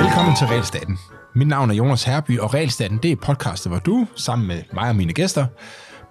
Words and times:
Velkommen 0.00 0.36
til 0.36 0.46
Realstaten. 0.46 0.98
Mit 1.34 1.48
navn 1.48 1.70
er 1.70 1.74
Jonas 1.74 2.04
Herby, 2.04 2.38
og 2.38 2.54
Realstaten 2.54 2.98
det 3.02 3.12
er 3.12 3.16
podcastet, 3.16 3.72
hvor 3.72 3.78
du, 3.78 4.06
sammen 4.16 4.48
med 4.48 4.62
mig 4.72 4.88
og 4.88 4.96
mine 4.96 5.12
gæster, 5.12 5.46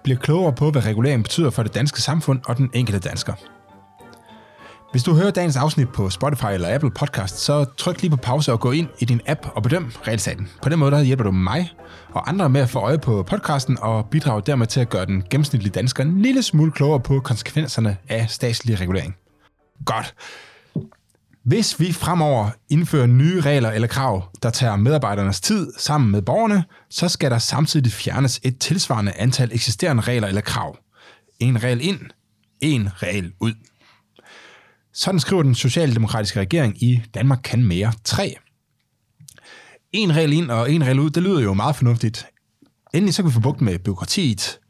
bliver 0.04 0.18
klogere 0.18 0.52
på, 0.52 0.70
hvad 0.70 0.86
regulering 0.86 1.22
betyder 1.22 1.50
for 1.50 1.62
det 1.62 1.74
danske 1.74 2.02
samfund 2.02 2.40
og 2.46 2.56
den 2.56 2.70
enkelte 2.74 3.08
dansker. 3.08 3.34
Hvis 4.90 5.02
du 5.02 5.14
hører 5.14 5.30
dagens 5.30 5.56
afsnit 5.56 5.88
på 5.88 6.10
Spotify 6.10 6.46
eller 6.52 6.74
Apple 6.74 6.90
Podcast, 6.90 7.38
så 7.38 7.64
tryk 7.64 8.00
lige 8.02 8.10
på 8.10 8.16
pause 8.16 8.52
og 8.52 8.60
gå 8.60 8.70
ind 8.72 8.88
i 8.98 9.04
din 9.04 9.20
app 9.26 9.46
og 9.54 9.62
bedøm 9.62 9.92
Realstaten. 10.06 10.48
På 10.62 10.68
den 10.68 10.78
måde 10.78 10.90
der 10.90 11.02
hjælper 11.02 11.24
du 11.24 11.30
mig 11.30 11.72
og 12.12 12.28
andre 12.28 12.48
med 12.48 12.60
at 12.60 12.70
få 12.70 12.78
øje 12.78 12.98
på 12.98 13.22
podcasten 13.22 13.78
og 13.80 14.06
bidrage 14.10 14.42
dermed 14.46 14.66
til 14.66 14.80
at 14.80 14.88
gøre 14.88 15.06
den 15.06 15.24
gennemsnitlige 15.30 15.72
dansker 15.72 16.04
en 16.04 16.22
lille 16.22 16.42
smule 16.42 16.72
klogere 16.72 17.00
på 17.00 17.20
konsekvenserne 17.20 17.96
af 18.08 18.30
statslig 18.30 18.80
regulering. 18.80 19.16
Godt. 19.84 20.14
Hvis 21.44 21.80
vi 21.80 21.92
fremover 21.92 22.50
indfører 22.70 23.06
nye 23.06 23.40
regler 23.40 23.70
eller 23.70 23.88
krav, 23.88 24.28
der 24.42 24.50
tager 24.50 24.76
medarbejdernes 24.76 25.40
tid 25.40 25.72
sammen 25.78 26.10
med 26.10 26.22
borgerne, 26.22 26.64
så 26.90 27.08
skal 27.08 27.30
der 27.30 27.38
samtidig 27.38 27.92
fjernes 27.92 28.40
et 28.42 28.58
tilsvarende 28.58 29.12
antal 29.12 29.50
eksisterende 29.52 30.02
regler 30.02 30.28
eller 30.28 30.40
krav. 30.40 30.76
En 31.38 31.62
regel 31.62 31.80
ind, 31.80 32.00
en 32.60 32.88
regel 33.02 33.32
ud. 33.40 33.54
Sådan 34.92 35.20
skriver 35.20 35.42
den 35.42 35.54
socialdemokratiske 35.54 36.40
regering 36.40 36.82
i 36.82 37.02
Danmark 37.14 37.40
kan 37.44 37.64
mere 37.64 37.92
3. 38.04 38.34
En 39.92 40.16
regel 40.16 40.32
ind 40.32 40.50
og 40.50 40.72
en 40.72 40.84
regel 40.84 40.98
ud, 40.98 41.10
det 41.10 41.22
lyder 41.22 41.40
jo 41.40 41.54
meget 41.54 41.76
fornuftigt. 41.76 42.26
Endelig 42.94 43.14
så 43.14 43.22
kan 43.22 43.28
vi 43.28 43.34
få 43.34 43.40
bugt 43.40 43.60
med 43.60 43.78
byråkratiet. 43.78 44.60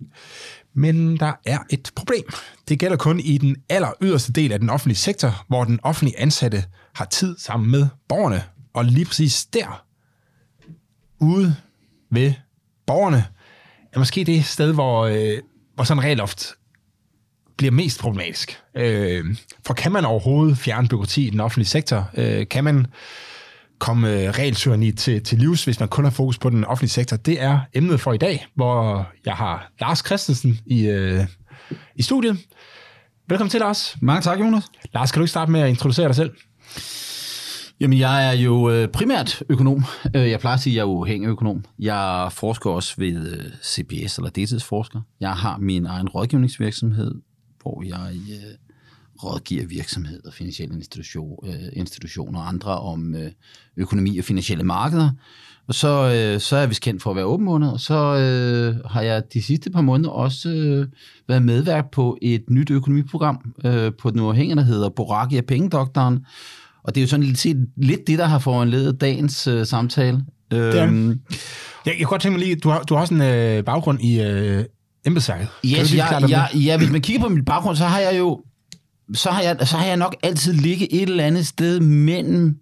Men 0.75 1.17
der 1.17 1.33
er 1.47 1.59
et 1.71 1.91
problem. 1.95 2.25
Det 2.69 2.79
gælder 2.79 2.97
kun 2.97 3.21
i 3.21 3.39
den 3.39 3.57
aller 3.69 3.93
yderste 4.03 4.33
del 4.33 4.53
af 4.53 4.59
den 4.59 4.71
offentlige 4.71 4.97
sektor, 4.97 5.45
hvor 5.49 5.65
den 5.65 5.81
offentlige 5.83 6.21
ansatte 6.21 6.65
har 6.95 7.05
tid 7.05 7.39
sammen 7.39 7.71
med 7.71 7.87
borgerne. 8.09 8.45
Og 8.75 8.85
lige 8.85 9.05
præcis 9.05 9.45
der, 9.45 9.85
ude 11.21 11.57
ved 12.11 12.35
borgerne, 12.87 13.25
er 13.93 13.99
måske 13.99 14.25
det 14.25 14.45
sted, 14.45 14.73
hvor, 14.73 15.07
øh, 15.07 15.39
hvor 15.75 15.85
sådan 15.85 15.99
en 15.99 16.05
regeloft 16.05 16.55
bliver 17.61 17.73
mest 17.73 18.01
problematisk. 18.01 18.59
Øh, 18.77 19.25
for 19.67 19.75
kan 19.75 19.93
man 19.93 20.05
overhovedet 20.05 20.59
fjerne 20.59 20.89
byråkrati 20.89 21.27
i 21.27 21.31
den 21.31 21.41
offentlige 21.41 21.69
sektor? 21.69 22.11
Øh, 22.15 22.49
kan 22.49 22.65
man 22.65 22.87
komme 23.79 24.13
øh, 24.13 24.31
regeltyranni 24.31 24.93
til, 24.93 25.23
til 25.23 25.39
livs, 25.39 25.65
hvis 25.65 25.81
man 25.81 25.89
kun 25.89 26.05
har 26.05 26.11
fokus 26.11 26.39
på 26.39 26.51
den 26.51 26.65
offentlige 26.65 26.91
sektor? 26.91 27.17
Det 27.17 27.43
er 27.43 27.61
emnet 27.75 28.01
for 28.01 28.13
i 28.13 28.19
dag, 28.19 28.47
hvor 28.55 29.07
jeg 29.27 29.35
har 29.35 29.73
Lars 29.81 29.99
Christensen 30.07 30.59
i, 30.67 30.87
øh, 30.87 31.25
i 31.97 32.03
studiet. 32.03 32.39
Velkommen 33.29 33.51
til, 33.51 33.61
Lars. 33.61 33.97
Mange 34.03 34.23
tak, 34.23 34.41
Jonas. 34.41 34.65
Lars, 34.95 35.13
kan 35.13 35.21
du 35.21 35.25
ikke 35.25 35.31
starte 35.31 35.53
med 35.53 35.61
at 35.61 35.69
introducere 35.69 36.07
dig 36.09 36.17
selv? 36.17 36.31
Jamen, 37.81 37.99
jeg 37.99 38.29
er 38.29 38.33
jo 38.33 38.71
øh, 38.71 38.89
primært 38.89 39.43
økonom. 39.49 39.85
Øh, 40.17 40.31
jeg 40.31 40.41
plejer 40.41 40.57
at 40.57 40.63
sige, 40.63 40.73
at 40.73 40.77
jeg 40.77 40.83
er 40.83 40.87
uafhængig 40.87 41.29
økonom. 41.29 41.65
Jeg 41.79 42.29
forsker 42.33 42.71
også 42.71 42.95
ved 42.99 43.33
øh, 43.33 43.45
CBS, 43.65 44.17
eller 44.17 44.31
deltidsforsker. 44.31 45.01
Jeg 45.21 45.33
har 45.33 45.59
min 45.59 45.87
egen 45.87 46.09
rådgivningsvirksomhed, 46.09 47.15
hvor 47.63 47.83
jeg 47.83 48.13
øh, 48.31 48.55
rådgiver 49.25 49.67
virksomheder, 49.67 50.31
finansielle 50.31 50.75
institution, 50.75 51.47
øh, 51.47 51.69
institutioner 51.73 52.41
og 52.41 52.49
andre 52.49 52.81
om 52.81 53.15
øh, 53.15 53.31
økonomi 53.77 54.19
og 54.19 54.25
finansielle 54.25 54.65
markeder. 54.65 55.11
Og 55.67 55.75
så, 55.75 55.89
øh, 55.89 56.41
så 56.41 56.57
er 56.57 56.67
vi 56.67 56.75
kendt 56.75 57.03
for 57.03 57.11
at 57.11 57.17
være 57.17 57.25
åben 57.25 57.45
måned, 57.45 57.69
og 57.69 57.81
så 57.81 57.95
øh, 57.95 58.91
har 58.91 59.03
jeg 59.03 59.23
de 59.33 59.43
sidste 59.43 59.71
par 59.71 59.81
måneder 59.81 60.11
også 60.11 60.49
øh, 60.49 60.87
været 61.29 61.43
medvært 61.43 61.85
på 61.93 62.19
et 62.23 62.51
nyt 62.51 62.71
økonomiprogram 62.71 63.55
øh, 63.65 63.93
på 63.99 64.11
den 64.11 64.21
uafhængige, 64.21 64.57
der 64.57 64.63
hedder 64.63 64.89
Boraki 64.89 65.37
af 65.37 65.45
Pengedoktoren. 65.45 66.27
Og 66.83 66.95
det 66.95 67.01
er 67.01 67.05
jo 67.05 67.09
sådan 67.09 67.27
lidt, 67.27 67.47
lidt 67.77 68.07
det, 68.07 68.19
der 68.19 68.25
har 68.25 68.39
foranledet 68.39 69.01
dagens 69.01 69.47
øh, 69.47 69.67
samtale. 69.67 70.25
Øhm, 70.53 71.21
jeg, 71.87 71.95
jeg 71.99 72.07
kunne 72.07 72.07
godt 72.07 72.23
tænke 72.23 72.39
mig 72.39 72.47
lige, 72.47 72.57
du 72.57 72.69
har, 72.69 72.83
du 72.83 72.95
har 72.95 73.01
også 73.01 73.15
en 73.15 73.23
øh, 73.23 73.65
baggrund 73.65 74.01
i 74.01 74.21
øh, 74.23 74.65
embedsværket. 75.07 75.49
Yes, 75.65 75.95
jeg, 75.95 76.25
jeg, 76.29 76.49
ja, 76.55 76.77
hvis 76.79 76.91
man 76.91 77.01
kigger 77.01 77.23
på 77.23 77.29
min 77.29 77.45
baggrund, 77.45 77.77
så 77.77 77.85
har 77.85 77.99
jeg 77.99 78.19
jo 78.19 78.41
så 79.15 79.31
har 79.31 79.43
jeg, 79.43 79.57
så 79.69 79.77
har 79.77 79.87
jeg 79.87 79.97
nok 79.97 80.17
altid 80.23 80.53
ligget 80.53 80.89
et 80.91 81.03
eller 81.03 81.25
andet 81.25 81.47
sted 81.47 81.81
mellem 81.81 82.57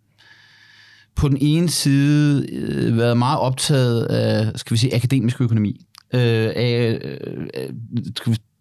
på 1.14 1.28
den 1.28 1.38
ene 1.40 1.68
side 1.68 2.46
øh, 2.52 2.96
været 2.96 3.16
meget 3.16 3.38
optaget 3.38 4.04
af, 4.04 4.58
skal 4.58 4.74
vi 4.74 4.78
sige, 4.78 4.94
akademisk 4.94 5.40
økonomi. 5.40 5.86
Øh, 6.14 6.52
af, 6.56 6.98
øh, 7.02 7.70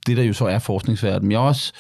det 0.07 0.17
der 0.17 0.23
jo 0.23 0.33
så 0.33 0.45
er 0.45 0.59
forskningsverden. 0.59 1.21
Men 1.21 1.31
jeg 1.31 1.39
har 1.39 1.47
også 1.47 1.73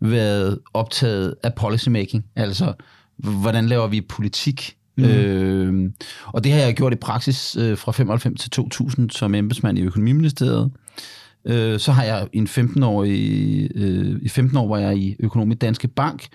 været 0.00 0.58
optaget 0.74 1.34
af 1.42 1.54
policymaking, 1.54 2.24
altså 2.36 2.72
hvordan 3.16 3.66
laver 3.66 3.86
vi 3.86 4.00
politik 4.00 4.74
Mm. 4.98 5.04
Øh, 5.04 5.90
og 6.26 6.44
det 6.44 6.52
har 6.52 6.60
jeg 6.60 6.74
gjort 6.74 6.92
i 6.92 6.96
praksis 6.96 7.56
øh, 7.56 7.78
fra 7.78 7.92
95 7.92 8.40
til 8.40 8.50
2000 8.50 9.10
som 9.10 9.34
embedsmand 9.34 9.78
i 9.78 9.82
Økonomiministeriet. 9.82 10.70
Øh, 11.48 11.80
så 11.80 11.92
har 11.92 12.04
jeg 12.04 12.28
en 12.32 12.46
15 12.46 12.82
år 12.82 13.04
i, 13.04 13.68
øh, 13.74 14.18
i 14.22 14.28
15 14.28 14.58
år 14.58 14.68
var 14.68 14.78
jeg 14.78 14.96
i 14.96 15.16
økonomi 15.20 15.54
Danske 15.54 15.88
Bank, 15.88 16.26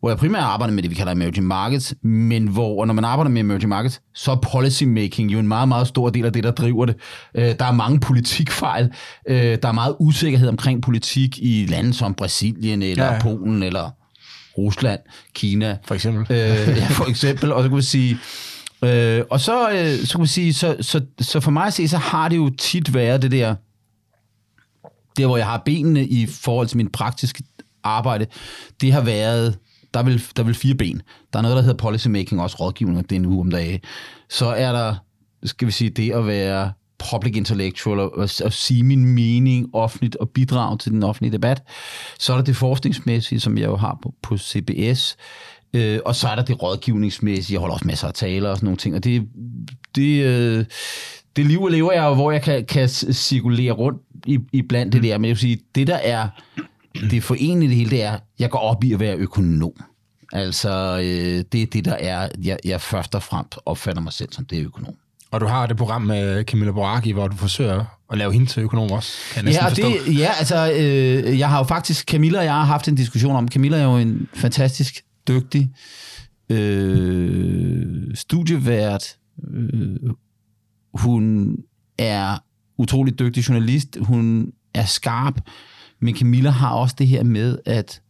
hvor 0.00 0.08
jeg 0.08 0.18
primært 0.18 0.42
arbejder 0.42 0.74
med 0.74 0.82
det, 0.82 0.90
vi 0.90 0.94
kalder 0.94 1.12
emerging 1.12 1.46
markets, 1.46 1.94
men 2.02 2.48
hvor, 2.48 2.84
når 2.84 2.94
man 2.94 3.04
arbejder 3.04 3.30
med 3.30 3.40
emerging 3.40 3.68
markets, 3.68 4.00
så 4.14 4.32
er 4.32 4.36
policy 4.52 4.84
making 4.84 5.32
jo 5.32 5.38
en 5.38 5.48
meget, 5.48 5.68
meget 5.68 5.88
stor 5.88 6.10
del 6.10 6.24
af 6.24 6.32
det, 6.32 6.44
der 6.44 6.50
driver 6.50 6.86
det. 6.86 6.96
Øh, 7.34 7.54
der 7.58 7.64
er 7.64 7.72
mange 7.72 8.00
politikfejl, 8.00 8.90
øh, 9.28 9.58
der 9.62 9.68
er 9.68 9.72
meget 9.72 9.96
usikkerhed 10.00 10.48
omkring 10.48 10.82
politik 10.82 11.38
i 11.38 11.66
lande 11.68 11.94
som 11.94 12.14
Brasilien, 12.14 12.82
eller 12.82 13.04
ja. 13.04 13.20
Polen, 13.20 13.62
eller 13.62 13.90
Rusland, 14.58 15.00
Kina. 15.34 15.76
For 15.84 15.94
eksempel. 15.94 16.26
Øh, 16.30 16.38
ja, 16.76 16.86
for 16.90 17.10
eksempel. 17.10 17.52
Og 17.52 17.62
så 17.62 17.68
kan 17.68 17.76
vi 17.76 17.82
sige, 17.82 18.18
øh, 18.84 19.22
og 19.30 19.40
så, 19.40 19.70
øh, 19.70 20.06
så 20.06 20.12
kan 20.12 20.22
vi 20.22 20.26
sige, 20.26 20.54
så, 20.54 20.76
så, 20.80 21.00
så 21.20 21.40
for 21.40 21.50
mig 21.50 21.66
at 21.66 21.72
se, 21.72 21.88
så 21.88 21.96
har 21.96 22.28
det 22.28 22.36
jo 22.36 22.50
tit 22.58 22.94
været 22.94 23.22
det 23.22 23.30
der, 23.30 23.54
der 25.18 25.26
hvor 25.26 25.36
jeg 25.36 25.46
har 25.46 25.62
benene 25.64 26.06
i 26.06 26.26
forhold 26.26 26.66
til 26.66 26.76
min 26.76 26.90
praktiske 26.90 27.44
arbejde, 27.84 28.26
det 28.80 28.92
har 28.92 29.00
været, 29.00 29.58
der 29.94 30.02
vil, 30.02 30.22
der 30.36 30.42
vil 30.42 30.54
fire 30.54 30.74
ben. 30.74 31.02
Der 31.32 31.38
er 31.38 31.42
noget, 31.42 31.56
der 31.56 31.62
hedder 31.62 31.76
policy 31.76 32.08
making, 32.08 32.40
også 32.40 32.56
rådgivning, 32.60 33.10
det 33.10 33.16
er 33.16 33.20
nu 33.20 33.40
om 33.40 33.50
dagen. 33.50 33.80
Så 34.30 34.46
er 34.46 34.72
der, 34.72 34.94
skal 35.44 35.66
vi 35.66 35.72
sige, 35.72 35.90
det 35.90 36.12
at 36.12 36.26
være 36.26 36.72
public 37.10 37.36
intellectual 37.36 37.98
og, 37.98 38.12
og, 38.16 38.28
og 38.44 38.52
sige 38.52 38.82
min 38.82 39.06
mening 39.06 39.74
offentligt 39.74 40.16
og 40.16 40.28
bidrage 40.28 40.78
til 40.78 40.92
den 40.92 41.02
offentlige 41.02 41.32
debat. 41.32 41.62
Så 42.18 42.32
er 42.32 42.36
der 42.36 42.44
det 42.44 42.56
forskningsmæssige, 42.56 43.40
som 43.40 43.58
jeg 43.58 43.66
jo 43.66 43.76
har 43.76 43.98
på, 44.02 44.14
på 44.22 44.38
CBS. 44.38 45.16
Øh, 45.74 45.98
og 46.04 46.14
så 46.14 46.28
er 46.28 46.34
der 46.34 46.42
det 46.42 46.62
rådgivningsmæssige. 46.62 47.54
Jeg 47.54 47.60
holder 47.60 47.74
også 47.74 47.86
masser 47.86 48.08
af 48.08 48.14
taler 48.14 48.50
og 48.50 48.56
sådan 48.56 48.66
nogle 48.66 48.76
ting. 48.76 48.94
Og 48.94 49.04
det, 49.04 49.28
det, 49.94 50.24
øh, 50.24 50.64
det 51.36 51.46
liv, 51.46 51.60
jeg 51.62 51.70
lever 51.70 51.92
jeg, 51.92 52.14
hvor 52.14 52.32
jeg 52.32 52.42
kan, 52.42 52.64
kan 52.66 52.88
cirkulere 52.88 53.72
rundt 53.72 54.02
i, 54.26 54.38
i 54.52 54.62
blandt 54.62 54.92
det 54.92 55.02
der. 55.02 55.18
Men 55.18 55.24
jeg 55.24 55.30
vil 55.30 55.38
sige, 55.38 55.58
det 55.74 55.86
der 55.86 55.96
er 55.96 56.28
det 57.10 57.22
forenlige 57.22 57.68
det 57.68 57.76
hele, 57.76 57.90
det 57.90 58.02
er, 58.02 58.18
jeg 58.38 58.50
går 58.50 58.58
op 58.58 58.84
i 58.84 58.92
at 58.92 59.00
være 59.00 59.16
økonom. 59.16 59.72
Altså, 60.32 60.98
øh, 60.98 61.44
det 61.52 61.62
er 61.62 61.66
det, 61.66 61.84
der 61.84 61.94
er, 61.94 62.28
jeg, 62.42 62.58
jeg 62.64 62.80
først 62.80 63.14
og 63.14 63.22
fremmest 63.22 63.58
opfatter 63.66 64.02
mig 64.02 64.12
selv 64.12 64.32
som 64.32 64.44
det 64.44 64.58
er 64.58 64.64
økonom. 64.64 64.94
Og 65.30 65.40
du 65.40 65.46
har 65.46 65.66
det 65.66 65.76
program 65.76 66.02
med 66.02 66.44
Camilla 66.44 66.72
Boraki, 66.72 67.12
hvor 67.12 67.28
du 67.28 67.36
forsøger 67.36 67.84
at 68.12 68.18
lave 68.18 68.32
hende 68.32 68.46
til 68.46 68.62
økonom 68.62 68.90
også, 68.90 69.12
kan 69.34 69.46
jeg 69.46 69.54
ja, 69.54 69.88
det, 69.88 70.18
ja, 70.18 70.30
altså, 70.38 70.72
øh, 70.72 71.38
jeg 71.38 71.48
har 71.48 71.58
jo 71.58 71.64
faktisk, 71.64 72.08
Camilla 72.08 72.38
og 72.38 72.44
jeg 72.44 72.54
har 72.54 72.64
haft 72.64 72.88
en 72.88 72.94
diskussion 72.94 73.36
om, 73.36 73.48
Camilla 73.48 73.78
er 73.78 73.84
jo 73.84 73.96
en 73.96 74.28
fantastisk 74.34 75.04
dygtig 75.28 75.70
øh, 76.50 78.14
studievært. 78.14 79.16
Øh, 79.50 80.10
hun 80.94 81.56
er 81.98 82.38
utrolig 82.78 83.18
dygtig 83.18 83.48
journalist. 83.48 83.96
Hun 84.00 84.52
er 84.74 84.84
skarp. 84.84 85.40
Men 86.00 86.16
Camilla 86.16 86.50
har 86.50 86.70
også 86.70 86.94
det 86.98 87.06
her 87.06 87.22
med, 87.24 87.58
at 87.66 88.00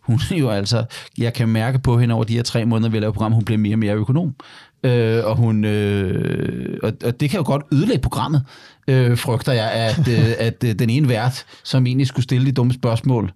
hun 0.00 0.18
jo 0.40 0.50
altså, 0.50 0.84
jeg 1.18 1.34
kan 1.34 1.48
mærke 1.48 1.78
på 1.78 1.98
hende 1.98 2.14
over 2.14 2.24
de 2.24 2.34
her 2.34 2.42
tre 2.42 2.64
måneder, 2.64 2.90
vi 2.90 2.98
laver 2.98 3.12
program, 3.12 3.32
hun 3.32 3.44
bliver 3.44 3.58
mere 3.58 3.74
og 3.74 3.78
mere 3.78 3.94
økonom. 3.94 4.34
Øh, 4.84 5.24
og, 5.24 5.36
hun, 5.36 5.64
øh, 5.64 6.78
og, 6.82 6.92
og 7.04 7.20
det 7.20 7.30
kan 7.30 7.38
jo 7.38 7.46
godt 7.46 7.62
ødelægge 7.72 8.02
programmet, 8.02 8.44
øh, 8.88 9.18
frygter 9.18 9.52
jeg, 9.52 9.70
at, 9.70 10.08
øh, 10.08 10.34
at 10.46 10.64
øh, 10.64 10.74
den 10.74 10.90
ene 10.90 11.08
vært, 11.08 11.44
som 11.64 11.86
egentlig 11.86 12.06
skulle 12.06 12.24
stille 12.24 12.46
de 12.46 12.52
dumme 12.52 12.72
spørgsmål, 12.72 13.32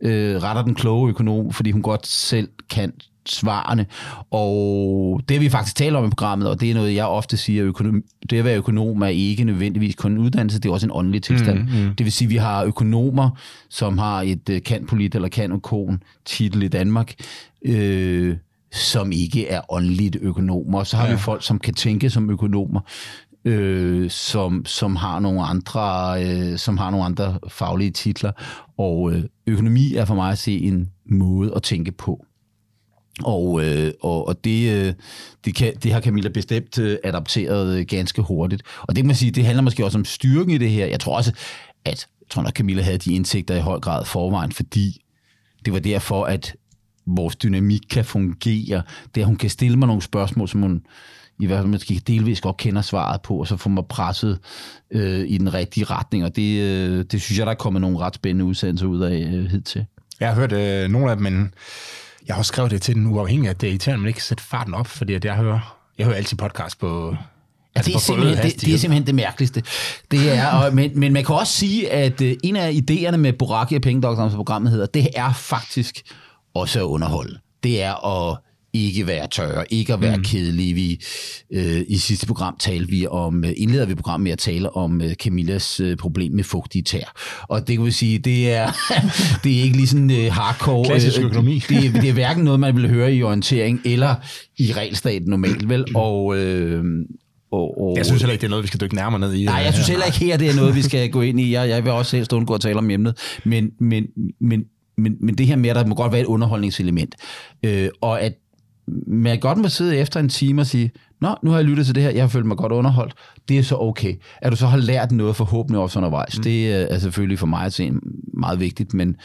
øh, 0.00 0.42
retter 0.42 0.62
den 0.62 0.74
kloge 0.74 1.08
økonom, 1.08 1.52
fordi 1.52 1.70
hun 1.70 1.82
godt 1.82 2.06
selv 2.06 2.48
kan 2.70 2.92
svarene. 3.26 3.86
Og 4.30 5.20
det 5.28 5.40
vi 5.40 5.48
faktisk 5.48 5.76
taler 5.76 5.98
om 5.98 6.06
i 6.06 6.10
programmet, 6.10 6.48
og 6.48 6.60
det 6.60 6.70
er 6.70 6.74
noget, 6.74 6.94
jeg 6.94 7.06
ofte 7.06 7.36
siger, 7.36 7.64
økonom, 7.64 8.02
det 8.30 8.38
at 8.38 8.44
være 8.44 8.56
økonom 8.56 9.02
er 9.02 9.06
ikke 9.06 9.44
nødvendigvis 9.44 9.94
kun 9.94 10.12
en 10.12 10.18
uddannelse, 10.18 10.60
det 10.60 10.68
er 10.68 10.72
også 10.72 10.86
en 10.86 10.92
åndelig 10.94 11.22
tilstand. 11.22 11.58
Mm, 11.58 11.64
mm. 11.64 11.94
Det 11.94 12.04
vil 12.04 12.12
sige, 12.12 12.26
at 12.26 12.30
vi 12.30 12.36
har 12.36 12.64
økonomer, 12.64 13.30
som 13.70 13.98
har 13.98 14.22
et 14.22 14.48
uh, 14.48 14.56
kan 14.64 14.86
polit 14.86 15.14
eller 15.14 15.28
kan 15.28 15.60
kon 15.60 16.02
titel 16.24 16.62
i 16.62 16.68
Danmark, 16.68 17.14
øh, 17.64 18.36
som 18.72 19.12
ikke 19.12 19.48
er 19.48 19.60
åndeligt 19.68 20.16
økonomer. 20.20 20.84
Så 20.84 20.96
har 20.96 21.06
ja. 21.06 21.12
vi 21.12 21.18
folk, 21.18 21.42
som 21.44 21.58
kan 21.58 21.74
tænke 21.74 22.10
som 22.10 22.30
økonomer. 22.30 22.80
øh, 23.44 24.10
som, 24.10 24.64
som, 24.64 24.96
har 24.96 25.20
nogle 25.20 25.42
andre, 25.42 26.14
øh, 26.24 26.58
som 26.58 26.78
har 26.78 26.90
nogle 26.90 27.06
andre 27.06 27.38
faglige 27.48 27.90
titler. 27.90 28.32
Og 28.78 29.12
øh, 29.12 29.24
økonomi 29.46 29.94
er 29.94 30.04
for 30.04 30.14
mig 30.14 30.32
at 30.32 30.38
se 30.38 30.58
en 30.58 30.90
måde 31.06 31.52
at 31.56 31.62
tænke 31.62 31.92
på. 31.92 32.26
Og, 33.24 33.64
øh, 33.64 33.92
og, 34.00 34.28
og 34.28 34.44
det, 34.44 34.72
øh, 34.72 34.94
det, 35.44 35.54
kan, 35.54 35.74
det 35.82 35.92
har 35.92 36.00
Camilla 36.00 36.28
bestemt 36.28 36.78
øh, 36.78 36.98
adapteret 37.04 37.78
øh, 37.78 37.86
ganske 37.88 38.22
hurtigt. 38.22 38.62
Og 38.82 38.88
det 38.88 38.96
kan 38.96 39.06
man 39.06 39.16
sige, 39.16 39.30
det 39.30 39.44
handler 39.44 39.62
måske 39.62 39.84
også 39.84 39.98
om 39.98 40.04
styrken 40.04 40.54
i 40.54 40.58
det 40.58 40.70
her. 40.70 40.86
Jeg 40.86 41.00
tror 41.00 41.16
også, 41.16 41.32
at 41.84 42.06
jeg 42.20 42.28
tror 42.30 42.42
nok, 42.42 42.52
Camilla 42.52 42.82
havde 42.82 42.98
de 42.98 43.14
indsigter 43.14 43.56
i 43.56 43.60
høj 43.60 43.80
grad 43.80 44.04
forvejen, 44.04 44.52
fordi 44.52 45.02
det 45.64 45.72
var 45.72 45.78
derfor, 45.78 46.24
at 46.24 46.56
vores 47.06 47.36
dynamik 47.36 47.80
kan 47.90 48.04
fungere. 48.04 48.82
Det 49.14 49.20
at 49.20 49.26
hun 49.26 49.36
kan 49.36 49.50
stille 49.50 49.76
mig 49.76 49.86
nogle 49.86 50.02
spørgsmål, 50.02 50.48
som 50.48 50.62
hun 50.62 50.82
i 51.38 51.46
hvert 51.46 51.58
fald 51.58 51.68
måske 51.68 52.00
delvis 52.06 52.40
godt 52.40 52.56
kender 52.56 52.82
svaret 52.82 53.22
på, 53.22 53.36
og 53.36 53.46
så 53.46 53.56
få 53.56 53.68
mig 53.68 53.86
presset 53.86 54.38
øh, 54.90 55.24
i 55.28 55.38
den 55.38 55.54
rigtige 55.54 55.84
retning. 55.84 56.24
Og 56.24 56.36
det, 56.36 56.62
øh, 56.62 57.04
det 57.04 57.22
synes 57.22 57.38
jeg, 57.38 57.46
der 57.46 57.52
er 57.52 57.56
kommet 57.56 57.80
nogle 57.80 57.98
ret 57.98 58.14
spændende 58.14 58.44
udsendelser 58.44 58.86
ud 58.86 59.00
af 59.00 59.32
øh, 59.32 59.44
hidtil. 59.44 59.86
Jeg 60.20 60.28
har 60.28 60.34
hørt 60.34 60.52
øh, 60.52 60.90
nogle 60.90 61.10
af 61.10 61.16
dem, 61.16 61.22
men 61.22 61.54
jeg 62.26 62.36
har 62.36 62.42
skrevet 62.42 62.70
det 62.70 62.82
til 62.82 62.94
den 62.94 63.06
uafhængige, 63.06 63.50
at 63.50 63.60
det 63.60 63.66
er 63.66 63.70
irriterende, 63.70 63.96
at 63.96 64.00
man 64.00 64.08
ikke 64.08 64.24
sætter 64.24 64.44
farten 64.44 64.74
op, 64.74 64.86
fordi 64.86 65.14
at 65.14 65.24
jeg 65.24 65.36
hører, 65.36 65.78
jeg 65.98 66.06
hører 66.06 66.16
altid 66.16 66.36
podcast 66.36 66.78
på 66.78 67.16
Ja, 67.74 67.78
altså 67.78 67.88
det, 67.90 67.96
er 67.96 68.00
simpelthen, 68.00 68.50
det, 68.50 68.60
det 68.60 68.74
er 68.74 68.78
simpelthen 68.78 69.06
det 69.06 69.14
mærkeligste. 69.14 69.62
Det 70.10 70.32
er, 70.32 70.46
og, 70.46 70.74
men, 70.74 71.00
men 71.00 71.12
man 71.12 71.24
kan 71.24 71.34
også 71.34 71.52
sige, 71.52 71.92
at 71.92 72.20
uh, 72.20 72.26
en 72.44 72.56
af 72.56 72.72
idéerne 72.72 73.16
med 73.16 73.32
Boraki 73.32 73.74
og 73.74 73.82
Pengedoktoren, 73.82 74.30
som 74.30 74.36
programmet 74.36 74.72
hedder, 74.72 74.86
det 74.86 75.08
er 75.16 75.32
faktisk 75.32 76.02
også 76.54 76.78
at 76.78 76.84
underholde. 76.84 77.38
Det 77.62 77.82
er 77.82 78.06
at 78.06 78.38
ikke 78.74 79.06
være 79.06 79.26
tørre, 79.30 79.64
ikke 79.72 79.92
at 79.92 80.00
være 80.00 80.16
mm. 80.16 80.22
kedelige. 80.22 80.74
Vi, 80.74 81.04
øh, 81.52 81.80
I 81.88 81.98
sidste 81.98 82.26
program 82.26 82.56
talte 82.58 82.88
vi 82.88 83.06
om, 83.06 83.44
øh, 83.44 83.52
indleder 83.56 83.86
vi 83.86 83.94
programmet 83.94 84.24
med 84.24 84.32
at 84.32 84.38
tale 84.38 84.76
om 84.76 85.02
øh, 85.02 85.14
Camillas 85.14 85.80
øh, 85.80 85.96
problem 85.96 86.32
med 86.32 86.44
fugtige 86.44 86.82
tær. 86.82 87.12
Og 87.48 87.68
det 87.68 87.76
kan 87.76 87.86
vi 87.86 87.90
sige, 87.90 88.18
det 88.18 88.52
er, 88.52 88.66
det 89.44 89.58
er 89.58 89.62
ikke 89.62 89.76
lige 89.76 89.86
sådan 89.86 90.10
øh, 90.10 90.32
hardcore. 90.32 90.84
Klassisk 90.84 91.18
øh, 91.18 91.24
økonomi. 91.24 91.62
det, 91.68 91.82
det, 91.82 92.02
det 92.02 92.08
er 92.08 92.12
hverken 92.12 92.44
noget, 92.44 92.60
man 92.60 92.76
vil 92.76 92.88
høre 92.88 93.14
i 93.14 93.22
orientering 93.22 93.80
eller 93.84 94.14
i 94.58 94.72
regelstaten 94.72 95.30
normalt, 95.30 95.68
vel? 95.68 95.84
Og, 95.94 96.38
øh, 96.38 96.84
og, 97.52 97.80
og, 97.80 97.96
jeg 97.96 98.06
synes 98.06 98.22
heller 98.22 98.32
ikke, 98.32 98.40
det 98.40 98.46
er 98.46 98.50
noget, 98.50 98.62
vi 98.62 98.68
skal 98.68 98.80
dykke 98.80 98.94
nærmere 98.94 99.20
ned 99.20 99.32
i. 99.32 99.44
Nej, 99.44 99.54
jeg 99.54 99.72
synes 99.72 99.88
heller 99.88 100.06
ikke 100.06 100.18
her, 100.18 100.36
det 100.36 100.50
er 100.50 100.56
noget, 100.56 100.74
vi 100.74 100.82
skal 100.82 101.10
gå 101.10 101.20
ind 101.20 101.40
i. 101.40 101.52
Jeg, 101.52 101.68
jeg 101.68 101.84
vil 101.84 101.92
også 101.92 102.16
helst 102.16 102.32
undgå 102.32 102.54
at 102.54 102.60
tale 102.60 102.78
om 102.78 102.90
emnet. 102.90 103.18
Men, 103.44 103.70
men, 103.80 104.06
men, 104.40 104.64
men, 104.98 105.16
men 105.20 105.34
det 105.34 105.46
her 105.46 105.56
med, 105.56 105.70
at 105.70 105.76
der 105.76 105.86
må 105.86 105.94
godt 105.94 106.12
være 106.12 106.20
et 106.20 106.26
underholdningselement. 106.26 107.14
Øh, 107.64 107.88
og 108.00 108.20
at 108.20 108.32
man 109.06 109.40
godt 109.40 109.58
må 109.58 109.68
sidde 109.68 109.96
efter 109.96 110.20
en 110.20 110.28
time 110.28 110.62
og 110.62 110.66
sige, 110.66 110.90
Nå, 111.22 111.34
nu 111.42 111.50
har 111.50 111.58
jeg 111.58 111.64
lyttet 111.64 111.86
til 111.86 111.94
det 111.94 112.02
her, 112.02 112.10
jeg 112.10 112.22
har 112.22 112.28
følt 112.28 112.46
mig 112.46 112.56
godt 112.56 112.72
underholdt. 112.72 113.14
Det 113.48 113.58
er 113.58 113.62
så 113.62 113.76
okay. 113.76 114.14
At 114.40 114.52
du 114.52 114.56
så 114.56 114.66
har 114.66 114.76
lært 114.76 115.12
noget 115.12 115.36
forhåbentlig 115.36 115.80
også 115.80 115.98
undervejs, 115.98 116.36
mm. 116.36 116.42
det 116.42 116.72
er 116.92 116.98
selvfølgelig 116.98 117.38
for 117.38 117.46
mig 117.46 117.64
at 117.64 117.72
se 117.72 117.92
meget 118.34 118.60
vigtigt, 118.60 118.94
men, 118.94 119.16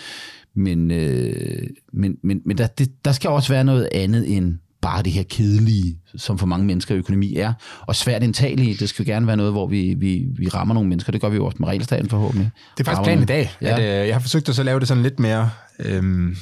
men, 0.56 0.92
øh, 0.92 1.68
men, 1.94 2.16
men, 2.24 2.42
men 2.46 2.58
der, 2.58 2.68
det, 2.68 3.06
der 3.06 3.12
skal 3.12 3.30
også 3.30 3.54
være 3.54 3.64
noget 3.64 3.90
andet 3.92 4.38
end 4.38 4.58
bare 4.82 5.04
det 5.04 5.12
her 5.12 5.24
kedelige, 5.24 6.00
som 6.18 6.38
for 6.38 6.46
mange 6.46 6.66
mennesker 6.66 6.96
i 6.96 6.98
økonomi 6.98 7.36
er, 7.36 7.54
og 7.82 7.96
svært 7.96 8.24
indtagelige. 8.24 8.76
Det 8.80 8.90
skal 8.90 9.06
gerne 9.06 9.28
være 9.28 9.38
noget, 9.38 9.52
hvor 9.52 9.68
vi, 9.68 9.96
vi, 9.98 10.26
vi 10.38 10.48
rammer 10.48 10.74
nogle 10.74 10.90
mennesker. 10.90 11.12
Det 11.12 11.22
gør 11.22 11.30
vi 11.30 11.36
jo 11.36 11.46
også 11.46 11.58
med 11.60 11.68
regelstaten 11.68 12.10
forhåbentlig. 12.10 12.50
Det 12.78 12.88
er 12.88 12.92
faktisk 12.92 13.04
planen 13.04 13.24
i 13.24 13.26
dag. 13.26 13.52
Ja. 13.62 13.74
At, 13.74 14.02
øh, 14.02 14.08
jeg 14.08 14.16
har 14.16 14.20
forsøgt 14.20 14.50
at 14.50 14.56
så 14.56 14.64
lave 14.64 14.80
det 14.80 14.88
sådan 14.88 15.04
lidt 15.04 15.20
mere... 15.20 15.50
Øh, 15.80 16.36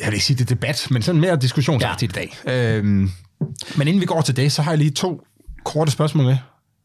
jeg 0.00 0.06
vil 0.06 0.14
ikke 0.14 0.24
sige, 0.24 0.36
det 0.36 0.44
er 0.50 0.54
debat, 0.54 0.86
men 0.90 1.02
sådan 1.02 1.20
mere 1.20 1.36
diskussionsagtigt 1.36 2.16
ja. 2.16 2.22
i 2.22 2.26
dag. 2.44 2.76
Øhm, 2.76 3.10
men 3.76 3.88
inden 3.88 4.00
vi 4.00 4.06
går 4.06 4.20
til 4.20 4.36
det, 4.36 4.52
så 4.52 4.62
har 4.62 4.70
jeg 4.70 4.78
lige 4.78 4.90
to 4.90 5.26
korte 5.64 5.92
spørgsmål 5.92 6.24
med, 6.24 6.36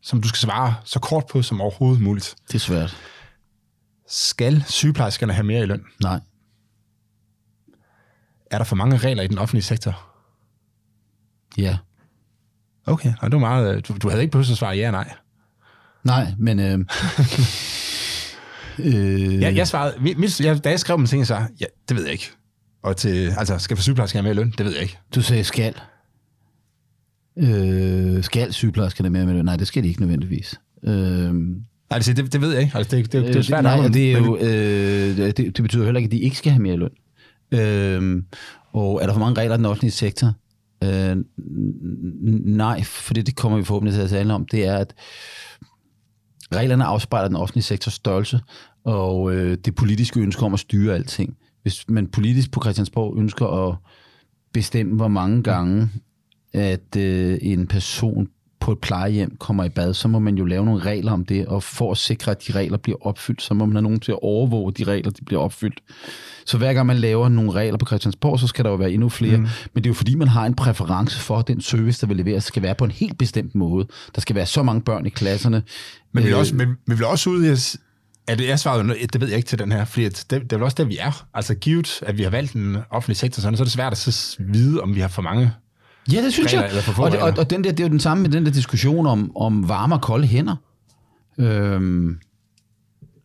som 0.02 0.22
du 0.22 0.28
skal 0.28 0.38
svare 0.38 0.76
så 0.84 1.00
kort 1.00 1.24
på 1.32 1.42
som 1.42 1.62
overhovedet 1.62 2.02
muligt. 2.02 2.36
Det 2.48 2.56
er 2.56 2.60
svært. 2.60 2.98
Skal 4.08 4.64
sygeplejerskerne 4.68 5.34
have 5.34 5.46
mere 5.46 5.64
i 5.64 5.66
løn? 5.66 5.84
Nej. 6.02 6.20
Er 8.52 8.58
der 8.58 8.66
for 8.66 8.76
mange 8.76 8.98
regler 8.98 9.24
i 9.24 9.28
den 9.28 9.38
offentlige 9.38 9.64
sektor? 9.64 10.10
Ja. 11.58 11.78
Okay, 12.86 13.14
og 13.22 13.32
det 13.32 13.42
var 13.42 13.48
meget, 13.48 13.88
du, 13.88 13.98
du 13.98 14.10
havde 14.10 14.22
ikke 14.22 14.32
behøvet 14.32 14.52
at 14.52 14.58
svare 14.58 14.76
ja 14.76 14.92
nej. 14.92 15.14
Nej, 16.04 16.34
men... 16.38 16.60
Øh, 16.60 16.80
øh, 18.80 19.42
ja, 19.42 19.54
jeg 19.56 19.68
svarede, 19.68 19.96
mit, 20.00 20.40
jeg, 20.40 20.64
da 20.64 20.70
jeg 20.70 20.80
skrev 20.80 20.98
min 20.98 21.08
ting, 21.08 21.28
så 21.28 21.36
ja, 21.60 21.66
det 21.90 21.98
ved 21.98 22.04
jeg 22.04 22.14
ikke 22.14 22.32
og 22.86 22.98
til, 22.98 23.34
altså 23.38 23.58
skal 23.58 23.78
for 23.78 23.84
sygeplejersker 23.84 24.20
have 24.20 24.24
mere 24.24 24.34
løn? 24.34 24.54
Det 24.58 24.66
ved 24.66 24.74
jeg 24.74 24.82
ikke. 24.82 24.98
Du 25.16 25.22
sagde 25.22 25.44
skal. 25.44 25.74
Øh, 27.38 28.24
skal 28.24 28.54
sygeplejerskerne 28.54 29.18
have 29.18 29.26
mere 29.26 29.36
løn? 29.36 29.46
Nej, 29.46 29.56
det 29.56 29.68
skal 29.68 29.84
de 29.84 29.88
ikke 29.88 30.02
nødvendigvis. 30.02 30.60
Øh, 30.84 31.34
Nej, 31.90 32.00
det, 32.00 32.34
det, 32.34 32.42
ved 32.42 32.52
jeg 32.52 32.62
ikke. 32.62 32.78
Altså, 32.78 32.96
det, 32.96 33.12
det, 33.12 33.24
det 33.24 33.32
er 33.32 33.38
øh, 33.38 33.44
svært. 33.44 33.64
Nej, 33.64 33.88
det, 33.88 34.12
er 34.12 34.18
jo, 34.18 34.38
øh, 34.38 35.18
det, 35.18 35.38
det 35.38 35.62
betyder 35.62 35.84
heller 35.84 36.00
ikke, 36.00 36.08
at 36.08 36.12
de 36.12 36.20
ikke 36.20 36.38
skal 36.38 36.52
have 36.52 36.62
mere 36.62 36.76
løn. 36.76 36.90
Øh, 37.52 38.24
og 38.74 39.02
er 39.02 39.06
der 39.06 39.14
for 39.14 39.20
mange 39.20 39.42
regler 39.42 39.56
i 39.56 39.58
den 39.58 39.66
offentlige 39.66 39.92
sektor? 39.92 40.34
Øh, 40.84 41.18
nej, 42.46 42.84
for 42.84 43.14
det, 43.14 43.26
det 43.26 43.36
kommer 43.36 43.58
vi 43.58 43.64
forhåbentlig 43.64 43.96
til 43.96 44.02
at 44.02 44.10
tale 44.10 44.34
om, 44.34 44.46
det 44.46 44.66
er, 44.66 44.78
at 44.78 44.94
reglerne 46.56 46.84
afspejler 46.84 47.28
den 47.28 47.38
offentlige 47.38 47.64
sektors 47.64 47.94
størrelse, 47.94 48.40
og 48.84 49.36
øh, 49.36 49.58
det 49.66 49.76
politiske 49.76 50.20
ønske 50.20 50.46
om 50.46 50.54
at 50.54 50.60
styre 50.60 50.96
alting 50.96 51.38
hvis 51.66 51.90
man 51.90 52.08
politisk 52.08 52.52
på 52.52 52.60
Christiansborg 52.62 53.18
ønsker 53.18 53.68
at 53.68 53.76
bestemme, 54.54 54.96
hvor 54.96 55.08
mange 55.08 55.44
gange 55.44 55.90
at 56.54 56.96
øh, 56.98 57.38
en 57.42 57.68
person 57.68 58.28
på 58.60 58.72
et 58.72 58.80
plejehjem 58.80 59.36
kommer 59.40 59.64
i 59.64 59.70
bad, 59.70 59.94
så 59.94 60.08
må 60.08 60.20
man 60.20 60.38
jo 60.38 60.46
lave 60.46 60.66
nogle 60.66 60.82
regler 60.82 61.12
om 61.12 61.26
det, 61.26 61.46
og 61.46 61.64
for 61.64 61.92
at 61.92 61.98
sikre, 61.98 62.32
at 62.32 62.48
de 62.48 62.52
regler 62.52 62.78
bliver 62.78 62.98
opfyldt, 63.08 63.42
så 63.42 63.54
må 63.54 63.66
man 63.66 63.76
have 63.76 63.82
nogen 63.82 64.00
til 64.00 64.12
at 64.12 64.20
overvåge, 64.22 64.72
de 64.72 64.84
regler 64.84 65.12
de 65.12 65.26
bliver 65.26 65.42
opfyldt. 65.42 65.84
Så 66.46 66.58
hver 66.58 66.74
gang 66.74 66.88
man 66.88 66.98
laver 66.98 67.30
nogle 67.30 67.52
regler 67.52 67.78
på 67.78 67.86
Christiansborg, 67.86 68.40
så 68.40 68.48
skal 68.48 68.66
der 68.66 68.72
jo 68.72 68.76
være 68.76 68.92
endnu 68.92 69.10
flere. 69.10 69.38
Mm. 69.38 69.48
Men 69.74 69.84
det 69.84 69.86
er 69.86 69.90
jo 69.90 69.94
fordi, 69.94 70.16
man 70.16 70.28
har 70.28 70.46
en 70.46 70.56
præference 70.56 71.20
for, 71.20 71.38
at 71.38 71.48
den 71.48 71.62
service, 71.62 72.02
der 72.02 72.08
vil 72.08 72.18
leveres, 72.18 72.44
skal 72.44 72.64
være 72.64 72.76
på 72.76 72.86
en 72.86 72.92
helt 72.92 73.18
bestemt 73.18 73.56
måde. 73.56 73.88
Der 74.16 74.22
skal 74.22 74.36
være 74.36 74.46
så 74.46 74.64
mange 74.64 74.82
børn 74.82 75.06
i 75.06 75.10
klasserne. 75.10 75.64
Men 76.12 76.24
vi 76.24 76.28
vil 76.28 76.38
også, 76.38 76.56
men, 76.56 76.68
vi 76.88 76.96
vil 76.96 77.06
også 77.06 77.30
ud 77.30 77.44
i 77.44 77.48
at 77.48 77.78
Ja, 78.30 78.36
det, 78.36 78.48
jeg 78.48 78.60
svarede, 78.60 78.94
det 79.14 79.22
ved 79.22 79.28
jeg 79.28 79.38
ikke 79.38 79.48
til 79.48 79.60
den 79.60 79.72
her, 79.72 79.86
fordi 79.86 80.10
det, 80.10 80.30
det 80.30 80.54
er 80.54 80.58
vel 80.58 80.64
også 80.64 80.76
der, 80.76 80.84
vi 80.84 80.98
er. 80.98 81.28
Altså 81.34 81.56
givet, 81.56 82.00
at 82.02 82.18
vi 82.18 82.24
har 82.24 82.30
valgt 82.30 82.54
en 82.54 82.78
offentlig 82.90 83.18
sektor, 83.18 83.42
sådan, 83.42 83.58
så 83.58 83.64
er 83.64 83.66
det 83.66 83.72
svært 83.72 83.92
at 83.92 83.98
så 83.98 84.36
vide, 84.40 84.82
om 84.82 84.96
vi 84.96 85.00
har 85.00 85.08
for 85.08 85.22
mange 85.22 85.52
Ja, 86.14 86.24
det 86.24 86.34
synes 86.34 86.54
jeg. 86.54 86.72
Og, 86.98 87.12
det, 87.12 87.22
og, 87.22 87.34
og 87.38 87.50
den 87.50 87.64
der, 87.64 87.72
det 87.72 87.80
er 87.80 87.84
jo 87.84 87.92
den 87.92 88.00
samme 88.00 88.22
med 88.22 88.32
den 88.32 88.46
der 88.46 88.52
diskussion 88.52 89.06
om, 89.06 89.38
om 89.38 89.70
varme 89.70 89.96
og 89.96 90.02
kolde 90.02 90.28
hænder. 90.28 90.56
Øhm, 91.38 92.18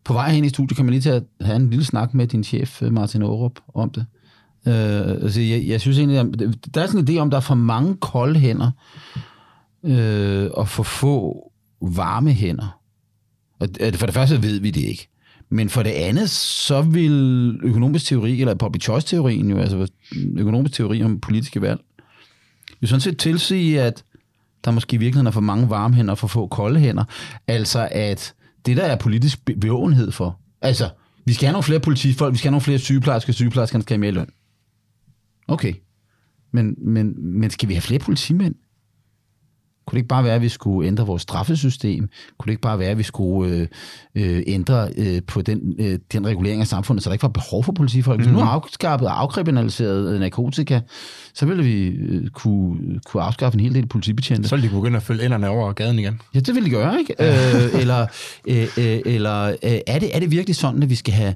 på 0.03 0.13
vej 0.13 0.31
hen 0.31 0.45
i 0.45 0.49
studiet 0.49 0.75
kan 0.75 0.85
man 0.85 0.91
lige 0.91 1.01
til 1.01 1.09
at 1.09 1.23
have 1.41 1.55
en 1.55 1.69
lille 1.69 1.85
snak 1.85 2.13
med 2.13 2.27
din 2.27 2.43
chef, 2.43 2.81
Martin 2.91 3.21
Aarup, 3.21 3.59
om 3.73 3.89
det. 3.89 4.05
Øh, 4.67 5.23
altså, 5.23 5.41
jeg, 5.41 5.63
jeg 5.67 5.81
synes 5.81 5.97
egentlig, 5.97 6.47
der 6.75 6.81
er 6.81 6.87
sådan 6.87 7.09
en 7.09 7.17
idé 7.17 7.19
om, 7.19 7.29
der 7.29 7.37
er 7.37 7.41
for 7.41 7.55
mange 7.55 7.95
kolde 7.95 8.39
hænder, 8.39 8.71
øh, 9.83 10.49
og 10.53 10.67
for 10.67 10.83
få 10.83 11.43
varme 11.81 12.31
hænder. 12.31 12.80
Og 13.61 13.67
øh, 13.79 13.93
for 13.93 14.05
det 14.05 14.15
første 14.15 14.41
ved 14.41 14.59
vi 14.59 14.71
det 14.71 14.81
ikke. 14.81 15.07
Men 15.49 15.69
for 15.69 15.83
det 15.83 15.89
andet, 15.89 16.29
så 16.29 16.81
vil 16.81 17.59
økonomisk 17.63 18.05
teori, 18.05 18.41
eller 18.41 18.55
public 18.55 18.83
choice-teorien 18.83 19.49
jo, 19.49 19.57
altså 19.57 19.87
økonomisk 20.37 20.73
teori 20.73 21.03
om 21.03 21.19
politiske 21.19 21.61
valg, 21.61 21.81
jo 22.81 22.87
sådan 22.87 23.01
set 23.01 23.17
tilsige, 23.17 23.81
at 23.81 24.03
der 24.65 24.71
måske 24.71 24.93
i 24.93 24.97
virkeligheden 24.97 25.27
er 25.27 25.31
for 25.31 25.41
mange 25.41 25.69
varme 25.69 25.95
hænder 25.95 26.11
og 26.11 26.17
for 26.17 26.27
få 26.27 26.47
kolde 26.47 26.79
hænder. 26.79 27.03
Altså 27.47 27.89
at 27.91 28.33
det, 28.65 28.77
der 28.77 28.83
er 28.83 28.95
politisk 28.95 29.45
bevågenhed 29.45 30.11
for, 30.11 30.39
altså 30.61 30.89
vi 31.25 31.33
skal 31.33 31.47
have 31.47 31.53
nogle 31.53 31.63
flere 31.63 31.79
politifolk, 31.79 32.33
vi 32.33 32.37
skal 32.37 32.47
have 32.47 32.51
nogle 32.51 32.63
flere 32.63 32.79
sygeplejersker, 32.79 33.33
sygeplejerskerne 33.33 33.83
skal 33.83 33.93
have 33.93 33.99
mere 33.99 34.11
løn. 34.11 34.29
Okay. 35.47 35.73
Men, 36.51 36.75
men, 36.77 37.31
men 37.39 37.49
skal 37.49 37.69
vi 37.69 37.73
have 37.73 37.81
flere 37.81 37.99
politimænd? 37.99 38.55
Kunne 39.91 39.95
det 39.95 40.01
ikke 40.01 40.07
bare 40.07 40.23
være, 40.23 40.35
at 40.35 40.41
vi 40.41 40.49
skulle 40.49 40.87
ændre 40.87 41.05
vores 41.05 41.21
straffesystem? 41.21 42.09
Kunne 42.37 42.45
det 42.45 42.51
ikke 42.51 42.61
bare 42.61 42.79
være, 42.79 42.89
at 42.89 42.97
vi 42.97 43.03
skulle 43.03 43.55
øh, 43.55 43.67
øh, 44.15 44.43
ændre 44.47 44.89
øh, 44.97 45.21
på 45.27 45.41
den, 45.41 45.75
øh, 45.79 45.99
den 46.11 46.27
regulering 46.27 46.61
af 46.61 46.67
samfundet, 46.67 47.03
så 47.03 47.09
der 47.09 47.13
ikke 47.13 47.23
var 47.23 47.29
behov 47.29 47.63
for 47.63 47.71
politifolk? 47.71 48.19
Hvis 48.19 48.27
vi 48.27 48.31
nu 48.31 48.37
mhm. 48.37 48.47
har 48.47 48.53
afskaffet 48.53 49.07
og 49.07 49.21
afkriminaliseret 49.21 50.19
narkotika, 50.19 50.79
så 51.33 51.45
ville 51.45 51.63
vi 51.63 51.87
øh, 51.87 52.29
kunne, 52.29 52.99
kunne 53.05 53.23
afskaffe 53.23 53.55
en 53.55 53.63
hel 53.63 53.73
del 53.73 53.87
politibetjente. 53.87 54.49
Så 54.49 54.55
ville 54.55 54.69
de 54.69 54.75
begynde 54.75 54.97
at 54.97 55.03
følge 55.03 55.25
enderne 55.25 55.49
over 55.49 55.73
gaden 55.73 55.99
igen. 55.99 56.21
Ja, 56.35 56.39
det 56.39 56.55
ville 56.55 56.65
de 56.65 56.71
gøre, 56.71 56.99
ikke? 56.99 57.15
øh, 57.19 57.81
eller 57.81 58.07
øh, 58.47 58.67
øh, 58.77 58.99
eller 59.05 59.43
øh, 59.45 59.79
er, 59.87 59.99
det, 59.99 60.15
er 60.15 60.19
det 60.19 60.31
virkelig 60.31 60.55
sådan, 60.55 60.83
at 60.83 60.89
vi 60.89 60.95
skal 60.95 61.13
have 61.13 61.33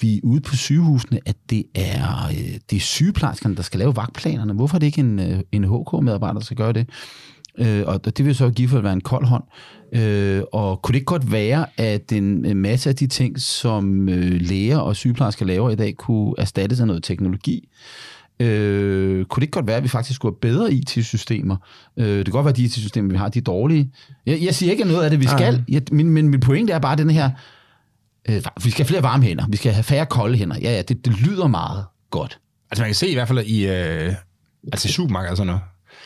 vi 0.00 0.16
er 0.16 0.20
ude 0.22 0.40
på 0.40 0.56
sygehusene, 0.56 1.20
at 1.26 1.36
det 1.50 1.64
er, 1.74 2.26
øh, 2.26 2.58
det 2.70 2.76
er 2.76 2.80
sygeplejerskerne, 2.80 3.56
der 3.56 3.62
skal 3.62 3.78
lave 3.78 3.96
vagtplanerne. 3.96 4.52
Hvorfor 4.52 4.74
er 4.76 4.78
det 4.78 4.86
ikke 4.86 5.00
en, 5.00 5.18
øh, 5.18 5.40
en 5.52 5.64
HK-medarbejder, 5.64 6.34
der 6.34 6.44
skal 6.44 6.56
gøre 6.56 6.72
det? 6.72 6.88
Øh, 7.58 7.82
og 7.86 8.16
det 8.16 8.24
vil 8.24 8.34
så 8.34 8.50
give 8.50 8.68
for 8.68 8.78
at 8.78 8.84
være 8.84 8.92
en 8.92 9.00
kold 9.00 9.26
hånd. 9.26 9.44
Øh, 9.92 10.42
og 10.52 10.82
kunne 10.82 10.92
det 10.92 10.98
ikke 10.98 11.06
godt 11.06 11.32
være, 11.32 11.66
at 11.76 12.12
en 12.12 12.56
masse 12.56 12.90
af 12.90 12.96
de 12.96 13.06
ting, 13.06 13.40
som 13.40 14.08
øh, 14.08 14.40
læger 14.40 14.78
og 14.78 14.96
sygeplejersker 14.96 15.46
laver 15.46 15.70
i 15.70 15.74
dag, 15.74 15.94
kunne 15.96 16.34
erstattes 16.38 16.80
af 16.80 16.86
noget 16.86 17.02
teknologi? 17.02 17.68
Øh, 18.40 19.24
kunne 19.24 19.40
det 19.40 19.42
ikke 19.42 19.52
godt 19.52 19.66
være, 19.66 19.76
at 19.76 19.82
vi 19.82 19.88
faktisk 19.88 20.16
skulle 20.16 20.34
have 20.34 20.52
bedre 20.52 20.72
IT-systemer? 20.72 21.56
Øh, 21.96 22.06
det 22.06 22.24
kan 22.24 22.32
godt 22.32 22.44
være, 22.44 22.52
at 22.52 22.56
de 22.56 22.64
IT-systemer, 22.64 23.10
vi 23.10 23.16
har, 23.16 23.28
de 23.28 23.38
er 23.38 23.42
dårlige. 23.42 23.90
Jeg, 24.26 24.42
jeg 24.42 24.54
siger 24.54 24.72
ikke 24.72 24.84
noget 24.84 25.04
af 25.04 25.10
det, 25.10 25.20
vi 25.20 25.26
skal. 25.26 25.64
Jeg, 25.68 25.82
min, 25.92 26.10
min, 26.10 26.28
min 26.28 26.40
pointe 26.40 26.72
er 26.72 26.78
bare 26.78 26.96
den 26.96 27.10
her, 27.10 27.30
øh, 28.28 28.42
vi 28.64 28.70
skal 28.70 28.84
have 28.84 28.88
flere 28.88 29.02
varme 29.02 29.24
hænder, 29.24 29.44
vi 29.48 29.56
skal 29.56 29.72
have 29.72 29.84
færre 29.84 30.06
kolde 30.06 30.38
hænder. 30.38 30.56
Ja, 30.62 30.72
ja, 30.72 30.82
det, 30.82 31.04
det 31.04 31.20
lyder 31.20 31.46
meget 31.46 31.84
godt. 32.10 32.38
Altså 32.70 32.82
man 32.82 32.88
kan 32.88 32.94
se 32.94 33.08
i 33.08 33.14
hvert 33.14 33.28
fald 33.28 33.38
i, 33.38 33.66
øh, 33.66 34.14
altså 34.72 34.88
i 34.88 34.92
supermarkedet 34.92 35.30
og 35.30 35.36
sådan 35.36 35.46
noget, 35.46 35.62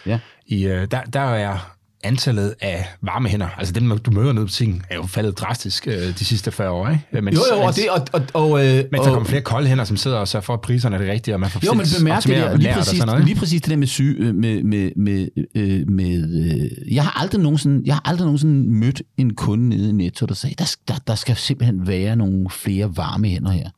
Ja. 0.07 0.19
i, 0.47 0.67
øh, 0.67 0.89
der, 0.91 1.01
der 1.03 1.21
er 1.21 1.75
antallet 2.05 2.55
af 2.61 2.89
varme 3.03 3.29
hænder, 3.29 3.49
altså 3.59 3.73
dem, 3.73 3.99
du 3.99 4.11
møder 4.11 4.33
nede 4.33 4.47
på 4.47 4.53
ting, 4.53 4.83
er 4.91 4.95
jo 4.95 5.03
faldet 5.07 5.39
drastisk 5.39 5.89
øh, 5.89 5.95
de 5.95 6.25
sidste 6.25 6.53
40 6.53 6.71
år, 6.71 6.89
ikke? 6.89 7.23
Mens, 7.23 7.37
Jo, 7.39 7.57
jo, 7.57 7.63
og, 7.63 7.77
det, 7.77 7.89
og, 7.91 8.07
og, 8.13 8.51
og, 8.51 8.67
øh, 8.67 8.85
mens 8.93 9.05
der 9.05 9.13
kommer 9.13 9.29
flere 9.29 9.43
kolde 9.43 9.69
hænder, 9.69 9.85
som 9.85 9.97
sidder 9.97 10.17
og 10.17 10.29
sørger 10.29 10.45
for, 10.45 10.55
at 10.55 10.61
priserne 10.61 10.97
er 10.97 11.01
det 11.01 11.11
rigtige, 11.11 11.35
og 11.35 11.41
man 11.41 11.51
får 11.51 11.61
Jo, 11.67 11.73
men 11.75 11.87
bemærk 11.99 12.23
det 12.23 12.37
der, 12.37 12.57
lige 12.57 12.75
præcis, 12.75 13.05
noget, 13.07 13.25
lige 13.25 13.37
præcis 13.37 13.63
det 13.63 13.71
der 13.71 13.77
med 13.77 13.87
syg, 13.87 14.17
øh, 14.21 14.35
med, 14.35 14.63
med, 14.63 14.91
med, 14.97 15.29
øh, 15.55 15.91
med 15.91 16.45
øh, 16.45 16.95
jeg 16.95 17.05
har 17.05 17.21
aldrig 17.21 17.41
nogensinde, 17.41 17.83
jeg 17.87 17.95
har 17.95 18.03
aldrig 18.05 18.25
nogensinde 18.25 18.71
mødt 18.73 19.03
en 19.17 19.35
kunde 19.35 19.69
nede 19.69 19.89
i 19.89 19.93
Netto, 19.93 20.27
der 20.27 20.35
sagde, 20.35 20.55
der, 20.59 20.77
der, 20.89 20.95
der 21.07 21.15
skal 21.15 21.37
simpelthen 21.37 21.87
være 21.87 22.17
nogle 22.17 22.51
flere 22.51 22.97
varme 22.97 23.29
hænder 23.29 23.51
her. 23.51 23.71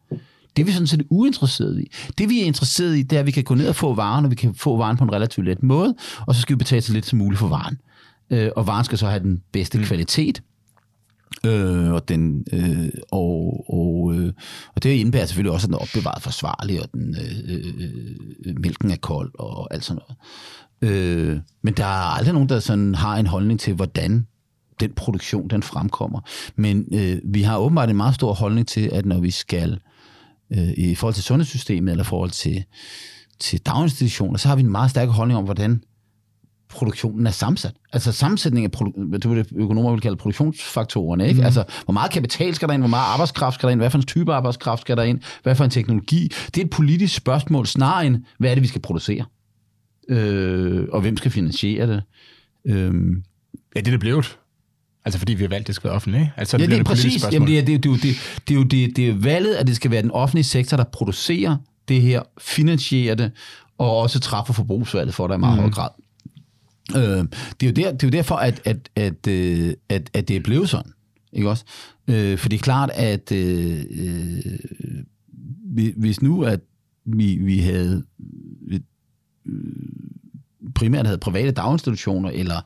Det 0.57 0.62
er 0.62 0.66
vi 0.66 0.73
sådan 0.73 0.87
set 0.87 1.02
uinteresserede 1.11 1.83
i. 1.83 1.90
Det 2.19 2.28
vi 2.28 2.40
er 2.40 2.45
interesseret 2.45 2.97
i, 2.97 3.02
det 3.02 3.16
er, 3.16 3.21
at 3.21 3.26
vi 3.26 3.30
kan 3.30 3.45
gå 3.45 3.54
ned 3.54 3.69
og 3.69 3.76
få 3.76 3.95
varen, 3.95 4.25
og 4.25 4.30
vi 4.30 4.37
kan 4.37 4.54
få 4.54 4.76
varen 4.76 4.97
på 4.97 5.04
en 5.04 5.12
relativt 5.12 5.47
let 5.47 5.62
måde, 5.62 5.95
og 6.26 6.35
så 6.35 6.40
skal 6.40 6.54
vi 6.54 6.59
betale 6.59 6.83
så 6.83 6.92
lidt 6.92 7.07
som 7.07 7.19
muligt 7.19 7.38
for 7.38 7.49
varen. 7.49 7.78
Øh, 8.30 8.50
og 8.57 8.66
varen 8.66 8.85
skal 8.85 8.99
så 8.99 9.09
have 9.09 9.23
den 9.23 9.42
bedste 9.52 9.78
mm. 9.78 9.85
kvalitet, 9.85 10.42
Øh, 11.47 11.92
og, 11.92 12.09
den, 12.09 12.45
øh, 12.52 12.88
og, 13.11 13.64
og, 13.69 14.14
øh, 14.14 14.33
og 14.75 14.83
det 14.83 14.90
indebærer 14.90 15.26
selvfølgelig 15.26 15.52
også, 15.52 15.64
at 15.64 15.69
den 15.69 15.75
er 15.75 15.78
opbevaret 15.78 16.23
forsvarligt, 16.23 16.80
og 16.80 16.92
den, 16.92 17.16
øh, 17.21 17.64
øh, 18.47 18.61
mælken 18.61 18.90
er 18.90 18.97
kold 18.97 19.30
og 19.38 19.75
alt 19.75 19.85
sådan 19.85 20.02
noget. 20.02 20.16
Øh, 20.83 21.40
men 21.62 21.75
der 21.75 21.85
er 21.85 22.16
aldrig 22.16 22.35
nogen, 22.35 22.49
der 22.49 22.61
sådan 22.61 22.95
har 22.95 23.16
en 23.16 23.26
holdning 23.26 23.61
til, 23.61 23.75
hvordan 23.75 24.26
den 24.80 24.92
produktion 24.92 25.49
den 25.49 25.62
fremkommer. 25.62 26.21
Men 26.57 26.87
øh, 26.92 27.19
vi 27.25 27.42
har 27.42 27.59
åbenbart 27.59 27.90
en 27.90 27.97
meget 27.97 28.14
stor 28.14 28.33
holdning 28.33 28.69
til, 28.69 28.90
at 28.92 29.07
når 29.07 29.21
vi 29.21 29.30
skal 29.30 29.78
øh, 30.52 30.69
i 30.76 30.95
forhold 30.95 31.14
til 31.14 31.25
sundhedssystemet 31.25 31.90
eller 31.90 32.04
i 32.04 32.07
forhold 32.07 32.30
til, 32.30 32.64
til 33.38 33.61
daginstitutioner, 33.61 34.38
så 34.38 34.49
har 34.49 34.57
vi 34.57 34.62
en 34.62 34.71
meget 34.71 34.90
stærk 34.90 35.09
holdning 35.09 35.38
om, 35.38 35.45
hvordan 35.45 35.83
produktionen 36.69 37.26
er 37.26 37.30
sammensat. 37.30 37.73
Altså 37.92 38.12
sammensætning 38.12 38.64
af, 38.64 38.71
produ- 38.76 39.09
hvad 39.09 39.19
du 39.19 39.45
økonomer 39.54 39.90
vil 39.90 40.00
kalde 40.00 40.16
produktionsfaktorerne, 40.16 41.28
ikke? 41.28 41.40
Mm. 41.40 41.45
Altså, 41.45 41.64
hvor 41.85 41.92
meget 41.92 42.11
kapital 42.11 42.54
skal 42.54 42.69
der 42.69 42.75
ind, 42.75 42.83
hvor 42.83 42.88
meget 42.88 43.12
arbejdskraft 43.12 43.54
skal 43.54 43.66
der 43.66 43.73
ind, 43.73 43.80
hvad 43.80 43.90
for 43.90 43.99
en 43.99 44.04
type 44.04 44.33
arbejdskraft 44.33 44.80
skal 44.80 44.97
der 44.97 45.02
ind, 45.02 45.21
hvad 45.42 45.54
for 45.54 45.64
en 45.64 45.71
teknologi. 45.71 46.33
Det 46.47 46.59
er 46.59 46.64
et 46.64 46.71
politisk 46.71 47.14
spørgsmål 47.14 47.66
snarere 47.66 48.07
end, 48.07 48.25
hvad 48.38 48.50
er 48.50 48.54
det, 48.54 48.62
vi 48.62 48.69
skal 48.69 48.80
producere? 48.80 49.25
Øh, 50.09 50.87
og 50.92 51.00
hvem 51.00 51.16
skal 51.16 51.30
finansiere 51.30 51.87
det? 51.87 52.02
Øh, 52.64 52.95
Ja, 53.76 53.80
det 53.80 53.87
er 53.87 53.90
det 53.90 54.00
blevet. 54.00 54.38
Altså 55.04 55.19
fordi 55.19 55.35
vi 55.35 55.42
har 55.45 55.49
valgt, 55.49 55.62
at 55.62 55.66
det 55.66 55.75
skal 55.75 55.88
være 55.88 55.95
offentligt, 55.97 56.21
ikke? 56.23 56.33
Altså, 56.37 56.57
ja, 56.59 56.66
det 56.66 56.78
er 56.78 56.85
præcis. 56.85 57.25
Jamen, 57.33 57.49
det, 57.49 57.59
er, 57.59 57.64
det, 57.64 57.75
er, 57.75 57.78
det, 57.78 57.87
er, 57.87 57.90
jo- 57.90 57.97
det, 57.97 58.16
det, 58.49 58.54
er 58.54 58.59
jo 58.59 58.62
det, 58.62 58.97
det 58.97 59.09
er 59.09 59.14
valget, 59.14 59.54
at 59.54 59.66
det 59.66 59.76
skal 59.76 59.90
være 59.90 60.02
den 60.02 60.11
offentlige 60.11 60.45
sektor, 60.45 60.76
der 60.76 60.85
producerer 60.85 61.57
det 61.88 62.02
her, 62.02 62.23
finansierer 62.40 63.14
det, 63.14 63.33
og 63.78 63.97
også 63.97 64.21
træffer 64.21 64.52
forbrugsvalget 64.54 65.14
for 65.14 65.26
dig 65.26 65.35
i 65.35 65.38
meget 65.38 65.57
mm. 65.57 65.61
høj 65.62 65.71
grad. 65.71 65.88
Øh, 66.97 67.25
det, 67.61 67.62
er 67.62 67.66
jo 67.66 67.73
der, 67.73 67.92
det 67.92 68.02
er 68.02 68.07
jo 68.07 68.11
derfor, 68.11 68.35
at, 68.35 68.61
at, 68.64 68.88
at, 68.97 69.26
øh, 69.28 69.75
at, 69.88 70.11
at 70.14 70.28
det 70.28 70.37
er 70.37 70.40
blevet 70.40 70.69
sådan. 70.69 70.92
Ikke 71.33 71.50
også? 71.50 71.64
Øh, 72.09 72.38
for 72.38 72.49
det 72.49 72.57
er 72.57 72.61
klart, 72.62 72.90
at 72.95 73.33
øh, 73.33 73.80
øh, 73.90 74.37
hvis- 75.97 76.23
nu, 76.23 76.42
at 76.42 76.61
vi, 77.07 77.37
vi 77.37 77.59
havde 77.59 78.04
øh, 79.47 79.52
primært 80.75 81.07
havde 81.07 81.19
private 81.19 81.50
daginstitutioner, 81.50 82.30
eller 82.30 82.61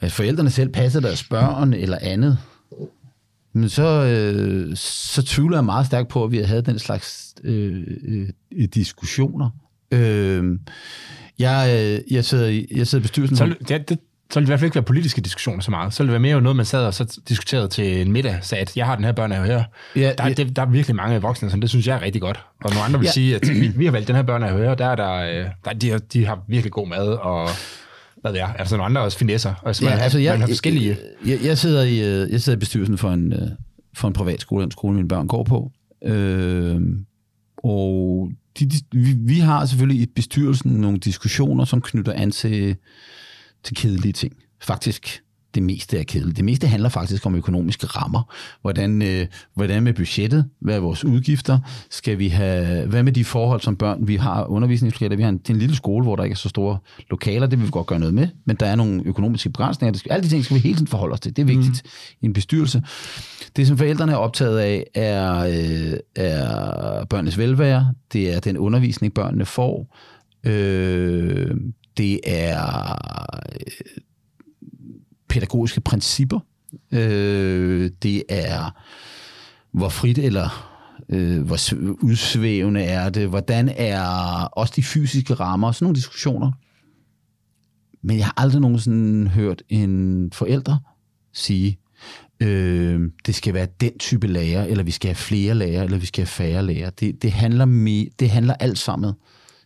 at 0.00 0.12
forældrene 0.12 0.50
selv 0.50 0.68
passede 0.68 1.06
deres 1.06 1.24
børn, 1.24 1.72
eller 1.72 1.98
andet, 2.00 2.38
men 3.52 3.68
så, 3.68 3.82
øh, 4.04 4.76
så 4.76 5.22
tvivler 5.22 5.56
jeg 5.56 5.64
meget 5.64 5.86
stærkt 5.86 6.08
på, 6.08 6.24
at 6.24 6.30
vi 6.30 6.38
havde 6.38 6.62
den 6.62 6.78
slags 6.78 7.34
øh, 7.44 7.82
øh, 8.08 8.68
diskussioner. 8.74 9.50
Øh, 9.90 10.58
jeg, 11.38 11.70
øh, 12.08 12.12
jeg, 12.14 12.24
sidder 12.24 12.48
i, 12.48 12.66
jeg 12.76 12.86
sidder 12.86 13.02
i 13.02 13.04
bestyrelsen... 13.04 13.36
Så, 13.36 13.54
ja, 13.70 13.78
det, 13.78 13.98
så 14.30 14.40
vil 14.40 14.42
det 14.42 14.48
i 14.48 14.50
hvert 14.50 14.60
fald 14.60 14.66
ikke 14.66 14.74
være 14.74 14.84
politiske 14.84 15.20
diskussioner 15.20 15.62
så 15.62 15.70
meget. 15.70 15.94
Så 15.94 16.02
vil 16.02 16.06
det 16.08 16.12
være 16.12 16.20
mere 16.20 16.40
noget, 16.40 16.56
man 16.56 16.66
sad 16.66 16.84
og 16.84 16.94
så 16.94 17.20
diskuterede 17.28 17.68
til 17.68 18.00
en 18.00 18.12
middag, 18.12 18.38
sagde, 18.42 18.62
at 18.62 18.76
jeg 18.76 18.86
har 18.86 18.96
den 18.96 19.04
her 19.04 19.12
børnehave 19.12 19.46
her. 19.46 19.64
Ja, 19.96 20.12
der, 20.18 20.26
ja. 20.26 20.32
det, 20.32 20.56
der 20.56 20.62
er 20.62 20.66
virkelig 20.66 20.96
mange 20.96 21.22
voksne, 21.22 21.50
som 21.50 21.60
det 21.60 21.70
synes 21.70 21.86
jeg 21.86 21.96
er 21.96 22.02
rigtig 22.02 22.22
godt. 22.22 22.40
Og 22.64 22.70
nogle 22.70 22.84
andre 22.84 22.98
vil 22.98 23.06
Ja. 23.06 23.12
sige, 23.12 23.34
at 23.36 23.48
vi, 23.48 23.68
vi 23.76 23.84
har 23.84 23.92
valgt 23.92 24.08
den 24.08 24.16
her 24.16 24.22
børnehave 24.22 24.58
her, 24.64 24.74
der 24.74 24.86
er 24.86 24.94
der, 24.96 25.12
øh, 25.14 25.46
der 25.64 25.72
de, 25.72 25.90
har, 25.90 25.98
de 25.98 26.26
har 26.26 26.44
virkelig 26.48 26.72
god 26.72 26.88
mad, 26.88 27.06
og 27.08 27.48
hvad 28.20 28.32
ved 28.32 28.38
jeg, 28.38 28.54
altså 28.58 28.76
nogle 28.76 28.84
andre 28.84 29.00
også 29.00 29.18
finesser. 29.18 29.54
Og 29.62 29.76
så 29.76 29.84
man, 29.84 29.94
ja, 29.94 29.98
altså, 29.98 30.18
jeg, 30.18 30.32
man 30.32 30.40
har 30.40 30.48
forskellige... 30.48 30.96
Jeg, 31.26 31.38
jeg, 31.44 31.58
sidder 31.58 31.82
i, 31.82 32.22
øh, 32.22 32.32
jeg 32.32 32.40
sidder 32.40 32.56
i 32.56 32.60
bestyrelsen 32.60 32.98
for 32.98 33.10
en, 33.10 33.32
øh, 33.32 33.48
for 33.94 34.08
en 34.08 34.14
privat 34.14 34.40
skole, 34.40 34.62
den 34.62 34.70
skole, 34.70 34.96
mine 34.96 35.08
børn 35.08 35.26
går 35.26 35.44
på. 35.44 35.72
Øh, 36.04 36.80
og 37.56 38.30
de, 38.58 38.66
de, 38.66 38.76
vi, 38.92 39.12
vi 39.12 39.38
har 39.38 39.66
selvfølgelig 39.66 40.02
i 40.02 40.06
bestyrelsen 40.06 40.72
nogle 40.72 40.98
diskussioner, 40.98 41.64
som 41.64 41.80
knytter 41.80 42.12
an 42.12 42.30
til, 42.30 42.76
til 43.64 43.76
kedelige 43.76 44.12
ting. 44.12 44.32
Faktisk 44.62 45.22
det 45.54 45.62
meste 45.62 45.98
er 45.98 46.02
kedeligt. 46.02 46.36
Det 46.36 46.44
meste 46.44 46.66
handler 46.66 46.88
faktisk 46.88 47.26
om 47.26 47.34
økonomiske 47.34 47.86
rammer. 47.86 48.34
Hvordan, 48.62 49.02
øh, 49.02 49.26
hvordan 49.54 49.82
med 49.82 49.92
budgettet? 49.92 50.44
Hvad 50.60 50.76
er 50.76 50.80
vores 50.80 51.04
udgifter? 51.04 51.58
Skal 51.90 52.18
vi 52.18 52.28
have, 52.28 52.86
hvad 52.86 53.02
med 53.02 53.12
de 53.12 53.24
forhold, 53.24 53.60
som 53.60 53.76
børn, 53.76 54.08
vi 54.08 54.16
har 54.16 54.44
undervisningslokaler? 54.44 55.16
Vi 55.16 55.22
har 55.22 55.28
en, 55.28 55.38
det 55.38 55.50
er 55.50 55.54
en 55.54 55.60
lille 55.60 55.76
skole, 55.76 56.04
hvor 56.04 56.16
der 56.16 56.24
ikke 56.24 56.34
er 56.34 56.36
så 56.36 56.48
store 56.48 56.78
lokaler. 57.10 57.46
Det 57.46 57.58
vil 57.58 57.66
vi 57.66 57.70
godt 57.70 57.86
gøre 57.86 57.98
noget 57.98 58.14
med. 58.14 58.28
Men 58.44 58.56
der 58.56 58.66
er 58.66 58.76
nogle 58.76 59.02
økonomiske 59.04 59.50
begrænsninger. 59.50 59.92
Det 59.92 60.00
skal, 60.00 60.12
alle 60.12 60.24
de 60.24 60.28
ting 60.28 60.44
skal 60.44 60.54
vi 60.54 60.60
hele 60.60 60.74
tiden 60.74 60.86
forholde 60.86 61.12
os 61.12 61.20
til. 61.20 61.36
Det 61.36 61.42
er 61.42 61.46
vigtigt 61.46 61.82
mm. 61.84 62.18
i 62.20 62.26
en 62.26 62.32
bestyrelse. 62.32 62.82
Det, 63.56 63.66
som 63.66 63.78
forældrene 63.78 64.12
er 64.12 64.16
optaget 64.16 64.58
af, 64.58 64.86
er, 64.94 65.38
øh, 65.38 65.98
er 66.16 67.04
børnenes 67.04 67.38
velvære. 67.38 67.94
Det 68.12 68.34
er 68.34 68.40
den 68.40 68.58
undervisning, 68.58 69.14
børnene 69.14 69.46
får. 69.46 69.96
Øh, 70.44 71.50
det 71.96 72.20
er 72.24 72.92
øh, 73.52 74.02
pædagogiske 75.30 75.80
principper. 75.80 76.40
Øh, 76.92 77.90
det 78.02 78.22
er, 78.28 78.80
hvor 79.72 79.88
frit 79.88 80.18
eller 80.18 80.70
øh, 81.08 81.42
hvor 81.42 81.58
udsvævende 82.02 82.82
er 82.82 83.08
det, 83.08 83.28
hvordan 83.28 83.68
er 83.76 84.02
også 84.44 84.72
de 84.76 84.82
fysiske 84.82 85.34
rammer, 85.34 85.72
sådan 85.72 85.84
nogle 85.84 85.96
diskussioner. 85.96 86.52
Men 88.02 88.18
jeg 88.18 88.26
har 88.26 88.34
aldrig 88.36 88.60
nogensinde 88.60 89.30
hørt 89.30 89.62
en 89.68 90.28
forælder 90.32 90.76
sige, 91.32 91.78
øh, 92.40 93.10
det 93.26 93.34
skal 93.34 93.54
være 93.54 93.68
den 93.80 93.98
type 93.98 94.26
lærer, 94.26 94.64
eller 94.64 94.84
vi 94.84 94.90
skal 94.90 95.08
have 95.08 95.14
flere 95.14 95.54
lærer, 95.54 95.82
eller 95.82 95.98
vi 95.98 96.06
skal 96.06 96.20
have 96.20 96.26
færre 96.26 96.62
lærer. 96.62 96.90
Det, 96.90 97.22
det, 97.22 97.32
handler, 97.32 97.64
me, 97.64 98.04
det 98.04 98.30
handler 98.30 98.54
alt 98.54 98.78
sammen 98.78 99.12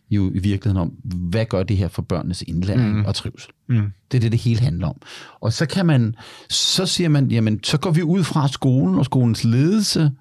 jo 0.09 0.31
i 0.31 0.39
virkeligheden 0.39 0.77
om, 0.77 0.89
hvad 1.03 1.45
gør 1.45 1.63
det 1.63 1.77
her 1.77 1.87
for 1.87 2.01
børnenes 2.01 2.41
indlæring 2.41 2.97
mm. 2.97 3.05
og 3.05 3.15
trivsel. 3.15 3.51
Mm. 3.69 3.91
Det 4.11 4.17
er 4.17 4.21
det, 4.21 4.31
det 4.31 4.39
hele 4.39 4.59
handler 4.59 4.87
om. 4.87 4.95
Og 5.41 5.53
så 5.53 5.65
kan 5.65 5.85
man, 5.85 6.15
så 6.49 6.85
siger 6.85 7.09
man, 7.09 7.31
jamen, 7.31 7.63
så 7.63 7.77
går 7.77 7.91
vi 7.91 8.03
ud 8.03 8.23
fra 8.23 8.47
skolen 8.47 8.95
og 8.95 9.05
skolens 9.05 9.43
ledelse, 9.43 10.11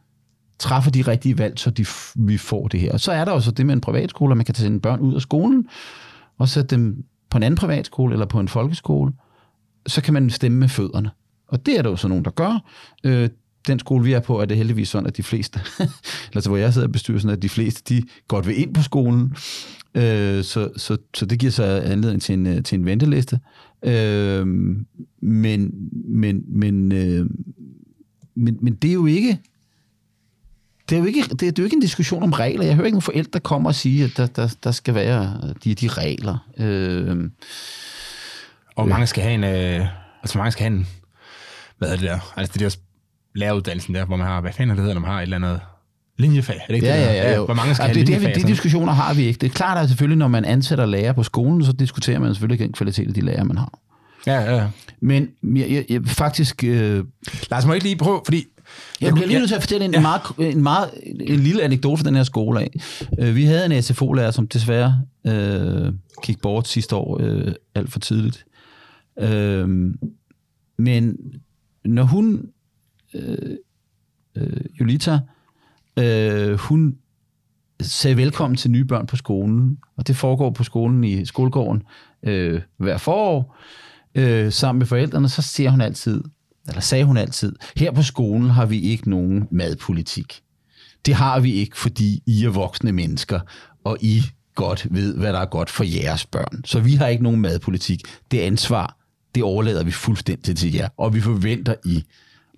træffer 0.59 0.91
de 0.91 1.03
rigtige 1.03 1.39
valg, 1.39 1.59
så 1.59 1.71
de, 1.71 1.87
vi 2.15 2.39
får 2.39 2.69
det 2.69 2.81
her. 2.81 2.93
Og 2.93 3.01
så 3.01 3.13
er 3.13 3.25
der 3.25 3.33
også 3.33 3.51
det 3.51 3.67
med 3.67 3.75
en 3.75 3.81
privatskole, 3.81 4.33
at 4.33 4.37
man 4.37 4.45
kan 4.45 4.55
tage 4.55 4.67
sine 4.67 4.81
børn 4.81 5.01
ud 5.01 5.15
af 5.15 5.21
skolen, 5.21 5.67
og 6.39 6.49
sætte 6.49 6.77
dem 6.77 7.05
på 7.31 7.37
en 7.37 7.43
anden 7.43 7.59
privatskole 7.59 8.13
eller 8.13 8.27
på 8.27 8.41
en 8.41 8.49
folkeskole. 8.49 9.13
Så 9.87 10.03
kan 10.03 10.15
man 10.15 10.31
stemme 10.31 10.59
med 10.59 10.69
fødderne. 10.69 11.11
Og 11.49 11.67
det 11.67 11.79
er 11.79 11.83
der 11.83 11.91
jo 11.91 11.97
så 11.97 12.09
nogen, 12.09 12.25
der 12.25 12.31
gør. 12.31 12.65
Den 13.67 13.79
skole, 13.79 14.05
vi 14.05 14.13
er 14.13 14.21
på, 14.21 14.41
er 14.41 14.45
det 14.45 14.57
heldigvis 14.57 14.89
sådan, 14.89 15.07
at 15.07 15.17
de 15.17 15.23
fleste, 15.23 15.61
altså 16.35 16.51
hvor 16.51 16.57
jeg 16.57 16.73
sidder 16.73 16.89
i 16.89 16.91
bestyrelsen, 16.91 17.31
at 17.31 17.43
de 17.43 17.49
fleste, 17.49 17.95
de 17.95 18.03
godt 18.29 18.47
vil 18.47 18.61
ind 18.61 18.75
på 18.75 18.83
skolen. 18.83 19.37
Øh, 19.95 20.45
så, 20.45 20.69
så, 20.77 20.97
så 21.15 21.27
det 21.27 21.39
giver 21.39 21.53
så 21.53 21.65
anledning 21.65 22.23
til 22.23 22.33
en, 22.33 22.47
øh, 22.47 22.63
til 22.63 22.79
en 22.79 22.87
venteliste. 22.87 23.41
Øh, 23.83 24.47
men, 25.21 25.71
men, 25.93 26.43
men, 26.49 26.93
øh, 26.93 27.27
men, 28.35 28.59
men 28.61 28.75
det 28.75 28.91
er 28.91 28.95
jo 28.95 29.07
ikke 29.07 29.39
det 30.89 30.97
er, 30.97 31.01
jo 31.01 31.07
ikke, 31.07 31.23
det, 31.23 31.33
er, 31.33 31.37
det 31.37 31.59
er 31.59 31.63
jo 31.63 31.65
ikke 31.65 31.77
en 31.77 31.81
diskussion 31.81 32.23
om 32.23 32.33
regler. 32.33 32.65
Jeg 32.65 32.75
hører 32.75 32.87
ikke 32.87 32.95
nogen 32.95 33.03
forældre, 33.03 33.31
der 33.33 33.39
kommer 33.39 33.71
og 33.71 33.75
siger, 33.75 34.05
at 34.05 34.17
der, 34.17 34.27
der, 34.27 34.55
der 34.65 34.71
skal 34.71 34.95
være 34.95 35.55
de, 35.65 35.75
de 35.75 35.89
regler. 35.89 36.49
Øh, 36.59 37.31
Og 38.77 38.89
mange 38.89 39.07
skal 39.07 39.23
have 39.23 39.35
en... 39.35 39.45
Øh, 39.45 39.87
altså 40.23 40.39
mange 40.39 40.53
skal 40.53 40.63
have 40.65 40.77
en... 40.79 40.87
Hvad 41.79 41.89
er 41.89 41.97
det 41.97 42.03
der? 42.03 42.33
Altså 42.37 42.53
det 42.53 42.61
der 42.61 42.77
læreruddannelsen 43.35 43.95
der, 43.95 44.05
hvor 44.05 44.17
man 44.17 44.27
har... 44.27 44.41
Hvad 44.41 44.53
fanden 44.53 44.71
er 44.71 44.75
det 44.75 44.83
hedder, 44.83 44.95
når 44.95 45.01
man 45.01 45.11
har 45.11 45.19
et 45.19 45.23
eller 45.23 45.37
andet 45.37 45.61
linjefag? 46.19 46.57
Er 46.57 46.67
det 46.67 46.75
ikke 46.75 46.87
Ja, 46.87 47.01
det, 47.01 47.07
ja, 47.07 47.31
ja. 47.31 47.37
Jo. 47.37 47.45
Hvor 47.45 47.55
mange 47.55 47.75
skal 47.75 47.83
ja, 47.83 47.87
have 47.87 47.95
det, 47.95 48.07
det, 48.07 48.09
linjefag? 48.09 48.35
det, 48.35 48.43
de 48.43 48.49
diskussioner 48.49 48.93
har 48.93 49.15
vi 49.15 49.23
ikke. 49.23 49.39
Det 49.39 49.47
er 49.47 49.55
klart, 49.55 49.79
at 49.79 49.89
selvfølgelig, 49.89 50.19
når 50.19 50.29
man 50.29 50.45
ansætter 50.45 50.87
lærere 50.87 51.15
på 51.15 51.23
skolen, 51.23 51.65
så 51.65 51.73
diskuterer 51.73 52.19
man 52.19 52.35
selvfølgelig 52.35 52.67
den 52.67 52.73
kvalitet 52.73 53.09
af 53.09 53.15
de 53.15 53.21
lærere, 53.21 53.45
man 53.45 53.59
har. 53.59 53.79
Ja, 54.27 54.41
ja, 54.41 54.57
ja. 54.57 54.67
Men 55.01 55.29
jeg, 55.43 55.71
jeg, 55.71 55.85
jeg, 55.89 56.01
faktisk... 56.05 56.65
Øh, 56.65 57.05
Lars, 57.51 57.67
må 57.67 57.73
jeg 57.73 57.77
ikke 57.77 57.87
lige 57.87 57.97
prøve, 57.97 58.21
fordi 58.25 58.45
Jeg 59.01 59.13
bliver 59.15 59.27
lige 59.27 59.39
nødt 59.39 59.49
til 59.49 59.57
at 59.57 59.63
fortælle 59.63 59.85
en, 59.85 59.95
ja. 59.95 60.01
meget, 60.01 60.23
en, 60.39 60.63
meget, 60.63 60.91
en 61.21 61.41
lille 61.41 61.63
anekdote 61.63 62.03
fra 62.03 62.09
den 62.09 62.17
her 62.17 62.23
skole 62.23 62.61
af. 62.61 62.71
Øh, 63.19 63.37
vi 63.37 63.45
havde 63.45 63.75
en 63.75 63.83
SFO-lærer, 63.83 64.31
som 64.31 64.49
desværre 64.49 65.01
øh, 65.27 65.93
gik 66.23 66.41
bort 66.41 66.69
sidste 66.69 66.97
år 66.97 67.19
øh, 67.21 67.53
alt 67.75 67.93
for 67.93 68.01
tidligt. 68.01 68.45
Øh, 69.19 69.69
men 70.79 71.17
når 71.85 72.03
hun, 72.03 72.43
øh, 73.15 73.57
øh, 74.37 74.65
Julita, 74.81 75.19
øh, 75.99 76.59
hun 76.59 76.97
sagde 77.81 78.17
velkommen 78.17 78.57
til 78.57 78.71
nye 78.71 78.85
børn 78.85 79.07
på 79.07 79.17
skolen, 79.17 79.79
og 79.97 80.07
det 80.07 80.17
foregår 80.17 80.51
på 80.51 80.65
skolen 80.65 81.05
i 81.05 81.25
skolegården 81.25 81.83
øh, 82.23 82.61
hver 82.77 82.99
forår, 82.99 83.57
øh, 84.15 84.53
sammen 84.53 84.79
med 84.79 84.87
forældrene, 84.87 85.29
så 85.29 85.43
siger 85.43 85.71
hun 85.71 85.81
altid, 85.81 86.25
eller 86.69 86.81
sagde 86.81 87.05
hun 87.05 87.17
altid, 87.17 87.57
her 87.77 87.93
på 87.93 88.03
skolen 88.03 88.51
har 88.51 88.67
vi 88.67 88.81
ikke 88.81 89.11
nogen 89.11 89.49
madpolitik. 89.51 90.41
Det 91.07 91.15
har 91.15 91.41
vi 91.41 91.53
ikke, 91.53 91.77
fordi 91.77 92.23
I 92.27 92.45
er 92.45 92.51
voksne 92.51 92.93
mennesker, 92.93 93.41
og 93.85 93.99
I 94.01 94.23
godt 94.55 94.87
ved, 94.91 95.17
hvad 95.17 95.33
der 95.33 95.39
er 95.39 95.47
godt 95.47 95.71
for 95.71 95.85
jeres 95.85 96.27
børn. 96.27 96.65
Så 96.65 96.81
vi 96.81 96.95
har 96.95 97.07
ikke 97.07 97.23
nogen 97.23 97.41
madpolitik. 97.41 98.01
Det 98.31 98.41
ansvar, 98.41 98.97
det 99.35 99.43
overlader 99.43 99.85
vi 99.85 99.91
fuldstændig 99.91 100.57
til 100.57 100.75
jer, 100.75 100.89
og 100.97 101.15
vi 101.15 101.21
forventer, 101.21 101.75
I 101.85 102.05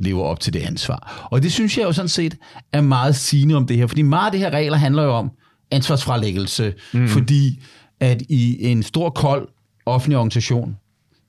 lever 0.00 0.22
op 0.22 0.40
til 0.40 0.52
det 0.52 0.60
ansvar. 0.60 1.28
Og 1.30 1.42
det 1.42 1.52
synes 1.52 1.78
jeg 1.78 1.84
jo 1.84 1.92
sådan 1.92 2.08
set 2.08 2.36
er 2.72 2.80
meget 2.80 3.16
sigende 3.16 3.54
om 3.54 3.66
det 3.66 3.76
her, 3.76 3.86
fordi 3.86 4.02
meget 4.02 4.26
af 4.26 4.32
det 4.32 4.40
her 4.40 4.50
regler 4.50 4.76
handler 4.76 5.02
jo 5.02 5.10
om 5.10 5.30
ansvarsfralæggelse, 5.70 6.74
mm. 6.94 7.08
fordi 7.08 7.62
at 8.00 8.22
i 8.28 8.66
en 8.66 8.82
stor, 8.82 9.10
kold 9.10 9.48
offentlig 9.86 10.18
organisation, 10.18 10.76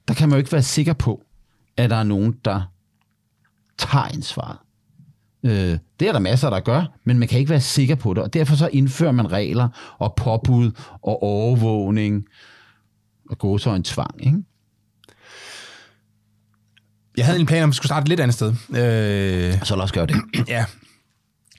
der 0.07 0.13
kan 0.13 0.29
man 0.29 0.35
jo 0.35 0.37
ikke 0.37 0.51
være 0.51 0.63
sikker 0.63 0.93
på, 0.93 1.23
at 1.77 1.89
der 1.89 1.95
er 1.95 2.03
nogen, 2.03 2.35
der 2.45 2.61
tager 3.77 4.05
ansvaret. 4.05 4.57
Øh, 5.43 5.77
det 5.99 6.07
er 6.07 6.11
der 6.11 6.19
masser, 6.19 6.49
der 6.49 6.59
gør, 6.59 6.85
men 7.03 7.19
man 7.19 7.27
kan 7.27 7.39
ikke 7.39 7.49
være 7.49 7.61
sikker 7.61 7.95
på 7.95 8.13
det, 8.13 8.23
og 8.23 8.33
derfor 8.33 8.55
så 8.55 8.69
indfører 8.73 9.11
man 9.11 9.31
regler 9.31 9.95
og 9.97 10.13
påbud 10.17 10.71
og 10.91 11.23
overvågning 11.23 12.25
og 13.29 13.37
gå 13.37 13.57
så 13.57 13.73
en 13.73 13.83
tvang. 13.83 14.25
Ikke? 14.25 14.43
Jeg 17.17 17.25
havde 17.25 17.39
en 17.39 17.45
plan 17.45 17.63
om, 17.63 17.69
at 17.69 17.71
vi 17.71 17.75
skulle 17.75 17.87
starte 17.87 18.03
et 18.03 18.09
lidt 18.09 18.19
andet 18.19 18.33
sted. 18.33 18.49
Øh, 18.69 19.63
så 19.63 19.75
lad 19.75 19.83
os 19.83 19.91
gøre 19.91 20.05
det. 20.05 20.15
Ja, 20.47 20.65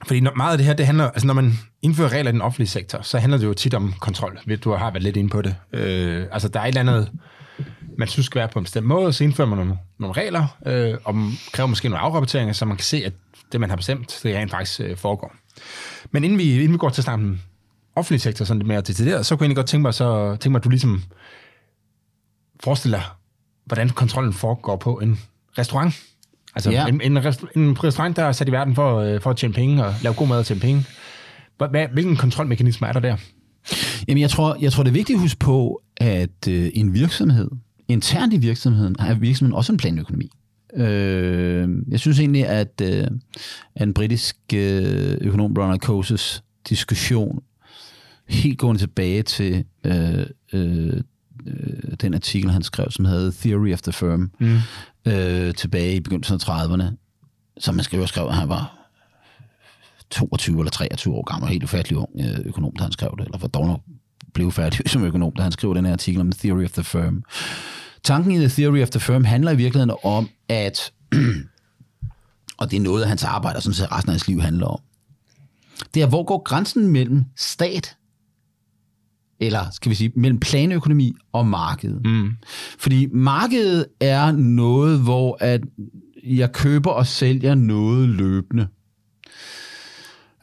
fordi 0.06 0.20
når, 0.20 0.34
meget 0.36 0.52
af 0.52 0.58
det 0.58 0.66
her, 0.66 0.74
det 0.74 0.86
handler, 0.86 1.10
altså 1.10 1.26
når 1.26 1.34
man 1.34 1.58
indfører 1.82 2.08
regler 2.08 2.30
i 2.30 2.32
den 2.32 2.42
offentlige 2.42 2.68
sektor, 2.68 3.02
så 3.02 3.18
handler 3.18 3.38
det 3.38 3.46
jo 3.46 3.54
tit 3.54 3.74
om 3.74 3.94
kontrol. 4.00 4.38
Du 4.64 4.70
har 4.70 4.90
været 4.90 5.02
lidt 5.02 5.16
inde 5.16 5.30
på 5.30 5.42
det. 5.42 5.56
Øh, 5.72 6.26
altså 6.32 6.48
der 6.48 6.60
er 6.60 6.64
et 6.64 6.68
eller 6.68 6.80
andet, 6.80 7.10
man 7.98 8.08
synes 8.08 8.26
skal 8.26 8.38
være 8.38 8.48
på 8.48 8.58
en 8.58 8.64
bestemt 8.64 8.86
måde, 8.86 9.12
så 9.12 9.24
indfører 9.24 9.48
man 9.48 9.58
nogle, 9.58 9.78
nogle 9.98 10.16
regler, 10.16 10.56
øh, 10.66 10.94
og 11.04 11.14
kræver 11.52 11.66
måske 11.66 11.88
nogle 11.88 12.00
afrapporteringer, 12.00 12.52
så 12.52 12.64
man 12.64 12.76
kan 12.76 12.84
se, 12.84 13.02
at 13.06 13.12
det, 13.52 13.60
man 13.60 13.70
har 13.70 13.76
bestemt, 13.76 14.20
det 14.22 14.36
rent 14.36 14.50
faktisk 14.50 14.80
øh, 14.80 14.96
foregår. 14.96 15.34
Men 16.10 16.24
inden 16.24 16.38
vi, 16.38 16.54
inden 16.54 16.72
vi 16.72 16.78
går 16.78 16.88
til 16.88 17.02
at 17.10 17.18
den 17.18 17.42
offentlige 17.96 18.20
sektor 18.20 18.44
sådan 18.44 18.58
lidt 18.58 18.68
mere 18.68 18.80
detaljeret, 18.80 19.26
så 19.26 19.36
kunne 19.36 19.44
jeg 19.44 19.46
egentlig 19.46 19.56
godt 19.56 19.66
tænke 19.66 19.82
mig, 19.82 19.94
så, 19.94 20.36
tænke 20.40 20.50
mig 20.50 20.58
at 20.58 20.64
du 20.64 20.68
ligesom 20.68 21.02
forestiller 22.60 22.98
dig, 22.98 23.06
hvordan 23.64 23.88
kontrollen 23.88 24.32
foregår 24.32 24.76
på 24.76 24.94
en 24.94 25.20
restaurant. 25.58 25.94
Altså 26.54 26.70
ja. 26.70 26.86
en, 26.86 27.00
en, 27.00 27.16
en 27.16 27.84
restaurant, 27.84 28.16
der 28.16 28.24
er 28.24 28.32
sat 28.32 28.48
i 28.48 28.52
verden 28.52 28.74
for, 28.74 28.98
øh, 28.98 29.20
for 29.20 29.30
at 29.30 29.36
tjene 29.36 29.54
penge 29.54 29.84
og 29.84 29.94
lave 30.02 30.14
god 30.14 30.28
mad 30.28 30.38
og 30.38 30.46
tjene 30.46 30.60
penge. 30.60 30.84
Hvad, 31.70 31.86
hvilken 31.92 32.16
kontrolmekanisme 32.16 32.86
er 32.86 32.92
der 32.92 33.00
der? 33.00 33.16
Jamen, 34.08 34.20
jeg 34.20 34.30
tror, 34.30 34.56
jeg 34.60 34.72
tror, 34.72 34.82
det 34.82 34.90
er 34.90 34.94
vigtigt 34.94 35.16
at 35.16 35.20
huske 35.20 35.38
på, 35.38 35.82
at 35.96 36.48
øh, 36.48 36.70
en 36.74 36.94
virksomhed, 36.94 37.50
internt 37.88 38.32
i 38.32 38.36
virksomheden, 38.36 38.96
har 38.98 39.14
virksomheden 39.14 39.56
også 39.56 39.72
en 39.72 39.78
planøkonomi. 39.78 40.30
Øh, 40.74 41.68
jeg 41.88 42.00
synes 42.00 42.20
egentlig, 42.20 42.46
at, 42.46 42.82
øh, 42.82 43.06
en 43.80 43.94
britisk 43.94 44.36
øh, 44.54 45.18
økonom, 45.20 45.54
Ronald 45.58 45.80
Coases 45.80 46.42
diskussion, 46.68 47.42
helt 48.28 48.58
gående 48.58 48.82
tilbage 48.82 49.22
til 49.22 49.64
øh, 49.84 50.26
øh, 50.52 51.00
øh, 51.48 51.92
den 52.00 52.14
artikel, 52.14 52.50
han 52.50 52.62
skrev, 52.62 52.90
som 52.90 53.04
hedder 53.04 53.30
Theory 53.30 53.72
of 53.72 53.82
the 53.82 53.92
Firm, 53.92 54.30
mm. 54.38 54.58
øh, 55.12 55.54
tilbage 55.54 55.94
i 55.94 56.00
begyndelsen 56.00 56.34
af 56.34 56.48
30'erne, 56.48 56.84
som 57.58 57.74
man 57.74 57.84
skriver, 57.84 58.06
skrev, 58.06 58.26
at 58.26 58.34
han 58.34 58.48
var 58.48 58.78
22 60.10 60.58
eller 60.58 60.70
23 60.70 61.14
år 61.14 61.22
gammel, 61.32 61.50
helt 61.50 61.64
ufattelig 61.64 61.98
ung 61.98 62.10
øh, 62.20 62.38
økonom, 62.44 62.76
da 62.76 62.82
han 62.82 62.92
skrev 62.92 63.14
det, 63.18 63.24
eller 63.24 63.38
var 63.38 63.48
dog 63.48 63.66
nok 63.66 63.80
blev 64.34 64.52
færdig 64.52 64.80
som 64.90 65.04
økonom, 65.04 65.32
da 65.36 65.42
han 65.42 65.52
skrev 65.52 65.74
den 65.74 65.84
her 65.84 65.92
artikel 65.92 66.20
om 66.20 66.32
Theory 66.32 66.64
of 66.64 66.70
the 66.70 66.84
Firm. 66.84 67.24
Tanken 68.04 68.32
i 68.32 68.38
The 68.38 68.48
Theory 68.48 68.82
of 68.82 68.90
the 68.90 69.00
Firm 69.00 69.24
handler 69.24 69.50
i 69.50 69.56
virkeligheden 69.56 69.94
om, 70.04 70.28
at, 70.48 70.92
og 72.58 72.70
det 72.70 72.76
er 72.76 72.80
noget 72.80 73.08
hans 73.08 73.24
arbejde, 73.24 73.60
som 73.60 73.70
resten 73.70 74.10
af 74.10 74.14
hans 74.14 74.28
liv 74.28 74.40
handler 74.40 74.66
om, 74.66 74.80
det 75.94 76.02
er, 76.02 76.06
hvor 76.06 76.24
går 76.24 76.42
grænsen 76.42 76.86
mellem 76.86 77.24
stat 77.36 77.96
eller 79.40 79.60
skal 79.72 79.90
vi 79.90 79.94
sige, 79.94 80.12
mellem 80.16 80.40
planøkonomi 80.40 81.14
og 81.32 81.46
marked. 81.46 82.00
Mm. 82.04 82.30
Fordi 82.78 83.06
markedet 83.12 83.86
er 84.00 84.32
noget, 84.32 85.00
hvor 85.00 85.36
at 85.40 85.60
jeg 86.24 86.52
køber 86.52 86.90
og 86.90 87.06
sælger 87.06 87.54
noget 87.54 88.08
løbende. 88.08 88.66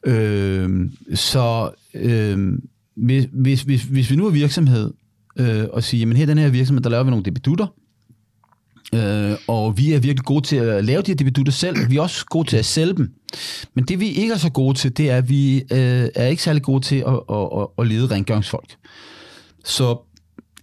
Øh, 0.06 0.90
så 1.14 1.72
øh, 1.94 2.54
hvis, 2.96 3.28
hvis, 3.32 3.62
hvis, 3.62 3.84
hvis 3.84 4.12
vi 4.12 4.16
nu 4.16 4.26
er 4.26 4.32
virksomhed, 4.32 4.94
øh, 5.40 5.66
og 5.74 5.84
siger, 5.84 6.06
men 6.06 6.18
her 6.18 6.26
den 6.26 6.38
her 6.38 6.50
virksomhed, 6.50 6.84
der 6.84 6.90
laver 6.90 7.04
vi 7.04 7.10
nogle 7.10 7.26
debedutter, 7.26 7.68
øh, 8.96 9.38
og 9.48 9.78
vi 9.78 9.94
er 9.94 10.00
virkelig 10.00 10.26
gode 10.26 10.46
til 10.46 10.56
at 10.56 10.86
lave 10.86 11.02
de 11.02 11.12
her 11.12 11.16
debutter 11.16 11.52
selv, 11.52 11.90
vi 11.90 11.98
er 11.98 12.02
også 12.02 12.26
gode 12.26 12.50
til 12.50 12.58
at 12.58 12.66
sælge 12.66 12.94
dem. 12.94 13.14
Men 13.74 13.86
det 13.86 14.00
vi 14.00 14.08
ikke 14.08 14.34
er 14.34 14.38
så 14.38 14.50
gode 14.50 14.78
til, 14.78 14.98
det 14.98 15.10
er, 15.10 15.18
at 15.18 15.30
vi 15.30 15.58
øh, 15.58 16.10
er 16.16 16.26
ikke 16.26 16.44
særlig 16.44 16.62
gode 16.62 16.86
til 16.86 16.96
at, 16.96 17.20
at, 17.30 17.50
at, 17.58 17.68
at 17.78 17.88
lede 17.88 18.08
rengøringsfolk. 18.08 18.76
Så 19.66 19.98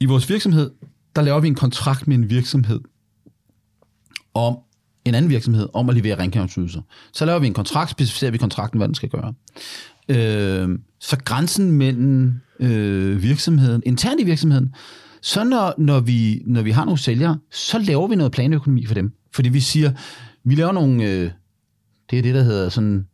i 0.00 0.04
vores 0.04 0.30
virksomhed, 0.30 0.70
der 1.16 1.22
laver 1.22 1.40
vi 1.40 1.48
en 1.48 1.54
kontrakt 1.54 2.08
med 2.08 2.16
en 2.16 2.30
virksomhed 2.30 2.80
om 4.34 4.56
en 5.04 5.14
anden 5.14 5.30
virksomhed 5.30 5.68
om 5.72 5.88
at 5.88 5.94
levere 5.94 6.18
rengøringsydelser. 6.18 6.80
Så 7.12 7.24
laver 7.24 7.38
vi 7.38 7.46
en 7.46 7.54
kontrakt, 7.54 7.90
specificerer 7.90 8.30
vi 8.30 8.38
kontrakten, 8.38 8.78
hvad 8.78 8.88
den 8.88 8.94
skal 8.94 9.08
gøre. 9.08 9.34
Øh, 10.08 10.78
så 11.00 11.16
grænsen 11.24 11.72
mellem 11.72 12.34
øh, 12.60 13.22
virksomheden, 13.22 13.82
internt 13.86 14.20
i 14.20 14.24
virksomheden, 14.24 14.74
så 15.22 15.44
når, 15.44 15.74
når, 15.78 16.00
vi, 16.00 16.42
når 16.46 16.62
vi 16.62 16.70
har 16.70 16.84
nogle 16.84 16.98
sælgere, 16.98 17.38
så 17.50 17.78
laver 17.78 18.08
vi 18.08 18.16
noget 18.16 18.32
planøkonomi 18.32 18.86
for 18.86 18.94
dem. 18.94 19.12
Fordi 19.34 19.48
vi 19.48 19.60
siger, 19.60 19.92
vi 20.44 20.54
laver 20.54 20.72
nogle, 20.72 21.04
øh, 21.04 21.30
det 22.10 22.18
er 22.18 22.22
det, 22.22 22.34
der 22.34 22.42
hedder 22.42 22.68
sådan 22.68 23.06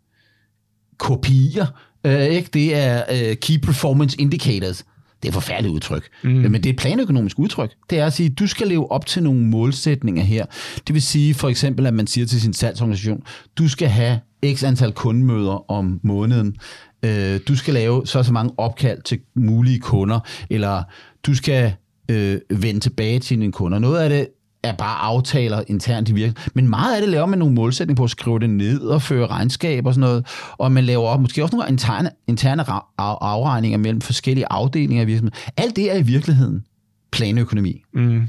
kopier, 0.98 1.66
øh, 2.04 2.22
ikke? 2.22 2.50
det 2.52 2.74
er 2.74 3.02
øh, 3.12 3.36
Key 3.36 3.58
Performance 3.58 4.20
Indicators. 4.20 4.84
Det 5.22 5.28
er 5.28 5.30
et 5.30 5.34
forfærdeligt 5.34 5.74
udtryk. 5.74 6.08
Mm. 6.24 6.30
Men 6.30 6.54
det 6.54 6.66
er 6.66 6.70
et 6.70 6.78
planøkonomisk 6.78 7.38
udtryk. 7.38 7.70
Det 7.90 7.98
er 7.98 8.06
at 8.06 8.12
sige, 8.12 8.30
du 8.30 8.46
skal 8.46 8.68
leve 8.68 8.92
op 8.92 9.06
til 9.06 9.22
nogle 9.22 9.40
målsætninger 9.40 10.22
her. 10.22 10.46
Det 10.86 10.94
vil 10.94 11.02
sige 11.02 11.34
for 11.34 11.48
eksempel, 11.48 11.86
at 11.86 11.94
man 11.94 12.06
siger 12.06 12.26
til 12.26 12.40
sin 12.40 12.52
salgsorganisation, 12.52 13.22
du 13.58 13.68
skal 13.68 13.88
have 13.88 14.20
x 14.54 14.64
antal 14.64 14.92
kundemøder 14.92 15.70
om 15.70 16.00
måneden. 16.02 16.56
Øh, 17.02 17.40
du 17.48 17.56
skal 17.56 17.74
lave 17.74 18.06
så 18.06 18.22
så 18.22 18.32
mange 18.32 18.52
opkald 18.56 19.02
til 19.02 19.20
mulige 19.34 19.80
kunder, 19.80 20.20
eller 20.50 20.82
du 21.26 21.34
skal 21.34 21.74
øh, 22.08 22.40
vende 22.50 22.80
tilbage 22.80 23.18
til 23.18 23.40
dine 23.40 23.52
kunder. 23.52 23.78
Noget 23.78 23.98
af 23.98 24.08
det 24.08 24.28
er 24.62 24.72
bare 24.72 24.98
aftaler 24.98 25.62
internt 25.66 26.08
i 26.08 26.12
virksomheden. 26.12 26.50
Men 26.54 26.68
meget 26.68 26.94
af 26.94 27.00
det 27.00 27.10
laver 27.10 27.26
man 27.26 27.38
nogle 27.38 27.54
målsætninger 27.54 27.96
på 27.96 28.04
at 28.04 28.10
skrive 28.10 28.38
det 28.38 28.50
ned 28.50 28.80
og 28.80 29.02
føre 29.02 29.26
regnskab 29.26 29.86
og 29.86 29.94
sådan 29.94 30.08
noget. 30.08 30.26
Og 30.58 30.72
man 30.72 30.84
laver 30.84 31.16
måske 31.16 31.42
også 31.42 31.56
nogle 31.56 31.70
interne, 31.70 32.10
interne 32.26 32.64
afregninger 32.98 33.78
mellem 33.78 34.00
forskellige 34.00 34.46
afdelinger 34.50 35.00
af 35.00 35.06
virksomheden. 35.06 35.38
Alt 35.56 35.76
det 35.76 35.92
er 35.92 35.96
i 35.96 36.02
virkeligheden 36.02 36.64
planøkonomi. 37.10 37.82
Mm. 37.94 38.28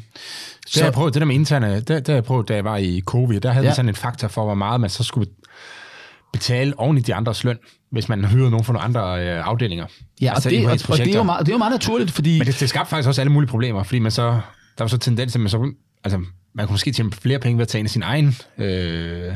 Så 0.67 0.83
jeg 0.83 0.93
prøvede 0.93 1.13
det 1.13 1.19
der 1.19 1.25
med 1.25 1.35
interne, 1.35 1.75
det, 1.75 1.87
det 1.87 2.09
jeg 2.09 2.23
prøvet, 2.23 2.47
da 2.47 2.55
jeg 2.55 2.63
var 2.63 2.77
i 2.77 3.01
COVID, 3.05 3.39
der 3.39 3.51
havde 3.51 3.65
ja. 3.65 3.71
vi 3.71 3.75
sådan 3.75 3.89
en 3.89 3.95
faktor 3.95 4.27
for, 4.27 4.45
hvor 4.45 4.53
meget 4.53 4.81
man 4.81 4.89
så 4.89 5.03
skulle 5.03 5.29
betale 6.33 6.79
oven 6.79 6.97
i 6.97 7.01
de 7.01 7.15
andres 7.15 7.43
løn, 7.43 7.57
hvis 7.91 8.09
man 8.09 8.25
hyrer 8.25 8.49
nogen 8.49 8.65
fra 8.65 8.73
nogle 8.73 8.83
andre 8.83 9.25
øh, 9.25 9.47
afdelinger. 9.47 9.85
Ja, 10.21 10.33
altså, 10.33 10.49
og, 10.49 10.51
det, 10.51 10.65
og, 10.65 10.71
og 10.71 10.97
det, 10.97 11.07
er 11.07 11.17
jo 11.17 11.23
meget, 11.23 11.45
det 11.45 11.51
er 11.51 11.55
jo 11.55 11.57
meget 11.57 11.71
naturligt, 11.71 12.11
fordi... 12.11 12.37
Men 12.37 12.47
det, 12.47 12.59
det 12.59 12.69
skabte 12.69 12.89
faktisk 12.89 13.07
også 13.07 13.21
alle 13.21 13.31
mulige 13.31 13.49
problemer, 13.49 13.83
fordi 13.83 13.99
man 13.99 14.11
så, 14.11 14.23
der 14.77 14.83
var 14.83 14.87
så 14.87 14.97
tendens 14.97 15.31
til, 15.31 15.39
at 15.39 15.41
man 15.41 15.49
så 15.49 15.71
altså, 16.03 16.19
man 16.53 16.67
kunne 16.67 16.73
måske 16.73 16.91
tjene 16.91 17.11
flere 17.11 17.39
penge 17.39 17.57
ved 17.57 17.61
at 17.61 17.67
tage 17.67 17.79
en 17.79 17.85
af 17.85 17.89
sin 17.89 18.03
egen... 18.03 18.35
Øh, 18.57 19.33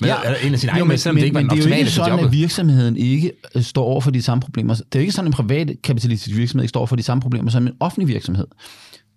med, 0.00 0.08
ja, 0.08 0.16
en 0.46 0.52
af 0.52 0.58
sine 0.58 0.72
egne, 0.72 0.84
men, 0.84 0.98
selvom 0.98 1.16
det 1.16 1.24
ikke 1.24 1.34
var 1.34 1.40
men 1.40 1.50
det 1.50 1.64
er 1.64 1.68
jo 1.68 1.74
ikke 1.74 1.90
sådan, 1.90 2.18
at 2.18 2.32
virksomheden 2.32 2.96
ikke 2.96 3.32
øh, 3.54 3.62
står 3.62 3.84
over 3.84 4.00
for 4.00 4.10
de 4.10 4.22
samme 4.22 4.42
problemer. 4.42 4.74
Det 4.74 4.82
er 4.92 4.98
jo 4.98 5.00
ikke 5.00 5.12
sådan, 5.12 5.32
at 5.32 5.38
en 5.38 5.44
privat 5.44 5.76
kapitalistisk 5.82 6.36
virksomhed 6.36 6.64
ikke 6.64 6.68
står 6.68 6.80
over 6.80 6.86
for 6.86 6.96
de 6.96 7.02
samme 7.02 7.20
problemer 7.20 7.50
som 7.50 7.66
en 7.66 7.72
offentlig 7.80 8.08
virksomhed. 8.08 8.46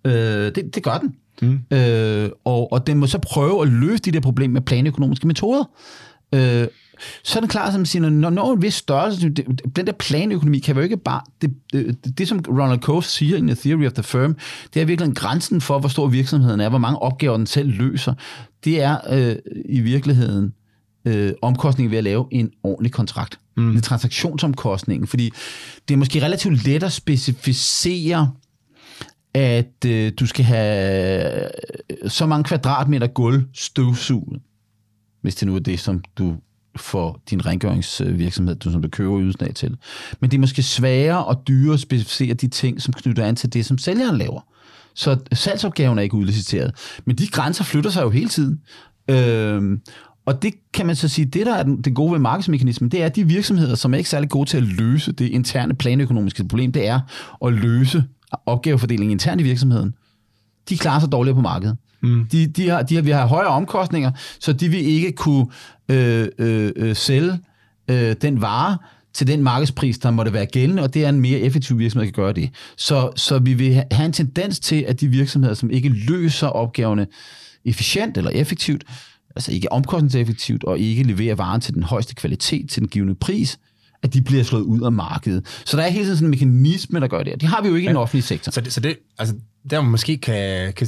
Øh, 0.04 0.12
det, 0.12 0.74
det 0.74 0.82
gør 0.82 0.98
den. 0.98 1.14
Mm. 1.42 1.76
Øh, 1.76 2.30
og, 2.44 2.72
og 2.72 2.86
den 2.86 2.98
må 2.98 3.06
så 3.06 3.18
prøve 3.18 3.62
at 3.62 3.68
løse 3.68 4.02
de 4.02 4.10
der 4.10 4.20
problemer 4.20 4.52
med 4.52 4.60
planøkonomiske 4.60 5.26
metoder. 5.26 5.64
Øh, 6.34 6.66
så 7.22 7.38
er 7.38 7.40
det 7.40 7.50
klart, 7.50 7.72
som 7.72 7.84
siger, 7.84 8.10
når, 8.10 8.30
når 8.30 8.52
en 8.52 8.62
vis 8.62 8.74
størrelse, 8.74 9.28
den 9.76 9.86
der 9.86 9.92
planøkonomi 9.92 10.58
kan 10.58 10.76
jo 10.76 10.82
ikke 10.82 10.96
bare, 10.96 11.20
det, 11.42 11.54
det, 11.72 12.18
det, 12.18 12.28
som 12.28 12.44
Ronald 12.48 12.80
Cove 12.80 13.02
siger 13.02 13.36
i 13.36 13.40
The 13.40 13.54
Theory 13.54 13.86
of 13.86 13.92
the 13.92 14.02
Firm, 14.02 14.36
det 14.74 14.82
er 14.82 14.86
virkelig 14.86 15.16
grænsen 15.16 15.60
for, 15.60 15.78
hvor 15.78 15.88
stor 15.88 16.06
virksomheden 16.06 16.60
er, 16.60 16.68
hvor 16.68 16.78
mange 16.78 16.98
opgaver 16.98 17.36
den 17.36 17.46
selv 17.46 17.70
løser. 17.70 18.14
Det 18.64 18.82
er 18.82 18.98
øh, 19.10 19.36
i 19.64 19.80
virkeligheden 19.80 20.52
øh, 21.04 21.32
omkostningen 21.42 21.90
ved 21.90 21.98
at 21.98 22.04
lave 22.04 22.26
en 22.30 22.50
ordentlig 22.62 22.92
kontrakt. 22.92 23.40
Mm. 23.56 23.70
Det 23.70 23.78
er 23.78 23.82
transaktionsomkostningen, 23.82 25.06
fordi 25.06 25.30
det 25.88 25.94
er 25.94 25.98
måske 25.98 26.24
relativt 26.24 26.64
let 26.66 26.82
at 26.82 26.92
specificere, 26.92 28.32
at 29.34 29.84
øh, 29.86 30.12
du 30.20 30.26
skal 30.26 30.44
have 30.44 31.48
så 32.08 32.26
mange 32.26 32.44
kvadratmeter 32.44 33.06
gulv 33.06 33.42
støvsuget, 33.54 34.40
hvis 35.22 35.34
det 35.34 35.48
nu 35.48 35.54
er 35.54 35.58
det, 35.58 35.80
som 35.80 36.02
du 36.18 36.36
for 36.76 37.20
din 37.30 37.46
rengøringsvirksomhed, 37.46 38.54
du, 38.54 38.70
som 38.70 38.82
du 38.82 38.88
køber 38.88 39.20
ydelsen 39.20 39.44
af 39.44 39.54
til. 39.54 39.76
Men 40.20 40.30
det 40.30 40.36
er 40.36 40.40
måske 40.40 40.62
sværere 40.62 41.24
og 41.24 41.42
dyrere 41.48 41.74
at 41.74 41.80
specificere 41.80 42.34
de 42.34 42.48
ting, 42.48 42.82
som 42.82 42.94
knytter 42.94 43.24
an 43.24 43.36
til 43.36 43.52
det, 43.52 43.66
som 43.66 43.78
sælgeren 43.78 44.18
laver. 44.18 44.40
Så 44.94 45.18
salgsopgaven 45.32 45.98
er 45.98 46.02
ikke 46.02 46.14
udliciteret. 46.14 46.74
Men 47.04 47.16
de 47.16 47.26
grænser 47.26 47.64
flytter 47.64 47.90
sig 47.90 48.02
jo 48.02 48.10
hele 48.10 48.28
tiden. 48.28 48.60
Øhm, 49.08 49.80
og 50.26 50.42
det 50.42 50.54
kan 50.72 50.86
man 50.86 50.96
så 50.96 51.08
sige, 51.08 51.24
det 51.24 51.46
der 51.46 51.54
er 51.54 51.62
den, 51.62 51.82
det 51.82 51.94
gode 51.94 52.12
ved 52.12 52.18
markedsmekanismen, 52.18 52.90
det 52.90 53.02
er, 53.02 53.06
at 53.06 53.16
de 53.16 53.24
virksomheder, 53.24 53.74
som 53.74 53.94
er 53.94 53.98
ikke 53.98 54.10
særlig 54.10 54.30
gode 54.30 54.48
til 54.48 54.56
at 54.56 54.62
løse 54.62 55.12
det 55.12 55.28
interne 55.28 55.74
planøkonomiske 55.74 56.48
problem, 56.48 56.72
det 56.72 56.86
er 56.86 57.00
at 57.46 57.52
løse 57.52 58.04
opgavefordelingen 58.46 59.10
internt 59.10 59.40
i 59.40 59.44
virksomheden. 59.44 59.94
De 60.68 60.78
klarer 60.78 61.00
sig 61.00 61.12
dårligere 61.12 61.34
på 61.34 61.40
markedet. 61.40 61.76
Mm. 62.02 62.26
De, 62.32 62.46
de, 62.46 62.68
har, 62.68 62.82
de 62.82 62.94
har, 62.94 63.02
vi 63.02 63.10
har 63.10 63.26
højere 63.26 63.50
omkostninger, 63.50 64.10
så 64.40 64.52
de 64.52 64.68
vil 64.68 64.84
ikke 64.86 65.12
kunne 65.12 65.46
øh, 65.88 66.28
øh, 66.38 66.72
øh, 66.76 66.96
sælge 66.96 67.38
øh, 67.90 68.16
den 68.22 68.40
vare 68.40 68.78
til 69.14 69.26
den 69.26 69.42
markedspris, 69.42 69.98
der 69.98 70.10
måtte 70.10 70.32
være 70.32 70.46
gældende, 70.46 70.82
og 70.82 70.94
det 70.94 71.04
er 71.04 71.08
en 71.08 71.20
mere 71.20 71.38
effektiv 71.38 71.78
virksomhed, 71.78 72.06
der 72.06 72.12
kan 72.12 72.22
gøre 72.22 72.32
det. 72.32 72.50
Så, 72.76 73.10
så 73.16 73.38
vi 73.38 73.54
vil 73.54 73.82
have 73.92 74.06
en 74.06 74.12
tendens 74.12 74.60
til, 74.60 74.84
at 74.88 75.00
de 75.00 75.08
virksomheder, 75.08 75.54
som 75.54 75.70
ikke 75.70 75.88
løser 75.88 76.46
opgaverne 76.46 77.06
efficient 77.64 78.16
eller 78.16 78.30
effektivt, 78.30 78.84
altså 79.36 79.52
ikke 79.52 79.72
omkostningseffektivt, 79.72 80.64
og 80.64 80.78
ikke 80.78 81.02
leverer 81.02 81.34
varen 81.34 81.60
til 81.60 81.74
den 81.74 81.82
højeste 81.82 82.14
kvalitet, 82.14 82.70
til 82.70 82.80
den 82.80 82.88
givende 82.88 83.14
pris, 83.14 83.58
at 84.02 84.14
de 84.14 84.22
bliver 84.22 84.42
slået 84.42 84.62
ud 84.62 84.80
af 84.80 84.92
markedet. 84.92 85.46
Så 85.64 85.76
der 85.76 85.82
er 85.82 85.88
hele 85.88 86.04
tiden 86.04 86.16
sådan 86.16 86.26
en 86.26 86.30
mekanisme, 86.30 87.00
der 87.00 87.08
gør 87.08 87.22
det. 87.22 87.40
Det 87.40 87.48
har 87.48 87.62
vi 87.62 87.68
jo 87.68 87.74
ikke 87.74 87.84
ja. 87.84 87.90
i 87.90 87.92
den 87.92 87.96
offentlige 87.96 88.22
sektor. 88.22 88.52
Så 88.52 88.60
det, 88.60 88.72
så 88.72 88.80
det 88.80 88.96
altså, 89.18 89.34
der 89.70 89.80
man 89.80 89.90
måske 89.90 90.18
kan, 90.18 90.72
kan 90.72 90.86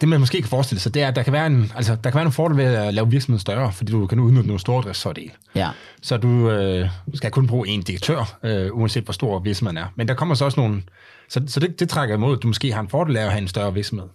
det 0.00 0.08
man 0.08 0.20
måske 0.20 0.40
kan 0.40 0.48
forestille 0.48 0.80
sig, 0.80 0.94
det 0.94 1.02
er, 1.02 1.08
at 1.08 1.16
der 1.16 1.22
kan 1.22 1.32
være 1.32 1.46
en, 1.46 1.72
altså, 1.76 1.96
der 2.04 2.10
kan 2.10 2.14
være 2.18 2.26
en 2.26 2.32
fordel 2.32 2.56
ved 2.56 2.64
at 2.64 2.94
lave 2.94 3.10
virksomheden 3.10 3.40
større, 3.40 3.72
fordi 3.72 3.92
du 3.92 4.06
kan 4.06 4.18
udnytte 4.18 4.46
nogle 4.46 4.60
store 4.60 4.82
driftsfordele. 4.82 5.30
Ja. 5.54 5.68
Så 6.02 6.16
du 6.16 6.50
øh, 6.50 6.88
skal 7.14 7.30
kun 7.30 7.46
bruge 7.46 7.68
en 7.68 7.82
direktør, 7.82 8.38
øh, 8.42 8.68
uanset 8.72 9.04
hvor 9.04 9.12
stor 9.12 9.38
virksomheden 9.38 9.76
er. 9.76 9.86
Men 9.96 10.08
der 10.08 10.14
kommer 10.14 10.34
så 10.34 10.44
også 10.44 10.60
nogle, 10.60 10.82
så, 11.28 11.42
så 11.46 11.60
det, 11.60 11.80
det 11.80 11.88
trækker 11.88 12.14
imod, 12.14 12.36
at 12.36 12.42
du 12.42 12.46
måske 12.46 12.72
har 12.72 12.80
en 12.80 12.88
fordel 12.88 13.16
af 13.16 13.24
at 13.24 13.30
have 13.30 13.42
en 13.42 13.48
større 13.48 13.74
virksomhed. 13.74 14.06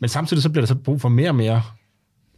Men 0.00 0.08
samtidig 0.08 0.42
så 0.42 0.48
bliver 0.50 0.62
der 0.62 0.66
så 0.66 0.74
brug 0.74 1.00
for 1.00 1.08
mere 1.08 1.28
og 1.28 1.34
mere 1.34 1.62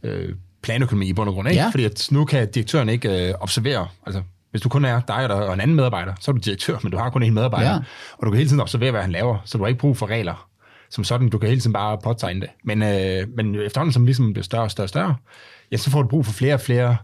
øh, 0.03 0.35
planøkonomi 0.63 1.07
i 1.07 1.13
bund 1.13 1.29
og 1.29 1.35
grund, 1.35 1.49
ikke? 1.49 1.61
Ja. 1.61 1.69
Fordi 1.69 1.83
at 1.85 2.07
nu 2.11 2.25
kan 2.25 2.51
direktøren 2.51 2.89
ikke 2.89 3.27
øh, 3.27 3.33
observere, 3.39 3.87
altså 4.05 4.21
hvis 4.51 4.61
du 4.61 4.69
kun 4.69 4.85
er 4.85 5.01
dig 5.07 5.33
og 5.33 5.53
en 5.53 5.61
anden 5.61 5.75
medarbejder, 5.75 6.13
så 6.19 6.31
er 6.31 6.33
du 6.33 6.39
direktør, 6.45 6.77
men 6.83 6.91
du 6.91 6.97
har 6.97 7.09
kun 7.09 7.23
en 7.23 7.33
medarbejder, 7.33 7.69
Ja. 7.71 7.77
og 8.17 8.25
du 8.25 8.29
kan 8.31 8.37
hele 8.37 8.49
tiden 8.49 8.61
observere, 8.61 8.91
hvad 8.91 9.01
han 9.01 9.11
laver, 9.11 9.37
så 9.45 9.57
du 9.57 9.63
har 9.63 9.67
ikke 9.67 9.79
brug 9.79 9.97
for 9.97 10.05
regler 10.05 10.47
som 10.91 11.03
sådan. 11.03 11.29
Du 11.29 11.37
kan 11.37 11.49
hele 11.49 11.61
tiden 11.61 11.73
bare 11.73 11.97
påtegne 12.03 12.41
det. 12.41 12.49
Men, 12.63 12.83
øh, 12.83 13.27
men 13.37 13.55
efterhånden, 13.55 13.93
som 13.93 14.05
ligesom 14.05 14.33
bliver 14.33 14.43
større 14.43 14.63
og 14.63 14.71
større 14.71 14.85
og 14.85 14.89
større, 14.89 15.15
ja, 15.71 15.77
så 15.77 15.89
får 15.89 16.01
du 16.01 16.07
brug 16.07 16.25
for 16.25 16.33
flere 16.33 16.53
og 16.53 16.61
flere 16.61 16.97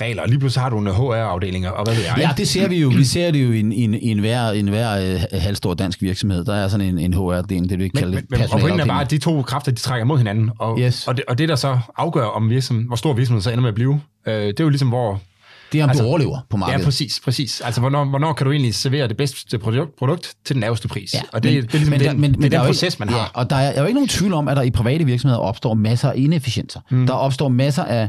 regler, 0.00 0.22
og 0.22 0.28
lige 0.28 0.38
pludselig 0.38 0.62
har 0.62 0.70
du 0.70 0.80
nogle 0.80 0.98
HR-afdelinger, 0.98 1.70
og 1.70 1.84
hvad 1.84 1.94
ved 1.94 2.04
jeg. 2.04 2.14
Ja, 2.18 2.30
det 2.36 2.48
ser 2.48 2.68
vi 2.68 2.80
jo. 2.80 2.88
Vi 2.88 3.04
ser 3.04 3.30
det 3.30 3.44
jo 3.44 3.52
i 3.52 3.60
en, 3.60 3.72
i 3.72 3.82
en, 3.84 3.94
i 3.94 4.08
en 4.08 4.18
hver, 4.18 4.50
en 4.50 4.68
hver 4.68 5.14
øh, 5.14 5.40
halvstor 5.40 5.74
dansk 5.74 6.02
virksomhed. 6.02 6.44
Der 6.44 6.54
er 6.54 6.68
sådan 6.68 6.86
en, 6.86 6.98
en 6.98 7.14
HR-del, 7.14 7.68
det 7.70 7.78
vi 7.78 7.84
ikke 7.84 7.98
kalde 7.98 8.14
men, 8.14 8.26
men 8.30 8.40
og 8.52 8.60
pointen 8.60 8.80
er 8.80 8.86
bare, 8.86 9.00
at 9.04 9.10
de 9.10 9.18
to 9.18 9.42
kræfter, 9.42 9.72
de 9.72 9.80
trækker 9.80 10.04
mod 10.04 10.18
hinanden, 10.18 10.50
og, 10.58 10.78
Yes. 10.80 11.08
og, 11.08 11.16
det, 11.16 11.24
og 11.28 11.38
det, 11.38 11.48
der 11.48 11.56
så 11.56 11.78
afgør, 11.96 12.24
om 12.24 12.50
virksomheden, 12.50 12.86
hvor 12.86 12.96
stor 12.96 13.12
virksomheden 13.12 13.42
så 13.42 13.50
ender 13.50 13.60
med 13.62 13.68
at 13.68 13.74
blive, 13.74 14.00
øh, 14.26 14.34
det 14.34 14.60
er 14.60 14.64
jo 14.64 14.70
ligesom, 14.70 14.88
hvor... 14.88 15.20
Det 15.72 15.80
er, 15.80 15.84
om 15.84 15.90
Altså, 15.90 16.02
du 16.02 16.08
overlever 16.08 16.38
på 16.50 16.56
Ja, 16.56 16.58
markedet. 16.58 16.84
præcis, 16.84 17.20
præcis. 17.24 17.60
Altså, 17.60 17.80
hvornår, 17.80 18.04
hvornår 18.04 18.32
kan 18.32 18.46
du 18.46 18.52
egentlig 18.52 18.74
servere 18.74 19.08
det 19.08 19.16
bedste 19.16 19.58
produkt, 19.58 19.96
produkt 19.96 20.34
til 20.44 20.54
den 20.54 20.60
laveste 20.60 20.88
pris? 20.88 21.14
Ja, 21.14 21.20
og 21.32 21.42
det, 21.42 21.52
men, 21.54 21.62
det 21.62 21.74
er 21.74 21.78
ligesom 21.78 21.90
men, 21.90 22.00
den, 22.00 22.20
men, 22.20 22.30
det 22.30 22.36
er 22.36 22.40
men 22.40 22.50
der 22.50 22.58
den 22.58 22.66
jo 22.66 22.72
proces, 22.72 22.98
man 22.98 23.08
har. 23.08 23.18
Ja, 23.18 23.24
og 23.34 23.50
der 23.50 23.56
er, 23.56 23.70
er 23.70 23.80
jo 23.80 23.86
ikke 23.86 23.94
nogen 23.94 24.08
tvivl 24.08 24.32
om, 24.32 24.48
at 24.48 24.56
der 24.56 24.62
i 24.62 24.70
private 24.70 25.04
virksomheder 25.04 25.40
opstår 25.40 25.74
masser 25.74 26.10
af 26.10 26.14
inefficienser. 26.16 26.80
Mm. 26.90 27.06
Der 27.06 27.12
opstår 27.14 27.48
masser 27.48 27.84
af 27.84 28.08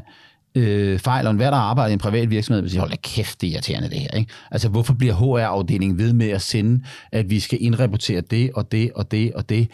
øh, 0.56 1.00
fejl, 1.00 1.26
og 1.26 1.32
enhver, 1.32 1.50
der 1.50 1.58
arbejder 1.58 1.90
i 1.90 1.94
en 1.94 2.00
privat 2.00 2.30
virksomhed, 2.30 2.62
vil 2.62 2.72
sige, 2.72 2.80
hold 2.80 2.92
da 2.92 2.98
kæft, 3.04 3.42
det 3.42 3.48
er 3.48 3.54
irriterende 3.54 3.90
det 3.90 4.00
her. 4.00 4.10
Ikke? 4.18 4.32
Altså, 4.52 4.70
hvorfor 4.70 4.94
bliver 4.94 5.14
HR-afdelingen 5.14 5.98
ved 5.98 6.14
med 6.14 6.30
at 6.30 6.42
sende, 6.42 6.84
at 7.12 7.30
vi 7.30 7.40
skal 7.40 7.58
indrapportere 7.62 8.22
det, 8.22 8.52
og 8.56 8.72
det, 8.72 8.92
og 8.96 9.12
det, 9.12 9.34
og 9.34 9.50
det, 9.50 9.68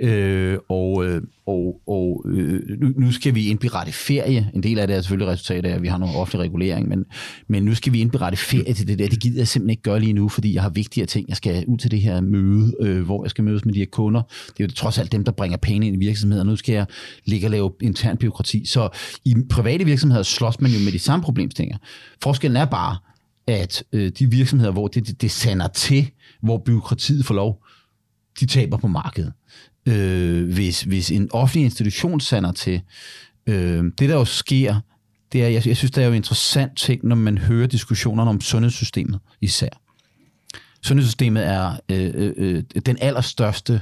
øh, 0.00 0.58
og, 0.68 1.06
øh, 1.06 1.22
og, 1.46 1.80
og 1.86 2.24
øh, 2.28 2.60
nu, 2.80 2.88
nu 2.96 3.12
skal 3.12 3.34
vi 3.34 3.46
indberette 3.46 3.92
ferie. 3.92 4.50
En 4.54 4.62
del 4.62 4.78
af 4.78 4.86
det 4.86 4.96
er 4.96 5.00
selvfølgelig 5.00 5.32
resultatet 5.32 5.70
af, 5.70 5.74
at 5.74 5.82
vi 5.82 5.88
har 5.88 5.98
noget 5.98 6.16
offentlig 6.16 6.40
regulering, 6.40 6.88
men, 6.88 7.04
men 7.48 7.62
nu 7.62 7.74
skal 7.74 7.92
vi 7.92 8.00
indberette 8.00 8.38
ferie 8.38 8.74
til 8.74 8.88
det 8.88 8.98
der. 8.98 9.08
Det 9.08 9.20
gider 9.20 9.40
jeg 9.40 9.48
simpelthen 9.48 9.70
ikke 9.70 9.82
gøre 9.82 10.00
lige 10.00 10.12
nu, 10.12 10.28
fordi 10.28 10.54
jeg 10.54 10.62
har 10.62 10.70
vigtigere 10.70 11.06
ting. 11.06 11.28
Jeg 11.28 11.36
skal 11.36 11.64
ud 11.66 11.78
til 11.78 11.90
det 11.90 12.00
her 12.00 12.20
møde, 12.20 12.74
øh, 12.80 13.02
hvor 13.02 13.24
jeg 13.24 13.30
skal 13.30 13.44
mødes 13.44 13.64
med 13.64 13.74
de 13.74 13.78
her 13.78 13.86
kunder. 13.86 14.22
Det 14.46 14.64
er 14.64 14.64
jo 14.64 14.70
trods 14.70 14.98
alt 14.98 15.12
dem, 15.12 15.24
der 15.24 15.32
bringer 15.32 15.56
penge 15.56 15.86
ind 15.86 15.96
i 15.96 15.98
virksomheder. 15.98 16.44
Nu 16.44 16.56
skal 16.56 16.72
jeg 16.72 16.86
ligge 17.24 17.46
og 17.46 17.50
lave 17.50 17.72
intern 17.82 18.16
byråkrati. 18.16 18.64
Så 18.66 18.88
i 19.24 19.34
private 19.50 19.84
virksomheder 19.84 20.22
slås 20.24 20.60
man 20.60 20.70
jo 20.70 20.78
med 20.78 20.92
de 20.92 20.98
samme 20.98 21.22
problemstillinger. 21.22 21.78
Forskellen 22.22 22.56
er 22.56 22.64
bare, 22.64 22.96
at 23.46 23.84
øh, 23.92 24.12
de 24.18 24.30
virksomheder, 24.30 24.72
hvor 24.72 24.88
det, 24.88 25.06
det, 25.06 25.22
det 25.22 25.30
sander 25.30 25.68
til, 25.68 26.10
hvor 26.42 26.58
byråkratiet 26.58 27.26
får 27.26 27.34
lov, 27.34 27.64
de 28.40 28.46
taber 28.46 28.76
på 28.76 28.88
markedet. 28.88 29.32
Øh, 29.88 30.52
hvis, 30.52 30.82
hvis 30.82 31.10
en 31.10 31.28
offentlig 31.32 31.64
institution 31.64 32.20
sander 32.20 32.52
til, 32.52 32.80
øh, 33.46 33.84
det 33.98 34.08
der 34.08 34.14
jo 34.14 34.24
sker, 34.24 34.80
det 35.32 35.42
er, 35.44 35.48
jeg, 35.48 35.66
jeg 35.66 35.76
synes, 35.76 35.90
det 35.90 36.02
er 36.02 36.06
jo 36.06 36.12
interessant 36.12 36.78
ting, 36.78 37.04
når 37.04 37.16
man 37.16 37.38
hører 37.38 37.66
diskussionerne 37.66 38.30
om 38.30 38.40
sundhedssystemet 38.40 39.20
især. 39.40 39.68
Sundhedssystemet 40.82 41.46
er 41.46 41.76
øh, 41.88 42.10
øh, 42.14 42.32
øh 42.36 42.62
den 42.86 42.96
allerstørste 43.00 43.80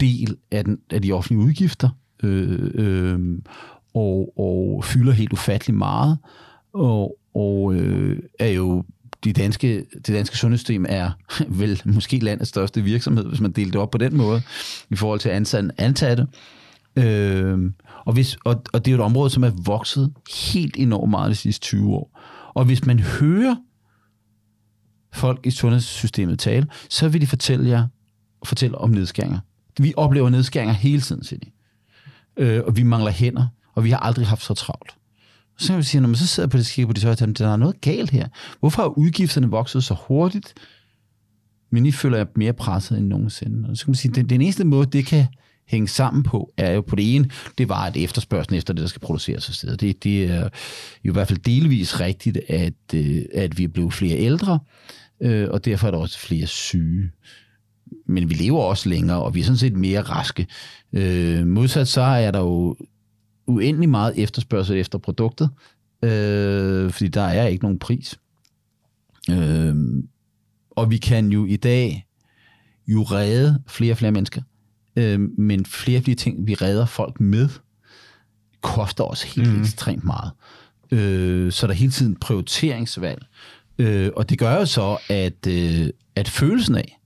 del 0.00 0.36
af, 0.50 0.64
den, 0.64 0.78
af 0.90 1.02
de 1.02 1.12
offentlige 1.12 1.46
udgifter, 1.46 1.88
øh, 2.22 2.70
øh, 2.74 3.38
og, 3.94 4.32
og 4.38 4.84
fylder 4.84 5.12
helt 5.12 5.32
ufattelig 5.32 5.76
meget, 5.76 6.18
og, 6.72 7.16
og 7.34 7.74
øh, 7.74 8.18
er 8.38 8.48
jo 8.48 8.84
de 9.24 9.32
danske, 9.32 9.84
det 9.94 10.08
danske 10.08 10.36
sundhedssystem 10.36 10.86
er 10.88 11.10
vel 11.60 11.82
måske 11.84 12.18
landets 12.18 12.48
største 12.48 12.82
virksomhed, 12.82 13.24
hvis 13.24 13.40
man 13.40 13.52
deler 13.52 13.70
det 13.70 13.80
op 13.80 13.90
på 13.90 13.98
den 13.98 14.16
måde, 14.16 14.42
i 14.90 14.96
forhold 14.96 15.20
til 15.20 15.28
ansatte. 15.28 15.70
ansatte. 15.78 16.26
Øh, 16.96 17.58
og, 18.04 18.12
hvis, 18.12 18.36
og, 18.44 18.62
og 18.72 18.84
det 18.84 18.90
er 18.90 18.96
jo 18.96 19.02
et 19.02 19.04
område, 19.04 19.30
som 19.30 19.44
er 19.44 19.50
vokset 19.64 20.12
helt 20.52 20.76
enormt 20.76 21.10
meget 21.10 21.30
de 21.30 21.36
sidste 21.36 21.62
20 21.62 21.94
år. 21.94 22.20
Og 22.54 22.64
hvis 22.64 22.86
man 22.86 22.98
hører 22.98 23.56
folk 25.12 25.46
i 25.46 25.50
sundhedssystemet 25.50 26.38
tale, 26.38 26.66
så 26.90 27.08
vil 27.08 27.20
de 27.20 27.26
fortælle 27.26 27.68
jer 27.68 27.86
fortælle 28.44 28.78
om 28.78 28.90
nedskæringer. 28.90 29.38
Vi 29.78 29.94
oplever 29.96 30.30
nedskæringer 30.30 30.74
hele 30.74 31.00
tiden, 31.00 31.24
siger 31.24 31.40
de. 31.40 31.50
Øh, 32.36 32.62
og 32.66 32.76
vi 32.76 32.82
mangler 32.82 33.10
hænder, 33.10 33.46
og 33.74 33.84
vi 33.84 33.90
har 33.90 33.98
aldrig 33.98 34.26
haft 34.26 34.42
så 34.42 34.54
travlt. 34.54 34.94
Så 35.58 35.68
kan 35.68 35.78
vi 35.78 35.82
sige, 35.82 36.00
når 36.00 36.08
man 36.08 36.16
så 36.16 36.26
sidder 36.26 36.48
på 36.48 36.56
det 36.56 36.66
skib 36.66 36.86
på 36.86 36.92
de 36.92 37.00
tøj, 37.00 37.14
der 37.14 37.48
er 37.48 37.56
noget 37.56 37.80
galt 37.80 38.10
her. 38.10 38.28
Hvorfor 38.60 38.82
har 38.82 38.88
udgifterne 38.88 39.50
vokset 39.50 39.84
så 39.84 39.96
hurtigt, 40.08 40.54
men 41.70 41.86
I 41.86 41.92
føler 41.92 42.18
jer 42.18 42.24
mere 42.36 42.52
presset 42.52 42.98
end 42.98 43.06
nogensinde? 43.06 43.68
Og 43.70 43.76
så 43.76 43.84
kan 43.84 43.90
man 43.90 43.96
sige, 43.96 44.14
den, 44.14 44.28
den 44.28 44.40
eneste 44.40 44.64
måde, 44.64 44.86
det 44.86 45.06
kan 45.06 45.26
hænge 45.68 45.88
sammen 45.88 46.22
på, 46.22 46.52
er 46.56 46.72
jo 46.72 46.80
på 46.80 46.96
det 46.96 47.14
ene, 47.14 47.30
det 47.58 47.68
var 47.68 47.86
et 47.86 48.04
efterspørgsel 48.04 48.54
efter 48.54 48.74
det, 48.74 48.80
der 48.80 48.88
skal 48.88 49.00
produceres 49.00 49.48
af 49.48 49.54
stedet. 49.54 49.80
Det, 49.80 50.04
det 50.04 50.24
er 50.24 50.48
jo 51.04 51.10
i 51.10 51.12
hvert 51.12 51.28
fald 51.28 51.38
delvis 51.38 52.00
rigtigt, 52.00 52.38
at, 52.48 52.74
øh, 52.94 53.22
at 53.34 53.58
vi 53.58 53.64
er 53.64 53.68
blevet 53.68 53.92
flere 53.92 54.18
ældre, 54.18 54.58
øh, 55.20 55.48
og 55.50 55.64
derfor 55.64 55.86
er 55.86 55.90
der 55.90 55.98
også 55.98 56.18
flere 56.18 56.46
syge. 56.46 57.10
Men 58.06 58.30
vi 58.30 58.34
lever 58.34 58.62
også 58.62 58.88
længere, 58.88 59.22
og 59.22 59.34
vi 59.34 59.40
er 59.40 59.44
sådan 59.44 59.58
set 59.58 59.76
mere 59.76 60.00
raske. 60.00 60.46
Øh, 60.92 61.46
modsat 61.46 61.88
så 61.88 62.00
er 62.00 62.30
der 62.30 62.40
jo 62.40 62.76
uendelig 63.46 63.88
meget 63.88 64.14
efterspørgsel 64.16 64.76
efter 64.76 64.98
produktet, 64.98 65.50
øh, 66.02 66.90
fordi 66.90 67.08
der 67.08 67.20
er 67.22 67.46
ikke 67.46 67.64
nogen 67.64 67.78
pris. 67.78 68.18
Øh, 69.30 69.74
og 70.70 70.90
vi 70.90 70.96
kan 70.96 71.28
jo 71.28 71.46
i 71.46 71.56
dag 71.56 72.06
jo 72.86 73.02
redde 73.02 73.62
flere 73.66 73.92
og 73.92 73.98
flere 73.98 74.12
mennesker, 74.12 74.42
øh, 74.96 75.20
men 75.20 75.66
flere 75.66 75.96
af 75.96 76.04
de 76.04 76.14
ting, 76.14 76.46
vi 76.46 76.54
redder 76.54 76.86
folk 76.86 77.20
med, 77.20 77.48
koster 78.60 79.04
os 79.04 79.22
helt 79.22 79.52
mm. 79.52 79.60
ekstremt 79.60 80.04
meget. 80.04 80.30
Øh, 80.90 81.52
så 81.52 81.66
der 81.66 81.72
er 81.72 81.76
hele 81.76 81.92
tiden 81.92 82.16
prioriteringsvalg. 82.16 83.26
Øh, 83.78 84.10
og 84.16 84.30
det 84.30 84.38
gør 84.38 84.54
jo 84.54 84.66
så, 84.66 84.98
at, 85.08 85.46
øh, 85.48 85.90
at 86.16 86.28
følelsen 86.28 86.74
af, 86.74 87.00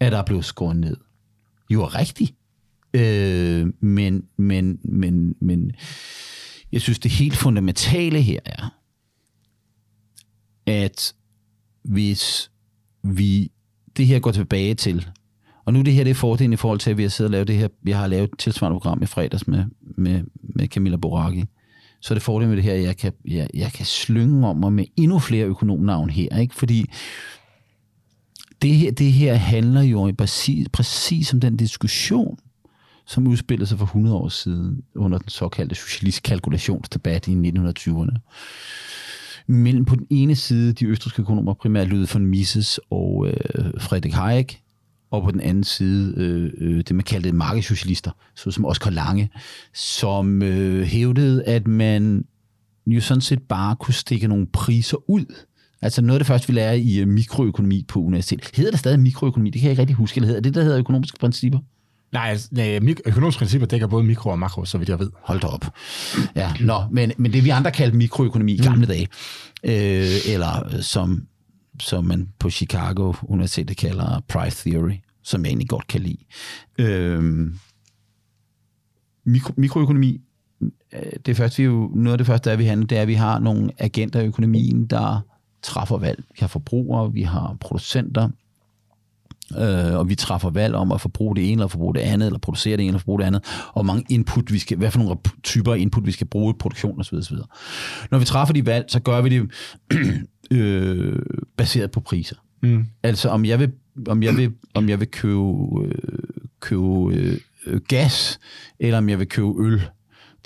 at 0.00 0.12
der 0.12 0.18
er 0.18 0.24
blevet 0.24 0.44
skåret 0.44 0.76
ned, 0.76 0.96
jo 1.70 1.82
er 1.82 1.94
rigtig. 1.98 2.34
Øh, 2.94 3.66
men, 3.80 4.24
men, 4.36 4.78
men, 4.84 5.34
men 5.40 5.72
jeg 6.72 6.80
synes, 6.80 6.98
det 6.98 7.10
helt 7.10 7.36
fundamentale 7.36 8.20
her 8.20 8.40
er, 8.44 8.78
at 10.66 11.14
hvis 11.82 12.50
vi 13.02 13.50
det 13.96 14.06
her 14.06 14.18
går 14.18 14.32
tilbage 14.32 14.74
til, 14.74 15.08
og 15.64 15.72
nu 15.72 15.82
det 15.82 15.92
her 15.94 16.04
det 16.04 16.10
er 16.10 16.14
fordelen 16.14 16.52
i 16.52 16.56
forhold 16.56 16.78
til, 16.78 16.90
at 16.90 16.96
vi 16.96 17.02
har 17.02 17.10
siddet 17.10 17.28
og 17.28 17.32
lavet 17.32 17.48
det 17.48 17.56
her, 17.56 17.68
vi 17.82 17.90
har 17.90 18.06
lavet 18.06 18.32
et 18.32 18.38
tilsvarende 18.38 18.74
program 18.74 19.02
i 19.02 19.06
fredags 19.06 19.48
med, 19.48 19.64
med, 19.80 20.24
med 20.42 20.68
Camilla 20.68 20.96
Boraki, 20.96 21.44
så 22.00 22.14
er 22.14 22.16
det 22.16 22.22
fordelen 22.22 22.48
med 22.48 22.56
det 22.56 22.64
her, 22.64 22.74
at 22.74 22.82
jeg 22.82 22.96
kan, 22.96 23.12
jeg, 23.28 23.48
jeg 23.54 23.72
kan 23.72 23.86
slynge 23.86 24.48
om 24.48 24.56
mig 24.56 24.72
med 24.72 24.84
endnu 24.96 25.18
flere 25.18 25.46
økonomnavn 25.46 26.10
her, 26.10 26.38
ikke? 26.38 26.54
fordi 26.54 26.86
det 28.62 28.74
her, 28.74 28.90
det 28.90 29.12
her 29.12 29.34
handler 29.34 29.82
jo 29.82 30.14
præcis, 30.18 30.68
præcis 30.72 31.34
om 31.34 31.40
den 31.40 31.56
diskussion, 31.56 32.38
som 33.12 33.26
udspillede 33.26 33.66
sig 33.66 33.78
for 33.78 33.84
100 33.84 34.16
år 34.16 34.28
siden 34.28 34.82
under 34.94 35.18
den 35.18 35.28
såkaldte 35.28 35.74
socialistiske 35.74 36.28
kalkulationsdebat 36.28 37.28
i 37.28 37.34
1920'erne. 37.34 38.18
Mellem 39.46 39.84
på 39.84 39.94
den 39.94 40.06
ene 40.10 40.36
side 40.36 40.72
de 40.72 40.86
østriske 40.86 41.22
økonomer, 41.22 41.54
primært 41.54 41.88
Ludwig 41.88 42.14
von 42.14 42.26
Mises 42.26 42.80
og 42.90 43.26
øh, 43.28 43.80
Friedrich 43.80 44.16
Hayek, 44.16 44.62
og 45.10 45.22
på 45.22 45.30
den 45.30 45.40
anden 45.40 45.64
side 45.64 46.14
øh, 46.16 46.52
øh, 46.58 46.76
det, 46.76 46.96
man 46.96 47.04
kaldte 47.04 47.32
markedssocialister, 47.32 48.10
såsom 48.34 48.64
Oscar 48.64 48.90
Lange, 48.90 49.30
som 49.74 50.42
øh, 50.42 50.82
hævdede, 50.82 51.44
at 51.44 51.66
man 51.66 52.24
jo 52.86 53.00
sådan 53.00 53.20
set 53.20 53.42
bare 53.42 53.76
kunne 53.76 53.94
stikke 53.94 54.28
nogle 54.28 54.46
priser 54.46 55.10
ud. 55.10 55.24
Altså 55.82 56.02
noget 56.02 56.14
af 56.14 56.20
det 56.20 56.26
første, 56.26 56.48
vi 56.48 56.54
lærer 56.54 56.72
i 56.72 56.98
øh, 56.98 57.08
mikroøkonomi 57.08 57.84
på 57.88 58.00
universitetet. 58.00 58.56
Hedder 58.56 58.70
det 58.70 58.80
stadig 58.80 59.00
mikroøkonomi? 59.00 59.50
Det 59.50 59.60
kan 59.60 59.66
jeg 59.68 59.72
ikke 59.72 59.80
rigtig 59.80 59.96
huske. 59.96 60.18
Eller 60.18 60.26
hedder 60.26 60.40
det, 60.40 60.54
der 60.54 60.62
hedder 60.62 60.78
økonomiske 60.78 61.18
principper? 61.18 61.58
Nej, 62.12 62.28
altså, 62.28 62.48
nej 62.50 62.80
økonomiske 63.06 63.38
principper 63.38 63.66
dækker 63.66 63.86
både 63.86 64.04
mikro 64.04 64.30
og 64.30 64.38
makro, 64.38 64.64
så 64.64 64.78
vidt 64.78 64.88
jeg 64.88 64.98
ved. 64.98 65.10
Hold 65.22 65.40
da 65.40 65.46
op. 65.46 65.64
Ja, 66.36 66.52
nå, 66.60 66.84
men, 66.90 67.12
men 67.16 67.32
det 67.32 67.44
vi 67.44 67.50
andre 67.50 67.70
kaldte 67.70 67.96
mikroøkonomi 67.96 68.52
i 68.52 68.62
gamle 68.62 68.86
dage, 68.86 69.08
øh, 69.64 70.32
eller 70.34 70.74
øh, 70.74 70.82
som, 70.82 71.26
som 71.80 72.04
man 72.04 72.28
på 72.38 72.50
Chicago 72.50 73.14
Universitet 73.22 73.76
kalder 73.76 74.20
price 74.28 74.70
theory, 74.70 74.92
som 75.22 75.44
jeg 75.44 75.48
egentlig 75.48 75.68
godt 75.68 75.86
kan 75.86 76.00
lide. 76.00 76.24
Øh, 76.78 77.50
mikro, 79.24 79.54
mikroøkonomi, 79.56 80.20
øh, 80.92 81.12
det 81.26 81.36
første, 81.36 81.62
vi 81.62 81.64
jo, 81.66 81.90
noget 81.94 82.12
af 82.12 82.18
det 82.18 82.26
første, 82.26 82.50
der 82.50 82.56
vi 82.56 82.64
handler, 82.64 82.86
det 82.86 82.98
er, 82.98 83.02
at 83.02 83.08
vi 83.08 83.14
har 83.14 83.38
nogle 83.38 83.70
agenter 83.78 84.20
i 84.20 84.26
økonomien, 84.26 84.86
der 84.86 85.20
træffer 85.62 85.98
valg. 85.98 86.18
Vi 86.18 86.36
har 86.40 86.46
forbrugere, 86.46 87.12
vi 87.12 87.22
har 87.22 87.56
producenter, 87.60 88.28
øh, 89.58 89.98
og 89.98 90.08
vi 90.08 90.14
træffer 90.14 90.50
valg 90.50 90.74
om 90.74 90.92
at 90.92 91.00
forbruge 91.00 91.36
det 91.36 91.44
ene, 91.44 91.52
eller 91.52 91.68
forbruge 91.68 91.94
det 91.94 92.00
andet, 92.00 92.26
eller 92.26 92.38
producere 92.38 92.76
det 92.76 92.82
ene, 92.82 92.88
eller 92.88 92.98
forbruge 92.98 93.20
det 93.20 93.26
andet, 93.26 93.44
og 93.74 93.86
mange 93.86 94.04
input 94.08 94.52
vi 94.52 94.58
skal, 94.58 94.76
hvad 94.76 94.90
for 94.90 94.98
nogle 94.98 95.16
typer 95.42 95.74
input 95.74 96.06
vi 96.06 96.12
skal 96.12 96.26
bruge 96.26 96.50
i 96.50 96.56
produktion 96.58 97.00
osv. 97.00 97.14
osv. 97.14 97.36
Når 98.10 98.18
vi 98.18 98.24
træffer 98.24 98.54
de 98.54 98.66
valg, 98.66 98.84
så 98.88 99.00
gør 99.00 99.20
vi 99.20 99.28
det 99.28 99.50
øh, 100.58 101.18
baseret 101.56 101.90
på 101.90 102.00
priser. 102.00 102.36
Mm. 102.62 102.86
Altså 103.02 103.28
om 103.28 103.44
jeg 103.44 103.58
vil, 103.58 103.72
om 104.08 104.22
jeg 104.22 104.36
vil, 104.36 104.52
om 104.74 104.88
jeg 104.88 105.00
vil 105.00 105.10
købe, 105.10 105.84
øh, 105.84 105.94
købe 106.60 107.14
øh, 107.66 107.80
gas, 107.88 108.38
eller 108.80 108.98
om 108.98 109.08
jeg 109.08 109.18
vil 109.18 109.28
købe 109.28 109.52
øl, 109.58 109.82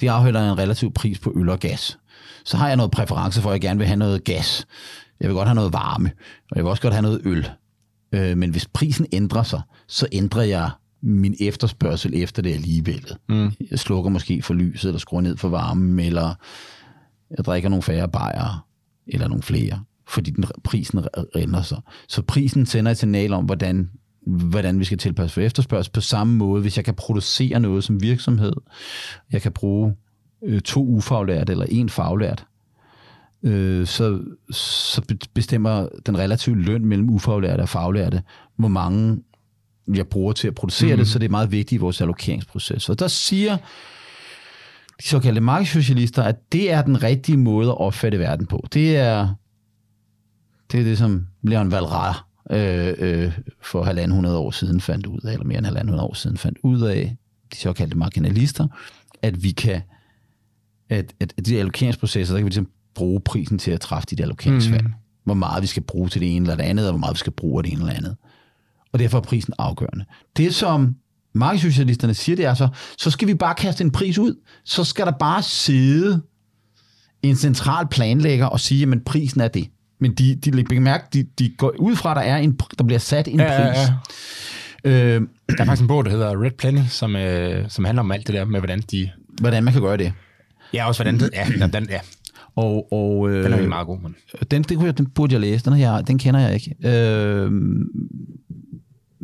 det 0.01 0.09
afhænger 0.09 0.53
en 0.53 0.59
relativ 0.59 0.93
pris 0.93 1.19
på 1.19 1.33
øl 1.37 1.49
og 1.49 1.61
gas. 1.61 1.99
Så 2.45 2.57
har 2.57 2.69
jeg 2.69 2.77
noget 2.77 2.93
præference 2.93 3.43
for, 3.43 3.51
at 3.51 3.53
jeg 3.53 3.61
gerne 3.61 3.79
vil 3.79 3.87
have 3.87 3.97
noget 3.97 4.25
gas. 4.25 4.67
Jeg 5.21 5.29
vil 5.29 5.35
godt 5.35 5.49
have 5.49 5.55
noget 5.55 5.73
varme, 5.73 6.11
og 6.51 6.57
jeg 6.57 6.65
vil 6.65 6.71
også 6.71 6.83
godt 6.83 6.95
have 6.95 7.03
noget 7.03 7.21
øl. 7.25 7.49
Øh, 8.17 8.37
men 8.37 8.51
hvis 8.51 8.67
prisen 8.67 9.07
ændrer 9.13 9.43
sig, 9.43 9.61
så 9.89 10.07
ændrer 10.13 10.43
jeg 10.43 10.71
min 11.03 11.35
efterspørgsel 11.41 12.13
efter 12.15 12.43
det 12.43 12.53
alligevel. 12.53 13.17
Mm. 13.29 13.51
Jeg 13.71 13.79
slukker 13.79 14.11
måske 14.11 14.43
for 14.43 14.55
lyset, 14.55 14.89
eller 14.89 14.99
skruer 14.99 15.21
ned 15.21 15.37
for 15.37 15.49
varmen, 15.49 16.01
eller 16.01 16.35
jeg 17.37 17.45
drikker 17.45 17.69
nogle 17.69 17.83
færre 17.83 18.09
bajere, 18.09 18.61
eller 19.07 19.29
nogle 19.29 19.43
flere, 19.43 19.81
fordi 20.09 20.31
den, 20.31 20.45
prisen 20.65 21.05
ændrer 21.37 21.63
sig. 21.63 21.79
Så 22.09 22.23
prisen 22.23 22.67
sender 22.67 22.91
et 22.91 22.99
signal 22.99 23.33
om, 23.33 23.45
hvordan, 23.45 23.91
hvordan 24.27 24.79
vi 24.79 24.85
skal 24.85 24.99
tilpasse 24.99 25.35
for 25.35 25.41
efterspørgsel. 25.41 25.93
På 25.93 26.01
samme 26.01 26.37
måde, 26.37 26.63
hvis 26.63 26.77
jeg 26.77 26.85
kan 26.85 26.95
producere 26.95 27.61
noget 27.61 27.85
som 27.85 28.03
virksomhed, 28.03 28.53
jeg 29.33 29.43
kan 29.43 29.53
bruge 29.53 29.95
øh, 30.45 30.61
to 30.61 30.87
ufaglærte 30.87 31.53
eller 31.53 31.67
en 31.69 31.89
faglært, 31.89 32.47
øh, 33.43 33.87
så, 33.87 34.21
så 34.51 35.03
bestemmer 35.35 35.89
den 36.07 36.19
relative 36.19 36.63
løn 36.63 36.85
mellem 36.85 37.11
ufaglærte 37.11 37.61
og 37.61 37.69
faglærte, 37.69 38.23
hvor 38.57 38.69
mange 38.69 39.23
jeg 39.95 40.07
bruger 40.07 40.33
til 40.33 40.49
at 40.49 40.55
producere 40.55 40.95
mm. 40.95 40.99
det, 40.99 41.09
så 41.09 41.19
det 41.19 41.25
er 41.25 41.31
meget 41.31 41.53
vigtigt 41.53 41.79
i 41.79 41.81
vores 41.81 42.01
allokeringsproces. 42.01 42.89
Og 42.89 42.99
der 42.99 43.09
siger 43.09 43.57
de 45.01 45.09
såkaldte 45.09 45.41
markedssocialister, 45.41 46.23
at 46.23 46.53
det 46.53 46.73
er 46.73 46.83
den 46.83 47.03
rigtige 47.03 47.37
måde 47.37 47.69
at 47.69 47.79
opfatte 47.79 48.19
verden 48.19 48.47
på. 48.47 48.67
Det 48.73 48.97
er 48.97 49.35
det, 50.73 50.81
er 50.81 50.85
det 50.85 50.99
som 50.99 51.27
Leon 51.43 51.71
Valra 51.71 52.27
øh, 52.51 52.95
øh, 52.99 53.39
for 53.63 53.83
halvanden 53.83 54.15
hundrede 54.15 54.39
år 54.39 54.51
siden 54.51 54.81
fandt 54.81 55.07
ud 55.07 55.21
af, 55.25 55.33
eller 55.33 55.47
mere 55.47 55.59
end 55.59 55.67
halvanden 55.67 55.89
hundrede 55.89 56.09
år 56.09 56.15
siden 56.15 56.37
fandt 56.37 56.59
ud 56.63 56.81
af, 56.83 57.17
de 57.53 57.57
såkaldte 57.57 57.99
marginalister, 57.99 58.67
at 59.23 59.43
vi 59.43 59.51
kan, 59.51 59.83
at, 60.89 61.15
at, 61.21 61.35
at 61.39 61.47
de 61.47 61.59
allokeringsprocesser, 61.59 62.35
der 62.35 62.39
kan 62.41 62.45
vi 62.45 62.51
ligesom 62.51 62.69
bruge 62.97 63.21
prisen 63.21 63.59
til 63.59 63.71
at 63.71 63.81
træffe 63.81 64.07
de 64.11 64.17
der 64.17 64.23
allokeringsvalg. 64.23 64.85
Mm. 64.85 64.93
Hvor 65.25 65.35
meget 65.35 65.63
vi 65.63 65.67
skal 65.67 65.83
bruge 65.83 66.09
til 66.09 66.21
det 66.21 66.37
ene 66.37 66.45
eller 66.45 66.57
det 66.57 66.63
andet, 66.63 66.87
og 66.87 66.93
hvor 66.93 67.01
meget 67.01 67.15
vi 67.15 67.19
skal 67.19 67.33
bruge 67.33 67.61
af 67.61 67.65
det 67.65 67.73
ene 67.73 67.81
eller 67.81 67.95
andet. 67.95 68.17
Og 68.93 68.99
derfor 68.99 69.19
er 69.19 69.23
prisen 69.23 69.55
afgørende. 69.59 70.05
Det, 70.37 70.55
som 70.55 70.97
markedssocialisterne 71.35 72.15
siger, 72.15 72.37
det 72.37 72.45
er 72.45 72.55
så, 72.55 72.69
så 72.99 73.11
skal 73.11 73.29
vi 73.29 73.35
bare 73.35 73.55
kaste 73.55 73.85
en 73.85 73.91
pris 73.91 74.19
ud. 74.19 74.35
Så 74.65 74.85
skal 74.85 75.07
der 75.07 75.13
bare 75.13 75.43
sidde 75.43 76.23
en 77.23 77.37
central 77.37 77.87
planlægger 77.89 78.47
og 78.47 78.61
sige, 78.61 78.93
at 78.93 79.05
prisen 79.05 79.41
er 79.41 79.49
det. 79.49 79.69
Men 80.01 80.15
de, 80.15 80.35
de 80.35 80.51
lægger 80.51 80.81
mærke, 80.81 81.05
de, 81.13 81.27
de 81.39 81.55
går 81.59 81.75
ud 81.79 81.97
fra, 81.97 82.11
at 82.11 82.17
der, 82.17 82.23
er 82.23 82.37
en, 82.37 82.59
der 82.79 82.85
bliver 82.85 82.99
sat 82.99 83.29
en 83.29 83.41
ja, 83.41 83.47
pris. 83.47 83.79
Ja, 83.79 83.93
ja. 84.85 85.15
Øh, 85.17 85.21
der 85.49 85.55
er 85.59 85.65
faktisk 85.65 85.83
en 85.83 85.89
bog, 85.89 86.05
der 86.05 86.11
hedder 86.11 86.43
Red 86.43 86.51
Planning, 86.51 86.91
som, 86.91 87.17
øh, 87.17 87.65
som 87.69 87.85
handler 87.85 88.03
om 88.03 88.13
alt 88.13 88.27
det 88.27 88.35
der 88.35 88.45
med, 88.45 88.61
hvordan 88.61 88.81
de... 88.81 89.11
Hvordan 89.41 89.65
man 89.65 89.73
kan 89.73 89.83
gøre 89.83 89.97
det. 89.97 90.13
Ja, 90.73 90.89
også 90.89 91.03
hvordan 91.03 91.21
det... 91.21 91.31
Ja, 91.33 91.67
den, 91.79 91.89
ja. 91.91 92.01
Og, 92.57 92.93
og, 92.93 93.31
øh, 93.31 93.45
den 93.45 93.53
er 93.53 93.63
jo 93.63 93.69
meget 93.69 93.87
god, 93.87 93.99
men... 94.01 94.15
Den, 94.51 94.63
den, 94.63 94.93
den 94.93 95.07
burde 95.07 95.33
jeg 95.33 95.41
læse, 95.41 95.65
den, 95.65 95.73
her, 95.73 96.01
den 96.01 96.19
kender 96.19 96.41
jeg 96.41 96.55
ikke. 96.55 96.75
Øh, 96.85 97.51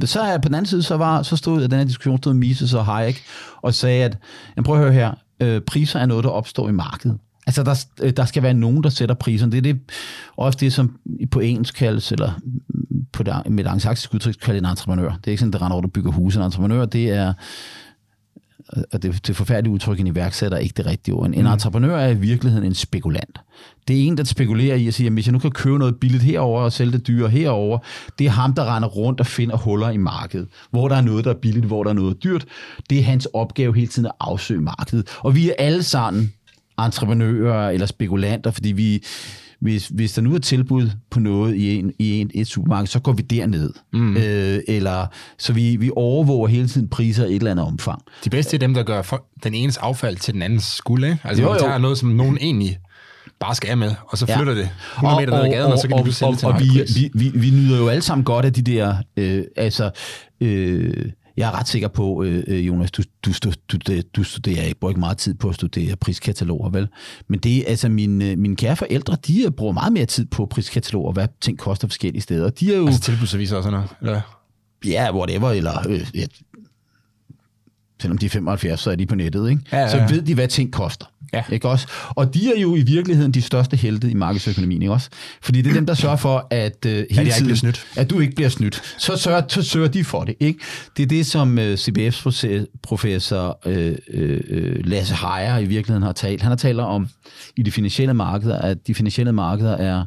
så 0.05 0.21
er 0.21 0.39
på 0.39 0.49
den 0.49 0.55
anden 0.55 0.67
side, 0.67 0.83
så, 0.83 0.97
var, 0.97 1.23
så 1.23 1.37
stod 1.37 1.63
den 1.63 1.73
her 1.73 1.85
diskussion 1.85 2.19
stod 2.19 2.35
Mises 2.35 2.75
og 2.75 2.85
Hayek 2.85 3.23
og 3.63 3.75
sagde, 3.75 4.05
at 4.05 4.19
jamen, 4.57 4.65
prøv 4.65 4.77
at 4.77 4.83
høre 4.83 4.93
her, 4.93 5.15
øh, 5.41 5.61
priser 5.61 6.01
er 6.01 6.07
noget, 6.07 6.25
der 6.25 6.31
opstår 6.31 6.69
i 6.69 6.73
markedet. 6.73 7.19
Altså, 7.47 7.63
der, 7.63 7.85
øh, 8.03 8.13
der 8.17 8.25
skal 8.25 8.43
være 8.43 8.55
nogen, 8.55 8.83
der 8.83 8.89
sætter 8.89 9.15
priserne. 9.15 9.53
Det 9.53 9.59
er 9.59 9.63
det, 9.63 9.81
ofte 10.37 10.65
det, 10.65 10.73
som 10.73 10.99
på 11.31 11.41
engelsk 11.41 11.75
kaldes, 11.75 12.13
eller 12.13 12.33
på 13.13 13.23
det, 13.23 13.35
med 13.51 13.65
et 13.65 13.69
angsaksisk 13.69 14.15
udtryk 14.15 14.35
kaldes 14.43 14.61
en 14.61 14.67
entreprenør. 14.67 15.11
Det 15.11 15.27
er 15.27 15.31
ikke 15.31 15.41
sådan, 15.41 15.53
det 15.53 15.63
render 15.63 15.73
over, 15.73 15.83
der 15.83 15.89
bygger 15.89 16.11
huse. 16.11 16.39
En 16.39 16.45
entreprenør, 16.45 16.85
det 16.85 17.11
er, 17.11 17.33
og 18.93 19.03
det, 19.03 19.27
det 19.27 19.37
forfærdelige 19.37 19.73
udtryk, 19.73 20.01
en 20.01 20.07
iværksætter 20.07 20.59
er 20.59 20.63
ikke 20.63 20.75
det 20.77 20.87
rigtige 20.87 21.15
ord. 21.15 21.27
En, 21.27 21.41
mm. 21.41 21.47
entreprenør 21.47 21.97
er 21.97 22.09
i 22.09 22.15
virkeligheden 22.15 22.67
en 22.67 22.75
spekulant. 22.75 23.39
Det 23.89 23.97
er 23.97 24.07
en, 24.07 24.17
der 24.17 24.25
spekulerer 24.25 24.77
i 24.77 24.87
at 24.87 24.95
sige, 24.95 25.07
at 25.07 25.13
hvis 25.13 25.27
jeg 25.27 25.33
nu 25.33 25.39
kan 25.39 25.51
købe 25.51 25.79
noget 25.79 25.97
billigt 26.01 26.23
herover 26.23 26.63
og 26.63 26.73
sælge 26.73 26.93
det 26.93 27.07
dyre 27.07 27.29
herover, 27.29 27.79
det 28.19 28.27
er 28.27 28.31
ham, 28.31 28.55
der 28.55 28.77
render 28.77 28.89
rundt 28.89 29.21
og 29.21 29.27
finder 29.27 29.57
huller 29.57 29.91
i 29.91 29.97
markedet. 29.97 30.49
Hvor 30.71 30.89
der 30.89 30.97
er 30.97 31.01
noget, 31.01 31.25
der 31.25 31.31
er 31.31 31.39
billigt, 31.39 31.67
hvor 31.67 31.83
der 31.83 31.91
er 31.91 31.95
noget 31.95 32.25
dyrt. 32.25 32.45
Det 32.91 32.99
er 32.99 33.03
hans 33.03 33.29
opgave 33.33 33.75
hele 33.75 33.87
tiden 33.87 34.07
at 34.07 34.13
afsøge 34.21 34.61
markedet. 34.61 35.09
Og 35.19 35.35
vi 35.35 35.49
er 35.49 35.55
alle 35.59 35.83
sammen 35.83 36.33
entreprenører 36.79 37.71
eller 37.71 37.87
spekulanter, 37.87 38.51
fordi 38.51 38.73
vi, 38.73 39.05
hvis, 39.63 39.89
hvis 39.89 40.13
der 40.13 40.23
nu 40.23 40.35
er 40.35 40.39
tilbud 40.39 40.91
på 41.11 41.21
noget 41.21 41.55
i, 41.55 41.79
en, 41.79 41.93
i 41.99 42.21
en, 42.21 42.31
et 42.35 42.47
supermarked, 42.47 42.87
så 42.87 43.01
går 43.01 43.13
vi 43.13 43.23
derned. 43.23 43.71
Mm. 43.93 44.17
Øh, 44.17 44.61
eller, 44.69 45.07
så 45.39 45.53
vi, 45.53 45.77
vi 45.77 45.91
overvåger 45.97 46.49
hele 46.49 46.69
tiden 46.69 46.89
priser 46.89 47.27
i 47.27 47.31
et 47.31 47.37
eller 47.37 47.51
andet 47.51 47.67
omfang. 47.67 48.03
De 48.25 48.31
bedste 48.31 48.57
er 48.57 48.59
dem, 48.59 48.75
der 48.75 48.83
gør 48.83 49.03
for, 49.03 49.27
den 49.45 49.55
enes 49.55 49.77
affald 49.77 50.17
til 50.17 50.35
den 50.35 50.43
andens 50.43 50.65
skuld. 50.65 51.05
Ikke? 51.05 51.19
Altså, 51.25 51.43
jo, 51.43 51.51
man 51.51 51.59
tager 51.59 51.73
jo. 51.73 51.79
noget, 51.79 51.99
som 51.99 52.09
nogen 52.09 52.39
egentlig 52.41 52.79
bare 53.41 53.55
skal 53.55 53.79
med, 53.79 53.95
og 54.09 54.19
så 54.19 54.27
flytter 54.27 54.53
ja. 54.53 54.59
det 54.59 54.71
100 54.95 55.21
meter 55.21 55.37
ned 55.37 55.45
ad 55.45 55.51
gaden, 55.51 55.67
og, 55.67 55.73
og, 55.73 55.79
så 55.79 55.89
kan 55.89 56.07
de 56.07 56.13
sælge 56.13 56.37
til 56.37 56.49
og, 56.49 56.55
og 56.55 56.61
vi, 56.61 56.85
vi, 56.95 57.11
vi, 57.15 57.31
vi 57.35 57.51
nyder 57.51 57.79
jo 57.79 57.89
alle 57.89 58.03
sammen 58.03 58.25
godt 58.25 58.45
af 58.45 58.53
de 58.53 58.63
der, 58.63 58.97
øh, 59.17 59.45
altså, 59.57 59.91
øh, 60.41 61.05
jeg 61.37 61.49
er 61.49 61.59
ret 61.59 61.69
sikker 61.69 61.89
på, 61.89 62.23
øh, 62.23 62.45
øh 62.47 62.67
Jonas, 62.67 62.91
du, 62.91 63.03
du, 63.27 63.33
du, 63.73 63.79
du 64.17 64.23
studerer, 64.23 64.65
jeg 64.65 64.75
bruger 64.81 64.91
ikke 64.91 65.01
meget 65.01 65.19
tid 65.19 65.35
på 65.35 65.49
at 65.49 65.55
studere 65.55 65.97
priskataloger, 65.97 66.71
vel? 66.71 66.89
Men 67.29 67.41
det 67.41 67.65
altså 67.67 67.89
mine, 67.89 68.37
mine 68.37 68.57
kære 68.57 68.77
forældre, 68.77 69.17
de 69.27 69.51
bruger 69.51 69.73
meget 69.73 69.93
mere 69.93 70.07
tid 70.07 70.27
på 70.27 70.47
priskataloger, 70.47 71.13
hvad 71.13 71.29
ting 71.41 71.59
koster 71.59 71.89
forskellige 71.89 72.23
steder. 72.23 72.51
De 72.51 72.73
er 72.73 72.79
jo... 72.79 72.87
Altså 72.87 73.01
tilbudsaviser 73.01 73.57
og 73.57 73.63
sådan 73.63 73.73
noget? 73.73 73.91
Eller? 74.01 74.21
Ja, 74.85 75.15
whatever, 75.15 75.51
eller... 75.51 75.89
Øh, 75.89 76.07
ja, 76.15 76.27
selvom 78.01 78.19
de 78.19 78.27
er 78.27 78.31
75, 78.31 78.81
så 78.81 78.91
er 78.91 78.97
de 78.97 79.07
på 79.07 79.15
nettet, 79.15 79.51
ikke? 79.51 79.63
Ja, 79.73 79.79
ja, 79.79 79.83
ja. 79.83 80.09
Så 80.09 80.15
ved 80.15 80.23
de, 80.23 80.35
hvad 80.35 80.49
ting 80.49 80.73
koster. 80.73 81.07
Ja. 81.35 81.43
Ikke 81.53 81.69
også? 81.69 81.87
Og 82.09 82.35
de 82.35 82.57
er 82.57 82.61
jo 82.61 82.77
i 82.77 82.83
virkeligheden 82.83 83.33
de 83.33 83.43
største 83.43 83.77
helte 83.77 84.11
i 84.11 84.15
markedsøkonomien, 84.15 84.83
ikke 84.83 84.93
også? 84.93 85.09
Fordi 85.43 85.63
det 85.63 85.71
er 85.71 85.75
dem, 85.75 85.87
der 85.87 85.95
sørger 85.95 86.17
for, 86.17 86.47
at, 86.51 86.87
uh, 86.87 86.93
hele 86.93 87.21
at, 87.21 87.33
tiden, 87.33 87.57
snydt. 87.57 87.87
at 87.97 88.11
du 88.11 88.21
ikke 88.21 88.35
bliver 88.35 88.49
snydt. 88.49 88.95
Så 88.99 89.17
sørger, 89.17 89.43
så 89.49 89.63
sørger 89.63 89.89
de 89.89 90.05
for 90.05 90.25
det, 90.25 90.35
ikke? 90.41 90.59
Det 90.97 91.03
er 91.03 91.07
det, 91.07 91.27
som 91.27 91.59
øh, 91.59 91.75
CBF's 91.75 92.67
professor 92.83 93.59
uh, 93.67 93.73
uh, 93.73 94.85
Lasse 94.85 95.15
Heier 95.15 95.59
i 95.59 95.65
virkeligheden 95.65 96.03
har 96.03 96.13
talt. 96.13 96.43
Han 96.43 96.51
har 96.51 96.57
talt 96.57 96.81
om 96.81 97.09
i 97.57 97.63
de 97.63 97.73
finansielle 97.73 98.15
markeder, 98.15 98.59
at 98.59 98.87
de 98.87 98.95
finansielle 98.95 99.33
markeder 99.33 99.77
er 99.77 100.05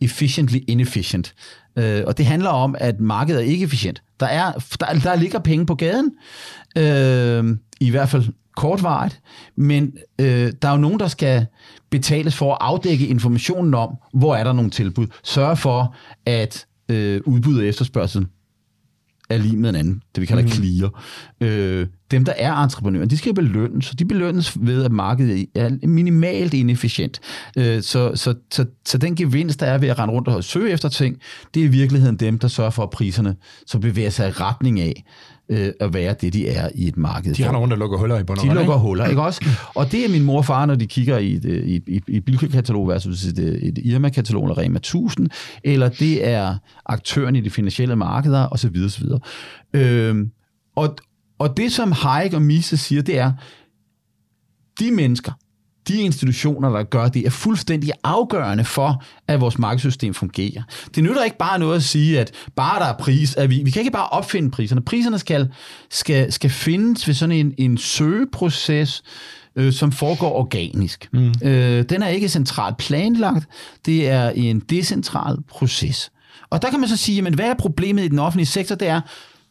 efficiently 0.00 0.58
inefficient. 0.68 1.34
Øh, 1.76 2.02
og 2.06 2.18
det 2.18 2.26
handler 2.26 2.50
om, 2.50 2.74
at 2.78 3.00
markedet 3.00 3.40
er 3.40 3.46
ikke 3.46 3.64
efficient. 3.64 4.02
Der, 4.20 4.26
er, 4.26 4.52
der, 4.80 4.86
der 4.98 5.16
ligger 5.16 5.38
penge 5.38 5.66
på 5.66 5.74
gaden, 5.74 6.10
øh, 6.76 7.56
i 7.80 7.90
hvert 7.90 8.08
fald 8.08 8.24
kortvarigt, 8.56 9.20
men 9.56 9.92
øh, 10.20 10.52
der 10.62 10.68
er 10.68 10.72
jo 10.72 10.78
nogen, 10.78 11.00
der 11.00 11.08
skal 11.08 11.46
betales 11.90 12.36
for 12.36 12.52
at 12.52 12.58
afdække 12.60 13.06
informationen 13.06 13.74
om, 13.74 13.96
hvor 14.14 14.36
er 14.36 14.44
der 14.44 14.52
nogle 14.52 14.70
tilbud. 14.70 15.06
Sørge 15.24 15.56
for, 15.56 15.94
at 16.26 16.66
øh, 16.88 17.20
udbud 17.26 17.58
og 17.58 17.66
efterspørgsel 17.66 18.26
er 19.30 19.36
lige 19.36 19.56
med 19.56 19.68
en 19.68 19.76
anden, 19.76 20.02
det 20.14 20.20
vi 20.20 20.26
kalder 20.26 20.42
mm. 20.42 20.48
clear. 20.48 21.02
Øh, 21.40 21.86
dem, 22.10 22.24
der 22.24 22.32
er 22.36 22.54
entreprenører, 22.54 23.06
de 23.06 23.16
skal 23.16 23.34
belønnes, 23.34 23.86
så 23.86 23.94
de 23.94 24.04
belønnes 24.04 24.56
ved, 24.60 24.84
at 24.84 24.92
markedet 24.92 25.46
er 25.54 25.86
minimalt 25.86 26.54
inefficient. 26.54 27.20
Øh, 27.56 27.82
så, 27.82 28.12
så, 28.14 28.34
så, 28.52 28.66
så 28.86 28.98
den 28.98 29.16
gevinst, 29.16 29.60
der 29.60 29.66
er 29.66 29.78
ved 29.78 29.88
at 29.88 29.98
rende 29.98 30.14
rundt 30.14 30.28
og 30.28 30.44
søge 30.44 30.70
efter 30.70 30.88
ting, 30.88 31.16
det 31.54 31.60
er 31.60 31.64
i 31.64 31.68
virkeligheden 31.68 32.16
dem, 32.16 32.38
der 32.38 32.48
sørger 32.48 32.70
for, 32.70 32.82
at 32.82 32.90
priserne 32.90 33.36
så 33.66 33.78
bevæger 33.78 34.10
sig 34.10 34.28
i 34.28 34.32
retning 34.32 34.80
af 34.80 35.04
øh, 35.50 35.72
at 35.80 35.94
være 35.94 36.14
det, 36.20 36.32
de 36.32 36.48
er 36.48 36.68
i 36.74 36.88
et 36.88 36.96
marked. 36.96 37.34
De 37.34 37.48
render 37.48 37.60
rundt 37.60 37.72
og 37.72 37.78
lukker 37.78 37.98
huller 37.98 38.18
i 38.18 38.22
bunden. 38.22 38.48
De 38.48 38.54
lukker 38.54 38.74
huller, 38.74 39.06
ikke 39.06 39.22
også? 39.22 39.44
Og 39.74 39.92
det 39.92 40.04
er 40.04 40.08
min 40.08 40.22
mor 40.22 40.38
og 40.38 40.44
far, 40.44 40.66
når 40.66 40.74
de 40.74 40.86
kigger 40.86 41.18
i 41.18 41.32
et, 41.32 41.44
i, 41.44 41.82
i, 41.86 42.02
i 42.08 42.16
et 42.16 42.24
Bilka-katalog 42.24 42.88
versus 42.88 43.24
et, 43.24 43.38
et 43.38 43.78
Irma-katalog 43.78 44.44
eller 44.44 44.58
Rema 44.58 44.76
1000, 44.76 45.28
eller 45.64 45.88
det 45.88 46.28
er 46.28 46.56
aktøren 46.86 47.36
i 47.36 47.40
de 47.40 47.50
finansielle 47.50 47.96
markeder, 47.96 48.48
osv. 48.48 48.76
osv. 48.84 49.04
Øh, 49.72 50.26
og, 50.76 50.96
og 51.38 51.56
det, 51.56 51.72
som 51.72 51.92
Hayek 51.92 52.34
og 52.34 52.42
Mises 52.42 52.80
siger, 52.80 53.02
det 53.02 53.18
er, 53.18 53.32
de 54.80 54.90
mennesker, 54.90 55.32
de 55.88 56.00
institutioner, 56.00 56.70
der 56.70 56.82
gør 56.82 57.08
det, 57.08 57.26
er 57.26 57.30
fuldstændig 57.30 57.92
afgørende 58.04 58.64
for, 58.64 59.04
at 59.28 59.40
vores 59.40 59.58
markedssystem 59.58 60.14
fungerer. 60.14 60.62
Det 60.94 61.04
nytter 61.04 61.24
ikke 61.24 61.38
bare 61.38 61.58
noget 61.58 61.76
at 61.76 61.82
sige, 61.82 62.20
at 62.20 62.32
bare 62.56 62.80
der 62.80 62.86
er 62.86 62.96
pris, 62.96 63.34
at 63.34 63.50
vi, 63.50 63.62
vi 63.64 63.70
kan 63.70 63.80
ikke 63.80 63.92
bare 63.92 64.08
opfinde 64.08 64.50
priserne. 64.50 64.80
Priserne 64.80 65.18
skal, 65.18 65.48
skal, 65.90 66.32
skal 66.32 66.50
findes 66.50 67.06
ved 67.06 67.14
sådan 67.14 67.36
en, 67.36 67.54
en 67.58 67.78
søgeproces, 67.78 69.02
øh, 69.56 69.72
som 69.72 69.92
foregår 69.92 70.32
organisk. 70.32 71.08
Mm. 71.12 71.32
Øh, 71.42 71.82
den 71.82 72.02
er 72.02 72.08
ikke 72.08 72.28
centralt 72.28 72.76
planlagt, 72.76 73.48
det 73.86 74.08
er 74.08 74.30
en 74.30 74.60
decentral 74.60 75.36
proces. 75.48 76.10
Og 76.50 76.62
der 76.62 76.70
kan 76.70 76.80
man 76.80 76.88
så 76.88 76.96
sige, 76.96 77.22
men 77.22 77.34
hvad 77.34 77.46
er 77.46 77.54
problemet 77.54 78.04
i 78.04 78.08
den 78.08 78.18
offentlige 78.18 78.46
sektor? 78.46 78.74
Det 78.74 78.88
er, 78.88 79.00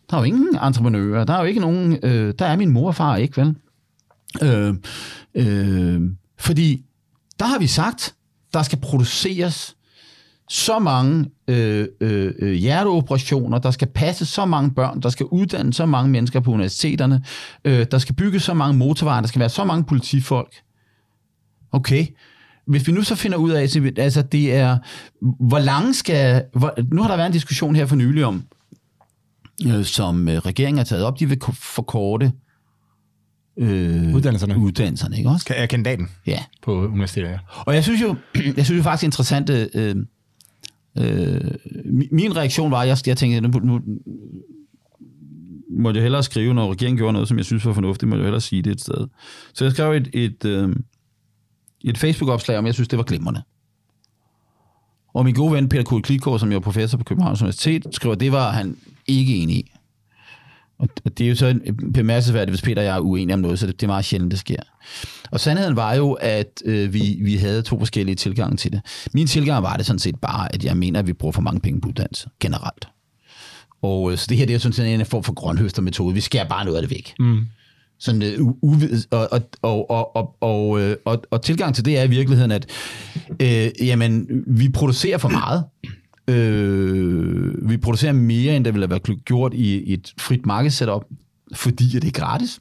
der 0.09 0.17
er 0.17 0.21
jo 0.21 0.23
ingen 0.23 0.57
entreprenører, 0.63 1.23
der 1.23 1.33
er 1.33 1.39
jo 1.39 1.45
ikke 1.45 1.59
nogen, 1.59 1.97
øh, 2.03 2.33
der 2.39 2.45
er 2.45 2.55
min 2.55 2.69
mor 2.69 2.87
og 2.87 2.95
far 2.95 3.15
ikke, 3.15 3.41
vel? 3.41 3.55
Øh, 4.41 4.73
øh, 5.35 6.01
fordi 6.39 6.85
der 7.39 7.45
har 7.45 7.59
vi 7.59 7.67
sagt, 7.67 8.15
der 8.53 8.63
skal 8.63 8.79
produceres 8.79 9.75
så 10.49 10.79
mange 10.79 11.25
øh, 11.47 11.87
øh, 12.01 12.33
øh, 12.39 12.53
hjerteoperationer, 12.53 13.57
der 13.57 13.71
skal 13.71 13.87
passe 13.87 14.25
så 14.25 14.45
mange 14.45 14.71
børn, 14.71 15.01
der 15.01 15.09
skal 15.09 15.25
uddanne 15.25 15.73
så 15.73 15.85
mange 15.85 16.11
mennesker 16.11 16.39
på 16.39 16.51
universiteterne, 16.51 17.23
øh, 17.65 17.85
der 17.91 17.97
skal 17.97 18.15
bygge 18.15 18.39
så 18.39 18.53
mange 18.53 18.77
motorveje, 18.77 19.21
der 19.21 19.27
skal 19.27 19.39
være 19.39 19.49
så 19.49 19.63
mange 19.63 19.83
politifolk. 19.83 20.53
Okay, 21.71 22.07
hvis 22.67 22.87
vi 22.87 22.91
nu 22.91 23.03
så 23.03 23.15
finder 23.15 23.37
ud 23.37 23.51
af, 23.51 23.61
altså 23.97 24.21
det 24.21 24.53
er, 24.53 24.77
hvor 25.21 25.59
lang 25.59 25.95
skal, 25.95 26.43
hvor, 26.53 26.73
nu 26.93 27.01
har 27.01 27.09
der 27.09 27.15
været 27.15 27.27
en 27.27 27.33
diskussion 27.33 27.75
her 27.75 27.85
for 27.85 27.95
nylig 27.95 28.25
om, 28.25 28.43
øh, 29.67 29.85
som 29.85 30.29
øh, 30.29 30.37
regeringen 30.37 30.77
har 30.77 30.85
taget 30.85 31.03
op, 31.03 31.19
de 31.19 31.29
vil 31.29 31.39
forkorte 31.53 32.25
øh, 32.25 32.31
uddannelserne. 33.59 34.57
uddannelserne, 34.57 35.17
ikke 35.17 35.29
også? 35.29 35.53
Er 35.55 35.65
kandidaten 35.65 36.09
ja. 36.27 36.43
på 36.61 36.87
universitetet, 36.87 37.29
ja. 37.29 37.39
Og 37.65 37.75
jeg 37.75 37.83
synes 37.83 38.01
jo, 38.01 38.15
jeg 38.57 38.65
synes 38.65 38.77
jo 38.77 38.83
faktisk 38.83 39.03
interessant, 39.03 39.49
øh, 39.49 39.95
øh, 40.97 41.41
min 42.11 42.35
reaktion 42.35 42.71
var, 42.71 42.83
jeg, 42.83 42.97
jeg 43.07 43.17
tænkte, 43.17 43.41
nu, 43.41 43.59
nu 43.59 43.81
måtte 45.69 45.97
jeg 45.97 46.03
hellere 46.03 46.23
skrive, 46.23 46.53
når 46.53 46.71
regeringen 46.71 46.97
gjorde 46.97 47.13
noget, 47.13 47.27
som 47.27 47.37
jeg 47.37 47.45
synes 47.45 47.65
var 47.65 47.73
fornuftigt, 47.73 48.09
må 48.09 48.15
jeg 48.15 48.23
hellere 48.23 48.41
sige 48.41 48.61
det 48.61 48.71
et 48.71 48.81
sted. 48.81 49.07
Så 49.53 49.65
jeg 49.65 49.71
skrev 49.71 49.91
et, 49.91 50.09
et, 50.13 50.45
øh, 50.45 50.75
et 51.81 51.97
Facebook-opslag 51.97 52.57
om, 52.57 52.65
jeg 52.65 52.73
synes, 52.73 52.87
det 52.87 52.97
var 52.97 53.03
glimrende. 53.03 53.41
Og 55.13 55.25
min 55.25 55.33
gode 55.33 55.53
ven 55.53 55.69
Peter 55.69 55.83
Kuhl 55.83 56.39
som 56.39 56.49
jeg 56.49 56.55
er 56.55 56.59
professor 56.59 56.97
på 56.97 57.03
Københavns 57.03 57.41
Universitet, 57.41 57.85
skriver, 57.91 58.15
at 58.15 58.19
det 58.19 58.31
var 58.31 58.51
han 58.51 58.77
ikke 59.07 59.35
enig 59.35 59.55
i. 59.55 59.71
Og 60.79 61.17
det 61.17 61.25
er 61.25 61.29
jo 61.29 61.35
så 61.35 61.59
bemærkelsesværdigt, 61.93 62.51
hvis 62.51 62.61
Peter 62.61 62.81
og 62.81 62.85
jeg 62.85 62.95
er 62.95 62.99
uenige 62.99 63.33
om 63.33 63.39
noget, 63.39 63.59
så 63.59 63.67
det, 63.67 63.81
det 63.81 63.85
er 63.85 63.89
meget 63.89 64.05
sjældent, 64.05 64.31
det 64.31 64.39
sker. 64.39 64.59
Og 65.31 65.39
sandheden 65.39 65.75
var 65.75 65.93
jo, 65.93 66.11
at 66.11 66.61
øh, 66.65 66.93
vi, 66.93 67.19
vi 67.21 67.35
havde 67.35 67.61
to 67.61 67.79
forskellige 67.79 68.15
tilgange 68.15 68.57
til 68.57 68.71
det. 68.71 68.81
Min 69.13 69.27
tilgang 69.27 69.63
var 69.63 69.77
det 69.77 69.85
sådan 69.85 69.99
set 69.99 70.15
bare, 70.19 70.55
at 70.55 70.63
jeg 70.63 70.77
mener, 70.77 70.99
at 70.99 71.07
vi 71.07 71.13
bruger 71.13 71.31
for 71.31 71.41
mange 71.41 71.59
penge 71.59 71.81
på 71.81 71.89
uddannelse, 71.89 72.29
generelt. 72.39 72.87
Og 73.81 74.11
øh, 74.11 74.17
så 74.17 74.25
det 74.29 74.37
her 74.37 74.45
det 74.45 74.55
er 74.55 74.59
sådan 74.59 74.73
set 74.73 74.93
en 74.93 75.05
form 75.05 75.23
for 75.23 75.33
grønhøstermetode. 75.33 76.13
Vi 76.13 76.21
skærer 76.21 76.47
bare 76.47 76.65
noget 76.65 76.77
af 76.77 76.83
det 76.83 76.91
væk. 76.91 77.13
Mm. 77.19 77.39
Sådan, 77.99 78.21
øh, 78.21 78.39
uvid, 78.61 79.03
og, 79.11 79.27
og, 79.31 79.41
og, 79.61 79.89
og, 79.89 80.15
og, 80.15 80.35
og, 80.41 80.81
øh, 80.81 80.95
og, 81.05 81.23
og 81.31 81.41
tilgang 81.41 81.75
til 81.75 81.85
det 81.85 81.97
er 81.97 82.03
i 82.03 82.09
virkeligheden, 82.09 82.51
at 82.51 82.69
øh, 83.39 83.69
jamen, 83.81 84.27
vi 84.47 84.69
producerer 84.69 85.17
for 85.17 85.29
meget. 85.29 85.63
Øh, 86.29 87.69
vi 87.69 87.77
producerer 87.77 88.13
mere, 88.13 88.55
end 88.55 88.65
der 88.65 88.71
ville 88.71 88.87
have 88.87 88.89
været 88.89 89.25
gjort 89.25 89.53
i 89.53 89.93
et 89.93 90.13
frit 90.17 90.45
markedssetup, 90.45 91.03
fordi 91.53 91.85
det 91.85 92.03
er 92.03 92.11
gratis. 92.11 92.59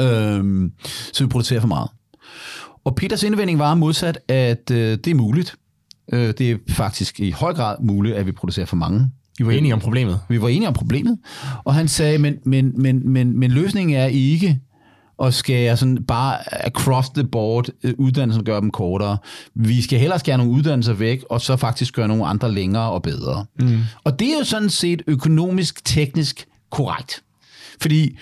Øh, 0.00 0.70
så 1.12 1.24
vi 1.24 1.28
producerer 1.28 1.60
for 1.60 1.68
meget. 1.68 1.88
Og 2.84 2.94
Peters 2.94 3.22
indvending 3.22 3.58
var 3.58 3.74
modsat, 3.74 4.18
at 4.28 4.70
øh, 4.70 4.98
det 5.04 5.06
er 5.06 5.14
muligt. 5.14 5.56
Øh, 6.12 6.34
det 6.38 6.50
er 6.50 6.56
faktisk 6.68 7.20
i 7.20 7.30
høj 7.30 7.54
grad 7.54 7.76
muligt, 7.80 8.16
at 8.16 8.26
vi 8.26 8.32
producerer 8.32 8.66
for 8.66 8.76
mange. 8.76 9.10
Vi 9.38 9.46
var 9.46 9.52
enige 9.52 9.74
om 9.74 9.80
problemet. 9.80 10.20
Vi 10.28 10.42
var 10.42 10.48
enige 10.48 10.68
om 10.68 10.74
problemet. 10.74 11.18
Og 11.64 11.74
han 11.74 11.88
sagde, 11.88 12.18
men, 12.18 12.38
men, 12.44 12.72
men, 12.82 13.12
men, 13.12 13.38
men 13.38 13.50
løsningen 13.50 13.96
er 13.96 14.06
ikke 14.06 14.60
og 15.18 15.34
skære 15.34 15.76
sådan 15.76 16.04
bare 16.04 16.66
across 16.66 17.10
the 17.10 17.24
board 17.24 17.68
øh, 17.82 17.94
uddannelsen 17.98 18.44
gør 18.44 18.60
dem 18.60 18.70
kortere. 18.70 19.18
Vi 19.54 19.82
skal 19.82 19.98
hellere 19.98 20.18
skære 20.18 20.38
nogle 20.38 20.52
uddannelser 20.52 20.92
væk, 20.92 21.24
og 21.30 21.40
så 21.40 21.56
faktisk 21.56 21.94
gøre 21.94 22.08
nogle 22.08 22.26
andre 22.26 22.52
længere 22.52 22.90
og 22.90 23.02
bedre. 23.02 23.46
Mm. 23.60 23.78
Og 24.04 24.18
det 24.18 24.28
er 24.28 24.38
jo 24.38 24.44
sådan 24.44 24.70
set 24.70 25.02
økonomisk, 25.06 25.84
teknisk 25.84 26.46
korrekt. 26.70 27.22
Fordi 27.80 28.18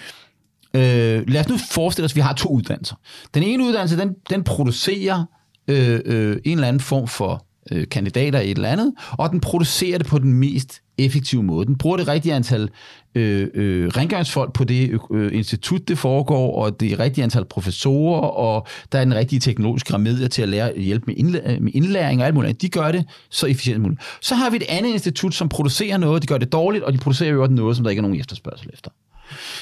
øh, 0.74 1.28
lad 1.28 1.40
os 1.40 1.48
nu 1.48 1.56
forestille 1.70 2.04
os, 2.04 2.12
at 2.12 2.16
vi 2.16 2.20
har 2.20 2.32
to 2.32 2.48
uddannelser. 2.48 2.96
Den 3.34 3.42
ene 3.42 3.64
uddannelse, 3.64 3.98
den, 3.98 4.14
den 4.30 4.44
producerer 4.44 5.24
øh, 5.68 6.00
øh, 6.04 6.36
en 6.44 6.52
eller 6.58 6.68
anden 6.68 6.80
form 6.80 7.08
for 7.08 7.46
øh, 7.70 7.88
kandidater 7.88 8.40
i 8.40 8.50
et 8.50 8.56
eller 8.56 8.68
andet, 8.68 8.94
og 9.10 9.30
den 9.30 9.40
producerer 9.40 9.98
det 9.98 10.06
på 10.06 10.18
den 10.18 10.32
mest 10.32 10.80
effektive 10.98 11.42
måde. 11.42 11.66
Den 11.66 11.78
bruger 11.78 11.96
det 11.96 12.08
rigtige 12.08 12.34
antal 12.34 12.68
øh, 13.14 13.48
øh, 13.54 13.88
rengøringsfolk 13.88 14.52
på 14.52 14.64
det 14.64 15.00
øh, 15.10 15.34
institut, 15.34 15.88
det 15.88 15.98
foregår, 15.98 16.62
og 16.64 16.80
det 16.80 16.98
rigtige 16.98 17.24
antal 17.24 17.44
professorer, 17.44 18.20
og 18.20 18.66
der 18.92 18.98
er 18.98 19.04
den 19.04 19.14
rigtige 19.14 19.40
teknologiske 19.40 19.94
remedier 19.94 20.28
til 20.28 20.42
at 20.42 20.48
lære, 20.48 20.78
hjælpe 20.78 21.04
med, 21.06 21.14
indlæ- 21.14 21.60
med 21.60 21.72
indlæring 21.74 22.20
og 22.20 22.26
alt 22.26 22.34
muligt. 22.34 22.62
De 22.62 22.68
gør 22.68 22.92
det 22.92 23.04
så 23.30 23.46
efficient 23.46 23.80
muligt. 23.80 24.00
Så 24.20 24.34
har 24.34 24.50
vi 24.50 24.56
et 24.56 24.64
andet 24.68 24.90
institut, 24.90 25.34
som 25.34 25.48
producerer 25.48 25.96
noget, 25.96 26.22
de 26.22 26.26
gør 26.26 26.38
det 26.38 26.52
dårligt, 26.52 26.84
og 26.84 26.92
de 26.92 26.98
producerer 26.98 27.30
jo 27.30 27.46
noget, 27.46 27.76
som 27.76 27.82
der 27.82 27.90
ikke 27.90 28.00
er 28.00 28.02
nogen 28.02 28.20
efterspørgsel 28.20 28.70
efter. 28.72 28.90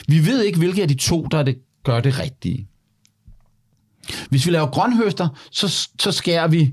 Vi 0.09 0.27
ved 0.27 0.43
ikke, 0.43 0.59
hvilke 0.59 0.83
af 0.83 0.89
de 0.89 0.95
to, 0.95 1.27
der 1.31 1.43
det, 1.43 1.59
gør 1.85 2.01
det 2.01 2.19
rigtige. 2.19 2.67
Hvis 4.31 4.47
vi 4.47 4.51
laver 4.51 4.67
grønhøster, 4.67 5.29
så, 5.51 5.89
så 5.99 6.13
skærer 6.13 6.49
vi 6.49 6.73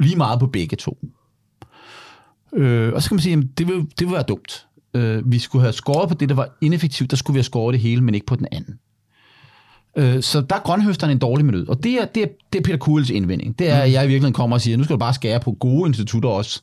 lige 0.00 0.16
meget 0.16 0.40
på 0.40 0.46
begge 0.46 0.76
to. 0.76 0.98
Øh, 2.54 2.92
og 2.92 3.02
så 3.02 3.08
kan 3.08 3.14
man 3.14 3.22
sige, 3.22 3.36
at 3.36 3.58
det 3.58 3.66
vil, 3.66 3.76
det 3.98 4.06
vil 4.06 4.12
være 4.12 4.22
dumt. 4.22 4.66
Øh, 4.94 5.32
vi 5.32 5.38
skulle 5.38 5.62
have 5.62 5.72
skåret 5.72 6.08
på 6.08 6.14
det, 6.14 6.28
der 6.28 6.34
var 6.34 6.48
ineffektivt, 6.60 7.10
der 7.10 7.16
skulle 7.16 7.34
vi 7.34 7.38
have 7.38 7.44
skåret 7.44 7.72
det 7.72 7.80
hele, 7.80 8.00
men 8.00 8.14
ikke 8.14 8.26
på 8.26 8.36
den 8.36 8.46
anden. 8.52 8.78
Øh, 9.96 10.22
så 10.22 10.40
der 10.40 10.56
er 10.56 10.60
grønhøsteren 10.60 11.12
en 11.12 11.18
dårlig 11.18 11.46
minut. 11.46 11.68
Og 11.68 11.82
det 11.82 11.92
er, 11.92 12.04
det 12.04 12.22
er, 12.22 12.26
det 12.52 12.58
er 12.58 12.62
Peter 12.62 12.78
Kuhls 12.78 13.10
indvending. 13.10 13.58
Det 13.58 13.70
er, 13.70 13.78
at 13.78 13.92
jeg 13.92 14.04
i 14.04 14.06
virkeligheden 14.06 14.34
kommer 14.34 14.56
og 14.56 14.60
siger, 14.60 14.76
nu 14.76 14.84
skal 14.84 14.94
du 14.94 14.98
bare 14.98 15.14
skære 15.14 15.40
på 15.40 15.52
gode 15.52 15.88
institutter 15.88 16.28
også, 16.28 16.62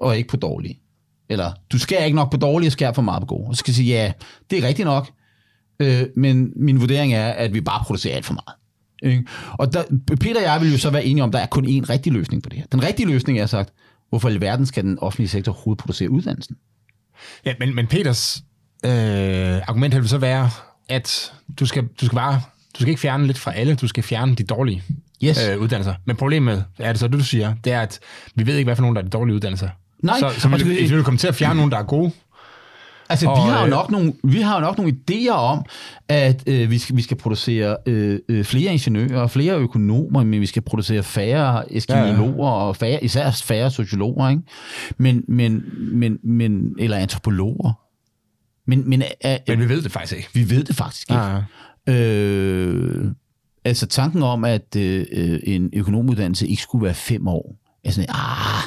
og 0.00 0.16
ikke 0.16 0.28
på 0.28 0.36
dårlige. 0.36 0.80
Eller, 1.28 1.52
du 1.72 1.78
skærer 1.78 2.04
ikke 2.04 2.16
nok 2.16 2.30
på 2.30 2.36
dårlige 2.36 2.68
og 2.68 2.72
skærer 2.72 2.92
for 2.92 3.02
meget 3.02 3.20
på 3.20 3.26
gode. 3.26 3.48
Og 3.48 3.56
så 3.56 3.58
skal 3.58 3.70
jeg 3.70 3.76
sige, 3.76 3.88
ja, 3.88 4.12
det 4.50 4.58
er 4.58 4.68
rigtigt 4.68 4.86
nok, 4.86 5.10
øh, 5.80 6.02
men 6.16 6.52
min 6.56 6.80
vurdering 6.80 7.12
er, 7.12 7.28
at 7.28 7.54
vi 7.54 7.60
bare 7.60 7.84
producerer 7.84 8.16
alt 8.16 8.24
for 8.24 8.34
meget. 8.34 8.57
Ikke? 9.02 9.24
Og 9.52 9.72
der, 9.72 9.82
Peter 10.20 10.36
og 10.36 10.42
jeg 10.42 10.60
vil 10.60 10.72
jo 10.72 10.78
så 10.78 10.90
være 10.90 11.04
enige 11.04 11.22
om, 11.22 11.28
at 11.28 11.32
der 11.32 11.38
er 11.38 11.46
kun 11.46 11.64
én 11.66 11.90
rigtig 11.90 12.12
løsning 12.12 12.42
på 12.42 12.48
det 12.48 12.58
her. 12.58 12.66
Den 12.72 12.82
rigtige 12.82 13.06
løsning 13.06 13.38
er 13.38 13.46
sagt, 13.46 13.72
hvorfor 14.08 14.28
i 14.28 14.40
verden 14.40 14.66
skal 14.66 14.84
den 14.84 14.98
offentlige 14.98 15.28
sektor 15.28 15.52
overhovedet 15.52 15.80
producere 15.80 16.10
uddannelsen? 16.10 16.56
Ja, 17.44 17.54
men, 17.58 17.74
men 17.74 17.86
Peters 17.86 18.42
øh, 18.84 18.90
argument 19.68 19.94
vil 19.94 20.08
så 20.08 20.18
være, 20.18 20.50
at 20.88 21.32
du 21.60 21.66
skal, 21.66 21.88
du 22.00 22.06
skal 22.06 22.16
bare 22.16 22.40
du 22.78 22.82
skal 22.82 22.88
ikke 22.88 23.00
fjerne 23.00 23.26
lidt 23.26 23.38
fra 23.38 23.52
alle, 23.52 23.74
du 23.74 23.88
skal 23.88 24.02
fjerne 24.02 24.34
de 24.34 24.44
dårlige 24.44 24.82
yes. 25.24 25.48
øh, 25.48 25.60
uddannelser. 25.60 25.94
Men 26.04 26.16
problemet 26.16 26.64
er 26.78 26.92
det 26.92 27.00
så, 27.00 27.08
det 27.08 27.18
du 27.18 27.24
siger, 27.24 27.54
det 27.64 27.72
er, 27.72 27.80
at 27.80 28.00
vi 28.34 28.46
ved 28.46 28.56
ikke, 28.56 28.66
hvad 28.66 28.76
for 28.76 28.82
nogen, 28.82 28.96
der 28.96 29.02
er 29.02 29.04
de 29.04 29.10
dårlige 29.10 29.34
uddannelser. 29.34 29.68
Nej. 30.02 30.18
Så, 30.18 30.40
så 30.40 30.48
vi, 30.48 30.62
vi 30.62 30.94
vil 30.94 31.04
komme 31.04 31.18
til 31.18 31.28
at 31.28 31.34
fjerne 31.34 31.54
nogen, 31.54 31.70
der 31.70 31.78
er 31.78 31.82
gode, 31.82 32.12
Altså, 33.10 33.26
Og, 33.28 33.36
vi 33.36 33.50
har, 33.50 33.58
jo 33.58 33.64
øh, 33.64 33.70
nok 33.70 33.90
nogle, 33.90 34.12
vi 34.24 34.40
har 34.40 34.54
jo 34.54 34.60
nok 34.60 34.78
nogle 34.78 34.96
idéer 35.10 35.30
om, 35.30 35.64
at 36.08 36.42
øh, 36.46 36.70
vi, 36.70 36.78
skal, 36.78 36.96
vi 36.96 37.02
skal 37.02 37.16
producere 37.16 37.76
øh, 37.86 38.18
øh, 38.28 38.44
flere 38.44 38.72
ingeniører 38.72 39.20
og 39.20 39.30
flere 39.30 39.54
økonomer, 39.54 40.24
men 40.24 40.40
vi 40.40 40.46
skal 40.46 40.62
producere 40.62 41.02
færre 41.02 41.72
eskimologer 41.72 42.50
og 42.50 42.76
færre, 42.76 43.04
især 43.04 43.30
færre 43.30 43.70
sociologer, 43.70 44.28
ikke? 44.28 44.42
Men, 44.98 45.24
men, 45.28 45.62
men, 45.78 46.18
men, 46.22 46.74
eller 46.78 46.96
antropologer. 46.96 47.72
Men, 48.66 48.88
men, 48.88 49.02
øh, 49.24 49.36
Men 49.48 49.60
vi 49.60 49.68
ved 49.68 49.82
det 49.82 49.92
faktisk 49.92 50.16
ikke. 50.16 50.28
vi 50.34 50.50
ved 50.50 50.64
det 50.64 50.76
faktisk 50.76 51.10
ikke. 51.10 51.22
Ja, 51.22 51.42
ja. 51.86 51.92
Øh, 51.92 53.10
altså 53.64 53.86
tanken 53.86 54.22
om, 54.22 54.44
at 54.44 54.76
øh, 54.76 55.06
øh, 55.12 55.40
en 55.42 55.70
økonomuddannelse 55.72 56.48
ikke 56.48 56.62
skulle 56.62 56.84
være 56.84 56.94
fem 56.94 57.28
år, 57.28 57.56
er 57.84 57.90
sådan, 57.90 58.10
ah, 58.10 58.62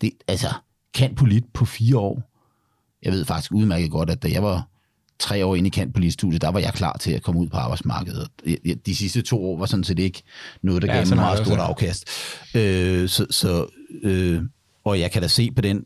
det, 0.00 0.10
altså, 0.28 0.48
kan 0.94 1.14
polit 1.14 1.44
på 1.54 1.64
fire 1.64 1.98
år? 1.98 2.31
Jeg 3.02 3.12
ved 3.12 3.24
faktisk 3.24 3.52
udmærket 3.52 3.90
godt, 3.90 4.10
at 4.10 4.22
da 4.22 4.28
jeg 4.28 4.42
var 4.42 4.68
tre 5.18 5.46
år 5.46 5.56
inde 5.56 5.66
i 5.66 5.70
kant 5.70 5.94
politstudiet, 5.94 6.42
der 6.42 6.48
var 6.48 6.60
jeg 6.60 6.72
klar 6.72 6.96
til 7.00 7.12
at 7.12 7.22
komme 7.22 7.40
ud 7.40 7.48
på 7.48 7.56
arbejdsmarkedet. 7.56 8.28
De 8.86 8.96
sidste 8.96 9.22
to 9.22 9.44
år 9.44 9.58
var 9.58 9.66
sådan 9.66 9.84
set 9.84 9.98
ikke 9.98 10.22
noget, 10.62 10.82
der 10.82 10.88
Ja, 10.88 10.92
gav 10.92 11.00
mig 11.00 11.06
sådan 11.06 11.18
har 11.18 11.26
meget 11.26 11.46
stort 11.46 11.58
afkast. 11.58 12.08
Øh, 12.54 13.08
så, 13.08 13.26
så, 13.30 13.66
øh, 14.02 14.42
og 14.84 15.00
jeg 15.00 15.10
kan 15.10 15.22
da 15.22 15.28
se 15.28 15.50
på 15.50 15.60
den 15.60 15.84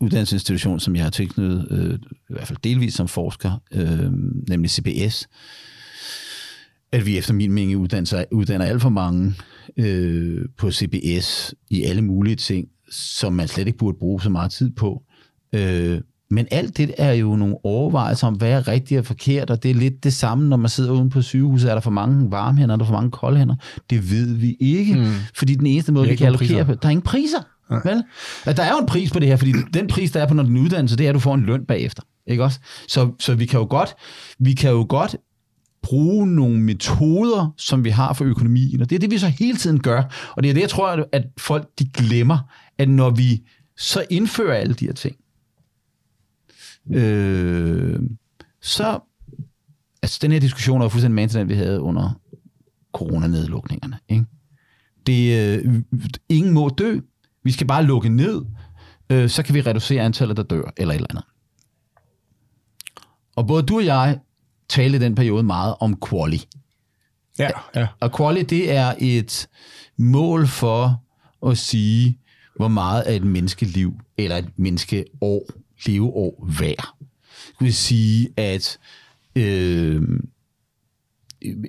uddannelsesinstitution, 0.00 0.80
som 0.80 0.96
jeg 0.96 1.04
har 1.04 1.10
tilknyttet, 1.10 1.66
øh, 1.70 1.98
i 2.30 2.32
hvert 2.32 2.46
fald 2.46 2.58
delvis 2.64 2.94
som 2.94 3.08
forsker, 3.08 3.62
øh, 3.72 4.12
nemlig 4.48 4.70
CBS, 4.70 5.28
at 6.92 7.06
vi 7.06 7.18
efter 7.18 7.34
min 7.34 7.52
mening 7.52 7.78
uddanner, 7.78 8.24
uddanner 8.32 8.66
alt 8.66 8.82
for 8.82 8.88
mange 8.88 9.34
øh, 9.76 10.44
på 10.58 10.70
CBS 10.70 11.54
i 11.70 11.82
alle 11.82 12.02
mulige 12.02 12.36
ting, 12.36 12.68
som 12.90 13.32
man 13.32 13.48
slet 13.48 13.66
ikke 13.66 13.78
burde 13.78 13.98
bruge 13.98 14.22
så 14.22 14.30
meget 14.30 14.52
tid 14.52 14.70
på. 14.70 15.02
Øh, 15.56 16.00
men 16.30 16.46
alt 16.50 16.76
det 16.76 16.94
er 16.98 17.12
jo 17.12 17.36
nogle 17.36 17.56
overvejelser 17.64 18.26
om, 18.26 18.34
hvad 18.34 18.50
er 18.50 18.68
rigtigt 18.68 18.98
og 18.98 19.06
forkert, 19.06 19.50
og 19.50 19.62
det 19.62 19.70
er 19.70 19.74
lidt 19.74 20.04
det 20.04 20.12
samme, 20.12 20.48
når 20.48 20.56
man 20.56 20.68
sidder 20.68 20.92
uden 20.92 21.10
på 21.10 21.22
sygehuset. 21.22 21.70
Er 21.70 21.74
der 21.74 21.80
for 21.80 21.90
mange 21.90 22.30
varme 22.30 22.58
hænder, 22.58 22.74
er 22.74 22.78
der 22.78 22.84
for 22.84 22.92
mange 22.92 23.10
kolde 23.10 23.38
hænder? 23.38 23.54
Det 23.90 24.10
ved 24.10 24.34
vi 24.34 24.56
ikke, 24.60 24.94
mm. 24.94 25.04
fordi 25.34 25.54
den 25.54 25.66
eneste 25.66 25.92
måde, 25.92 26.08
vi 26.08 26.16
kan 26.16 26.26
allokere 26.26 26.48
priser. 26.48 26.64
på, 26.64 26.74
der 26.74 26.86
er 26.86 26.90
ingen 26.90 27.02
priser. 27.02 27.38
Vel? 27.70 28.02
Altså, 28.46 28.62
der 28.62 28.68
er 28.68 28.72
jo 28.72 28.78
en 28.78 28.86
pris 28.86 29.10
på 29.10 29.18
det 29.18 29.28
her, 29.28 29.36
fordi 29.36 29.52
den 29.74 29.86
pris, 29.86 30.10
der 30.10 30.22
er 30.22 30.26
på 30.26 30.34
når 30.34 30.42
din 30.42 30.56
uddannelse, 30.56 30.96
det 30.96 31.04
er, 31.04 31.08
at 31.10 31.14
du 31.14 31.20
får 31.20 31.34
en 31.34 31.46
løn 31.46 31.64
bagefter. 31.64 32.02
Ikke 32.26 32.44
også? 32.44 32.60
Så, 32.88 33.10
så 33.18 33.34
vi 33.34 33.46
kan 33.46 33.60
jo 33.60 33.66
godt, 33.70 33.94
vi 34.38 34.52
kan 34.52 34.70
jo 34.70 34.86
godt 34.88 35.16
bruge 35.82 36.26
nogle 36.26 36.60
metoder, 36.60 37.54
som 37.56 37.84
vi 37.84 37.90
har 37.90 38.12
for 38.12 38.24
økonomien, 38.24 38.80
og 38.80 38.90
det 38.90 38.96
er 38.96 39.00
det, 39.00 39.10
vi 39.10 39.18
så 39.18 39.28
hele 39.28 39.56
tiden 39.56 39.80
gør. 39.80 40.02
Og 40.36 40.42
det 40.42 40.48
er 40.50 40.54
det, 40.54 40.60
jeg 40.60 40.70
tror, 40.70 41.06
at 41.12 41.24
folk 41.38 41.68
de 41.78 41.84
glemmer, 41.84 42.38
at 42.78 42.88
når 42.88 43.10
vi 43.10 43.42
så 43.78 44.04
indfører 44.10 44.54
alle 44.56 44.74
de 44.74 44.84
her 44.84 44.92
ting, 44.92 45.16
øh, 46.90 48.00
så, 48.62 49.00
altså 50.02 50.18
den 50.22 50.32
her 50.32 50.40
diskussion 50.40 50.82
jo 50.82 50.88
fuldstændig 50.88 51.14
man 51.14 51.28
til 51.28 51.40
den, 51.40 51.48
vi 51.48 51.54
havde 51.54 51.80
under 51.80 52.20
coronanedlukningerne. 52.92 53.98
Ikke? 54.08 54.24
Det, 55.06 55.58
øh, 55.64 55.82
ingen 56.28 56.54
må 56.54 56.68
dø. 56.68 57.00
Vi 57.42 57.52
skal 57.52 57.66
bare 57.66 57.84
lukke 57.84 58.08
ned, 58.08 58.44
øh, 59.10 59.28
så 59.28 59.42
kan 59.42 59.54
vi 59.54 59.60
reducere 59.60 60.02
antallet, 60.02 60.36
der 60.36 60.42
dør, 60.42 60.72
eller 60.76 60.94
et 60.94 60.96
eller 60.96 61.06
andet. 61.10 61.24
Og 63.36 63.46
både 63.46 63.62
du 63.62 63.76
og 63.76 63.84
jeg 63.84 64.18
talte 64.68 64.96
i 64.96 65.00
den 65.00 65.14
periode 65.14 65.42
meget 65.42 65.74
om 65.80 66.00
quali. 66.08 66.44
Ja, 67.38 67.50
ja. 67.74 67.86
Og 68.00 68.16
quali, 68.16 68.42
det 68.42 68.72
er 68.72 68.94
et 68.98 69.48
mål 69.96 70.46
for 70.46 71.02
at 71.46 71.58
sige, 71.58 72.18
hvor 72.56 72.68
meget 72.68 73.02
er 73.06 73.12
et 73.12 73.24
menneskeliv, 73.24 73.94
eller 74.18 74.36
et 74.36 74.58
menneskeår, 74.58 75.50
leveår 75.86 76.48
værd. 76.60 76.94
Det 77.48 77.64
vil 77.64 77.74
sige, 77.74 78.28
at 78.36 78.78
øh, 79.36 80.02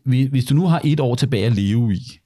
hvis 0.05 0.45
du 0.45 0.55
nu 0.55 0.67
har 0.67 0.81
et 0.83 0.99
år 0.99 1.15
tilbage 1.15 1.45
at 1.45 1.55
leve 1.55 1.93
i, 1.93 2.19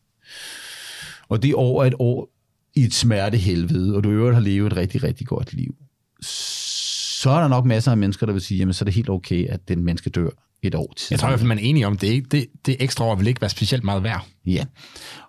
og 1.30 1.44
det 1.44 1.56
år 1.56 1.84
er 1.84 1.88
et 1.88 1.94
år 2.00 2.30
i 2.76 2.84
et 2.84 2.94
smertehelvede, 2.94 3.96
og 3.96 4.04
du 4.04 4.10
i 4.10 4.14
øvrigt 4.14 4.36
har 4.36 4.42
levet 4.42 4.72
et 4.72 4.78
rigtig, 4.78 5.04
rigtig 5.04 5.28
godt 5.28 5.54
liv, 5.54 5.76
så 6.22 7.30
er 7.30 7.42
der 7.42 7.48
nok 7.48 7.66
masser 7.66 7.92
af 7.92 7.98
mennesker, 7.98 8.26
der 8.26 8.34
vil 8.34 8.42
sige, 8.42 8.58
jamen 8.58 8.74
så 8.74 8.84
er 8.84 8.86
det 8.86 8.94
helt 8.94 9.10
okay, 9.10 9.48
at 9.48 9.68
den 9.68 9.84
menneske 9.84 10.10
dør 10.10 10.30
et 10.62 10.76
år 10.76 10.94
tidligere. 10.98 11.12
Jeg 11.12 11.20
tror 11.20 11.28
i 11.28 11.32
hvert 11.32 11.40
fald, 11.40 11.48
man 11.48 11.58
er 11.60 11.64
enige 11.64 11.88
om, 11.88 11.98
det, 11.98 12.32
det, 12.32 12.48
det 12.66 12.76
ekstra 12.80 13.06
år 13.06 13.16
vil 13.16 13.28
ikke 13.28 13.42
være 13.42 13.50
specielt 13.50 13.84
meget 13.84 14.04
værd. 14.04 14.28
Ja, 14.46 14.66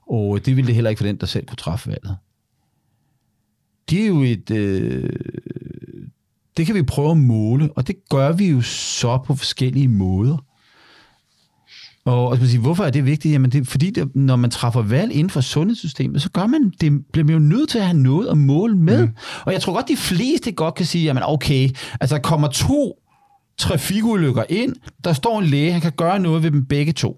og 0.07 0.47
det 0.47 0.57
ville 0.57 0.67
det 0.67 0.75
heller 0.75 0.91
ikke 0.91 0.99
for 0.99 1.07
den, 1.07 1.17
der 1.17 1.27
selv 1.27 1.47
kunne 1.47 1.57
træffe 1.57 1.91
valget. 1.91 2.17
Det 3.91 4.03
er 4.03 4.07
jo 4.07 4.23
et... 4.23 4.51
Øh, 4.51 5.11
det 6.57 6.67
kan 6.67 6.75
vi 6.75 6.83
prøve 6.83 7.11
at 7.11 7.17
måle, 7.17 7.71
og 7.77 7.87
det 7.87 7.97
gør 8.11 8.33
vi 8.33 8.51
jo 8.51 8.61
så 8.61 9.19
på 9.27 9.35
forskellige 9.35 9.89
måder. 9.89 10.45
Og, 12.05 12.29
og 12.29 12.39
sige, 12.39 12.61
hvorfor 12.61 12.85
er 12.85 12.91
det 12.91 13.07
vigtigt? 13.07 13.33
Jamen 13.33 13.51
det 13.53 13.61
er 13.61 13.65
fordi, 13.65 13.91
det, 13.91 14.17
når 14.17 14.37
man 14.37 14.51
træffer 14.51 14.83
valg 14.83 15.13
inden 15.13 15.31
for 15.31 15.41
sundhedssystemet, 15.41 16.23
så 16.23 16.31
gør 16.31 16.47
man, 16.47 16.73
det 16.81 17.07
bliver 17.13 17.25
man 17.25 17.33
jo 17.33 17.39
nødt 17.39 17.69
til 17.69 17.79
at 17.79 17.85
have 17.85 17.99
noget 17.99 18.29
at 18.29 18.39
måle 18.39 18.77
med. 18.77 19.07
Mm. 19.07 19.15
Og 19.45 19.53
jeg 19.53 19.61
tror 19.61 19.73
godt, 19.73 19.89
de 19.89 19.97
fleste 19.97 20.53
godt 20.53 20.75
kan 20.75 20.87
sige, 20.87 21.05
jamen 21.05 21.23
okay, 21.27 21.69
altså 22.01 22.17
der 22.17 22.23
kommer 22.23 22.49
to 22.49 22.99
trafikulykker 23.59 24.45
ind, 24.49 24.75
der 25.05 25.13
står 25.13 25.39
en 25.39 25.45
læge, 25.47 25.73
han 25.73 25.81
kan 25.81 25.93
gøre 25.93 26.19
noget 26.19 26.43
ved 26.43 26.51
dem 26.51 26.67
begge 26.67 26.93
to. 26.93 27.17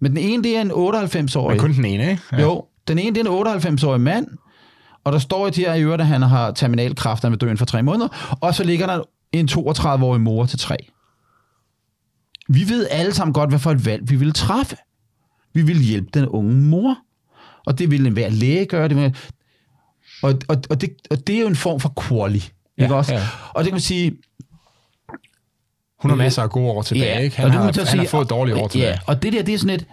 Men 0.00 0.10
den 0.10 0.18
ene, 0.18 0.42
det 0.42 0.56
er 0.56 0.60
en 0.60 0.70
98-årig. 0.70 1.56
Men 1.56 1.60
kun 1.60 1.72
den 1.72 1.84
ene, 1.84 2.10
ikke? 2.10 2.22
Ja. 2.32 2.42
Jo, 2.42 2.64
den 2.88 2.98
ene, 2.98 3.14
det 3.14 3.26
er 3.26 3.30
en 3.30 3.46
98-årig 3.46 4.00
mand, 4.00 4.26
og 5.04 5.12
der 5.12 5.18
står 5.18 5.46
i 5.46 5.50
de 5.50 5.60
her 5.60 5.74
i 5.74 5.82
øvrigt, 5.82 6.00
at 6.00 6.06
han 6.06 6.22
har 6.22 6.50
terminalkræft, 6.50 7.22
han 7.22 7.32
vil 7.32 7.40
dø 7.40 7.46
inden 7.46 7.58
for 7.58 7.64
tre 7.64 7.82
måneder, 7.82 8.36
og 8.40 8.54
så 8.54 8.64
ligger 8.64 8.86
der 8.86 9.02
en 9.32 9.48
32-årig 9.48 10.20
mor 10.20 10.46
til 10.46 10.58
tre. 10.58 10.76
Vi 12.48 12.60
ved 12.68 12.88
alle 12.90 13.14
sammen 13.14 13.32
godt, 13.34 13.50
hvad 13.50 13.58
for 13.58 13.70
et 13.70 13.86
valg 13.86 14.10
vi 14.10 14.16
vil 14.16 14.32
træffe. 14.32 14.76
Vi 15.52 15.62
vil 15.62 15.78
hjælpe 15.82 16.08
den 16.14 16.28
unge 16.28 16.52
mor, 16.54 16.96
og 17.66 17.78
det 17.78 17.90
vil 17.90 18.06
enhver 18.06 18.28
læge 18.28 18.66
gøre. 18.66 18.88
Det 18.88 18.96
vil, 18.96 19.16
og, 20.22 20.34
og, 20.48 20.56
og, 20.70 20.80
det, 20.80 20.90
og 21.10 21.26
det 21.26 21.36
er 21.36 21.40
jo 21.40 21.46
en 21.46 21.56
form 21.56 21.80
for 21.80 21.92
quali. 22.08 22.44
Ja, 22.78 22.82
Ikke 22.82 22.94
også? 22.94 23.14
ja. 23.14 23.22
Og 23.54 23.64
det 23.64 23.70
kan 23.70 23.74
man 23.74 23.80
sige, 23.80 24.12
Hun 26.02 26.10
har 26.10 26.16
masser 26.16 26.42
af 26.42 26.50
gode 26.50 26.70
år 26.70 26.82
tilbage, 26.82 27.24
ikke? 27.24 27.36
Han, 27.36 27.44
og 27.46 27.50
det 27.52 27.60
har, 27.60 27.64
han 27.64 27.86
sige, 27.86 27.98
har 28.00 28.06
fået 28.06 28.30
dårlige 28.30 28.56
år 28.56 28.68
tilbage. 28.68 28.90
Ja, 28.90 28.98
og 29.06 29.22
det 29.22 29.32
der, 29.32 29.42
det 29.42 29.54
er 29.54 29.58
sådan 29.58 29.74
et, 29.74 29.86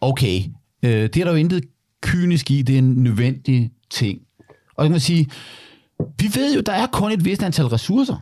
okay, 0.00 0.42
øh, 0.82 0.90
det 0.90 1.16
er 1.16 1.24
der 1.24 1.30
jo 1.30 1.36
intet 1.36 1.64
kynisk 2.02 2.50
i, 2.50 2.62
det 2.62 2.74
er 2.74 2.78
en 2.78 2.94
nødvendig 2.94 3.70
ting. 3.90 4.18
Og 4.78 4.84
så 4.84 4.86
kan 4.86 4.90
man 4.90 5.00
sige, 5.00 5.30
vi 6.20 6.30
ved 6.34 6.54
jo, 6.54 6.60
der 6.60 6.72
er 6.72 6.86
kun 6.86 7.12
et 7.12 7.24
vist 7.24 7.42
antal 7.42 7.66
ressourcer. 7.66 8.14
Og 8.14 8.20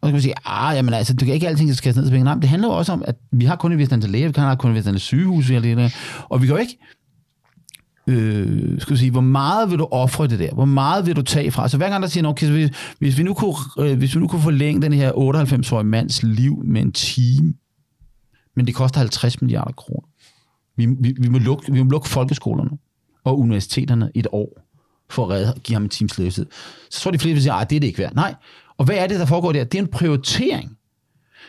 så 0.00 0.06
kan 0.06 0.12
man 0.12 0.22
sige, 0.22 0.34
ah, 0.44 0.76
jamen 0.76 0.94
altså, 0.94 1.12
det 1.12 1.26
kan 1.26 1.34
ikke 1.34 1.48
alting, 1.48 1.68
der 1.68 1.74
skal 1.74 1.94
ned 1.94 2.04
til 2.04 2.10
penge. 2.10 2.24
Nej, 2.24 2.34
men 2.34 2.42
det 2.42 2.50
handler 2.50 2.68
jo 2.68 2.74
også 2.74 2.92
om, 2.92 3.02
at 3.06 3.16
vi 3.32 3.44
har 3.44 3.56
kun 3.56 3.72
et 3.72 3.78
vist 3.78 3.92
antal 3.92 4.10
læger, 4.10 4.28
vi 4.28 4.32
har 4.36 4.54
kun 4.54 4.70
et 4.70 4.76
vist 4.76 4.86
antal 4.86 5.00
sygehus, 5.00 5.48
vi 5.48 5.54
har 5.54 5.60
det 5.60 5.76
der. 5.76 5.90
og 6.28 6.42
vi 6.42 6.46
kan 6.46 6.56
jo 6.56 6.60
ikke, 6.60 6.78
øh, 8.06 8.80
skal 8.80 8.94
vi 8.94 8.98
sige, 8.98 9.10
hvor 9.10 9.20
meget 9.20 9.70
vil 9.70 9.78
du 9.78 9.88
ofre 9.90 10.26
det 10.26 10.38
der? 10.38 10.54
Hvor 10.54 10.64
meget 10.64 11.06
vil 11.06 11.16
du 11.16 11.22
tage 11.22 11.50
fra? 11.50 11.68
Så 11.68 11.76
hver 11.76 11.88
gang 11.88 12.02
der 12.02 12.08
siger, 12.08 12.28
okay, 12.28 12.50
hvis, 12.50 12.70
hvis, 12.98 13.18
vi 13.18 13.22
nu 13.22 13.34
kunne, 13.34 13.54
øh, 13.78 13.98
hvis 13.98 14.14
vi 14.14 14.20
nu 14.20 14.28
kunne 14.28 14.42
forlænge 14.42 14.82
den 14.82 14.92
her 14.92 15.12
98-årige 15.12 15.84
mands 15.84 16.22
liv 16.22 16.62
med 16.64 16.80
en 16.80 16.92
time, 16.92 17.54
men 18.56 18.66
det 18.66 18.74
koster 18.74 18.98
50 18.98 19.42
milliarder 19.42 19.72
kroner. 19.72 20.08
Vi, 20.76 20.86
vi, 21.00 21.14
vi, 21.20 21.28
må 21.28 21.38
lukke, 21.38 21.72
vi 21.72 21.82
må 21.82 21.90
lukke 21.90 22.08
folkeskolerne 22.08 22.70
og 23.24 23.38
universiteterne 23.38 24.10
et 24.14 24.26
år 24.32 24.63
for 25.14 25.24
at 25.24 25.30
redde, 25.30 25.60
give 25.62 25.74
ham 25.74 25.82
en 25.82 25.88
times 25.88 26.18
levetid. 26.18 26.46
Så 26.90 27.00
tror 27.00 27.10
de 27.10 27.18
fleste 27.18 27.34
vil 27.34 27.42
sige, 27.42 27.60
at 27.60 27.70
det 27.70 27.76
er 27.76 27.80
det 27.80 27.86
ikke 27.86 27.98
værd. 27.98 28.14
Nej. 28.14 28.34
Og 28.78 28.84
hvad 28.84 28.96
er 28.96 29.06
det, 29.06 29.20
der 29.20 29.26
foregår 29.26 29.52
der? 29.52 29.64
Det 29.64 29.78
er 29.78 29.82
en 29.82 29.88
prioritering. 29.88 30.76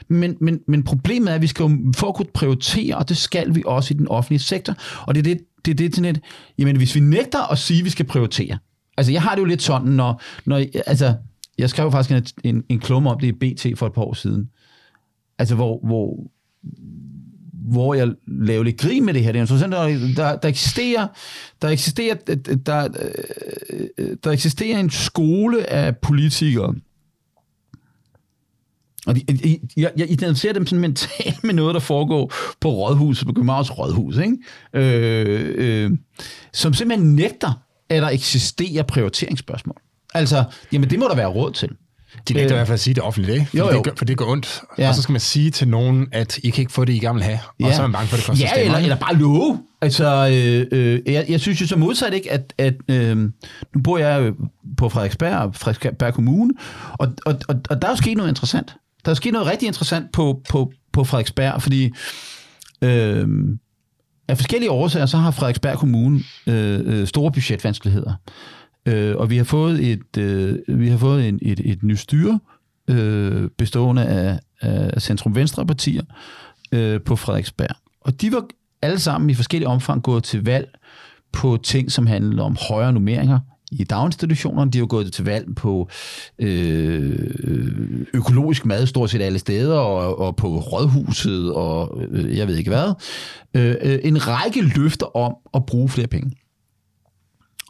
Men, 0.07 0.37
men, 0.41 0.59
men 0.67 0.83
problemet 0.83 1.29
er, 1.29 1.35
at 1.35 1.41
vi 1.41 1.47
skal 1.47 1.63
jo 1.63 1.93
for 1.95 2.07
at 2.07 2.15
kunne 2.15 2.27
prioritere, 2.33 2.95
og 2.97 3.09
det 3.09 3.17
skal 3.17 3.55
vi 3.55 3.63
også 3.65 3.93
i 3.93 3.97
den 3.97 4.07
offentlige 4.07 4.39
sektor. 4.39 4.75
Og 5.07 5.15
det 5.15 5.19
er 5.19 5.23
det, 5.23 5.39
det, 5.65 5.71
er 5.71 5.75
det 5.75 5.95
sådan 5.95 6.13
net. 6.13 6.23
Jamen, 6.57 6.77
hvis 6.77 6.95
vi 6.95 6.99
nægter 6.99 7.51
at 7.51 7.57
sige, 7.57 7.79
at 7.79 7.85
vi 7.85 7.89
skal 7.89 8.05
prioritere. 8.05 8.57
Altså, 8.97 9.11
jeg 9.11 9.21
har 9.21 9.35
det 9.35 9.41
jo 9.41 9.45
lidt 9.45 9.61
sådan, 9.61 9.87
når, 9.87 10.21
når 10.45 10.63
altså, 10.87 11.15
jeg 11.57 11.69
skrev 11.69 11.91
faktisk 11.91 12.11
en, 12.43 12.55
en, 12.55 12.63
en 12.69 12.79
klumme 12.79 13.09
om 13.09 13.19
det 13.19 13.27
i 13.27 13.31
BT 13.31 13.79
for 13.79 13.85
et 13.87 13.93
par 13.93 14.01
år 14.01 14.13
siden. 14.13 14.49
Altså, 15.37 15.55
hvor, 15.55 15.79
hvor, 15.83 16.31
hvor 17.71 17.93
jeg 17.93 18.07
laver 18.27 18.63
lidt 18.63 18.77
grin 18.77 19.05
med 19.05 19.13
det 19.13 19.23
her. 19.23 19.31
Det 19.31 19.39
er 19.39 19.43
interessant, 19.43 19.71
der, 19.71 20.13
der, 20.15 20.35
der 20.35 20.49
eksisterer, 20.49 21.07
der 21.61 21.69
eksisterer, 21.69 22.15
der, 22.65 22.87
øh, 23.97 24.17
der 24.23 24.31
eksisterer 24.31 24.79
en 24.79 24.89
skole 24.89 25.69
af 25.69 25.97
politikere, 25.97 26.75
og 29.07 29.15
de, 29.15 29.21
jeg, 29.43 29.59
jeg, 29.77 29.91
jeg 29.97 30.11
identificerer 30.11 30.53
dem 30.53 30.65
sådan 30.65 30.81
mentalt 30.81 31.43
med 31.43 31.53
noget, 31.53 31.73
der 31.73 31.79
foregår 31.79 32.33
på 32.59 32.69
Rådhuset, 32.69 33.27
på 33.27 33.33
Københavns 33.33 33.77
Rådhus, 33.77 34.17
ikke? 34.17 34.37
Øh, 34.73 35.53
øh, 35.57 35.91
som 36.53 36.73
simpelthen 36.73 37.15
nægter, 37.15 37.61
at 37.89 38.01
der 38.01 38.09
eksisterer 38.09 38.83
prioriteringsspørgsmål. 38.83 39.81
Altså, 40.13 40.43
jamen 40.71 40.89
det 40.89 40.99
må 40.99 41.05
der 41.05 41.15
være 41.15 41.27
råd 41.27 41.51
til. 41.51 41.69
De 42.27 42.33
nægter 42.33 42.55
i 42.55 42.57
hvert 42.57 42.67
fald 42.67 42.73
at 42.73 42.79
sige 42.79 42.93
det 42.93 43.03
offentligt, 43.03 43.33
ikke? 43.35 43.45
Fordi 43.45 43.57
Jo, 43.57 43.65
jo. 43.65 43.73
Det 43.73 43.83
gør, 43.83 43.91
for 43.97 44.05
det 44.05 44.17
går 44.17 44.25
ondt. 44.31 44.61
Ja. 44.77 44.83
Ja. 44.83 44.89
Og 44.89 44.95
så 44.95 45.01
skal 45.01 45.11
man 45.13 45.21
sige 45.21 45.51
til 45.51 45.67
nogen, 45.67 46.07
at 46.11 46.37
I 46.37 46.49
kan 46.49 46.61
ikke 46.61 46.71
få 46.71 46.85
det, 46.85 46.93
I 46.93 46.99
gerne 46.99 47.15
vil 47.15 47.23
have. 47.23 47.39
Og 47.63 47.73
så 47.73 47.81
er 47.81 47.87
man 47.87 47.91
bange 47.91 48.07
for, 48.07 48.15
at 48.15 48.19
det 48.19 48.27
koster 48.27 48.45
ja, 48.45 48.49
stemmer. 48.53 48.65
eller, 48.65 48.79
eller 48.79 48.95
bare 48.95 49.15
love. 49.15 49.59
Altså, 49.81 50.29
øh, 50.31 50.67
øh, 50.71 51.13
jeg, 51.13 51.25
jeg 51.29 51.39
synes 51.39 51.61
jo 51.61 51.67
så 51.67 51.75
modsat 51.75 52.13
ikke, 52.13 52.31
at, 52.31 52.53
at 52.57 52.73
øh, 52.87 53.17
nu 53.17 53.81
bor 53.83 53.97
jeg 53.97 54.31
på 54.77 54.89
Frederiksberg, 54.89 55.55
Frederiksberg 55.55 56.13
Kommune, 56.13 56.53
og, 56.93 57.13
og, 57.25 57.35
og, 57.47 57.55
og 57.69 57.81
der 57.81 57.87
er 57.87 57.91
jo 57.91 57.97
sket 57.97 58.17
noget 58.17 58.29
interessant. 58.29 58.75
Der 59.05 59.11
er 59.11 59.15
sket 59.15 59.33
noget 59.33 59.47
rigtig 59.47 59.67
interessant 59.67 60.11
på, 60.11 60.41
på, 60.49 60.71
på 60.93 61.03
Frederiksberg, 61.03 61.61
fordi 61.61 61.91
øh, 62.81 63.27
af 64.27 64.37
forskellige 64.37 64.71
årsager, 64.71 65.05
så 65.05 65.17
har 65.17 65.31
Frederiksberg 65.31 65.77
Kommune 65.77 66.19
øh, 66.47 66.79
øh, 66.85 67.07
store 67.07 67.31
budgetvanskeligheder. 67.31 68.13
Øh, 68.85 69.15
og 69.15 69.29
vi 69.29 69.37
har 69.37 69.43
fået 69.43 69.91
et, 69.91 70.17
øh, 70.17 70.57
vi 70.67 70.89
har 70.89 70.97
fået 70.97 71.27
en, 71.29 71.39
et, 71.41 71.61
et 71.65 71.83
nyt 71.83 71.99
styre, 71.99 72.39
øh, 72.89 73.49
bestående 73.57 74.05
af, 74.05 74.39
af 74.61 75.01
centrum-venstre 75.01 75.65
partier 75.65 76.03
øh, 76.71 77.01
på 77.01 77.15
Frederiksberg. 77.15 77.75
Og 78.01 78.21
de 78.21 78.31
var 78.31 78.45
alle 78.81 78.99
sammen 78.99 79.29
i 79.29 79.33
forskellige 79.33 79.67
omfang 79.67 80.03
gået 80.03 80.23
til 80.23 80.45
valg 80.45 80.67
på 81.31 81.57
ting, 81.63 81.91
som 81.91 82.07
handlede 82.07 82.41
om 82.41 82.57
højere 82.69 82.93
nummeringer 82.93 83.39
i 83.71 83.83
daginstitutionerne. 83.83 84.71
De 84.71 84.77
har 84.77 84.85
gået 84.85 85.13
til 85.13 85.25
valg 85.25 85.55
på 85.55 85.89
øh, 86.39 87.19
økologisk 88.13 88.65
mad 88.65 88.87
stort 88.87 89.09
set 89.09 89.21
alle 89.21 89.39
steder, 89.39 89.77
og, 89.79 90.19
og 90.19 90.35
på 90.35 90.47
rådhuset, 90.47 91.53
og 91.53 92.01
øh, 92.09 92.37
jeg 92.37 92.47
ved 92.47 92.55
ikke 92.55 92.69
hvad. 92.69 92.93
Øh, 93.53 93.75
øh, 93.81 93.99
en 94.03 94.27
række 94.27 94.61
løfter 94.61 95.17
om 95.17 95.35
at 95.53 95.65
bruge 95.65 95.89
flere 95.89 96.07
penge. 96.07 96.31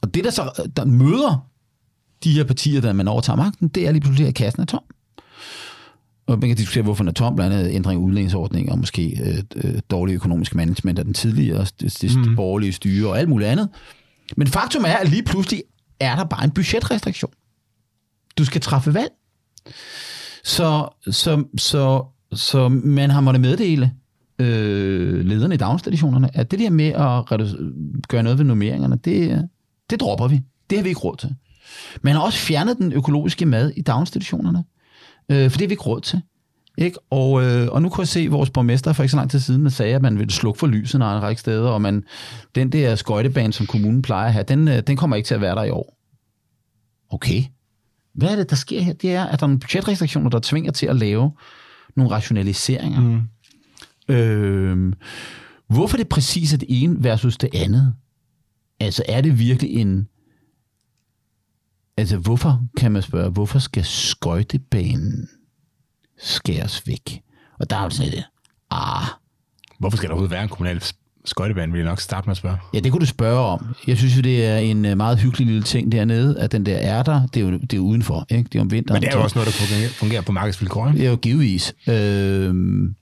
Og 0.05 0.13
det, 0.13 0.23
der 0.23 0.29
så 0.29 0.69
der 0.77 0.85
møder 0.85 1.47
de 2.23 2.31
her 2.31 2.43
partier, 2.43 2.81
der 2.81 2.93
man 2.93 3.07
overtager 3.07 3.37
magten, 3.37 3.67
det 3.67 3.87
er 3.87 3.91
lige 3.91 4.01
pludselig, 4.01 4.27
at 4.27 4.35
kassen 4.35 4.61
er 4.61 4.65
tom. 4.65 4.83
Og 6.27 6.39
man 6.39 6.49
kan 6.49 6.57
diskutere, 6.57 6.83
hvorfor 6.83 7.03
den 7.03 7.07
er 7.07 7.13
tom, 7.13 7.35
blandt 7.35 7.55
andet 7.55 7.71
ændring 7.71 8.01
af 8.01 8.03
udlændingsordninger, 8.03 8.71
og 8.71 8.79
måske 8.79 9.19
øh, 9.23 9.43
øh, 9.55 9.79
dårlig 9.89 10.13
økonomisk 10.13 10.55
management 10.55 10.99
af 10.99 11.05
den 11.05 11.13
tidligere, 11.13 11.65
det, 11.79 12.01
det 12.01 12.17
mm. 12.17 12.35
borgerlige 12.35 12.73
styre 12.73 13.09
og 13.09 13.19
alt 13.19 13.29
muligt 13.29 13.49
andet. 13.49 13.69
Men 14.37 14.47
faktum 14.47 14.83
er, 14.87 14.95
at 14.95 15.09
lige 15.09 15.23
pludselig 15.23 15.63
er 15.99 16.15
der 16.15 16.23
bare 16.23 16.43
en 16.43 16.51
budgetrestriktion. 16.51 17.31
Du 18.37 18.45
skal 18.45 18.61
træffe 18.61 18.93
valg. 18.93 19.11
Så, 20.43 20.87
så, 21.11 21.43
så, 21.57 22.05
så 22.33 22.69
man 22.69 23.09
har 23.09 23.21
måttet 23.21 23.41
meddele 23.41 23.91
øh, 24.39 25.25
lederne 25.25 25.55
i 25.55 25.57
daginstitutionerne, 25.57 26.37
at 26.37 26.51
det 26.51 26.59
der 26.59 26.69
med 26.69 26.87
at 26.87 27.25
gøre 28.07 28.23
noget 28.23 28.37
ved 28.37 28.45
nummeringerne, 28.45 28.95
det, 28.95 29.49
det 29.89 29.99
dropper 29.99 30.27
vi. 30.27 30.41
Det 30.69 30.77
har 30.77 30.83
vi 30.83 30.89
ikke 30.89 31.01
råd 31.01 31.17
til. 31.17 31.35
Man 32.01 32.15
har 32.15 32.21
også 32.21 32.39
fjernet 32.39 32.77
den 32.77 32.93
økologiske 32.93 33.45
mad 33.45 33.71
i 33.77 33.81
daginstitutionerne, 33.81 34.63
øh, 35.31 35.51
for 35.51 35.57
det 35.57 35.65
har 35.65 35.67
vi 35.67 35.73
ikke 35.73 35.83
råd 35.83 36.01
til. 36.01 36.21
Ikke? 36.77 36.97
Og, 37.09 37.43
øh, 37.43 37.67
og 37.71 37.81
nu 37.81 37.89
kunne 37.89 38.01
jeg 38.01 38.07
se, 38.07 38.19
at 38.19 38.31
vores 38.31 38.49
borgmester 38.49 38.93
for 38.93 39.03
ikke 39.03 39.11
så 39.11 39.17
lang 39.17 39.31
tid 39.31 39.39
siden 39.39 39.69
sagde, 39.69 39.95
at 39.95 40.01
man 40.01 40.19
ville 40.19 40.31
slukke 40.33 40.59
for 40.59 40.67
lyset 40.67 40.95
en 40.95 41.03
række 41.03 41.41
steder, 41.41 41.69
og 41.69 41.81
man, 41.81 42.03
den 42.55 42.71
der 42.71 42.95
skøjtebane, 42.95 43.53
som 43.53 43.65
kommunen 43.65 44.01
plejer 44.01 44.27
at 44.27 44.33
have, 44.33 44.43
den, 44.43 44.67
øh, 44.67 44.83
den 44.87 44.97
kommer 44.97 45.15
ikke 45.15 45.27
til 45.27 45.35
at 45.35 45.41
være 45.41 45.55
der 45.55 45.63
i 45.63 45.69
år. 45.69 45.97
Okay. 47.09 47.43
Hvad 48.13 48.29
er 48.29 48.35
det, 48.35 48.49
der 48.49 48.55
sker 48.55 48.81
her? 48.81 48.93
Det 48.93 49.13
er, 49.13 49.23
at 49.23 49.39
der 49.39 49.43
er 49.43 49.47
nogle 49.47 49.59
budgetrestriktioner, 49.59 50.29
der 50.29 50.39
tvinger 50.43 50.71
til 50.71 50.85
at 50.85 50.95
lave 50.95 51.31
nogle 51.95 52.11
rationaliseringer. 52.11 53.01
Mm. 53.01 53.21
Øh, 54.15 54.93
hvorfor 55.69 55.97
er 55.97 55.97
det 55.97 56.09
præcis 56.09 56.49
det 56.49 56.63
ene 56.67 57.03
versus 57.03 57.37
det 57.37 57.49
andet? 57.55 57.93
Altså, 58.79 59.03
er 59.07 59.21
det 59.21 59.39
virkelig 59.39 59.71
en... 59.71 60.07
Altså, 61.97 62.17
hvorfor, 62.17 62.63
kan 62.77 62.91
man 62.91 63.01
spørge, 63.01 63.29
hvorfor 63.31 63.59
skal 63.59 63.83
skøjtebanen 63.85 65.29
skæres 66.19 66.87
væk? 66.87 67.21
Og 67.59 67.69
der 67.69 67.75
er 67.77 67.83
jo 67.83 67.89
sådan 67.89 68.11
lidt, 68.11 68.25
ah, 68.71 69.05
Hvorfor 69.79 69.97
skal 69.97 70.07
der 70.09 70.13
overhovedet 70.13 70.31
være 70.31 70.43
en 70.43 70.49
kommunal 70.49 70.83
skøjtebane, 71.25 71.71
vil 71.71 71.79
jeg 71.79 71.89
nok 71.89 71.99
starte 72.01 72.25
med 72.27 72.31
at 72.31 72.37
spørge. 72.37 72.57
ja, 72.73 72.79
det 72.79 72.91
kunne 72.91 72.99
du 73.01 73.05
spørge 73.05 73.39
om. 73.39 73.65
Jeg 73.87 73.97
synes 73.97 74.17
jo, 74.17 74.21
det 74.21 74.45
er 74.45 74.57
en 74.57 74.85
øh, 74.85 74.97
meget 74.97 75.19
hyggelig 75.19 75.47
lille 75.47 75.63
ting 75.63 75.91
dernede, 75.91 76.39
at 76.39 76.51
den 76.51 76.65
der 76.65 76.75
er 76.77 77.03
der. 77.03 77.27
Det 77.27 77.41
er 77.41 77.45
jo, 77.45 77.57
det 77.57 77.73
er 77.73 77.79
udenfor, 77.79 78.25
ikke? 78.29 78.43
Det 78.51 78.55
er 78.55 78.61
om 78.61 78.71
vinteren. 78.71 78.95
Men 78.95 79.01
det 79.01 79.07
er 79.07 79.13
jo 79.13 79.19
så- 79.19 79.23
også 79.23 79.35
noget, 79.39 79.47
der 79.47 79.89
fungerer, 79.89 80.21
på 80.21 80.31
markedsvilkår. 80.31 80.87
Ikke? 80.87 80.99
Det 80.99 81.05
er 81.05 81.09
jo 81.09 81.15
givetvis. 81.17 81.73
Øhm, 81.89 82.95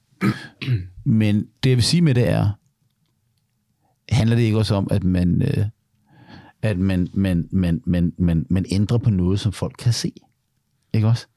men 1.06 1.46
det, 1.64 1.70
jeg 1.70 1.78
vil 1.78 1.84
sige 1.84 2.02
med 2.02 2.16
det 2.16 2.30
er, 2.30 2.50
handler 4.14 4.36
det 4.36 4.44
ikke 4.44 4.58
også 4.58 4.76
om, 4.76 4.88
at 4.92 5.04
man, 5.04 5.42
øh, 5.42 5.66
at 6.62 6.78
man, 6.78 7.08
man, 7.14 7.48
man, 7.52 7.82
man, 7.86 8.14
man, 8.18 8.46
man 8.50 8.66
ændrer 8.72 8.98
på 8.98 9.10
noget, 9.10 9.40
som 9.40 9.54
folk 9.54 9.76
kan 9.80 9.94
se? 9.94 10.12
Ikke 10.94 11.08
også? 11.08 11.28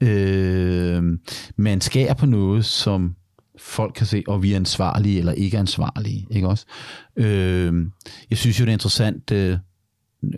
Øh, 0.00 1.18
man 1.56 1.80
skærer 1.80 2.14
på 2.14 2.26
noget, 2.26 2.64
som 2.64 3.14
folk 3.58 3.94
kan 3.94 4.06
se, 4.06 4.22
og 4.26 4.42
vi 4.42 4.52
er 4.52 4.56
ansvarlige 4.56 5.18
eller 5.18 5.32
ikke 5.32 5.58
ansvarlige. 5.58 6.26
Ikke 6.30 6.48
også? 6.48 6.66
Øh, 7.16 7.86
jeg 8.30 8.38
synes 8.38 8.60
jo, 8.60 8.64
det 8.64 8.70
er 8.70 8.72
interessant. 8.72 9.30
Øh, 9.30 9.58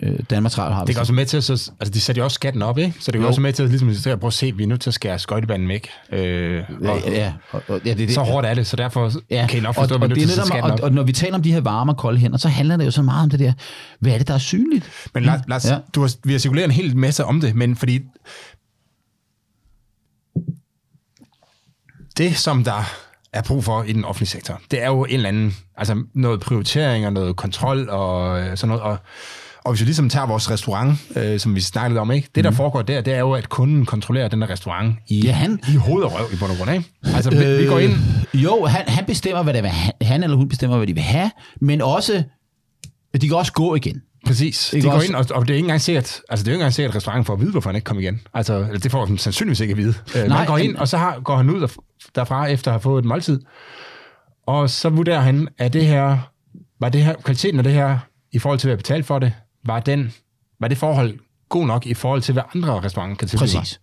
øh, 0.03 0.19
Danmarks 0.31 0.59
Radio 0.59 0.75
har 0.75 0.85
Det 0.85 0.95
kan 0.95 1.01
også 1.01 1.13
med 1.13 1.27
til 1.27 1.37
at, 1.37 1.45
så, 1.45 1.53
altså 1.81 1.93
de 1.95 2.01
sætter 2.01 2.21
jo 2.23 2.25
også 2.25 2.35
skatten 2.35 2.63
op, 2.63 2.79
ikke? 2.79 2.95
Så 3.01 3.13
det 3.13 3.13
kan 3.13 3.23
Jo. 3.23 3.29
også 3.29 3.41
med 3.41 3.53
til 3.53 3.63
at, 3.63 3.69
ligesom, 3.69 3.89
at 4.13 4.21
prøve 4.21 4.29
at 4.29 4.33
se, 4.33 4.47
at 4.47 4.59
vi 4.59 4.63
er 4.63 4.67
nødt 4.67 4.81
til 4.81 4.91
at 4.91 4.95
skære 4.95 5.19
skøjtebanen 5.19 5.69
væk. 5.69 5.89
Øh, 6.13 6.63
og, 6.71 6.85
ja, 6.85 7.11
ja, 7.11 7.33
og, 7.51 7.63
og, 7.69 7.81
ja, 7.85 7.91
det, 7.91 7.99
det. 7.99 8.15
så 8.15 8.21
hårdt 8.21 8.47
er 8.47 8.55
det, 8.55 8.67
så 8.67 8.77
derfor 8.77 9.13
Ja, 9.31 9.47
kan 9.51 9.59
I 9.59 9.63
nok 9.63 9.75
forstå, 9.75 9.95
og, 9.95 10.05
at 10.05 10.11
vi 10.17 10.23
er 10.23 10.27
nødt 10.27 10.31
til 10.35 10.41
at 10.41 10.47
skatten 10.47 10.71
og, 10.71 10.79
op. 10.79 10.81
og 10.83 10.93
når 10.93 11.03
vi 11.03 11.13
taler 11.13 11.35
om 11.35 11.43
de 11.43 11.53
her 11.53 11.61
varme 11.61 11.93
og 11.93 11.97
kolde 11.97 12.19
hænder, 12.19 12.39
så 12.39 12.49
handler 12.49 12.77
det 12.77 12.85
jo 12.87 12.91
så 12.91 13.03
meget 13.03 13.23
om 13.23 13.31
det 13.31 13.41
der, 13.41 13.53
hvad 14.01 14.13
er 14.13 14.19
det, 14.19 14.29
der 14.29 14.35
er 14.35 14.39
synligt? 14.39 14.91
Men 15.15 15.23
Lars, 15.23 15.41
Lars 15.49 15.65
Ja. 15.65 15.73
ja. 15.75 15.79
du 15.95 16.01
har, 16.01 16.13
vi 16.25 16.33
har 16.33 16.39
cirkuleret 16.39 16.65
en 16.65 16.71
hel 16.71 16.97
masse 16.97 17.25
om 17.25 17.41
det, 17.41 17.55
men 17.55 17.77
fordi 17.77 18.01
det, 22.19 22.37
som 22.37 22.65
der 22.65 22.85
er 23.33 23.43
brug 23.43 23.65
for 23.65 23.83
i 23.83 23.93
den 23.93 24.05
offentlige 24.05 24.29
sektor, 24.29 24.61
det 24.71 24.83
er 24.83 24.87
jo 24.87 25.05
en 25.05 25.15
eller 25.15 25.29
anden, 25.29 25.57
altså 25.77 26.03
noget 26.15 26.41
prioritering 26.41 27.07
og 27.07 27.13
noget 27.13 27.37
kontrol 27.37 27.89
og 27.89 28.41
øh, 28.41 28.57
sådan 28.57 28.69
noget. 28.69 28.83
Og, 28.83 28.97
og 29.65 29.73
hvis 29.73 29.81
vi 29.81 29.85
ligesom 29.85 30.09
tager 30.09 30.27
vores 30.27 30.51
restaurant, 30.51 30.99
øh, 31.17 31.41
som 31.41 31.55
vi 31.55 31.61
snakkede 31.61 32.01
om, 32.01 32.11
ikke? 32.11 32.29
det 32.35 32.45
der 32.45 32.51
mm. 32.51 32.57
foregår 32.57 32.83
der, 32.83 33.01
det 33.01 33.15
er 33.15 33.19
jo, 33.19 33.33
at 33.33 33.49
kunden 33.49 33.87
kontrollerer 33.87 34.29
den 34.29 34.41
der 34.41 34.51
restaurant 34.51 34.97
i, 35.09 35.21
Ja, 35.21 35.33
han- 35.33 35.61
i 35.73 35.77
hoved 35.77 36.05
og 36.05 36.13
røv 36.15 36.27
i 36.33 36.37
bund 36.37 36.51
og 36.51 36.57
grund. 36.59 36.71
Ikke? 36.71 36.91
Altså, 37.05 37.31
vi, 37.31 37.63
vi 37.63 37.67
går 37.67 37.79
ind, 37.79 37.93
Øh, 38.35 38.43
Jo, 38.45 38.65
han, 38.65 38.89
han 38.89 39.05
bestemmer, 39.05 39.43
hvad 39.43 39.55
det 39.55 39.63
vil 39.63 39.71
have. 39.71 39.93
Han 40.03 40.23
eller 40.23 40.37
hun 40.37 40.49
bestemmer, 40.49 40.77
hvad 40.77 40.87
de 40.87 40.95
vil 40.95 41.03
have, 41.03 41.31
men 41.61 41.81
også, 41.83 42.23
de 43.21 43.29
kan 43.29 43.37
også 43.37 43.53
gå 43.53 43.75
igen. 43.75 44.03
Præcis. 44.27 44.73
Ikke 44.73 44.85
De 44.85 44.91
går 44.91 44.97
også? 44.97 45.07
ind, 45.09 45.15
og, 45.17 45.27
og 45.35 45.43
det 45.43 45.51
er 45.51 45.55
ikke 45.57 45.65
engang 45.65 45.81
sikkert, 45.81 46.21
altså 46.29 46.45
det 46.45 46.49
er 46.51 46.53
ikke 46.53 46.55
engang 46.55 46.73
sikkert, 46.75 46.91
at 46.93 46.97
restauranten 46.97 47.25
får 47.25 47.35
at 47.35 47.41
vide, 47.41 47.51
hvorfor 47.51 47.69
han 47.71 47.77
ikke 47.77 47.85
kom 47.85 47.99
igen. 47.99 48.21
Altså, 48.35 48.55
eller 48.59 48.79
det 48.79 48.91
får 48.91 49.07
han 49.07 49.19
sandsynligvis 49.19 49.61
ikke 49.61 49.73
at 49.73 49.79
vide. 49.79 49.95
Øh, 50.17 50.21
Nej, 50.21 50.27
Nej, 50.29 50.47
går 50.47 50.59
ind, 50.59 50.77
og 50.77 50.89
så 50.89 50.97
har, 50.99 51.21
går 51.21 51.37
han 51.37 51.51
ud 51.51 51.63
derf- 51.65 52.11
derfra, 52.15 52.47
efter 52.47 52.71
at 52.71 52.73
have 52.73 52.81
fået 52.81 53.03
et 53.03 53.09
måltid. 53.09 53.41
Og 54.47 54.71
så 54.71 54.89
vurderer 54.89 55.21
han, 55.21 55.49
at 55.59 55.73
det 55.73 55.87
her, 55.87 56.19
var 56.81 56.89
det 56.89 57.05
her, 57.05 57.15
kvaliteten 57.25 57.59
af 57.59 57.65
det 57.65 57.73
her, 57.73 57.99
i 58.33 58.39
forhold 58.39 58.59
til, 58.59 58.67
hvad 58.67 58.73
jeg 58.73 58.79
betalte 58.79 59.07
for 59.07 59.19
det, 59.19 59.33
var, 59.67 59.81
den, 59.81 60.13
var 60.61 60.69
det 60.69 60.79
forhold 60.79 61.19
god 61.49 61.67
nok 61.67 61.87
i 61.87 61.95
forhold 61.95 62.23
til, 62.23 62.33
hvad 62.33 62.43
andre 62.55 62.81
restauranter 62.81 63.17
kan 63.17 63.29
tilbyde. 63.29 63.59
Præcis. 63.59 63.81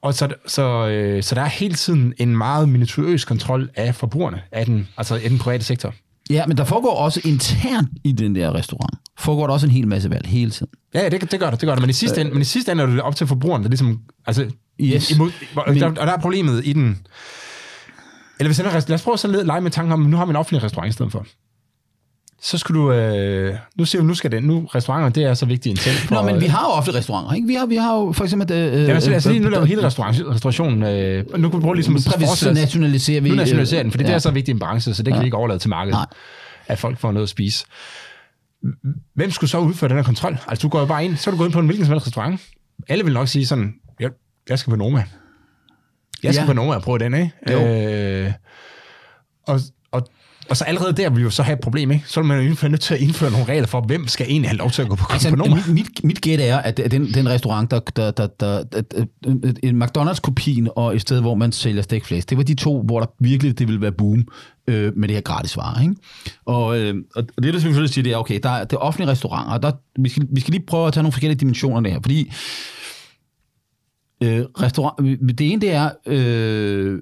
Og 0.00 0.14
så, 0.14 0.28
så, 0.46 0.86
øh, 0.88 1.22
så 1.22 1.34
der 1.34 1.42
er 1.42 1.46
hele 1.48 1.74
tiden 1.74 2.14
en 2.18 2.36
meget 2.36 2.68
minutiøs 2.68 3.24
kontrol 3.24 3.70
af 3.74 3.94
forbrugerne, 3.94 4.42
af 4.52 4.66
den, 4.66 4.88
altså 4.96 5.14
af 5.14 5.30
den 5.30 5.38
private 5.38 5.64
sektor. 5.64 5.94
Ja, 6.30 6.46
men 6.46 6.56
der 6.56 6.64
foregår 6.64 6.96
også 6.96 7.20
internt 7.24 7.88
i 8.04 8.12
den 8.12 8.34
der 8.34 8.54
restaurant, 8.54 8.98
foregår 9.18 9.46
der 9.46 9.54
også 9.54 9.66
en 9.66 9.72
hel 9.72 9.88
masse 9.88 10.10
valg 10.10 10.26
hele 10.26 10.50
tiden. 10.50 10.72
Ja, 10.94 11.02
ja, 11.02 11.08
det, 11.08 11.30
det 11.32 11.40
gør 11.40 11.50
det, 11.50 11.60
det 11.60 11.66
gør 11.66 11.74
det. 11.74 11.82
Men 11.82 11.90
i 11.90 11.92
sidste, 11.92 12.20
ende, 12.20 12.32
men 12.32 12.42
i 12.42 12.44
sidste 12.44 12.72
ende 12.72 12.82
er 12.82 12.86
det 12.86 13.00
op 13.00 13.16
til 13.16 13.26
forbrugeren, 13.26 13.62
der 13.62 13.68
ligesom... 13.68 14.00
Altså, 14.26 14.50
Yes. 14.80 15.10
Imod, 15.10 15.30
og, 15.56 15.64
Men- 15.68 15.80
der, 15.80 15.86
og 15.86 15.96
der 16.06 16.12
er 16.12 16.18
problemet 16.20 16.66
i 16.66 16.72
den... 16.72 17.06
Eller 18.40 18.48
hvis 18.48 18.60
rest- 18.60 18.88
lad 18.88 18.94
os 18.94 19.02
prøve 19.02 19.38
at 19.40 19.46
lege 19.46 19.60
med 19.60 19.70
tanken 19.70 19.92
om, 19.92 20.00
nu 20.00 20.16
har 20.16 20.24
vi 20.26 20.30
en 20.30 20.36
offentlig 20.36 20.62
restaurant 20.62 20.88
i 20.90 20.92
stedet 20.92 21.12
for. 21.12 21.26
Så 22.42 22.58
skulle 22.58 22.80
du... 22.82 22.92
Øh, 22.92 23.54
nu 23.78 23.84
siger 23.84 24.02
vi, 24.02 24.08
nu 24.08 24.14
skal 24.14 24.32
det... 24.32 24.44
Nu 24.44 24.66
restauranter, 24.74 25.08
det 25.08 25.24
er 25.24 25.34
så 25.34 25.46
vigtigt 25.46 25.70
en 25.72 25.76
ting. 25.76 25.96
For, 25.96 26.14
Nå, 26.14 26.22
men 26.22 26.40
vi 26.40 26.46
har 26.46 26.60
jo 26.60 26.68
ofte 26.72 26.94
restauranter, 26.94 27.32
ikke? 27.32 27.46
Vi 27.48 27.54
har, 27.54 27.66
vi 27.66 27.76
har 27.76 27.94
jo 27.94 28.12
for 28.12 28.24
eksempel... 28.24 28.52
Øh, 28.52 28.72
Ja, 28.88 28.94
altså, 28.94 29.12
altså 29.12 29.30
lige 29.30 29.40
nu 29.42 29.48
laver 29.48 29.62
vi 29.62 29.68
hele 29.68 29.82
restaurant, 29.86 30.16
restaurationen... 30.26 30.82
Øh, 30.82 31.38
nu 31.38 31.48
kan 31.50 31.58
vi 31.58 31.62
prøve 31.62 31.74
ligesom 31.74 31.96
at. 31.96 32.02
Så 32.02 32.52
nationaliserer 32.54 33.20
vi... 33.20 33.28
Nu 33.28 33.34
nationaliserer 33.34 33.82
den, 33.82 33.90
fordi 33.90 34.04
ja. 34.04 34.08
det 34.08 34.14
er 34.14 34.18
så 34.18 34.30
vigtig 34.30 34.52
en 34.52 34.58
branche, 34.58 34.94
så 34.94 35.02
det 35.02 35.12
kan 35.12 35.16
Ja. 35.16 35.20
vi 35.20 35.26
ikke 35.26 35.36
overlade 35.36 35.58
til 35.58 35.70
markedet, 35.70 35.94
Nej. 35.98 36.06
at 36.66 36.78
folk 36.78 36.98
får 36.98 37.12
noget 37.12 37.22
at 37.24 37.28
spise. 37.28 37.66
Hvem 39.14 39.30
skulle 39.30 39.50
så 39.50 39.58
udføre 39.58 39.88
den 39.88 39.96
her 39.96 40.04
kontrol? 40.04 40.38
Altså, 40.48 40.62
du 40.62 40.68
går 40.68 40.80
jo 40.80 40.86
bare 40.86 41.04
ind, 41.04 41.16
så 41.16 41.30
er 41.30 41.32
du 41.32 41.38
gået 41.38 41.46
ind 41.46 41.52
på 41.52 41.58
en 41.60 41.66
hvilken 41.66 41.86
som 41.86 41.92
helst 41.92 42.06
restaurant. 42.06 42.40
Alle 42.88 43.04
vil 43.04 43.12
nok 43.14 43.28
sige 43.28 43.46
sådan, 43.46 43.74
jeg, 44.00 44.10
jeg 44.48 44.58
skal 44.58 44.70
på 44.70 44.76
Noma. 44.76 45.04
Jeg 46.22 46.34
skal 46.34 46.42
Ja. 46.42 46.46
på 46.46 46.52
Noma 46.52 46.74
og 46.74 46.82
prøve 46.82 46.98
den, 46.98 47.14
ikke? 47.14 47.30
Jo. 47.52 47.66
Øh, 47.66 48.32
og, 49.46 49.60
og, 50.50 50.56
så 50.56 50.64
allerede 50.64 50.92
der 50.92 51.10
vil 51.10 51.18
vi 51.18 51.22
jo 51.22 51.30
så 51.30 51.42
have 51.42 51.54
et 51.54 51.60
problem, 51.60 51.90
ikke? 51.90 52.04
Så 52.06 52.20
er 52.20 52.24
man 52.24 52.46
jo 52.46 52.68
nødt 52.68 52.80
til 52.80 52.94
at 52.94 53.00
indføre 53.00 53.30
nogle 53.30 53.46
regler 53.46 53.66
for, 53.66 53.80
hvem 53.80 54.08
skal 54.08 54.26
egentlig 54.28 54.50
have 54.50 54.56
lov 54.58 54.70
til 54.70 54.82
at 54.82 54.88
gå 54.88 54.94
på, 54.94 55.04
Altså, 55.12 55.30
på 55.30 55.36
Noma. 55.36 55.54
mit, 55.54 55.68
mit, 55.68 56.04
mit 56.04 56.20
gæt 56.20 56.40
er, 56.40 56.58
at 56.58 56.76
den, 56.90 57.06
den 57.14 57.28
restaurant, 57.28 57.70
der, 57.70 57.80
der, 57.80 58.10
der, 58.10 58.26
der, 58.40 58.62
der, 58.62 58.80
der 58.80 59.04
en 59.62 59.82
McDonald's-kopien 59.82 60.66
og 60.76 60.94
et 60.94 61.00
sted, 61.00 61.20
hvor 61.20 61.34
man 61.34 61.52
sælger 61.52 61.82
stegflæs, 61.82 62.26
det 62.26 62.38
var 62.38 62.44
de 62.44 62.54
to, 62.54 62.82
hvor 62.82 63.00
der 63.00 63.06
virkelig 63.20 63.58
det 63.58 63.68
ville 63.68 63.80
være 63.80 63.92
boom 63.92 64.24
øh, 64.68 64.92
med 64.96 65.08
det 65.08 65.16
her 65.16 65.22
gratisvarer. 65.22 65.82
Ikke? 65.82 65.94
Og, 66.44 66.78
øh, 66.78 66.94
og 67.14 67.24
det, 67.42 67.54
der 67.54 67.60
selvfølgelig 67.60 67.94
siger, 67.94 68.02
det 68.02 68.12
er, 68.12 68.16
okay, 68.16 68.40
der 68.42 68.50
er, 68.50 68.64
det 68.64 68.72
er 68.72 68.80
offentlige 68.80 69.10
restauranter, 69.10 69.52
og 69.52 69.62
der, 69.62 69.72
vi, 70.02 70.08
skal, 70.08 70.26
vi 70.30 70.40
skal 70.40 70.52
lige 70.52 70.66
prøve 70.66 70.86
at 70.86 70.92
tage 70.92 71.02
nogle 71.02 71.12
forskellige 71.12 71.38
dimensioner 71.38 71.80
der 71.80 71.90
her, 71.90 72.00
fordi 72.02 72.32
Øh, 74.22 74.44
restaurant, 74.62 75.20
det 75.38 75.52
ene 75.52 75.60
det 75.60 75.72
er, 75.72 75.90
øh, 76.06 76.98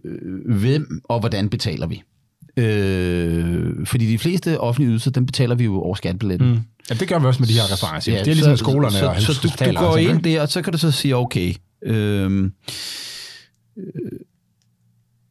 hvem 0.46 1.00
og 1.04 1.20
hvordan 1.20 1.48
betaler 1.48 1.86
vi? 1.86 2.02
Øh, 2.56 3.86
fordi 3.86 4.06
de 4.06 4.18
fleste 4.18 4.60
offentlige 4.60 4.90
ydelser, 4.90 5.10
dem 5.10 5.26
betaler 5.26 5.54
vi 5.54 5.64
jo 5.64 5.80
over 5.80 5.94
skatbilletten. 5.94 6.48
Mm. 6.48 6.60
Ja, 6.90 6.94
det 6.94 7.08
gør 7.08 7.18
vi 7.18 7.26
også 7.26 7.40
med 7.40 7.48
de 7.48 7.52
her 7.52 7.72
restauranter. 7.72 8.12
Ja, 8.12 8.18
det 8.18 8.28
er 8.28 8.34
ligesom 8.34 8.56
så, 8.56 8.64
skolerne 8.64 8.96
så, 8.96 9.08
og 9.08 9.20
så, 9.20 9.34
så 9.34 9.40
du, 9.42 9.70
du 9.70 9.78
går 9.78 9.96
ind 9.96 10.22
der, 10.22 10.42
og 10.42 10.48
så 10.48 10.62
kan 10.62 10.72
du 10.72 10.78
så 10.78 10.90
sige, 10.90 11.16
okay, 11.16 11.54
øh, 11.82 12.50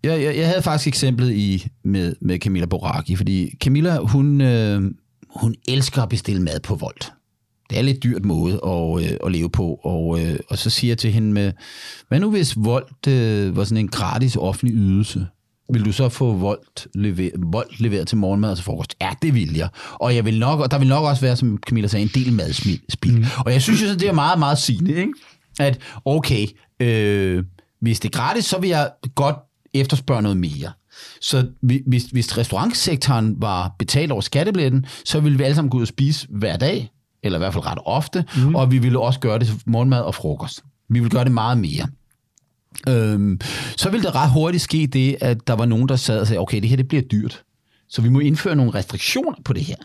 jeg, 0.04 0.24
jeg, 0.24 0.38
jeg 0.38 0.48
havde 0.48 0.62
faktisk 0.62 0.88
eksemplet 0.88 1.34
i 1.34 1.68
med, 1.84 2.16
med 2.22 2.40
Camilla 2.40 2.66
Boraki, 2.66 3.16
fordi 3.16 3.56
Camilla, 3.64 3.98
hun, 3.98 4.42
øh, 4.42 4.92
hun 5.36 5.56
elsker 5.68 6.02
at 6.02 6.10
bestille 6.10 6.42
mad 6.42 6.60
på 6.60 6.76
Volt. 6.76 7.12
Det 7.70 7.76
er 7.76 7.80
en 7.80 7.86
lidt 7.86 8.04
dyrt 8.04 8.26
måde 8.26 8.54
at, 8.66 9.04
øh, 9.04 9.18
at 9.26 9.32
leve 9.32 9.50
på, 9.50 9.80
og, 9.84 10.22
øh, 10.22 10.40
og 10.50 10.58
så 10.58 10.70
siger 10.70 10.92
jeg 10.92 10.98
til 10.98 11.12
hende, 11.12 11.34
med, 11.34 11.52
hvad 12.08 12.20
nu 12.20 12.32
hvis 12.32 12.56
Volt 12.58 13.08
øh, 13.08 13.56
var 13.56 13.64
sådan 13.64 13.78
en 13.78 13.88
gratis 13.88 14.36
offentlig 14.36 14.76
ydelse? 14.78 15.28
Vil 15.70 15.86
du 15.86 15.92
så 15.92 16.10
få 16.10 16.34
Volt, 16.34 16.88
lever, 16.96 17.30
Volt 17.38 17.80
leveret 17.80 18.08
til 18.08 18.18
morgenmad 18.18 18.50
og 18.50 18.58
til 18.58 18.66
frokost? 18.66 18.96
Ja, 19.02 19.10
det 19.22 19.34
vil 19.34 19.56
jeg. 19.56 19.70
Og, 19.94 20.16
jeg 20.16 20.26
vil 20.26 20.40
nok, 20.40 20.60
og 20.60 20.72
der 20.72 20.78
vil 20.78 20.88
nok 20.88 21.06
også 21.06 21.22
være, 21.22 21.36
som 21.36 21.58
Camilla 21.68 21.88
sagde, 21.88 22.04
en 22.04 22.12
del 22.26 22.34
madspil. 22.34 23.18
Mm. 23.18 23.26
Og 23.46 23.54
jeg 23.54 23.62
synes 23.62 23.82
jo, 23.82 23.88
det 23.88 24.04
er 24.04 24.14
meget, 24.14 24.40
meget 24.40 24.58
sigende, 24.58 24.96
ikke? 24.96 25.14
at 25.60 25.80
okay, 26.06 26.48
øh, 26.80 27.44
hvis 27.82 28.00
det 28.00 28.16
er 28.16 28.20
gratis, 28.20 28.46
så 28.46 28.60
vil 28.60 28.70
jeg 28.70 28.92
godt 29.16 29.36
efterspørge 29.74 30.22
noget 30.22 30.38
mere. 30.38 30.72
Så 31.22 31.48
hvis, 31.62 32.04
hvis 32.04 32.38
restaurantsektoren 32.38 33.42
var 33.42 33.76
betalt 33.80 34.12
over 34.12 34.22
skattebilletten, 34.22 34.86
så 35.06 35.20
ville 35.20 35.38
vi 35.38 35.44
alle 35.44 35.56
sammen 35.56 35.70
gå 35.70 35.78
ud 35.78 35.82
og 35.82 35.88
spise 35.88 36.28
hver 36.30 36.58
dag, 36.58 36.92
eller 37.24 37.38
i 37.38 37.42
hvert 37.42 37.54
fald 37.54 37.66
ret 37.66 37.80
ofte, 37.86 38.26
mm. 38.38 38.56
og 38.56 38.72
vi 38.72 38.78
ville 38.78 39.00
også 39.00 39.20
gøre 39.20 39.40
det 39.40 39.48
til 39.48 39.62
morgenmad 39.66 40.02
og 40.02 40.16
frokost. 40.16 40.64
Vi 40.90 41.00
ville 41.00 41.10
gøre 41.10 41.24
det 41.24 41.32
meget 41.32 41.58
mere. 41.58 41.88
Øhm, 42.88 43.40
så 43.78 43.90
ville 43.90 44.06
det 44.06 44.16
ret 44.16 44.32
hurtigt 44.32 44.64
ske 44.64 44.88
det, 44.88 45.18
at 45.22 45.48
der 45.48 45.54
var 45.54 45.66
nogen, 45.66 45.90
der 45.90 45.96
sad 45.96 46.20
og 46.20 46.28
sagde, 46.28 46.40
okay, 46.40 46.62
det 46.62 46.70
her 46.70 46.78
det 46.78 46.88
bliver 46.88 47.04
dyrt, 47.04 47.44
så 47.90 48.02
vi 48.02 48.10
må 48.10 48.20
indføre 48.20 48.56
nogle 48.56 48.74
restriktioner 48.74 49.34
på 49.46 49.54
det 49.54 49.64
her. 49.64 49.76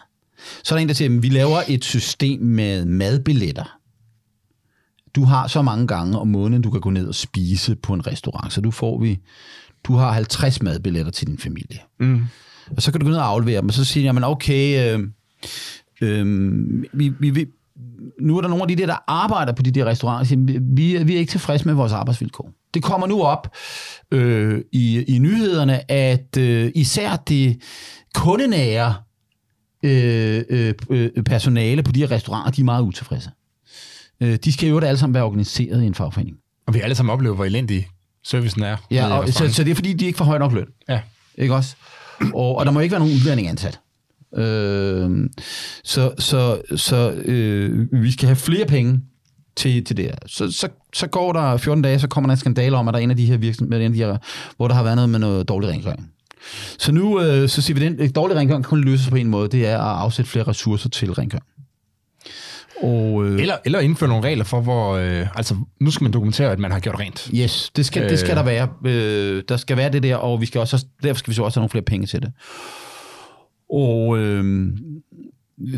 Så 0.64 0.74
er 0.74 0.76
der 0.76 0.82
en, 0.82 0.88
der 0.88 0.94
siger, 0.94 1.16
at 1.16 1.22
vi 1.22 1.28
laver 1.28 1.62
et 1.68 1.84
system 1.84 2.40
med 2.40 2.84
madbilletter. 2.84 3.78
Du 5.14 5.24
har 5.24 5.46
så 5.46 5.62
mange 5.62 5.86
gange 5.86 6.18
om 6.18 6.28
måneden, 6.28 6.62
du 6.62 6.70
kan 6.70 6.80
gå 6.80 6.90
ned 6.90 7.08
og 7.08 7.14
spise 7.14 7.76
på 7.76 7.94
en 7.94 8.06
restaurant, 8.06 8.52
så 8.52 8.60
du 8.60 8.70
får 8.70 8.98
vi 8.98 9.18
du 9.84 9.94
har 9.94 10.12
50 10.12 10.62
madbilletter 10.62 11.12
til 11.12 11.26
din 11.26 11.38
familie. 11.38 11.78
Mm. 12.00 12.24
Og 12.76 12.82
så 12.82 12.92
kan 12.92 13.00
du 13.00 13.06
gå 13.06 13.10
ned 13.10 13.18
og 13.18 13.26
aflevere 13.26 13.60
dem, 13.60 13.68
og 13.68 13.74
så 13.74 13.84
siger 13.84 14.04
jeg, 14.04 14.14
men 14.14 14.24
okay, 14.24 14.94
øh, 14.94 15.08
øh, 16.00 16.84
vi, 16.92 17.12
vi, 17.20 17.30
vi, 17.30 17.46
nu 18.20 18.36
er 18.36 18.40
der 18.40 18.48
nogle 18.48 18.62
af 18.62 18.68
de 18.68 18.76
der, 18.76 18.86
der 18.86 18.96
arbejder 19.06 19.52
på 19.52 19.62
de 19.62 19.70
der 19.70 19.84
restauranter, 19.84 20.24
siger, 20.24 20.60
vi, 20.60 21.04
vi 21.04 21.14
er 21.14 21.18
ikke 21.18 21.30
tilfredse 21.30 21.64
med 21.64 21.74
vores 21.74 21.92
arbejdsvilkår. 21.92 22.52
Det 22.74 22.82
kommer 22.82 23.06
nu 23.06 23.22
op 23.22 23.56
øh, 24.10 24.60
i, 24.72 25.02
i 25.02 25.18
nyhederne, 25.18 25.90
at 25.90 26.36
øh, 26.38 26.72
især 26.74 27.16
det 27.16 27.62
kundenære 28.14 28.94
øh, 29.82 30.44
øh, 30.50 30.74
øh, 30.90 31.22
personale 31.22 31.82
på 31.82 31.92
de 31.92 32.00
her 32.00 32.10
restauranter, 32.10 32.50
de 32.50 32.60
er 32.60 32.64
meget 32.64 32.82
utilfredse. 32.82 33.30
Øh, 34.20 34.36
de 34.44 34.52
skal 34.52 34.68
jo 34.68 34.78
alle 34.78 34.98
sammen 34.98 35.14
være 35.14 35.24
organiseret 35.24 35.82
i 35.82 35.86
en 35.86 35.94
fagforening. 35.94 36.36
Og 36.66 36.74
vi 36.74 36.80
alle 36.80 36.94
sammen 36.94 37.12
oplever, 37.12 37.34
hvor 37.34 37.44
elendig 37.44 37.88
servicen 38.24 38.62
er. 38.62 38.76
Ja, 38.90 39.18
og, 39.18 39.28
så, 39.28 39.52
så 39.52 39.64
det 39.64 39.70
er 39.70 39.74
fordi, 39.74 39.92
de 39.92 40.06
ikke 40.06 40.16
får 40.16 40.24
høj 40.24 40.38
nok 40.38 40.52
løn. 40.52 40.66
Ja. 40.88 41.00
Ikke 41.38 41.54
også? 41.54 41.76
Og, 42.34 42.56
og 42.56 42.66
der 42.66 42.72
må 42.72 42.80
ikke 42.80 42.92
være 42.92 43.00
nogen 43.00 43.14
udlænding 43.14 43.48
ansat. 43.48 43.80
Øh, 44.36 45.30
så 45.84 46.12
så, 46.18 46.60
så 46.76 47.10
øh, 47.10 47.88
vi 48.02 48.10
skal 48.10 48.26
have 48.26 48.36
flere 48.36 48.66
penge 48.66 49.00
til, 49.58 49.84
til 49.84 49.96
det 49.96 50.04
her. 50.04 50.14
Så, 50.26 50.52
så, 50.52 50.68
så 50.94 51.06
går 51.06 51.32
der 51.32 51.56
14 51.56 51.82
dage, 51.82 51.98
så 51.98 52.08
kommer 52.08 52.28
der 52.28 52.32
en 52.32 52.40
skandale 52.40 52.76
om, 52.76 52.88
at 52.88 52.94
der 52.94 53.00
er 53.00 53.02
en 53.02 53.10
af 53.10 53.16
de 53.16 53.26
her 53.26 53.36
virksomheder, 53.36 53.78
en 53.78 53.92
af 53.92 53.92
de 53.92 53.98
her, 53.98 54.16
hvor 54.56 54.68
der 54.68 54.74
har 54.74 54.82
været 54.82 54.96
noget 54.96 55.10
med 55.10 55.18
noget 55.18 55.48
dårlig 55.48 55.70
rengøring. 55.70 56.10
Så 56.78 56.92
nu 56.92 57.20
øh, 57.20 57.48
så 57.48 57.62
siger 57.62 57.78
vi, 57.78 57.86
at 57.86 57.98
den 57.98 58.12
dårlig 58.12 58.36
rengøring 58.36 58.64
kan 58.64 58.68
kun 58.68 58.80
løses 58.80 59.08
på 59.08 59.16
en 59.16 59.28
måde, 59.28 59.48
det 59.48 59.66
er 59.66 59.78
at 59.78 60.00
afsætte 60.00 60.30
flere 60.30 60.44
ressourcer 60.44 60.88
til 60.88 61.12
rengøring. 61.12 61.44
Og, 62.82 63.24
øh, 63.24 63.40
eller, 63.40 63.56
eller 63.64 63.80
indføre 63.80 64.08
nogle 64.08 64.24
regler 64.24 64.44
for, 64.44 64.60
hvor... 64.60 64.96
Øh, 64.96 65.26
altså, 65.36 65.56
nu 65.80 65.90
skal 65.90 66.04
man 66.04 66.12
dokumentere, 66.12 66.52
at 66.52 66.58
man 66.58 66.70
har 66.70 66.80
gjort 66.80 67.00
rent. 67.00 67.30
Yes, 67.34 67.70
det 67.76 67.86
skal, 67.86 68.02
øh, 68.02 68.10
det 68.10 68.18
skal 68.18 68.36
der 68.36 68.42
være. 68.42 68.68
Øh, 68.84 69.42
der 69.48 69.56
skal 69.56 69.76
være 69.76 69.92
det 69.92 70.02
der, 70.02 70.16
og 70.16 70.40
vi 70.40 70.46
skal 70.46 70.60
også, 70.60 70.86
derfor 71.02 71.18
skal 71.18 71.30
vi 71.30 71.34
så 71.34 71.42
også 71.42 71.60
have 71.60 71.62
nogle 71.62 71.70
flere 71.70 71.84
penge 71.84 72.06
til 72.06 72.22
det. 72.22 72.32
Og 73.70 74.18
øh, 74.18 74.66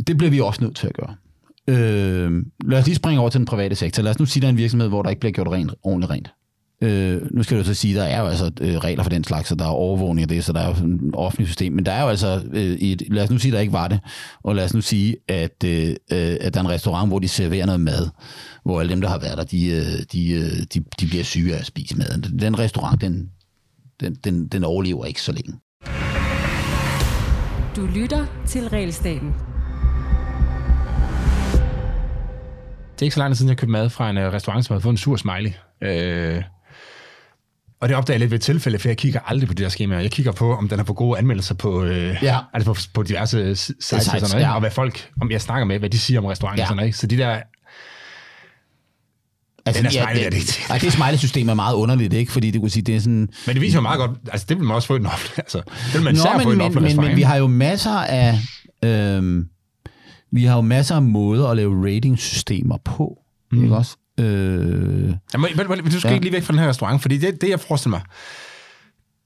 det 0.07 0.19
bliver 0.19 0.31
vi 0.31 0.41
også 0.41 0.65
nødt 0.65 0.77
til 0.77 0.87
at 0.87 0.95
gøre. 0.95 1.15
Øh, 1.71 2.45
lad 2.65 2.79
os 2.79 2.87
lige 2.87 2.95
springe 2.95 3.21
over 3.21 3.31
til 3.31 3.39
den 3.39 3.47
private 3.47 3.75
sektor. 3.75 4.03
Lad 4.03 4.11
os 4.11 4.19
nu 4.19 4.27
sige, 4.27 4.41
at 4.41 4.43
der 4.43 4.49
er 4.49 4.53
en 4.53 4.57
virksomhed, 4.57 4.89
hvor 4.89 5.03
der 5.03 5.11
ikke 5.11 5.21
bliver 5.21 5.33
gjort 5.33 5.49
rent, 5.49 5.75
ordentligt 5.83 6.11
rent. 6.11 6.31
Øh, 6.83 7.23
nu 7.31 7.43
skal 7.43 7.59
du 7.59 7.65
så 7.65 7.75
sige, 7.75 7.95
at 7.95 8.01
der 8.01 8.17
er 8.17 8.21
jo 8.21 8.27
altså 8.27 8.51
øh, 8.61 8.77
regler 8.77 9.03
for 9.03 9.11
den 9.11 9.25
slags, 9.25 9.49
så 9.49 9.55
der 9.55 9.65
er 9.65 9.69
overvågning 9.69 10.23
af 10.23 10.29
det, 10.29 10.45
så 10.45 10.53
der 10.53 10.61
er 10.61 10.69
jo 10.69 10.75
sådan 10.75 10.95
et 10.95 11.15
offentligt 11.15 11.49
system. 11.49 11.73
Men 11.73 11.87
der 11.87 11.93
er 11.93 12.03
jo 12.03 12.09
altså, 12.09 12.43
øh, 12.53 12.63
et, 12.63 13.03
lad 13.11 13.25
os 13.25 13.31
nu 13.31 13.39
sige, 13.39 13.53
at 13.53 13.55
der 13.55 13.61
ikke 13.61 13.73
var 13.73 13.89
det, 13.89 14.01
og 14.43 14.55
lad 14.55 14.65
os 14.65 14.75
nu 14.75 14.81
sige, 14.81 15.17
at, 15.29 15.65
øh, 15.65 15.89
øh, 15.89 16.37
at 16.41 16.55
der 16.55 16.61
er 16.61 16.65
en 16.65 16.71
restaurant, 16.71 17.11
hvor 17.11 17.19
de 17.19 17.29
serverer 17.29 17.67
noget 17.67 17.81
mad, 17.81 18.09
hvor 18.65 18.81
alle 18.81 18.93
dem, 18.93 19.01
der 19.01 19.09
har 19.09 19.19
været 19.19 19.39
der, 19.39 19.45
de, 19.45 19.67
øh, 19.67 20.03
de, 20.13 20.33
øh, 20.33 20.53
de, 20.75 20.85
de 21.01 21.07
bliver 21.07 21.25
syge 21.25 21.55
af 21.55 21.59
at 21.59 21.67
spise 21.67 21.97
maden. 21.97 22.23
Den 22.23 22.59
restaurant, 22.59 23.01
den, 23.01 23.31
den, 24.01 24.15
den, 24.15 24.49
den 24.49 24.65
overlever 24.65 25.05
ikke 25.05 25.23
så 25.23 25.33
længe. 25.33 25.53
Du 27.77 27.87
lytter 27.95 28.27
til 28.47 28.69
Realstaten. 28.69 29.50
Det 33.01 33.05
er 33.05 33.07
ikke 33.07 33.15
så 33.15 33.21
lang 33.21 33.31
tid 33.31 33.37
siden, 33.37 33.49
jeg 33.49 33.57
købte 33.57 33.73
mad 33.73 33.91
fra 33.91 34.11
en 34.11 34.19
restaurant, 34.19 34.67
som 34.67 34.75
havde 34.75 34.83
fået 34.83 34.93
en 34.93 34.97
sur 34.99 35.17
smiley. 35.17 35.53
Øh, 35.83 36.43
og 37.81 37.89
det 37.89 37.97
opdager 37.97 38.15
jeg 38.15 38.21
lidt 38.21 38.31
ved 38.31 38.39
et 38.39 38.43
tilfælde, 38.43 38.79
for 38.79 38.89
jeg 38.89 38.97
kigger 38.97 39.21
aldrig 39.27 39.49
på 39.49 39.55
de 39.55 39.63
der 39.63 39.69
skemaer. 39.69 40.01
Jeg 40.01 40.11
kigger 40.11 40.33
på, 40.33 40.57
om 40.57 40.69
den 40.69 40.79
har 40.79 40.85
fået 40.85 40.97
gode 40.97 41.19
anmeldelser 41.19 41.55
på, 41.55 41.85
øh, 41.85 42.17
ja. 42.23 42.39
altså 42.53 42.73
på, 42.73 42.81
på 42.95 43.03
diverse 43.03 43.57
sites, 43.57 43.93
og 43.93 44.03
sådan 44.03 44.29
noget, 44.31 44.45
ja. 44.45 44.55
og 44.55 44.61
hvad 44.61 44.71
folk, 44.71 45.11
om 45.21 45.31
jeg 45.31 45.41
snakker 45.41 45.65
med, 45.65 45.79
hvad 45.79 45.91
de 45.91 45.99
siger 45.99 46.21
om 46.21 46.27
restauranten 46.27 46.59
ja. 46.59 46.65
og 46.65 46.69
sådan 46.69 46.77
noget. 46.77 46.95
Så 46.95 47.07
de 47.07 47.17
der 47.17 47.41
Altså, 49.67 49.83
den 49.83 49.87
er 49.87 49.91
smiley, 49.91 50.21
ja, 50.21 50.25
det, 50.25 50.33
det, 50.33 50.61
det, 50.73 50.83
det 50.83 50.93
smiley-system 50.93 51.49
er 51.49 51.55
meget 51.55 51.75
underligt, 51.75 52.13
ikke? 52.13 52.33
Fordi 52.33 52.51
det 52.51 52.61
kunne 52.61 52.71
sige, 52.71 52.83
det 52.83 52.97
er 52.97 53.01
sådan... 53.01 53.29
Men 53.47 53.55
det 53.55 53.61
viser 53.61 53.79
jo 53.79 53.83
meget 53.83 53.99
godt, 53.99 54.11
altså 54.33 54.47
det 54.49 54.57
vil 54.59 54.67
man 54.67 54.75
også 54.75 54.89
få 54.89 54.95
i 54.95 54.99
den 54.99 55.07
offentlige, 55.07 55.41
altså 55.41 55.59
det 55.59 55.95
vil 55.95 56.03
man 56.03 56.15
Nå, 56.15 56.21
men, 56.33 56.43
få 56.43 56.51
i 56.51 56.53
den 56.53 56.61
offentlige 56.61 56.97
men, 56.97 57.01
men, 57.01 57.09
men 57.09 57.17
vi 57.17 57.23
har 57.23 57.37
jo 57.37 57.47
masser 57.47 57.91
af, 57.91 58.39
øhm, 58.85 59.49
vi 60.33 60.45
har 60.45 60.55
jo 60.55 60.61
masser 60.61 60.95
af 60.95 61.03
måder 61.03 61.49
at 61.49 61.57
lave 61.57 61.87
ratingsystemer 61.87 62.77
på, 62.77 63.19
mm. 63.53 63.63
ikke 63.63 63.77
også? 63.77 63.97
Øh, 64.21 65.15
Jamen, 65.33 65.51
men, 65.57 65.69
men, 65.69 65.85
du 65.85 66.01
skal 66.01 66.09
ja. 66.09 66.15
ikke 66.15 66.25
lige 66.25 66.33
væk 66.33 66.43
fra 66.43 66.53
den 66.53 66.61
her 66.61 66.69
restaurant, 66.69 67.03
fordi 67.03 67.19
det, 67.19 67.41
det 67.41 67.49
jeg 67.49 67.61
forestiller 67.61 67.99
mig, 67.99 68.03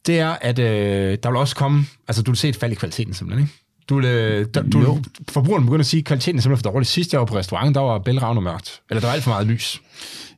det 0.07 0.19
er, 0.19 0.37
at 0.41 0.59
øh, 0.59 1.19
der 1.23 1.29
vil 1.29 1.37
også 1.37 1.57
komme, 1.57 1.87
altså 2.09 2.23
du 2.23 2.31
vil 2.31 2.39
se 2.39 2.49
et 2.49 2.57
fald 2.57 2.73
i 2.73 2.75
kvaliteten 2.75 3.15
simpelthen, 3.15 3.47
ikke? 3.47 3.55
Du 3.89 3.95
vil, 3.97 4.05
øh, 4.05 4.47
der, 4.55 4.63
du, 4.63 5.03
forbrugeren 5.29 5.65
begynder 5.65 5.81
at 5.81 5.87
sige, 5.87 5.99
at 5.99 6.05
kvaliteten 6.05 6.39
er 6.39 6.43
simpelthen 6.43 6.65
for 6.65 6.71
dårlig. 6.71 6.87
Sidst 6.87 7.13
jeg 7.13 7.21
var 7.21 7.27
på 7.27 7.37
restauranten, 7.37 7.75
der 7.75 7.81
var 7.81 7.99
bælragende 7.99 8.43
mørkt. 8.43 8.81
Eller 8.91 9.01
der 9.01 9.07
var 9.07 9.15
alt 9.15 9.23
for 9.23 9.31
meget 9.31 9.47
lys. 9.47 9.83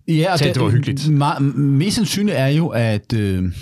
Ja, 0.08 0.32
og 0.32 0.38
det, 0.38 0.54
det 0.54 0.62
var 0.62 0.68
hyggeligt. 0.68 1.00
Me- 1.00 1.40
mest 1.56 1.96
sandsynligt 1.96 2.36
er 2.36 2.46
jo, 2.46 2.68
at, 2.68 3.12
øh, 3.12 3.52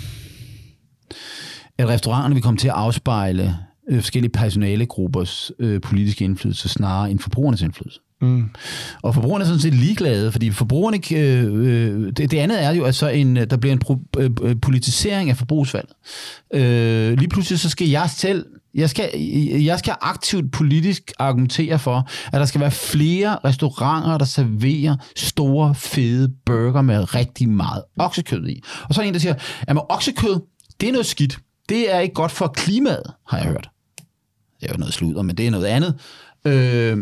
at 1.77 1.87
restauranterne 1.87 2.35
vil 2.35 2.43
komme 2.43 2.57
til 2.57 2.67
at 2.67 2.73
afspejle 2.73 3.57
øh, 3.89 3.99
forskellige 3.99 4.31
personalegruppers 4.31 5.51
øh, 5.59 5.81
politiske 5.81 6.25
indflydelse 6.25 6.69
snarere 6.69 7.11
end 7.11 7.19
forbrugernes 7.19 7.61
indflydelse. 7.61 7.99
Mm. 8.21 8.49
Og 9.01 9.13
forbrugerne 9.13 9.43
er 9.43 9.47
sådan 9.47 9.61
set 9.61 9.73
ligeglade, 9.73 10.31
fordi 10.31 10.51
forbrugerne... 10.51 10.99
Øh, 11.13 11.43
øh, 11.43 12.11
det, 12.17 12.31
det 12.31 12.37
andet 12.37 12.63
er 12.63 12.71
jo, 12.71 12.83
at 12.83 12.95
så 12.95 13.07
en, 13.07 13.35
der 13.35 13.57
bliver 13.57 13.73
en 13.73 13.79
pro, 13.79 13.97
øh, 14.17 14.29
øh 14.41 14.55
politisering 14.61 15.29
af 15.29 15.37
forbrugsvalget. 15.37 15.93
Øh, 16.53 17.17
lige 17.17 17.29
pludselig 17.29 17.59
så 17.59 17.69
skal 17.69 17.87
jeg 17.87 18.09
selv... 18.09 18.45
Jeg 18.75 18.89
skal, 18.89 19.09
jeg 19.63 19.79
skal 19.79 19.95
aktivt 20.01 20.51
politisk 20.51 21.11
argumentere 21.19 21.79
for, 21.79 22.09
at 22.33 22.39
der 22.39 22.45
skal 22.45 22.61
være 22.61 22.71
flere 22.71 23.37
restauranter, 23.45 24.17
der 24.17 24.25
serverer 24.25 24.95
store, 25.15 25.75
fede 25.75 26.33
burger 26.45 26.81
med 26.81 27.15
rigtig 27.15 27.49
meget 27.49 27.83
oksekød 27.99 28.47
i. 28.47 28.61
Og 28.89 28.93
så 28.93 29.01
er 29.01 29.03
der 29.03 29.07
en, 29.07 29.13
der 29.13 29.19
siger, 29.19 29.35
at 29.67 29.77
oksekød, 29.89 30.39
det 30.81 30.89
er 30.89 30.91
noget 30.91 31.05
skidt. 31.05 31.39
Det 31.69 31.93
er 31.93 31.99
ikke 31.99 32.13
godt 32.13 32.31
for 32.31 32.47
klimaet, 32.47 33.13
har 33.27 33.37
jeg 33.37 33.47
hørt. 33.47 33.69
Det 34.65 34.71
er 34.71 34.75
jo 34.75 34.79
noget 34.79 34.93
sludder, 34.93 35.21
men 35.21 35.37
det 35.37 35.47
er 35.47 35.51
noget 35.51 35.65
andet. 35.65 35.95
Øh, 36.45 36.97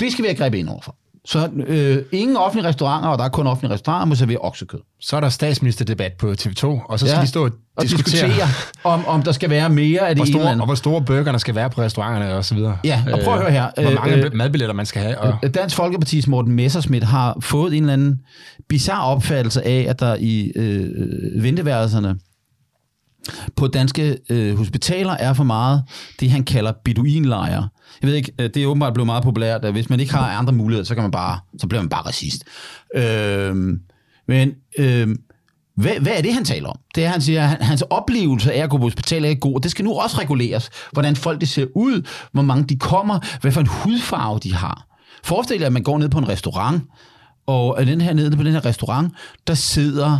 det 0.00 0.12
skal 0.12 0.22
vi 0.22 0.28
have 0.28 0.36
grebet 0.36 0.58
ind 0.58 0.68
overfor. 0.68 0.96
Så 1.26 1.50
øh, 1.66 2.02
ingen 2.12 2.36
offentlige 2.36 2.68
restauranter, 2.68 3.08
og 3.08 3.18
der 3.18 3.24
er 3.24 3.28
kun 3.28 3.46
offentlige 3.46 3.74
restauranter, 3.74 4.06
må 4.06 4.14
servere 4.14 4.38
oksekød. 4.38 4.78
Så 5.00 5.16
er 5.16 5.20
der 5.20 5.28
statsministerdebat 5.28 6.12
på 6.12 6.30
TV2, 6.30 6.66
og 6.66 6.98
så 6.98 7.06
skal 7.06 7.16
ja, 7.16 7.22
de 7.22 7.26
stå 7.26 7.44
og, 7.44 7.50
og 7.76 7.82
diskutere, 7.82 8.26
diskutere 8.26 8.48
om, 8.84 9.06
om 9.06 9.22
der 9.22 9.32
skal 9.32 9.50
være 9.50 9.68
mere 9.68 10.08
af 10.08 10.14
det 10.14 10.18
hvor 10.18 10.38
store, 10.38 10.52
ene 10.52 10.62
Og 10.62 10.66
hvor 10.66 10.74
store 10.74 11.02
burgerne 11.02 11.38
skal 11.38 11.54
være 11.54 11.70
på 11.70 11.80
restauranterne 11.80 12.34
og 12.34 12.44
så 12.44 12.54
videre. 12.54 12.78
Ja, 12.84 13.04
og 13.12 13.20
prøv 13.24 13.34
at 13.34 13.40
høre 13.40 13.50
her. 13.50 13.82
Hvor 13.82 13.90
mange 13.90 14.24
øh, 14.24 14.34
madbilletter 14.34 14.74
man 14.74 14.86
skal 14.86 15.02
have. 15.02 15.18
Og... 15.18 15.54
Dansk 15.54 15.78
Folkeparti's 15.78 16.30
Morten 16.30 16.52
Messerschmidt 16.52 17.04
har 17.04 17.38
fået 17.40 17.76
en 17.76 17.82
eller 17.82 17.92
anden 17.92 18.20
bizarre 18.68 19.04
opfattelse 19.04 19.66
af, 19.66 19.86
at 19.88 20.00
der 20.00 20.16
i 20.20 20.52
øh, 20.56 21.42
venteværelserne 21.42 22.16
på 23.56 23.66
danske 23.66 24.18
øh, 24.30 24.56
hospitaler 24.58 25.12
er 25.12 25.32
for 25.32 25.44
meget 25.44 25.84
det, 26.20 26.30
han 26.30 26.44
kalder 26.44 26.72
beduinlejre. 26.84 27.68
Jeg 28.02 28.08
ved 28.08 28.14
ikke, 28.14 28.32
øh, 28.40 28.50
det 28.54 28.62
er 28.62 28.66
åbenbart 28.66 28.94
blevet 28.94 29.06
meget 29.06 29.22
populært, 29.24 29.64
at 29.64 29.72
hvis 29.72 29.90
man 29.90 30.00
ikke 30.00 30.14
har 30.14 30.30
andre 30.30 30.52
muligheder, 30.52 30.84
så, 30.84 30.94
kan 30.94 31.02
man 31.02 31.10
bare, 31.10 31.38
så 31.58 31.66
bliver 31.66 31.82
man 31.82 31.88
bare 31.88 32.02
racist. 32.02 32.44
Øh, 32.94 33.56
Men 34.28 34.52
øh, 34.78 35.08
hvad, 35.76 36.00
hvad 36.00 36.12
er 36.16 36.22
det, 36.22 36.34
han 36.34 36.44
taler 36.44 36.68
om? 36.68 36.78
Det 36.94 37.04
er, 37.04 37.08
han 37.08 37.20
siger, 37.20 37.48
at 37.48 37.66
hans 37.66 37.82
oplevelse 37.82 38.52
af 38.52 38.62
at 38.62 38.70
gå 38.70 38.76
på 38.76 38.82
hospital 38.82 39.24
er 39.24 39.28
ikke 39.28 39.40
god. 39.40 39.60
Det 39.60 39.70
skal 39.70 39.84
nu 39.84 39.94
også 39.94 40.18
reguleres. 40.18 40.70
Hvordan 40.92 41.16
folk 41.16 41.40
det 41.40 41.48
ser 41.48 41.66
ud, 41.74 42.02
hvor 42.32 42.42
mange 42.42 42.64
de 42.64 42.78
kommer, 42.78 43.18
hvad 43.40 43.52
for 43.52 43.60
en 43.60 43.66
hudfarve 43.66 44.38
de 44.38 44.54
har. 44.54 44.86
Forestil 45.24 45.58
jer, 45.60 45.66
at 45.66 45.72
man 45.72 45.82
går 45.82 45.98
ned 45.98 46.08
på 46.08 46.18
en 46.18 46.28
restaurant, 46.28 46.82
og 47.46 47.76
øh, 47.80 47.86
den 47.86 48.00
her 48.00 48.14
nede 48.14 48.36
på 48.36 48.42
den 48.42 48.52
her 48.52 48.64
restaurant, 48.64 49.12
der 49.46 49.54
sidder 49.54 50.18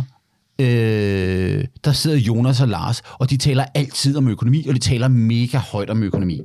øh, 0.59 1.65
der 1.83 1.91
sidder 1.91 2.17
Jonas 2.17 2.61
og 2.61 2.67
Lars, 2.67 3.01
og 3.13 3.29
de 3.29 3.37
taler 3.37 3.65
altid 3.75 4.17
om 4.17 4.27
økonomi, 4.27 4.67
og 4.67 4.73
de 4.73 4.79
taler 4.79 5.07
mega 5.07 5.57
højt 5.57 5.89
om 5.89 6.03
økonomi. 6.03 6.41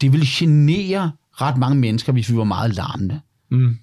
Det 0.00 0.12
vil 0.12 0.26
genere 0.26 1.12
ret 1.32 1.56
mange 1.56 1.76
mennesker, 1.76 2.12
hvis 2.12 2.30
vi 2.30 2.36
var 2.36 2.44
meget 2.44 2.74
larmende. 2.76 3.20
Mm. 3.50 3.76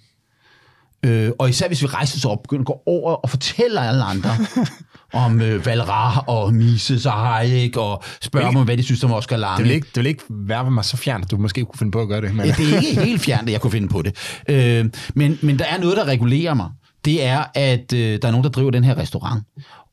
Øh, 1.06 1.32
og 1.40 1.50
især 1.50 1.68
hvis 1.68 1.82
vi 1.82 1.88
rejser 1.88 2.18
os 2.18 2.26
op 2.26 2.44
begynder 2.44 2.62
at 2.62 2.66
gå 2.66 2.82
over 2.86 3.14
og 3.14 3.30
fortælle 3.30 3.88
alle 3.88 4.04
andre 4.04 4.30
om 5.24 5.42
øh, 5.42 5.66
Valra 5.66 6.20
og 6.28 6.54
Mises 6.54 7.06
og 7.06 7.14
Hayek 7.14 7.78
og 7.78 8.04
spørge 8.22 8.54
dem, 8.54 8.64
hvad 8.64 8.78
de 8.78 8.84
synes 8.84 9.04
om 9.04 9.12
Oscar 9.12 9.38
Lange. 9.38 9.58
Det 9.58 9.66
vil 9.66 9.76
ikke, 9.76 9.88
det 9.96 10.04
vil 10.04 10.06
ikke 10.06 10.24
være 10.30 10.72
mig 10.72 10.86
så 10.86 10.98
fjernt, 10.98 11.26
at 11.26 11.32
du 11.32 11.38
måske 11.38 11.66
kunne 11.66 11.78
finde 11.78 11.92
på 11.92 12.02
at 12.02 12.08
gøre 12.08 12.22
det. 12.22 12.36
Men... 12.36 12.48
Det 12.48 12.74
er 12.74 12.80
ikke 12.80 13.02
helt 13.02 13.22
fjernt, 13.22 13.50
at 13.50 13.54
jeg 13.54 13.62
kunne 13.62 13.72
finde 13.72 13.88
på 13.88 14.02
det. 14.02 14.16
Øh, 14.50 14.86
men, 15.16 15.40
men 15.42 15.60
der 15.60 15.66
er 15.66 15.80
noget, 15.80 15.98
der 15.98 16.06
regulerer 16.06 16.54
mig. 16.54 16.70
Det 17.06 17.24
er, 17.24 17.44
at 17.54 17.94
øh, 17.94 18.20
der 18.22 18.28
er 18.28 18.32
nogen, 18.32 18.44
der 18.44 18.50
driver 18.50 18.72
den 18.72 18.84
her 18.84 18.98
restaurant. 18.98 19.44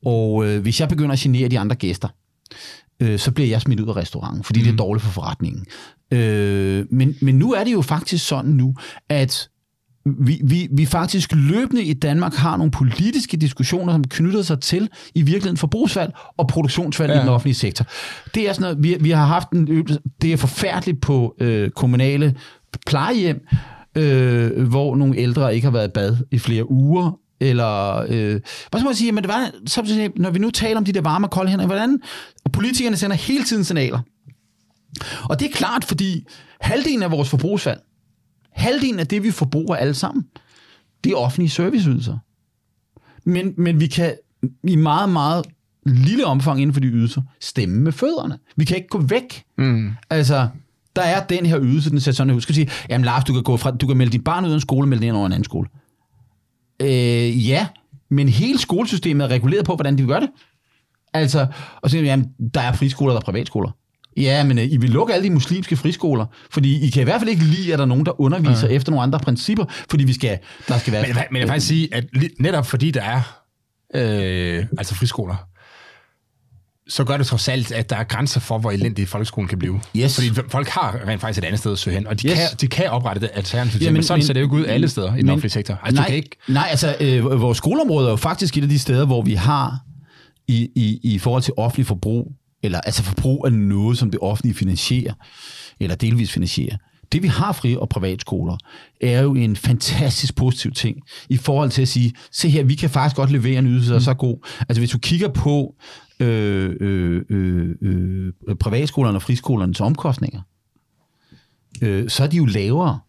Og 0.05 0.47
øh, 0.47 0.63
hvis 0.63 0.81
jeg 0.81 0.89
begynder 0.89 1.13
at 1.13 1.19
genere 1.19 1.49
de 1.49 1.59
andre 1.59 1.77
gæster, 1.77 2.09
øh, 3.01 3.19
så 3.19 3.31
bliver 3.31 3.49
jeg 3.49 3.61
smidt 3.61 3.81
ud 3.81 3.89
af 3.89 3.97
restauranten, 3.97 4.45
fordi 4.45 4.61
mm. 4.61 4.65
det 4.65 4.73
er 4.73 4.77
dårligt 4.77 5.05
for 5.05 5.11
forretningen. 5.11 5.67
Øh, 6.11 6.87
men, 6.91 7.17
men 7.21 7.35
nu 7.35 7.53
er 7.53 7.65
det 7.65 7.73
jo 7.73 7.83
faktisk 7.83 8.27
sådan 8.27 8.51
nu, 8.51 8.75
at 9.09 9.49
vi, 10.07 10.41
vi, 10.45 10.69
vi 10.73 10.87
faktisk 10.87 11.33
løbende 11.33 11.83
i 11.83 11.93
Danmark 11.93 12.35
har 12.35 12.57
nogle 12.57 12.71
politiske 12.71 13.37
diskussioner, 13.37 13.93
som 13.93 14.05
knytter 14.05 14.43
sig 14.43 14.61
til 14.61 14.89
i 15.15 15.23
virkeligheden 15.23 15.57
forbrugsvalg 15.57 16.13
og 16.37 16.49
produktionsvalg 16.49 17.13
ja. 17.13 17.19
i 17.19 17.21
den 17.21 17.29
offentlige 17.29 17.55
sektor. 17.55 17.87
Det 18.35 18.49
er 18.49 18.53
sådan 18.53 18.63
noget, 18.63 18.83
vi, 18.83 18.97
vi 19.01 19.11
har 19.11 19.27
haft 19.27 19.51
en 19.51 19.87
det 20.23 20.33
er 20.33 20.37
forfærdeligt 20.37 21.01
på 21.01 21.35
øh, 21.41 21.71
kommunale 21.71 22.35
plejehjem, 22.87 23.47
øh, 23.95 24.69
hvor 24.69 24.97
nogle 24.97 25.17
ældre 25.17 25.55
ikke 25.55 25.65
har 25.65 25.73
været 25.73 25.89
i 25.89 25.91
bad 25.91 26.17
i 26.31 26.39
flere 26.39 26.71
uger, 26.71 27.19
eller 27.41 27.97
øh, 28.09 28.31
hvad 28.71 28.81
skal 28.81 28.85
man 28.85 28.95
sige, 28.95 29.13
men 29.13 29.25
det 29.25 29.29
var, 29.29 29.51
så, 29.67 30.11
når 30.17 30.31
vi 30.31 30.39
nu 30.39 30.51
taler 30.51 30.77
om 30.77 30.85
de 30.85 30.93
der 30.93 31.01
varme 31.01 31.27
og 31.27 31.31
kolde 31.31 31.51
hænder, 31.51 31.67
hvordan 31.67 32.01
og 32.45 32.53
politikerne 32.53 32.97
sender 32.97 33.17
hele 33.17 33.45
tiden 33.45 33.65
signaler. 33.65 34.01
Og 35.25 35.41
det 35.41 35.49
er 35.49 35.53
klart, 35.53 35.85
fordi 35.85 36.27
halvdelen 36.61 37.03
af 37.03 37.11
vores 37.11 37.29
forbrugsvalg, 37.29 37.81
halvdelen 38.53 39.01
af 39.01 39.07
det, 39.07 39.23
vi 39.23 39.31
forbruger 39.31 39.77
alle 39.77 39.95
sammen, 39.95 40.25
det 41.05 41.13
er 41.13 41.17
offentlige 41.17 41.51
serviceydelser. 41.51 42.19
Men, 43.25 43.55
men 43.57 43.81
vi 43.81 43.87
kan 43.87 44.15
i 44.65 44.77
meget, 44.77 45.09
meget 45.09 45.47
lille 45.87 46.27
omfang 46.27 46.61
inden 46.61 46.75
for 46.75 46.81
de 46.81 46.87
ydelser 46.87 47.23
stemme 47.41 47.81
med 47.81 47.93
fødderne. 47.93 48.39
Vi 48.57 48.65
kan 48.65 48.77
ikke 48.77 48.89
gå 48.89 49.01
væk. 49.01 49.45
Mm. 49.59 49.93
Altså, 50.11 50.49
der 50.97 51.03
er 51.03 51.27
den 51.27 51.47
her 51.47 51.59
ydelse, 51.63 51.91
den 51.91 52.01
sætter 52.01 52.17
sådan 52.17 52.35
ud. 52.35 52.41
Skal 52.41 52.55
sige, 52.55 52.71
jamen 52.89 53.05
Lars, 53.05 53.25
du 53.25 53.33
kan, 53.33 53.43
gå 53.43 53.57
fra, 53.57 53.71
du 53.71 53.87
kan 53.87 53.97
melde 53.97 54.13
dit 54.13 54.25
barn 54.25 54.45
ud 54.45 54.51
af 54.51 54.55
en 54.55 54.61
skole 54.61 54.85
og 54.85 54.89
melde 54.89 55.03
det 55.03 55.09
ind 55.09 55.17
over 55.17 55.27
en 55.27 55.33
anden 55.33 55.45
skole. 55.45 55.69
Øh, 56.83 57.49
ja, 57.49 57.67
men 58.11 58.29
hele 58.29 58.59
skolesystemet 58.59 59.25
er 59.25 59.29
reguleret 59.29 59.65
på, 59.65 59.75
hvordan 59.75 59.99
de 59.99 60.07
gør 60.07 60.21
det. 60.21 60.29
Altså, 61.15 61.47
og 61.83 61.91
så 61.91 61.99
jamen, 61.99 62.29
der 62.55 62.61
er 62.61 62.73
friskoler, 62.73 63.13
der 63.13 63.21
er 63.21 63.25
privatskoler. 63.25 63.71
Ja, 64.17 64.45
men 64.45 64.59
øh, 64.59 64.73
I 64.73 64.77
vil 64.77 64.91
lukke 64.91 65.15
alle 65.15 65.25
de 65.29 65.33
muslimske 65.33 65.77
friskoler, 65.77 66.27
fordi 66.51 66.87
I 66.87 66.91
kan 66.91 67.01
i 67.01 67.05
hvert 67.05 67.21
fald 67.21 67.31
ikke 67.31 67.45
lide, 67.45 67.73
at 67.73 67.79
der 67.79 67.85
er 67.85 67.89
nogen, 67.89 68.07
der 68.07 68.21
underviser 68.21 68.69
ja. 68.69 68.75
efter 68.75 68.91
nogle 68.91 69.03
andre 69.03 69.19
principper, 69.19 69.65
fordi 69.91 70.05
vi 70.05 70.13
skal, 70.13 70.39
der 70.69 70.79
skal 70.79 70.93
være... 70.93 71.03
Men, 71.03 71.17
men 71.31 71.37
jeg 71.37 71.43
vil 71.43 71.49
faktisk 71.49 71.67
sige, 71.67 71.95
at 71.95 72.05
netop 72.41 72.67
fordi 72.67 72.91
der 72.91 73.03
er 73.03 73.43
øh, 73.95 74.67
altså 74.79 74.95
friskoler, 74.95 75.37
så 76.89 77.05
gør 77.05 77.17
det 77.17 77.27
trods 77.27 77.49
alt, 77.49 77.73
at 77.73 77.91
der 77.91 77.97
er 77.97 78.05
grænser 78.05 78.41
for, 78.41 78.59
hvor 78.59 78.71
elendig 78.71 79.09
folkeskolen 79.09 79.49
kan 79.49 79.59
blive. 79.59 79.81
Yes. 79.97 80.15
Fordi 80.15 80.31
folk 80.49 80.69
har 80.69 81.01
rent 81.07 81.21
faktisk 81.21 81.39
et 81.39 81.45
andet 81.45 81.59
sted 81.59 81.73
at 81.73 81.79
søge 81.79 81.95
hen, 81.95 82.07
og 82.07 82.23
de, 82.23 82.29
yes. 82.29 82.35
kan, 82.35 82.47
de 82.61 82.67
kan 82.67 82.91
oprette 82.91 83.21
det 83.21 83.31
alternativt, 83.35 83.83
ja, 83.83 83.87
men, 83.87 83.95
men 83.95 84.03
sådan 84.03 84.19
men, 84.19 84.27
ser 84.27 84.33
det 84.33 84.41
jo 84.41 84.47
ikke 84.47 84.57
ud 84.57 84.65
alle 84.65 84.89
steder 84.89 85.15
i 85.15 85.21
den 85.21 85.29
offentlige 85.29 85.51
sektor. 85.51 85.75
Altså, 85.83 85.95
nej, 85.95 86.05
du 86.05 86.09
kan 86.09 86.17
ikke... 86.17 86.37
nej, 86.49 86.67
altså 86.71 86.97
øh, 87.01 87.41
vores 87.41 87.59
skoleområde 87.59 88.07
er 88.07 88.11
jo 88.11 88.17
faktisk 88.17 88.57
et 88.57 88.63
af 88.63 88.69
de 88.69 88.79
steder, 88.79 89.07
hvor 89.07 89.23
vi 89.23 89.35
har 89.35 89.79
i, 90.49 90.69
i, 90.77 91.01
i 91.03 91.19
forhold 91.19 91.43
til 91.43 91.55
offentlig 91.57 91.87
forbrug, 91.87 92.33
eller 92.63 92.81
altså 92.81 93.03
forbrug 93.03 93.47
af 93.47 93.53
noget, 93.53 93.99
som 93.99 94.11
det 94.11 94.21
offentlige 94.21 94.55
finansierer, 94.55 95.13
eller 95.81 95.97
delvis 95.97 96.33
finansierer. 96.33 96.77
Det 97.13 97.23
vi 97.23 97.29
har 97.29 97.53
fri- 97.53 97.77
og 97.77 97.89
privatskoler, 97.89 98.57
er 99.01 99.21
jo 99.21 99.35
en 99.35 99.57
fantastisk 99.57 100.37
positiv 100.37 100.73
ting, 100.73 100.97
i 101.29 101.37
forhold 101.37 101.71
til 101.71 101.83
at 101.83 101.89
sige, 101.89 102.13
se 102.33 102.49
her, 102.49 102.65
vi 102.65 102.75
kan 102.75 102.91
faktisk 102.91 103.17
godt 103.17 103.31
levere 103.33 103.59
en 103.59 103.67
ydelse, 103.67 103.91
der 103.91 103.97
er 103.97 104.01
så 104.01 104.15
god. 104.15 104.47
Altså 104.69 104.81
hvis 104.81 104.91
du 104.91 104.99
kigger 104.99 105.29
på 105.29 105.75
øh, 106.23 106.77
øh, 106.81 107.23
øh, 107.31 108.33
øh, 108.49 108.55
privatskolerne 108.57 109.19
og 109.19 109.23
friskolernes 109.23 109.81
omkostninger, 109.81 110.41
øh, 111.83 112.09
så 112.09 112.23
er 112.23 112.27
de 112.27 112.37
jo 112.37 112.47
lavere 112.47 113.01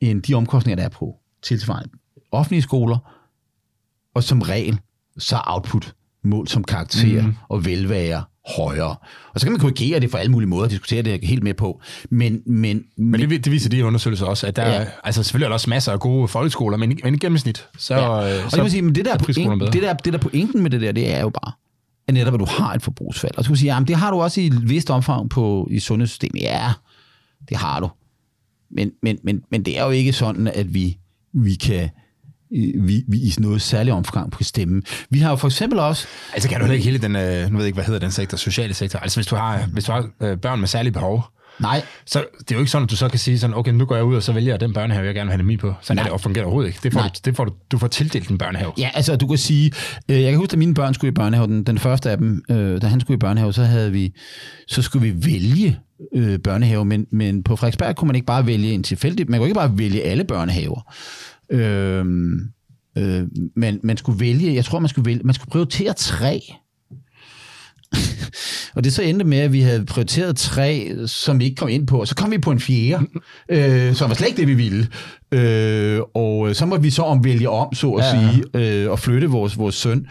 end 0.00 0.22
de 0.22 0.34
omkostninger, 0.34 0.76
der 0.76 0.84
er 0.84 0.88
på 0.88 1.16
tilsvarende 1.42 1.88
offentlige 2.32 2.62
skoler, 2.62 2.98
og 4.14 4.22
som 4.22 4.42
regel, 4.42 4.80
så 5.18 5.36
er 5.36 5.42
output 5.46 5.94
mål 6.24 6.48
som 6.48 6.64
karakter 6.64 7.22
mm. 7.22 7.34
og 7.48 7.64
velvære 7.64 8.24
højere. 8.56 8.96
Og 9.34 9.40
så 9.40 9.46
kan 9.46 9.52
man 9.52 9.60
korrigere 9.60 10.00
det 10.00 10.10
for 10.10 10.18
alle 10.18 10.32
mulige 10.32 10.48
måder, 10.48 10.68
diskutere 10.68 11.02
det 11.02 11.24
helt 11.24 11.42
med 11.42 11.54
på. 11.54 11.80
Men, 12.10 12.42
men, 12.46 12.84
men 12.96 13.20
det, 13.20 13.44
det 13.44 13.52
viser 13.52 13.70
de 13.70 13.84
undersøgelser 13.84 14.26
også, 14.26 14.46
at 14.46 14.56
der 14.56 14.66
ja. 14.66 14.74
er, 14.74 14.86
altså 15.04 15.22
selvfølgelig 15.22 15.44
er 15.44 15.48
der 15.48 15.54
også 15.54 15.70
masser 15.70 15.92
af 15.92 16.00
gode 16.00 16.28
folkeskoler, 16.28 16.76
men, 16.76 16.98
men 17.04 17.14
i 17.14 17.18
gennemsnit, 17.18 17.68
så, 17.78 17.94
ja. 17.94 18.08
og 18.44 18.50
så 18.50 18.62
det, 18.62 18.70
sige, 18.70 18.82
men 18.82 18.94
det 18.94 19.04
der, 19.04 19.18
point, 19.18 19.72
det, 19.72 19.82
der, 19.82 19.92
det 19.94 20.12
der 20.12 20.18
pointen 20.18 20.62
med 20.62 20.70
det 20.70 20.80
der, 20.80 20.92
det 20.92 21.14
er 21.14 21.20
jo 21.20 21.28
bare, 21.28 21.52
er 22.08 22.12
netop, 22.12 22.34
at 22.34 22.40
du 22.40 22.46
har 22.48 22.74
et 22.74 22.82
forbrugsfald. 22.82 23.32
Og 23.36 23.44
så 23.44 23.48
kan 23.48 23.54
du 23.54 23.58
sige, 23.58 23.74
jamen 23.74 23.88
det 23.88 23.96
har 23.96 24.10
du 24.10 24.22
også 24.22 24.40
i 24.40 24.46
et 24.46 24.68
vist 24.68 24.90
omfang 24.90 25.30
på, 25.30 25.68
i 25.70 25.78
sundhedssystemet. 25.78 26.42
Ja, 26.42 26.72
det 27.48 27.56
har 27.56 27.80
du. 27.80 27.90
Men, 28.70 28.90
men, 29.02 29.18
men, 29.24 29.42
men 29.50 29.64
det 29.64 29.78
er 29.78 29.84
jo 29.84 29.90
ikke 29.90 30.12
sådan, 30.12 30.46
at 30.46 30.74
vi, 30.74 30.98
vi 31.32 31.54
kan 31.54 31.90
vi, 32.80 33.04
vi 33.08 33.18
i 33.18 33.34
noget 33.38 33.62
særligt 33.62 33.94
omfang 33.94 34.30
på 34.30 34.44
stemme. 34.44 34.82
Vi 35.10 35.18
har 35.18 35.30
jo 35.30 35.36
for 35.36 35.48
eksempel 35.48 35.78
også... 35.78 36.06
Altså 36.34 36.48
kan 36.48 36.58
du 36.58 36.64
heller 36.64 36.74
ikke 36.74 36.84
hele 36.84 36.98
den, 36.98 37.16
øh, 37.16 37.50
nu 37.50 37.56
ved 37.56 37.64
jeg 37.64 37.66
ikke, 37.66 37.76
hvad 37.76 37.84
hedder 37.84 38.00
den 38.00 38.10
sektor, 38.10 38.36
sociale 38.36 38.74
sektor. 38.74 38.98
Altså 38.98 39.16
hvis 39.16 39.26
du 39.26 39.36
har, 39.36 39.66
hvis 39.72 39.84
du 39.84 39.92
har 39.92 40.08
øh, 40.20 40.38
børn 40.38 40.60
med 40.60 40.68
særlige 40.68 40.92
behov, 40.92 41.24
Nej. 41.62 41.82
Så 42.06 42.24
det 42.38 42.50
er 42.50 42.54
jo 42.54 42.60
ikke 42.60 42.70
sådan, 42.70 42.84
at 42.84 42.90
du 42.90 42.96
så 42.96 43.08
kan 43.08 43.18
sige 43.18 43.38
sådan, 43.38 43.56
okay, 43.56 43.72
nu 43.72 43.84
går 43.84 43.94
jeg 43.94 44.04
ud, 44.04 44.16
og 44.16 44.22
så 44.22 44.32
vælger 44.32 44.52
jeg 44.52 44.60
den 44.60 44.72
børnehave, 44.72 45.06
jeg 45.06 45.14
gerne 45.14 45.30
vil 45.30 45.38
have 45.38 45.50
dem 45.50 45.58
på. 45.58 45.74
Sådan 45.80 45.96
Nej. 45.96 46.02
er 46.02 46.06
det 46.06 46.12
og 46.12 46.20
fungerer 46.20 46.44
overhovedet 46.44 46.68
ikke. 46.68 46.80
Det 46.82 46.92
får, 46.92 47.00
du, 47.00 47.08
det 47.24 47.36
får 47.36 47.44
du, 47.44 47.52
du 47.70 47.78
får 47.78 47.86
tildelt 47.86 48.28
en 48.28 48.38
børnehave. 48.38 48.72
Ja, 48.78 48.90
altså 48.94 49.16
du 49.16 49.26
kan 49.26 49.38
sige, 49.38 49.72
øh, 50.08 50.22
jeg 50.22 50.30
kan 50.30 50.38
huske, 50.38 50.52
at 50.52 50.58
mine 50.58 50.74
børn 50.74 50.94
skulle 50.94 51.08
i 51.08 51.14
børnehave, 51.14 51.46
den, 51.46 51.64
den 51.64 51.78
første 51.78 52.10
af 52.10 52.18
dem, 52.18 52.44
øh, 52.50 52.82
da 52.82 52.86
han 52.86 53.00
skulle 53.00 53.16
i 53.16 53.18
børnehave, 53.18 53.52
så 53.52 53.64
havde 53.64 53.92
vi, 53.92 54.14
så 54.68 54.82
skulle 54.82 55.12
vi 55.12 55.26
vælge 55.26 55.78
øh, 56.14 56.38
børnehave, 56.38 56.84
men, 56.84 57.06
men 57.10 57.42
på 57.42 57.56
Frederiksberg 57.56 57.96
kunne 57.96 58.06
man 58.06 58.16
ikke 58.16 58.26
bare 58.26 58.46
vælge 58.46 58.72
en 58.72 58.82
tilfældig, 58.82 59.30
man 59.30 59.40
kunne 59.40 59.48
ikke 59.48 59.58
bare 59.58 59.78
vælge 59.78 60.02
alle 60.02 60.24
børnehaver. 60.24 60.92
Øh, 61.50 62.04
øh, 62.98 63.22
men 63.56 63.80
man 63.82 63.96
skulle 63.96 64.20
vælge, 64.20 64.54
jeg 64.54 64.64
tror, 64.64 64.78
man 64.78 64.88
skulle, 64.88 65.06
vælge, 65.06 65.22
man 65.24 65.34
skulle 65.34 65.50
prioritere 65.50 65.92
tre 65.92 66.54
og 68.74 68.84
det 68.84 68.92
så 68.92 69.02
endte 69.02 69.24
med, 69.24 69.38
at 69.38 69.52
vi 69.52 69.60
havde 69.60 69.84
prioriteret 69.84 70.36
tre, 70.36 70.92
som 71.06 71.38
vi 71.38 71.44
ikke 71.44 71.56
kom 71.56 71.68
ind 71.68 71.86
på, 71.86 72.00
og 72.00 72.08
så 72.08 72.14
kom 72.14 72.30
vi 72.30 72.38
på 72.38 72.50
en 72.50 72.60
fjerde, 72.60 73.06
øh, 73.48 73.94
som 73.94 74.08
var 74.08 74.14
slet 74.14 74.28
ikke 74.28 74.40
det, 74.40 74.48
vi 74.48 74.54
ville. 74.54 74.88
Øh, 75.32 76.00
og 76.14 76.56
så 76.56 76.66
måtte 76.66 76.82
vi 76.82 76.90
så 76.90 77.02
omvælge 77.02 77.48
om, 77.48 77.74
så 77.74 77.90
at 77.90 78.04
ja. 78.04 78.10
sige, 78.10 78.44
øh, 78.54 78.90
og 78.90 78.98
flytte 78.98 79.26
vores, 79.26 79.58
vores 79.58 79.74
søn. 79.74 80.06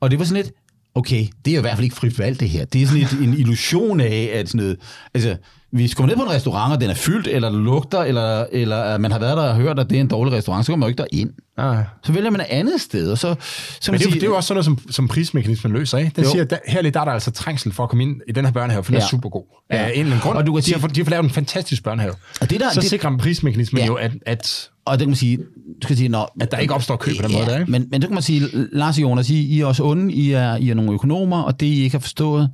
Og 0.00 0.10
det 0.10 0.18
var 0.18 0.24
sådan 0.24 0.42
lidt, 0.42 0.54
okay, 0.94 1.26
det 1.44 1.50
er 1.50 1.54
jo 1.54 1.60
i 1.60 1.60
hvert 1.60 1.74
fald 1.76 1.84
ikke 1.84 1.96
frit 1.96 2.18
valg, 2.18 2.40
det 2.40 2.48
her. 2.48 2.64
Det 2.64 2.82
er 2.82 2.86
sådan 2.86 3.00
lidt 3.00 3.12
en 3.12 3.34
illusion 3.34 4.00
af, 4.00 4.30
at 4.34 4.48
sådan 4.48 4.58
noget, 4.58 4.76
altså, 5.14 5.36
hvis 5.74 5.94
kommer 5.94 6.08
ned 6.08 6.16
på 6.16 6.22
en 6.22 6.30
restaurant, 6.30 6.72
og 6.72 6.80
den 6.80 6.90
er 6.90 6.94
fyldt, 6.94 7.26
eller 7.26 7.50
der 7.50 7.58
lugter, 7.58 7.98
eller, 7.98 8.46
eller 8.52 8.98
man 8.98 9.12
har 9.12 9.18
været 9.18 9.36
der 9.36 9.42
og 9.42 9.56
hørt, 9.56 9.78
at 9.78 9.90
det 9.90 9.96
er 9.96 10.00
en 10.00 10.08
dårlig 10.08 10.32
restaurant, 10.32 10.66
så 10.66 10.72
kommer 10.72 10.86
man 10.86 10.94
jo 10.94 11.02
ikke 11.02 11.12
derind. 11.12 11.30
Ah. 11.56 11.84
Så 12.04 12.12
vælger 12.12 12.30
man 12.30 12.40
et 12.40 12.46
andet 12.50 12.80
sted. 12.80 13.10
Og 13.10 13.18
så, 13.18 13.34
så 13.80 13.92
Men 13.92 14.00
det, 14.00 14.04
siger, 14.04 14.14
det 14.14 14.22
er 14.22 14.26
jo 14.26 14.36
også 14.36 14.46
sådan 14.46 14.54
noget, 14.54 14.64
som, 14.64 14.92
som 14.92 15.08
prismekanismen 15.08 15.72
løser. 15.72 15.98
Ikke? 15.98 16.12
Den 16.16 16.24
jo. 16.24 16.30
siger, 16.30 16.42
at 16.42 16.50
der, 16.50 16.56
her 16.66 16.82
der 16.82 17.00
er 17.00 17.04
der 17.04 17.12
altså 17.12 17.30
trængsel 17.30 17.72
for 17.72 17.82
at 17.82 17.88
komme 17.88 18.02
ind 18.02 18.20
i 18.28 18.32
den 18.32 18.44
her 18.44 18.52
børnehave, 18.52 18.84
for 18.84 18.92
den 18.92 18.98
ja. 18.98 19.04
er 19.04 19.08
super 19.08 19.28
god. 19.28 19.44
Ja. 19.70 19.76
Af 19.76 19.84
en 19.84 19.90
eller 19.90 20.04
anden 20.04 20.20
grund. 20.20 20.38
Og 20.38 20.46
du 20.46 20.54
kan 20.54 20.62
sige, 20.62 20.74
de, 20.74 20.80
har, 20.80 20.88
de 20.88 21.02
har 21.02 21.10
lavet 21.10 21.24
en 21.24 21.30
fantastisk 21.30 21.84
børnehave. 21.84 22.14
Og 22.40 22.50
det 22.50 22.60
der, 22.60 22.70
så 22.72 22.80
det, 22.80 22.90
sikrer 22.90 23.18
prismekanismen 23.18 23.80
ja. 23.80 23.86
jo, 23.86 23.94
at, 23.94 24.12
at 24.26 24.70
og 24.84 24.98
det 24.98 25.00
kan 25.00 25.08
man 25.08 25.16
sige, 25.16 25.36
du 25.36 25.42
skal 25.82 25.96
sige, 25.96 26.08
når, 26.08 26.34
at 26.40 26.50
der 26.50 26.58
ikke 26.58 26.74
opstår 26.74 26.96
køb 26.96 27.16
på 27.16 27.22
den 27.22 27.30
ja, 27.30 27.38
måde 27.38 27.50
der, 27.50 27.58
ikke? 27.58 27.70
Men, 27.70 27.86
men 27.90 28.00
det 28.00 28.08
kan 28.08 28.14
man 28.14 28.22
sige, 28.22 28.42
Lars 28.72 28.96
og 28.96 29.02
Jonas, 29.02 29.30
I, 29.30 29.40
I 29.40 29.60
er 29.60 29.66
også 29.66 29.84
onde, 29.84 30.12
I 30.12 30.32
er, 30.32 30.56
I 30.56 30.70
er 30.70 30.74
nogle 30.74 30.92
økonomer, 30.92 31.42
og 31.42 31.60
det 31.60 31.66
I 31.66 31.82
ikke 31.82 31.94
har 31.94 32.00
forstået, 32.00 32.50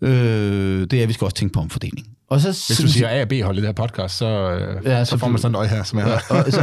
øh, 0.00 0.80
det 0.90 0.92
er, 0.92 1.02
at 1.02 1.08
vi 1.08 1.12
skal 1.12 1.24
også 1.24 1.36
tænke 1.36 1.52
på 1.52 1.60
omfordeling. 1.60 2.06
Og 2.28 2.40
så, 2.40 2.64
Hvis 2.68 2.78
du 2.78 2.88
siger 2.88 3.08
A 3.08 3.22
og 3.22 3.28
B-hold 3.28 3.56
i 3.56 3.60
det 3.60 3.68
her 3.68 3.72
podcast, 3.72 4.16
så, 4.16 4.26
øh, 4.26 4.84
ja, 4.84 5.04
så, 5.04 5.10
så 5.10 5.18
får 5.18 5.28
man 5.28 5.38
sådan 5.38 5.54
et 5.54 5.58
øje 5.58 5.68
her, 5.68 5.82
som 5.82 5.98
jeg 5.98 6.06
har. 6.06 6.36
Og, 6.36 6.52
så, 6.52 6.60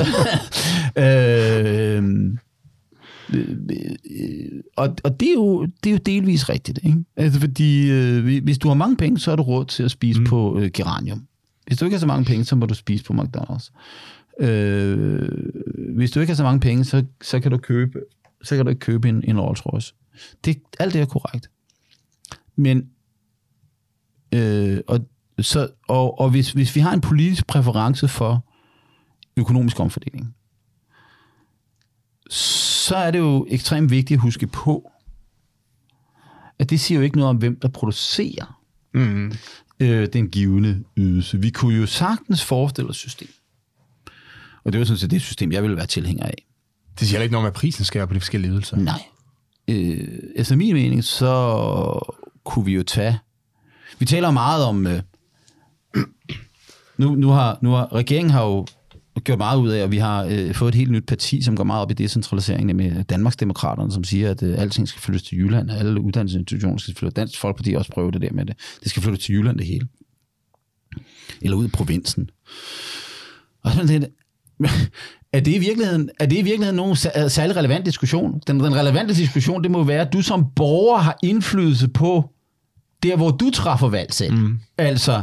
øh, 1.02 2.04
og, 4.76 4.96
og 5.04 5.20
det, 5.20 5.30
er 5.30 5.34
jo, 5.34 5.66
det 5.66 5.90
er 5.90 5.92
jo 5.92 6.00
delvis 6.06 6.50
rigtigt, 6.50 6.80
ikke? 6.84 7.04
Altså, 7.16 7.40
fordi 7.40 7.92
øh, 7.92 8.44
hvis 8.44 8.58
du 8.58 8.68
har 8.68 8.76
mange 8.76 8.98
penge, 8.98 9.20
så 9.20 9.32
har 9.32 9.36
du 9.36 9.44
råd 9.44 9.66
til 9.66 9.84
at 9.84 9.92
spise 9.92 10.20
mm. 10.20 10.26
på 10.26 10.60
øh, 10.60 10.72
geranium. 10.74 11.28
Hvis 11.68 11.78
du 11.78 11.86
ikke 11.86 11.96
har 11.96 12.00
så 12.00 12.08
mange 12.08 12.26
penge, 12.26 12.46
så 12.46 12.56
må 12.56 12.66
du 12.66 12.74
spise 12.74 13.04
på 13.04 13.14
McDonald's. 13.14 13.72
Øh, 14.46 15.30
hvis 15.96 16.12
du 16.12 16.20
ikke 16.20 16.32
har 16.32 16.36
så 16.36 16.44
mange 16.44 16.60
penge, 16.60 16.86
så, 16.86 17.04
så 17.22 17.40
kan 17.40 17.52
du 17.52 17.58
købe 17.58 18.00
så 18.46 18.56
kan 18.56 18.66
du 18.66 18.70
ikke 18.70 18.80
købe 18.80 19.10
en, 19.10 19.24
en 19.28 19.40
Rolls 19.42 19.66
Royce. 19.66 19.94
Det, 20.46 20.58
alt 20.80 20.94
det 20.94 21.02
er 21.02 21.06
korrekt. 21.06 21.50
Men, 22.56 22.90
øh, 24.36 24.80
og, 24.88 25.00
så, 25.40 25.68
og, 25.88 26.20
og 26.20 26.30
hvis, 26.30 26.52
hvis 26.52 26.76
vi 26.76 26.80
har 26.82 26.94
en 26.94 27.02
politisk 27.02 27.48
præference 27.48 28.08
for 28.08 28.46
økonomisk 29.38 29.80
omfordeling, 29.80 30.36
så 32.30 32.96
er 32.96 33.12
det 33.12 33.20
jo 33.20 33.48
ekstremt 33.50 33.92
vigtigt 33.92 34.18
at 34.18 34.22
huske 34.22 34.48
på, 34.48 34.92
at 36.60 36.70
det 36.70 36.80
siger 36.80 37.00
jo 37.00 37.04
ikke 37.04 37.18
noget 37.18 37.30
om, 37.30 37.38
hvem 37.38 37.60
der 37.60 37.68
producerer 37.68 38.62
Mm. 38.94 39.34
øh, 39.80 40.08
den 40.14 40.30
givende 40.30 40.84
ydelse. 40.98 41.42
Vi 41.42 41.50
kunne 41.50 41.76
jo 41.76 41.86
sagtens 41.86 42.44
forestille 42.44 42.90
os 42.90 42.98
system. 42.98 43.28
Og 44.64 44.72
det 44.72 44.80
var 44.80 44.86
sådan 44.86 44.98
set 44.98 45.12
det 45.12 45.22
system, 45.22 45.52
jeg 45.52 45.62
ville 45.64 45.78
være 45.78 45.86
tilhænger 45.86 46.26
af. 46.26 46.46
Det 47.00 47.08
siger 47.08 47.22
ikke 47.22 47.32
noget 47.32 47.46
om, 47.46 47.48
at 47.48 47.54
prisen 47.54 47.86
skal 47.86 48.00
være 48.00 48.08
på 48.08 48.14
de 48.14 48.20
forskellige 48.20 48.52
ydelser. 48.52 48.78
Nej. 48.78 49.02
Øh, 49.68 50.08
efter 50.36 50.56
min 50.56 50.74
mening, 50.74 51.04
så 51.04 52.16
kunne 52.44 52.66
vi 52.66 52.74
jo 52.74 52.84
tage... 52.84 53.20
Vi 54.00 54.06
taler 54.06 54.32
meget 54.32 54.66
om... 54.66 54.88
Øh, 54.88 55.02
nu, 56.98 57.16
nu, 57.16 57.30
har, 57.30 57.58
nu 57.62 57.70
har 57.70 57.94
regeringen 57.94 58.32
har 58.32 58.46
jo 58.46 58.66
gjort 59.24 59.38
meget 59.38 59.60
ud 59.60 59.70
af, 59.70 59.84
og 59.84 59.92
vi 59.92 59.98
har 59.98 60.24
øh, 60.24 60.54
fået 60.54 60.70
et 60.70 60.76
helt 60.76 60.92
nyt 60.92 61.06
parti, 61.06 61.42
som 61.42 61.56
går 61.56 61.64
meget 61.64 61.82
op 61.82 61.92
i 61.92 61.94
decentralisering, 61.94 62.66
nemlig 62.66 63.10
Danmarksdemokraterne, 63.10 63.92
som 63.92 64.04
siger, 64.04 64.32
at 64.32 64.44
øh, 64.44 64.62
alting 64.62 64.88
skal 64.88 65.02
flyttes 65.02 65.24
til 65.24 65.38
Jylland, 65.38 65.70
og 65.70 65.78
alle 65.78 66.02
uddannelsesinstitutioner 66.02 66.78
skal 66.78 66.96
flyttes. 66.96 67.14
Dansk 67.14 67.40
Folkeparti 67.40 67.74
også 67.74 67.92
prøver 67.92 68.12
det 68.12 68.22
der 68.22 68.34
med 68.34 68.46
det. 68.46 68.56
Det 68.84 68.90
skal 68.90 69.04
flyttes 69.04 69.26
til 69.26 69.36
Jylland 69.36 69.58
det 69.58 69.66
hele. 69.66 69.88
Eller 71.42 71.58
ud 71.58 71.66
i 71.66 71.70
provinsen. 71.70 72.30
Og 73.64 73.72
sådan 73.72 73.88
lidt, 73.88 74.06
er 75.34 75.40
det 75.40 75.56
i 75.56 75.60
virkeligheden, 75.60 76.10
er 76.20 76.26
det 76.26 76.38
i 76.38 76.42
virkeligheden 76.42 76.76
nogen 76.76 76.96
særlig 77.30 77.56
relevant 77.56 77.86
diskussion? 77.86 78.42
Den, 78.48 78.60
den 78.60 78.76
relevante 78.76 79.14
diskussion, 79.14 79.64
det 79.64 79.72
må 79.72 79.84
være, 79.84 80.02
at 80.02 80.14
du 80.14 80.22
som 80.22 80.46
borger 80.56 80.98
har 80.98 81.18
indflydelse 81.24 81.88
på 81.88 82.35
der, 83.06 83.16
hvor 83.16 83.32
du 83.32 83.50
træffer 83.50 83.90
valg 83.90 84.14
selv. 84.14 84.34
Mm. 84.34 84.60
Altså, 84.78 85.22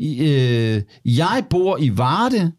øh, 0.00 0.82
jeg 1.04 1.44
bor 1.50 1.78
i 1.78 1.98
Varde. 1.98 2.52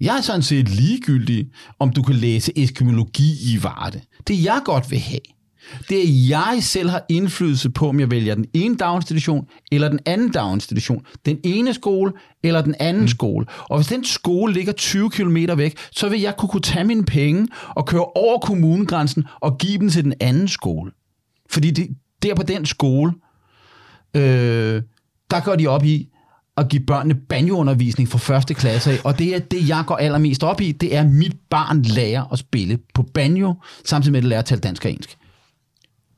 Jeg 0.00 0.16
er 0.16 0.20
sådan 0.20 0.42
set 0.42 0.68
ligegyldig, 0.68 1.50
om 1.78 1.90
du 1.90 2.02
kan 2.02 2.14
læse 2.14 2.52
eskimologi 2.58 3.54
i 3.54 3.62
Varde. 3.62 4.00
Det 4.28 4.44
jeg 4.44 4.60
godt 4.64 4.90
vil 4.90 4.98
have, 4.98 5.20
det 5.88 5.98
er, 5.98 6.28
jeg 6.28 6.58
selv 6.60 6.88
har 6.88 7.04
indflydelse 7.08 7.70
på, 7.70 7.88
om 7.88 8.00
jeg 8.00 8.10
vælger 8.10 8.34
den 8.34 8.46
ene 8.54 8.76
daginstitution 8.76 9.46
eller 9.72 9.88
den 9.88 10.00
anden 10.06 10.30
daginstitution. 10.30 11.06
Den 11.26 11.38
ene 11.44 11.74
skole 11.74 12.12
eller 12.42 12.62
den 12.62 12.74
anden 12.80 13.02
mm. 13.02 13.08
skole. 13.08 13.46
Og 13.58 13.78
hvis 13.78 13.86
den 13.86 14.04
skole 14.04 14.52
ligger 14.52 14.72
20 14.72 15.10
km 15.10 15.36
væk, 15.56 15.76
så 15.90 16.08
vil 16.08 16.20
jeg 16.20 16.36
kunne, 16.36 16.48
kunne 16.48 16.62
tage 16.62 16.84
mine 16.84 17.04
penge 17.04 17.48
og 17.68 17.86
køre 17.86 18.04
over 18.04 18.38
kommunegrænsen 18.38 19.24
og 19.40 19.58
give 19.58 19.78
dem 19.78 19.90
til 19.90 20.04
den 20.04 20.14
anden 20.20 20.48
skole. 20.48 20.90
Fordi 21.50 21.70
det, 21.70 21.88
der 22.22 22.34
på 22.34 22.42
den 22.42 22.66
skole, 22.66 23.12
øh, 24.14 24.82
der 25.30 25.40
går 25.40 25.56
de 25.56 25.66
op 25.66 25.84
i 25.84 26.08
at 26.56 26.68
give 26.68 26.82
børnene 26.86 27.14
banjoundervisning 27.14 28.08
fra 28.08 28.18
første 28.18 28.54
klasse 28.54 28.90
af, 28.92 28.98
og 29.04 29.18
det 29.18 29.34
er 29.34 29.38
det, 29.38 29.68
jeg 29.68 29.84
går 29.86 29.96
allermest 29.96 30.44
op 30.44 30.60
i, 30.60 30.72
det 30.72 30.96
er, 30.96 31.00
at 31.00 31.10
mit 31.10 31.36
barn 31.50 31.82
lærer 31.82 32.32
at 32.32 32.38
spille 32.38 32.78
på 32.94 33.02
banjo, 33.02 33.54
samtidig 33.84 34.12
med 34.12 34.18
at 34.18 34.22
det 34.22 34.28
lærer 34.28 34.38
at 34.38 34.44
tale 34.44 34.60
dansk 34.60 34.84
og 34.84 34.90
engelsk. 34.90 35.16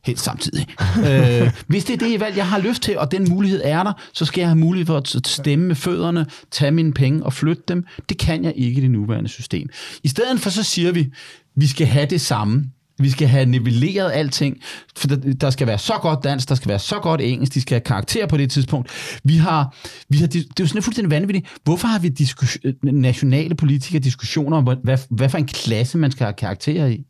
Helt 0.05 0.21
samtidig. 0.21 0.67
øh, 1.09 1.51
hvis 1.67 1.85
det 1.85 1.95
er 1.95 2.09
det 2.09 2.21
valg, 2.21 2.37
jeg 2.37 2.47
har 2.47 2.59
lyst 2.59 2.83
til, 2.83 2.99
og 2.99 3.11
den 3.11 3.29
mulighed 3.31 3.61
er 3.65 3.83
der, 3.83 3.93
så 4.13 4.25
skal 4.25 4.41
jeg 4.41 4.49
have 4.49 4.59
mulighed 4.59 4.87
for 4.87 4.97
at 4.97 5.27
stemme 5.27 5.67
med 5.67 5.75
fødderne, 5.75 6.27
tage 6.51 6.71
mine 6.71 6.93
penge 6.93 7.23
og 7.23 7.33
flytte 7.33 7.63
dem. 7.69 7.85
Det 8.09 8.19
kan 8.19 8.45
jeg 8.45 8.53
ikke 8.57 8.79
i 8.79 8.83
det 8.83 8.91
nuværende 8.91 9.29
system. 9.29 9.69
I 10.05 10.09
stedet 10.09 10.41
for 10.41 10.51
så 10.51 10.63
siger 10.63 10.93
vi, 10.93 11.13
vi 11.57 11.67
skal 11.67 11.87
have 11.87 12.07
det 12.07 12.21
samme. 12.21 12.65
Vi 12.99 13.11
skal 13.11 13.29
have 13.29 13.47
nivelleret 13.47 14.13
alting, 14.13 14.57
for 14.97 15.07
der, 15.09 15.17
der 15.17 15.51
skal 15.51 15.67
være 15.67 15.79
så 15.79 15.93
godt 16.03 16.25
dansk, 16.25 16.49
der 16.49 16.55
skal 16.55 16.69
være 16.69 16.79
så 16.79 16.99
godt 16.99 17.21
engelsk, 17.21 17.55
de 17.55 17.61
skal 17.61 17.75
have 17.75 17.81
karakter 17.81 18.27
på 18.27 18.37
det 18.37 18.51
tidspunkt. 18.51 18.91
Vi 19.25 19.37
har, 19.37 19.75
vi 20.09 20.19
har, 20.19 20.27
det 20.27 20.41
er 20.41 20.47
jo 20.61 20.67
sådan 20.67 20.83
fuldstændig 20.83 21.11
vanvittigt. 21.11 21.47
Hvorfor 21.65 21.89
har 21.89 21.99
vi 21.99 22.09
diskus, 22.09 22.59
nationale 22.83 23.55
politikere 23.55 24.03
diskussioner 24.03 24.57
om, 24.57 24.65
hvad, 24.83 24.99
hvad 25.11 25.29
for 25.29 25.39
en 25.39 25.47
klasse 25.47 25.99
man 25.99 26.11
skal 26.11 26.25
have 26.25 26.35
karakter 26.35 26.87
i? 26.87 27.05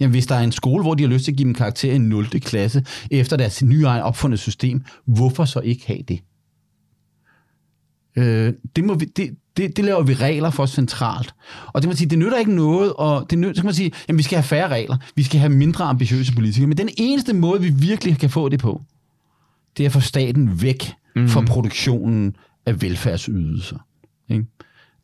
Jamen, 0.00 0.10
hvis 0.10 0.26
der 0.26 0.34
er 0.34 0.40
en 0.40 0.52
skole, 0.52 0.82
hvor 0.82 0.94
de 0.94 1.02
har 1.02 1.10
lyst 1.10 1.24
til 1.24 1.32
at 1.32 1.36
give 1.36 1.46
dem 1.46 1.54
karakter 1.54 1.92
i 1.92 1.98
0. 1.98 2.26
klasse, 2.28 2.84
efter 3.10 3.36
deres 3.36 3.62
nye 3.62 3.84
egen 3.84 4.02
opfundet 4.02 4.40
system, 4.40 4.84
hvorfor 5.06 5.44
så 5.44 5.60
ikke 5.60 5.86
have 5.86 6.02
det? 6.08 6.20
Øh, 8.18 8.52
det, 8.76 8.84
må 8.84 8.94
vi, 8.94 9.04
det, 9.04 9.36
det, 9.56 9.76
det 9.76 9.84
laver 9.84 10.02
vi 10.02 10.14
regler 10.14 10.50
for 10.50 10.66
centralt. 10.66 11.34
Og 11.66 11.82
det 11.82 11.88
må 11.88 11.94
sige, 11.94 12.10
det 12.10 12.18
nytter 12.18 12.38
ikke 12.38 12.54
noget, 12.54 12.92
og 12.92 13.26
det 13.30 13.38
nytter, 13.38 13.54
så 13.54 13.60
kan 13.60 13.66
man 13.66 13.74
sige, 13.74 13.92
jamen 14.08 14.18
vi 14.18 14.22
skal 14.22 14.36
have 14.36 14.44
færre 14.44 14.68
regler, 14.68 14.96
vi 15.14 15.22
skal 15.22 15.40
have 15.40 15.52
mindre 15.52 15.84
ambitiøse 15.84 16.34
politikere, 16.34 16.66
men 16.66 16.78
den 16.78 16.88
eneste 16.96 17.32
måde, 17.32 17.62
vi 17.62 17.70
virkelig 17.70 18.18
kan 18.18 18.30
få 18.30 18.48
det 18.48 18.60
på, 18.60 18.82
det 19.76 19.84
er 19.84 19.88
at 19.88 19.92
få 19.92 20.00
staten 20.00 20.62
væk 20.62 20.92
mm. 21.16 21.28
fra 21.28 21.40
produktionen 21.40 22.36
af 22.66 22.82
velfærdsydelser. 22.82 23.76
Ikke? 24.28 24.44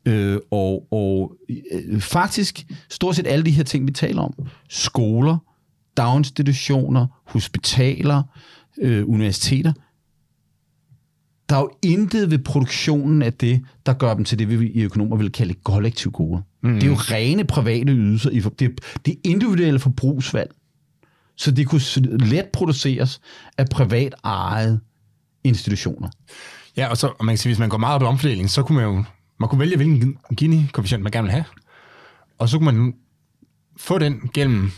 Øh, 0.05 0.39
og 0.51 0.87
og 0.91 1.35
øh, 1.49 2.01
faktisk 2.01 2.65
stort 2.89 3.15
set 3.15 3.27
alle 3.27 3.45
de 3.45 3.51
her 3.51 3.63
ting, 3.63 3.87
vi 3.87 3.91
taler 3.91 4.21
om, 4.21 4.33
skoler, 4.69 5.37
daginstitutioner, 5.97 7.07
hospitaler, 7.25 8.23
øh, 8.77 9.09
universiteter, 9.09 9.73
der 11.49 11.55
er 11.55 11.59
jo 11.59 11.69
intet 11.83 12.31
ved 12.31 12.39
produktionen 12.39 13.21
af 13.21 13.33
det, 13.33 13.61
der 13.85 13.93
gør 13.93 14.13
dem 14.13 14.25
til 14.25 14.39
det, 14.39 14.59
vi 14.59 14.67
i 14.67 14.81
økonomer 14.81 15.17
vil 15.17 15.31
kalde 15.31 15.53
kollektiv 15.53 16.11
gode. 16.11 16.41
Mm. 16.63 16.73
Det 16.73 16.83
er 16.83 16.87
jo 16.87 16.95
rene 16.95 17.43
private 17.43 17.91
ydelser. 17.91 18.29
Det, 18.29 18.81
det 19.05 19.11
er 19.13 19.17
individuelle 19.23 19.79
forbrugsvalg. 19.79 20.51
Så 21.37 21.51
det 21.51 21.67
kunne 21.67 21.81
let 22.17 22.45
produceres 22.53 23.21
af 23.57 23.65
privat 23.71 24.15
ejede 24.23 24.79
institutioner. 25.43 26.09
Ja, 26.77 26.87
og 26.87 26.97
så 26.97 27.07
og 27.07 27.25
man 27.25 27.33
kan 27.33 27.37
sige, 27.37 27.49
hvis 27.49 27.59
man 27.59 27.69
går 27.69 27.77
meget 27.77 27.95
op 27.95 28.01
i 28.01 28.05
omfordeling, 28.05 28.49
så 28.49 28.63
kunne 28.63 28.75
man 28.75 28.85
jo 28.85 29.03
man 29.39 29.49
kunne 29.49 29.59
vælge, 29.59 29.75
hvilken 29.75 30.17
Gini-koefficient 30.37 31.03
man 31.03 31.11
gerne 31.11 31.25
vil 31.25 31.31
have. 31.31 31.43
Og 32.37 32.49
så 32.49 32.57
kunne 32.57 32.77
man 32.77 32.93
få 33.77 33.97
den 33.97 34.29
gennem 34.33 34.71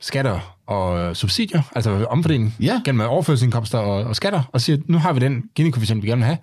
skatter 0.00 0.58
og 0.70 0.98
øh, 1.00 1.14
subsidier, 1.14 1.62
altså 1.74 1.90
omfordeling, 2.10 2.56
Ja. 2.60 2.80
gennem 2.84 3.06
overførselsindkomster 3.08 3.78
og, 3.78 4.04
og 4.04 4.16
skatter, 4.16 4.42
og 4.52 4.60
siger, 4.60 4.78
nu 4.86 4.98
har 4.98 5.12
vi 5.12 5.20
den 5.20 5.42
Gini-koefficient, 5.60 6.02
vi 6.02 6.08
gerne 6.08 6.18
vil 6.20 6.26
have. 6.26 6.38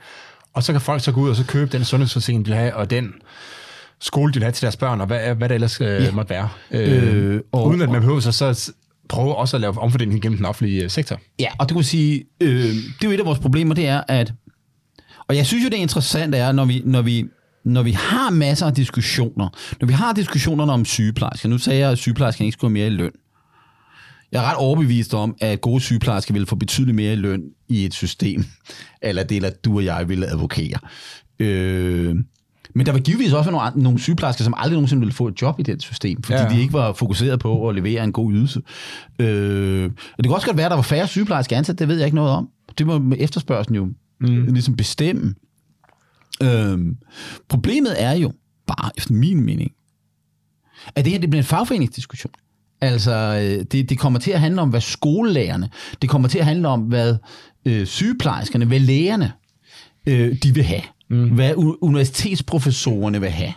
Og 0.54 0.64
så 0.64 0.72
kan 0.72 0.82
folk 0.82 1.04
så 1.04 1.12
gå 1.12 1.22
ud 1.22 1.30
og 1.30 1.36
så 1.36 1.46
købe 1.46 1.78
den 1.78 1.86
sundhedsforsikring, 1.86 2.46
de 2.46 2.52
vil 2.52 2.58
have, 2.60 2.76
og 2.76 2.90
den 2.90 3.14
skole, 4.00 4.34
de 4.34 4.40
vil 4.40 4.44
have 4.44 4.52
til 4.52 4.62
deres 4.62 4.76
børn, 4.78 5.02
og 5.02 5.08
hvad, 5.08 5.36
hvad 5.36 5.50
det 5.50 5.56
ellers 5.56 5.82
øh, 5.82 5.88
Ja. 5.88 6.12
måtte 6.12 6.30
være. 6.30 6.50
Øh, 6.72 7.34
Øh, 7.36 7.42
og- 7.52 7.68
uden 7.68 7.82
at 7.82 7.90
man 7.90 8.02
behøver 8.02 8.20
så, 8.20 8.32
så 8.32 8.54
s- 8.54 8.72
prøve 9.10 9.36
også 9.36 9.58
at 9.58 9.62
lave 9.62 9.80
omfordeling 9.80 10.22
gennem 10.22 10.38
den 10.38 10.46
offentlige 10.46 10.84
øh, 10.84 10.90
sektor. 10.90 11.20
Ja, 11.40 11.48
og 11.60 11.70
det 11.70 11.76
man 11.76 11.84
sige, 11.84 12.24
øh, 12.42 12.50
det 12.64 12.74
er 13.02 13.06
jo 13.06 13.12
et 13.12 13.20
af 13.20 13.26
vores 13.26 13.40
problemer, 13.40 13.76
det 13.76 13.88
er, 13.88 14.02
at, 14.08 14.34
og 15.28 15.36
jeg 15.36 15.46
synes 15.46 15.64
jo, 15.64 15.70
det 15.70 15.78
er 15.78 15.82
interessant, 15.82 16.36
er, 16.36 16.52
når 16.52 16.66
vi, 16.66 16.82
når 16.86 17.02
vi, 17.02 17.26
når 17.66 17.84
vi 17.84 17.92
har 17.92 18.30
masser 18.30 18.66
af 18.66 18.74
diskussioner, 18.74 19.50
når 19.82 19.88
vi 19.88 19.94
har 19.94 20.14
diskussionerne 20.14 20.72
om 20.74 20.86
sygeplejersker, 20.86 21.50
nu 21.50 21.58
sagde 21.58 21.80
jeg, 21.80 21.92
at 21.92 21.98
sygeplejersker 21.98 22.46
ikke 22.46 22.54
skulle 22.54 22.70
have 22.70 22.74
mere 22.74 22.88
i 22.88 22.98
løn. 22.98 23.12
Jeg 24.32 24.44
er 24.44 24.50
ret 24.50 24.58
overbevist 24.58 25.14
om, 25.14 25.36
at 25.42 25.62
gode 25.62 25.82
sygeplejersker 25.82 26.34
vil 26.34 26.46
få 26.46 26.56
betydeligt 26.56 26.96
mere 26.96 27.14
i 27.14 27.16
løn 27.16 27.44
i 27.68 27.86
et 27.86 27.94
system, 27.94 28.46
eller 29.02 29.24
det, 29.24 29.36
eller 29.36 29.50
du 29.66 29.78
og 29.78 29.86
jeg 29.86 30.10
ville 30.10 30.28
advokere. 30.28 30.78
Øh, 31.40 32.16
men 32.76 32.86
der 32.86 32.94
vil 32.94 33.04
givetvis 33.04 33.34
også 33.34 33.52
være 33.52 33.72
nogle, 33.72 33.84
nogle 33.84 34.00
sygeplejersker, 34.00 34.44
som 34.44 34.54
aldrig 34.58 34.74
nogensinde 34.74 35.00
ville 35.00 35.14
få 35.14 35.28
et 35.28 35.42
job 35.42 35.60
i 35.60 35.64
det 35.64 35.82
system, 35.82 36.24
fordi 36.24 36.38
ja. 36.38 36.44
Ja. 36.44 36.50
de 36.50 36.62
ikke 36.62 36.74
var 36.74 36.94
fokuseret 36.94 37.40
på 37.40 37.70
at 37.70 37.76
levere 37.76 38.04
en 38.04 38.12
god 38.12 38.34
ydelse. 38.34 38.62
Øh, 39.20 39.86
og 39.86 40.18
det 40.18 40.26
kan 40.26 40.32
også 40.32 40.48
godt 40.48 40.58
være, 40.58 40.66
at 40.66 40.70
der 40.70 40.76
var 40.76 40.84
færre 40.84 41.08
sygeplejersker 41.08 41.58
ansat, 41.58 41.80
det 41.80 41.88
ved 41.88 41.98
jeg 41.98 42.06
ikke 42.06 42.16
noget 42.16 42.32
om. 42.32 42.50
Det 42.78 42.88
må 42.88 43.14
efterspørgselen 43.18 43.76
jo 43.76 43.86
mm. 44.20 44.54
ligesom 44.54 44.76
bestemme. 44.76 45.36
Øh, 46.44 46.78
problemet 47.50 48.04
er 48.04 48.14
jo 48.14 48.32
bare, 48.68 48.92
efter 48.98 49.14
min 49.14 49.42
mening, 49.42 49.72
at 50.96 51.06
det 51.06 51.14
her 51.14 51.20
det 51.20 51.30
bliver 51.30 51.42
en 51.42 51.48
fagforeningsdiskussion. 51.48 52.32
Altså, 52.82 53.12
øh, 53.12 53.66
det, 53.72 53.90
det 53.90 54.00
kommer 54.00 54.20
til 54.20 54.32
at 54.32 54.40
handle 54.40 54.62
om, 54.62 54.70
hvad 54.70 54.82
skolelærerne, 54.82 55.70
det 56.02 56.10
kommer 56.10 56.28
til 56.28 56.40
at 56.40 56.46
handle 56.46 56.68
om, 56.68 56.82
hvad 56.82 57.16
øh, 57.66 57.86
sygeplejerskerne, 57.86 58.66
hvad 58.66 58.80
lægerne, 58.80 59.32
øh, 60.08 60.36
de 60.44 60.54
vil 60.54 60.64
have. 60.64 60.82
Mm. 61.10 61.30
Hvad 61.30 61.54
universitetsprofessorerne 61.82 63.22
vil 63.22 63.30
have. 63.30 63.54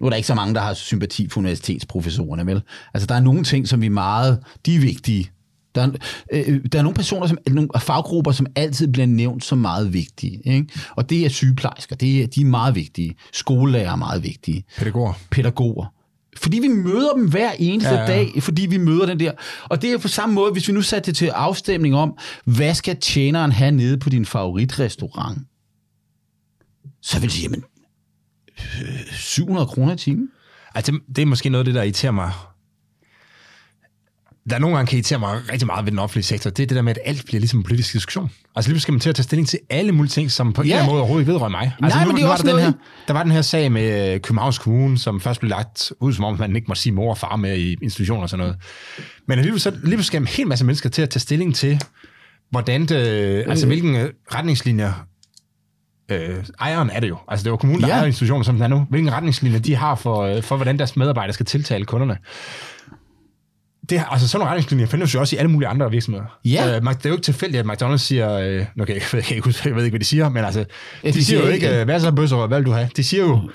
Nu 0.00 0.06
er 0.06 0.10
der 0.10 0.16
ikke 0.16 0.26
så 0.26 0.34
mange, 0.34 0.54
der 0.54 0.60
har 0.60 0.74
sympati 0.74 1.28
for 1.28 1.40
universitetsprofessorerne, 1.40 2.46
vel? 2.46 2.62
Altså, 2.94 3.06
der 3.06 3.14
er 3.14 3.20
nogle 3.20 3.44
ting, 3.44 3.68
som 3.68 3.80
vi 3.80 3.88
meget, 3.88 4.38
de 4.66 4.74
er 4.76 4.80
vigtige. 4.80 5.30
Der 5.74 5.82
er, 5.82 5.90
øh, 6.32 6.60
der 6.72 6.78
er 6.78 6.82
nogle 6.82 6.94
personer, 6.94 7.26
som, 7.26 7.38
nogle 7.50 7.68
faggrupper, 7.78 8.32
som 8.32 8.46
altid 8.56 8.88
bliver 8.88 9.06
nævnt 9.06 9.44
som 9.44 9.58
meget 9.58 9.92
vigtige. 9.92 10.40
Ikke? 10.44 10.66
Og 10.96 11.10
det 11.10 11.24
er 11.24 11.28
sygeplejersker, 11.28 11.96
det 11.96 12.22
er, 12.22 12.26
de 12.26 12.40
er 12.40 12.44
meget 12.44 12.74
vigtige. 12.74 13.14
Skolelærer 13.32 13.92
er 13.92 13.96
meget 13.96 14.22
vigtige 14.22 14.64
Pædagoger. 14.78 15.12
pædagoger. 15.30 15.86
Fordi 16.42 16.58
vi 16.58 16.68
møder 16.68 17.12
dem 17.12 17.28
hver 17.28 17.52
eneste 17.58 17.94
ja, 17.94 18.00
Ja, 18.00 18.06
dag, 18.06 18.42
fordi 18.42 18.66
vi 18.66 18.76
møder 18.76 19.06
den 19.06 19.20
der. 19.20 19.32
Og 19.64 19.82
det 19.82 19.92
er 19.92 19.98
på 19.98 20.08
samme 20.08 20.34
måde, 20.34 20.52
hvis 20.52 20.68
vi 20.68 20.72
nu 20.72 20.82
satte 20.82 21.06
det 21.06 21.16
til 21.16 21.26
afstemning 21.26 21.94
om, 21.94 22.18
hvad 22.44 22.74
skal 22.74 22.96
tjeneren 22.96 23.52
have 23.52 23.70
nede 23.70 23.98
på 23.98 24.08
din 24.10 24.26
favoritrestaurant? 24.26 25.38
Så 27.02 27.16
vil 27.20 27.26
jeg 27.26 27.32
sige, 27.32 27.42
jamen, 27.42 27.64
øh, 28.58 29.12
700 29.12 29.66
kroner 29.66 29.92
i 29.92 29.96
timen. 29.96 30.28
Altså, 30.74 30.92
det, 30.92 31.16
det 31.16 31.22
er 31.22 31.26
måske 31.26 31.48
noget 31.48 31.60
af 31.60 31.64
det, 31.64 31.74
der 31.74 31.82
irriterer 31.82 32.12
mig 32.12 32.32
der 34.50 34.56
er 34.56 34.60
nogle 34.60 34.76
gange 34.76 34.88
kan 34.88 34.96
irritere 34.96 35.18
mig 35.18 35.40
rigtig 35.52 35.66
meget 35.66 35.84
ved 35.84 35.90
den 35.90 35.98
offentlige 35.98 36.24
sektor, 36.24 36.50
det 36.50 36.62
er 36.62 36.66
det 36.66 36.74
der 36.76 36.82
med, 36.82 36.90
at 36.90 36.98
alt 37.04 37.24
bliver 37.26 37.40
ligesom 37.40 37.60
en 37.60 37.64
politisk 37.64 37.92
diskussion. 37.92 38.30
Altså 38.56 38.70
lige 38.70 38.80
skal 38.80 38.92
man 38.92 39.00
til 39.00 39.08
at 39.08 39.14
tage 39.16 39.24
stilling 39.24 39.48
til 39.48 39.58
alle 39.70 39.92
mulige 39.92 40.10
ting, 40.10 40.30
som 40.30 40.52
på 40.52 40.62
en 40.62 40.68
Ja. 40.68 40.72
eller 40.74 40.82
anden 40.82 40.90
måde 40.92 41.00
overhovedet 41.00 41.22
ikke 41.22 41.32
vedrører 41.32 41.50
mig. 41.50 41.72
Altså, 41.82 41.98
Nej, 41.98 42.04
nu, 42.04 42.12
men 42.12 42.16
det 42.20 42.24
er 42.26 42.28
også 42.30 42.42
der, 42.42 42.48
den 42.48 42.56
noget- 42.56 42.74
her, 42.74 43.04
der 43.08 43.12
var 43.14 43.22
den 43.22 43.32
her 43.32 43.42
sag 43.42 43.72
med 43.72 44.14
øh, 44.14 44.20
Københavns 44.20 44.58
Kommune, 44.58 44.98
som 44.98 45.20
først 45.20 45.40
blev 45.40 45.48
lagt 45.50 45.92
ud, 46.00 46.12
som 46.12 46.24
om 46.24 46.38
man 46.38 46.56
ikke 46.56 46.68
må 46.68 46.74
sige 46.74 46.92
mor 46.92 47.10
og 47.10 47.18
far 47.18 47.36
med 47.36 47.58
i 47.58 47.76
institutioner 47.82 48.22
og 48.22 48.28
sådan 48.30 48.44
noget. 48.46 48.56
Men 49.28 49.38
alligevel, 49.38 49.60
så, 49.60 49.68
alligevel 49.68 50.04
skal 50.04 50.20
en 50.20 50.26
hel 50.26 50.46
masse 50.46 50.64
mennesker 50.64 50.88
til 50.90 51.02
at 51.02 51.10
tage 51.10 51.20
stilling 51.20 51.54
til, 51.54 51.80
hvordan 52.50 52.86
det, 52.86 52.94
altså 53.48 53.66
hvilken 53.66 53.96
øh, 53.96 54.10
retningslinjer 54.34 54.92
øh, 56.10 56.44
ejeren 56.60 56.90
er 56.90 57.00
det 57.00 57.08
jo. 57.08 57.16
Altså 57.28 57.44
det 57.44 57.50
var 57.50 57.56
kommunen, 57.56 57.82
der 57.82 57.88
Ja. 57.88 57.94
ejer 57.94 58.06
institutioner, 58.06 58.42
som 58.44 58.54
den 58.54 58.62
er 58.62 58.68
nu. 58.68 58.86
Hvilke 58.90 59.10
retningslinjer 59.10 59.58
de 59.58 59.74
har 59.76 59.94
for, 59.94 60.22
øh, 60.22 60.42
for 60.42 60.56
hvordan 60.56 60.78
deres 60.78 60.96
medarbejdere 60.96 61.32
skal 61.32 61.46
tiltale 61.46 61.84
kunderne. 61.84 62.16
Det, 63.90 64.02
altså 64.10 64.28
sådan 64.28 64.40
nogle 64.40 64.50
retningslinjer 64.50 64.86
findes 64.86 65.14
jo 65.14 65.20
også 65.20 65.36
i 65.36 65.38
alle 65.38 65.50
mulige 65.50 65.68
andre 65.68 65.90
virksomheder. 65.90 66.24
Ja. 66.44 66.66
Øh, 66.76 66.82
det 66.82 67.06
er 67.06 67.08
jo 67.08 67.12
ikke 67.12 67.22
tilfældigt, 67.24 67.70
at 67.70 67.82
McDonald's 67.82 67.96
siger, 67.96 68.32
øh, 68.32 68.66
kan 68.86 68.94
jeg, 68.94 69.22
kan 69.24 69.36
ikke 69.36 69.54
jeg 69.64 69.76
ved 69.76 69.84
ikke, 69.84 69.92
hvad 69.92 70.00
de 70.00 70.04
siger, 70.04 70.28
men 70.28 70.44
altså, 70.44 70.64
Ja, 71.04 71.08
de, 71.08 71.12
de 71.14 71.24
siger 71.24 71.40
jo 71.40 71.48
ikke- 71.48 71.78
øh, 71.80 71.84
hvad 71.84 72.00
så 72.00 72.12
bøsser, 72.12 72.46
hvad 72.46 72.58
vil 72.58 72.66
du 72.66 72.72
have? 72.72 72.88
De 72.96 73.04
siger 73.04 73.22
jo, 73.22 73.50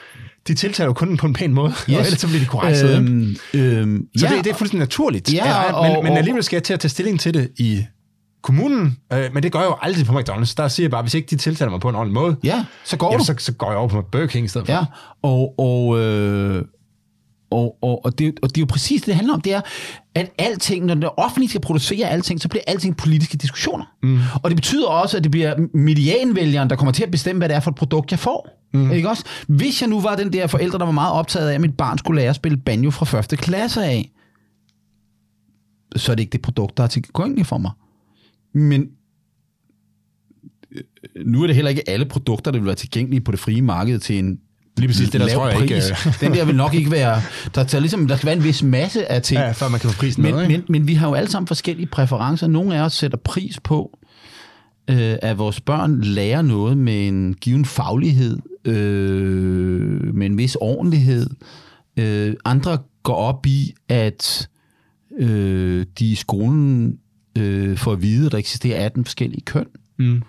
de 0.47 0.53
tiltaler 0.53 0.85
jo 0.87 0.93
kunden 0.93 1.17
på 1.17 1.27
en 1.27 1.33
pæn 1.33 1.53
måde, 1.53 1.69
yes. 1.69 1.83
og 1.87 1.93
ellers 1.93 2.07
så 2.19 2.27
bliver 2.27 2.39
de 2.39 2.45
korrekt. 2.45 2.83
Øhm, 2.83 3.35
Øhm, 3.53 4.07
så 4.17 4.27
ja, 4.27 4.35
det, 4.35 4.43
det 4.45 4.51
er 4.51 4.55
fuldstændig 4.55 4.79
naturligt. 4.79 5.33
Ja, 5.33 5.71
og- 5.73 5.85
men, 5.85 6.03
men 6.03 6.11
og- 6.11 6.17
alligevel 6.17 6.43
skal 6.43 6.55
jeg 6.57 6.63
til 6.63 6.73
at 6.73 6.79
tage 6.79 6.89
stilling 6.89 7.19
til 7.19 7.33
det 7.33 7.49
i 7.57 7.83
kommunen, 8.43 8.97
øh, 9.13 9.33
men 9.33 9.43
det 9.43 9.51
gør 9.51 9.59
jeg 9.59 9.67
jo 9.67 9.75
aldrig 9.81 10.05
på 10.05 10.19
McDonald's. 10.19 10.53
Der 10.57 10.67
siger 10.67 10.83
jeg 10.85 10.91
bare, 10.91 11.01
hvis 11.01 11.13
ikke 11.13 11.27
de 11.29 11.35
tiltaler 11.35 11.71
mig 11.71 11.79
på 11.79 11.89
en 11.89 11.95
ordentlig 11.95 12.13
måde, 12.13 12.35
Ja, 12.43 12.65
så 12.83 12.97
går 12.97 13.07
jamen, 13.11 13.19
du. 13.19 13.25
så, 13.25 13.35
så 13.37 13.51
går 13.51 13.69
jeg 13.69 13.77
over 13.77 13.89
på 13.89 14.01
Burger 14.11 14.27
King 14.27 14.45
i 14.45 14.47
stedet 14.47 14.67
for. 14.67 14.73
Ja, 14.73 14.79
og, 15.23 15.59
og, 15.59 15.99
øh, 15.99 16.63
og, 17.49 17.77
og, 17.81 18.05
og, 18.05 18.19
det, 18.19 18.39
og 18.41 18.49
det 18.49 18.57
er 18.57 18.61
jo 18.61 18.65
præcis 18.65 19.01
det, 19.01 19.07
det 19.07 19.15
handler 19.15 19.33
om, 19.33 19.41
det 19.41 19.53
er, 19.53 19.61
at 20.15 20.31
alting, 20.37 20.85
når 20.85 20.95
det 20.95 21.09
offentlige 21.17 21.49
skal 21.49 21.61
producere 21.61 22.09
alting, 22.09 22.41
så 22.41 22.49
bliver 22.49 22.63
alting 22.67 22.97
politiske 22.97 23.37
diskussioner. 23.37 23.85
Mm. 24.03 24.19
Og 24.43 24.49
det 24.49 24.57
betyder 24.57 24.87
også, 24.87 25.17
at 25.17 25.23
det 25.23 25.31
bliver 25.31 25.67
medianvælgeren, 25.73 26.69
der 26.69 26.75
kommer 26.75 26.91
til 26.91 27.03
at 27.03 27.11
bestemme, 27.11 27.39
hvad 27.39 27.49
det 27.49 27.55
er 27.55 27.59
for 27.59 27.71
et 27.71 27.75
produkt, 27.75 28.11
jeg 28.11 28.19
får. 28.19 28.49
Mm. 28.73 28.91
Ikke 28.91 29.09
også? 29.09 29.23
Hvis 29.47 29.81
jeg 29.81 29.89
nu 29.89 30.01
var 30.01 30.15
den 30.15 30.33
der 30.33 30.47
forældre, 30.47 30.79
der 30.79 30.85
var 30.85 30.91
meget 30.91 31.13
optaget 31.13 31.49
af, 31.49 31.53
at 31.53 31.61
mit 31.61 31.77
barn 31.77 31.97
skulle 31.97 32.21
lære 32.21 32.29
at 32.29 32.35
spille 32.35 32.57
banjo 32.57 32.91
fra 32.91 33.05
første 33.05 33.35
klasse 33.37 33.83
af, 33.83 34.11
så 35.95 36.11
er 36.11 36.15
det 36.15 36.23
ikke 36.23 36.31
det 36.31 36.41
produkt, 36.41 36.77
der 36.77 36.83
er 36.83 36.87
tilgængeligt 36.87 37.47
for 37.47 37.57
mig. 37.57 37.71
Men 38.53 38.89
øh, 40.71 40.81
nu 41.25 41.43
er 41.43 41.47
det 41.47 41.55
heller 41.55 41.69
ikke 41.69 41.89
alle 41.89 42.05
produkter, 42.05 42.51
der 42.51 42.59
vil 42.59 42.65
være 42.65 42.75
tilgængelige 42.75 43.21
på 43.21 43.31
det 43.31 43.39
frie 43.39 43.61
marked 43.61 43.99
til 43.99 44.19
en 44.19 44.39
Lige 44.77 44.87
præcis 44.87 45.09
det, 45.09 45.21
der 45.21 45.27
tror 45.27 45.49
jeg 45.49 45.61
ikke, 45.61 45.73
pris. 45.73 46.07
øh. 46.07 46.19
Den 46.21 46.33
der 46.33 46.45
vil 46.45 46.55
nok 46.55 46.73
ikke 46.73 46.91
være... 46.91 47.21
Der, 47.55 47.63
der, 47.63 47.79
ligesom, 47.79 48.07
der 48.07 48.15
skal 48.15 48.27
være 48.27 48.35
en 48.35 48.43
vis 48.43 48.63
masse 48.63 49.11
af 49.11 49.21
ting. 49.21 49.39
Ja, 49.39 49.51
før 49.51 49.69
man 49.69 49.79
kan 49.79 49.89
få 49.89 49.97
prisen 49.99 50.23
men, 50.23 50.35
med, 50.35 50.43
ikke? 50.43 50.53
men, 50.57 50.65
men 50.69 50.87
vi 50.87 50.93
har 50.93 51.07
jo 51.07 51.13
alle 51.13 51.31
sammen 51.31 51.47
forskellige 51.47 51.87
præferencer. 51.87 52.47
Nogle 52.47 52.77
af 52.77 52.81
os 52.81 52.93
sætter 52.93 53.17
pris 53.17 53.59
på, 53.63 53.99
øh, 54.89 55.15
at 55.21 55.37
vores 55.37 55.61
børn 55.61 56.01
lærer 56.01 56.41
noget 56.41 56.77
med 56.77 57.07
en 57.07 57.33
given 57.33 57.65
faglighed, 57.65 58.37
øh, 58.65 60.15
med 60.15 60.25
en 60.25 60.37
vis 60.37 60.55
ordentlighed. 60.55 61.29
Øh, 61.97 62.33
andre 62.45 62.77
går 63.03 63.15
op 63.15 63.45
i, 63.45 63.73
at 63.89 64.49
øh, 65.19 65.85
de 65.99 66.11
i 66.11 66.15
skolen 66.15 66.97
øh, 67.37 67.77
får 67.77 67.91
at 67.91 68.01
vide, 68.01 68.25
at 68.25 68.31
der 68.31 68.37
eksisterer 68.37 68.85
18 68.85 69.05
forskellige 69.05 69.41
køn. 69.41 69.67
Mm. 69.99 70.21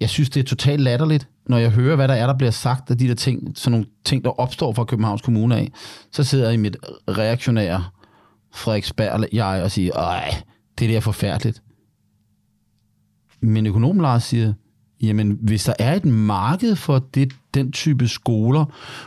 Jeg 0.00 0.10
synes, 0.10 0.30
det 0.30 0.40
er 0.40 0.44
totalt 0.44 0.80
latterligt, 0.80 1.28
når 1.46 1.58
jeg 1.58 1.70
hører, 1.70 1.96
hvad 1.96 2.08
der 2.08 2.14
er, 2.14 2.26
der 2.26 2.34
bliver 2.36 2.50
sagt 2.50 2.90
af 2.90 2.98
de 2.98 3.08
der 3.08 3.14
ting, 3.14 3.58
sådan 3.58 3.70
nogle 3.72 3.86
ting, 4.04 4.24
der 4.24 4.40
opstår 4.40 4.72
fra 4.72 4.84
Københavns 4.84 5.22
Kommune 5.22 5.56
af. 5.56 5.72
Så 6.12 6.24
sidder 6.24 6.44
jeg 6.44 6.54
i 6.54 6.56
mit 6.56 6.76
reaktionære 7.08 7.84
Frederiksberg 8.54 9.28
jeg 9.32 9.62
og 9.62 9.70
siger, 9.70 9.92
ej, 9.92 10.42
det 10.78 10.88
der 10.88 10.96
er 10.96 11.00
forfærdeligt. 11.00 11.62
Men 13.40 13.66
økonom 13.66 14.00
Lars 14.00 14.24
siger, 14.24 14.52
jamen 15.02 15.38
hvis 15.42 15.64
der 15.64 15.72
er 15.78 15.94
et 15.94 16.04
marked 16.04 16.76
for 16.76 16.98
det, 16.98 17.32
den 17.54 17.72
type 17.72 18.08
skoler, 18.08 18.64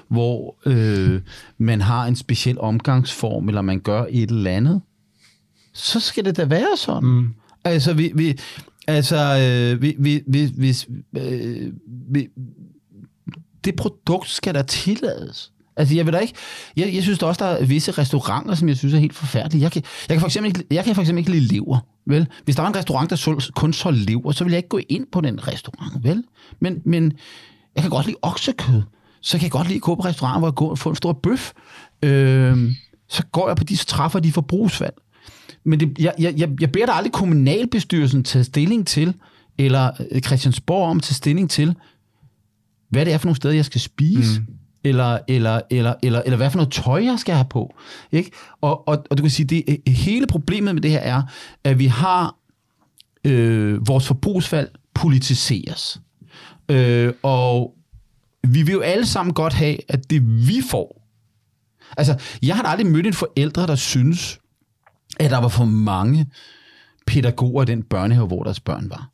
hvor 0.07 0.57
øh, 0.65 1.21
man 1.57 1.81
har 1.81 2.05
en 2.05 2.15
speciel 2.15 2.59
omgangsform, 2.59 3.47
eller 3.47 3.61
man 3.61 3.79
gør 3.79 4.05
et 4.09 4.31
eller 4.31 4.51
andet, 4.51 4.81
så 5.73 5.99
skal 5.99 6.25
det 6.25 6.37
da 6.37 6.45
være 6.45 6.77
sådan. 6.77 7.09
Mm. 7.09 7.33
Altså, 7.63 7.93
vi, 7.93 8.11
vi, 8.15 8.39
altså 8.87 9.17
øh, 9.17 9.81
vi, 9.81 9.95
vi, 9.99 10.23
vi, 10.27 10.51
hvis, 10.57 10.87
øh, 11.17 11.71
vi, 12.11 12.27
det 13.65 13.75
produkt 13.75 14.29
skal 14.29 14.53
der 14.53 14.61
tillades. 14.61 15.51
Altså, 15.77 15.95
jeg 15.95 16.05
ved 16.05 16.13
da 16.13 16.19
ikke, 16.19 16.33
jeg, 16.77 16.93
jeg 16.93 17.03
synes 17.03 17.19
der 17.19 17.27
også, 17.27 17.45
der 17.45 17.51
er 17.51 17.65
visse 17.65 17.91
restauranter, 17.91 18.55
som 18.55 18.67
jeg 18.67 18.77
synes 18.77 18.93
er 18.93 18.97
helt 18.97 19.15
forfærdelige. 19.15 19.63
Jeg 19.63 19.71
kan, 19.71 19.83
jeg 20.09 20.15
kan 20.15 20.19
for 20.19 20.27
eksempel 20.27 20.47
ikke, 20.47 20.63
jeg 20.71 20.85
kan 20.85 20.95
for 20.95 21.01
eksempel 21.01 21.19
ikke 21.19 21.31
lide 21.31 21.53
lever, 21.53 21.79
vel? 22.05 22.27
Hvis 22.43 22.55
der 22.55 22.61
var 22.61 22.69
en 22.69 22.75
restaurant, 22.75 23.09
der 23.09 23.15
sol, 23.15 23.41
kun 23.55 23.73
så 23.73 23.91
lever, 23.91 24.31
så 24.31 24.43
ville 24.43 24.53
jeg 24.53 24.57
ikke 24.57 24.69
gå 24.69 24.79
ind 24.89 25.05
på 25.11 25.21
den 25.21 25.47
restaurant, 25.47 26.03
vel? 26.03 26.23
Men, 26.59 26.81
men 26.85 27.13
jeg 27.75 27.83
kan 27.83 27.89
godt 27.89 28.05
lide 28.05 28.17
oksekød. 28.21 28.81
Så 29.21 29.37
kan 29.37 29.43
jeg 29.43 29.51
godt 29.51 29.67
lide 29.67 29.75
at 29.75 29.81
gå 29.81 29.95
på 29.95 30.01
restaurant, 30.01 30.39
hvor 30.39 30.47
jeg 30.47 30.55
går 30.55 30.69
og 30.69 30.79
får 30.79 30.89
en 30.89 30.95
stor 30.95 31.13
bøf. 31.13 31.51
Øh, 32.03 32.71
så 33.09 33.23
går 33.31 33.49
jeg 33.49 33.57
på 33.57 33.63
de, 33.63 33.77
så 33.77 33.85
træffer 33.85 34.19
de 34.19 34.31
forbrugsvalg. 34.31 34.93
Men 35.67 35.79
det, 35.79 35.99
jeg, 35.99 36.13
jeg, 36.19 36.33
jeg, 36.37 36.49
jeg 36.61 36.71
beder 36.71 36.85
da 36.85 36.91
aldrig 36.91 37.11
kommunalbestyrelsen 37.11 38.23
tage 38.23 38.43
stilling 38.43 38.87
til, 38.87 39.13
eller 39.57 39.91
øh, 40.11 40.21
Christiansborg 40.21 40.89
om 40.89 40.97
at 40.97 41.03
tage 41.03 41.15
stilling 41.15 41.49
til, 41.49 41.75
hvad 42.89 43.05
det 43.05 43.13
er 43.13 43.17
for 43.17 43.25
nogle 43.25 43.35
steder, 43.35 43.53
jeg 43.53 43.65
skal 43.65 43.81
spise, 43.81 44.39
mm. 44.39 44.47
eller, 44.83 45.19
eller, 45.27 45.61
eller, 45.69 45.93
eller, 46.03 46.21
eller 46.21 46.37
hvad 46.37 46.51
for 46.51 46.57
noget 46.57 46.71
tøj, 46.71 47.03
jeg 47.03 47.19
skal 47.19 47.35
have 47.35 47.47
på. 47.49 47.75
Ikke? 48.11 48.31
Og, 48.61 48.87
og, 48.87 49.03
og 49.09 49.17
du 49.17 49.23
kan 49.23 49.29
sige, 49.29 49.45
det 49.45 49.63
øh, 49.67 49.93
hele 49.93 50.27
problemet 50.27 50.75
med 50.75 50.81
det 50.81 50.91
her 50.91 50.99
er, 50.99 51.21
at 51.63 51.79
vi 51.79 51.85
har 51.85 52.35
øh, 53.23 53.87
vores 53.87 54.07
forbrugsvalg 54.07 54.71
politiseres. 54.93 56.01
Øh, 56.69 57.13
og 57.23 57.73
vi 58.47 58.61
vil 58.61 58.73
jo 58.73 58.79
alle 58.79 59.05
sammen 59.05 59.33
godt 59.33 59.53
have, 59.53 59.77
at 59.89 60.09
det 60.09 60.47
vi 60.47 60.61
får. 60.69 61.07
Altså, 61.97 62.19
jeg 62.41 62.55
har 62.55 62.63
da 62.63 62.69
aldrig 62.69 62.87
mødt 62.87 63.07
en 63.07 63.13
forældre, 63.13 63.67
der 63.67 63.75
synes, 63.75 64.39
at 65.19 65.31
der 65.31 65.37
var 65.37 65.47
for 65.47 65.65
mange 65.65 66.27
pædagoger 67.07 67.63
i 67.63 67.65
den 67.65 67.83
børnehave, 67.83 68.27
hvor 68.27 68.43
deres 68.43 68.59
børn 68.59 68.89
var. 68.89 69.09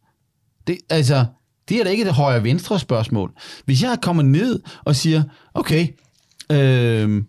Det, 0.67 0.77
altså, 0.89 1.25
det 1.69 1.79
er 1.79 1.83
da 1.83 1.89
ikke 1.89 2.03
et 2.03 2.13
højre-venstre 2.13 2.79
spørgsmål. 2.79 3.31
Hvis 3.65 3.83
jeg 3.83 3.97
kommer 4.01 4.23
ned 4.23 4.59
og 4.83 4.95
siger, 4.95 5.23
okay, 5.53 5.87
øh, 6.51 7.23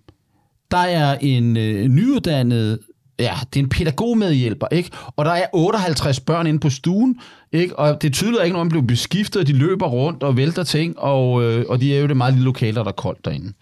der 0.71 0.79
er 0.79 1.19
en 1.21 1.57
øh, 1.57 1.89
nyuddannet, 1.89 2.79
ja, 3.19 3.35
det 3.55 3.61
er 3.61 3.65
en 3.65 3.69
pædagogmedhjælper, 3.69 4.67
ikke? 4.73 4.91
Og 5.17 5.25
der 5.25 5.31
er 5.31 5.47
58 5.53 6.21
børn 6.21 6.47
inde 6.47 6.61
på 6.61 6.71
stuen, 6.71 7.21
ikke? 7.53 7.79
Og 7.79 8.03
det 8.03 8.13
tyder 8.13 8.43
ikke, 8.43 8.53
når 8.53 8.65
man 8.65 8.69
bliver 8.69 8.87
beskiftet, 8.87 9.41
og 9.41 9.47
de 9.47 9.53
løber 9.53 9.87
rundt 9.87 10.23
og 10.23 10.37
vælter 10.37 10.65
ting, 10.65 10.99
og, 10.99 11.43
øh, 11.43 11.65
og 11.69 11.81
de 11.81 11.97
er 11.97 12.01
jo 12.01 12.07
det 12.07 12.17
meget 12.17 12.35
lille 12.35 12.45
lokale, 12.45 12.75
der 12.75 12.85
er 12.85 12.93
koldt 12.93 13.25
derinde. 13.25 13.53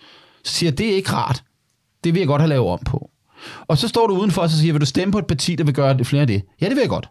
Så 0.45 0.55
siger 0.55 0.71
jeg, 0.71 0.79
det 0.79 0.91
er 0.91 0.95
ikke 0.95 1.13
rart. 1.13 1.43
Det 2.05 2.15
vil 2.15 2.21
jeg 2.21 2.27
godt 2.27 2.43
have 2.43 2.49
lavet 2.49 2.69
om 2.69 2.81
på. 2.87 3.12
Og 3.69 3.79
så 3.79 3.89
står 3.89 4.07
du 4.07 4.19
udenfor 4.19 4.43
og 4.43 4.51
så 4.51 4.59
siger, 4.59 4.73
vil 4.73 4.81
du 4.81 4.87
stemme 4.87 5.13
på 5.13 5.19
et 5.19 5.27
parti, 5.27 5.57
der 5.57 5.65
vil 5.65 5.75
gøre 5.75 5.97
det 5.99 6.07
flere 6.07 6.21
af 6.21 6.27
det? 6.27 6.43
Ja, 6.61 6.67
det 6.67 6.75
vil 6.77 6.81
jeg 6.81 6.89
godt. 6.89 7.09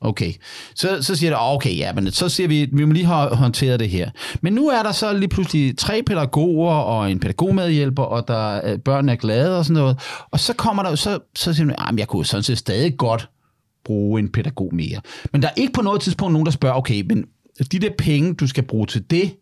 Okay. 0.00 0.32
Så, 0.74 1.02
så 1.02 1.16
siger 1.16 1.30
du, 1.30 1.36
ah, 1.36 1.52
okay, 1.54 1.76
ja, 1.76 1.92
men 1.92 2.10
så 2.12 2.28
siger 2.28 2.48
vi, 2.48 2.68
vi 2.72 2.84
må 2.84 2.92
lige 2.92 3.04
have 3.06 3.36
håndteret 3.36 3.80
det 3.80 3.88
her. 3.90 4.10
Men 4.40 4.52
nu 4.52 4.68
er 4.68 4.82
der 4.82 4.92
så 4.92 5.12
lige 5.12 5.28
pludselig 5.28 5.78
tre 5.78 6.02
pædagoger 6.06 6.72
og 6.74 7.10
en 7.10 7.20
pædagogmedhjælper, 7.20 8.02
og 8.02 8.28
der 8.28 8.60
øh, 8.64 8.78
børnene 8.78 9.12
er 9.12 9.16
glade 9.16 9.58
og 9.58 9.64
sådan 9.64 9.80
noget. 9.82 10.00
Og 10.30 10.40
så 10.40 10.52
kommer 10.52 10.82
der, 10.82 10.94
så, 10.94 11.18
så 11.36 11.52
siger 11.54 11.66
man, 11.66 11.74
"Ah, 11.78 11.94
men 11.94 11.98
jeg 11.98 12.08
kunne 12.08 12.26
sådan 12.26 12.42
set 12.42 12.58
stadig 12.58 12.96
godt 12.98 13.28
bruge 13.84 14.20
en 14.20 14.32
pædagog 14.32 14.74
mere. 14.74 15.00
Men 15.32 15.42
der 15.42 15.48
er 15.48 15.52
ikke 15.56 15.72
på 15.72 15.82
noget 15.82 16.00
tidspunkt 16.00 16.32
nogen, 16.32 16.46
der 16.46 16.52
spørger, 16.52 16.76
okay, 16.76 17.00
men 17.08 17.24
de 17.72 17.78
der 17.78 17.90
penge, 17.98 18.34
du 18.34 18.46
skal 18.46 18.62
bruge 18.64 18.86
til 18.86 19.04
det, 19.10 19.34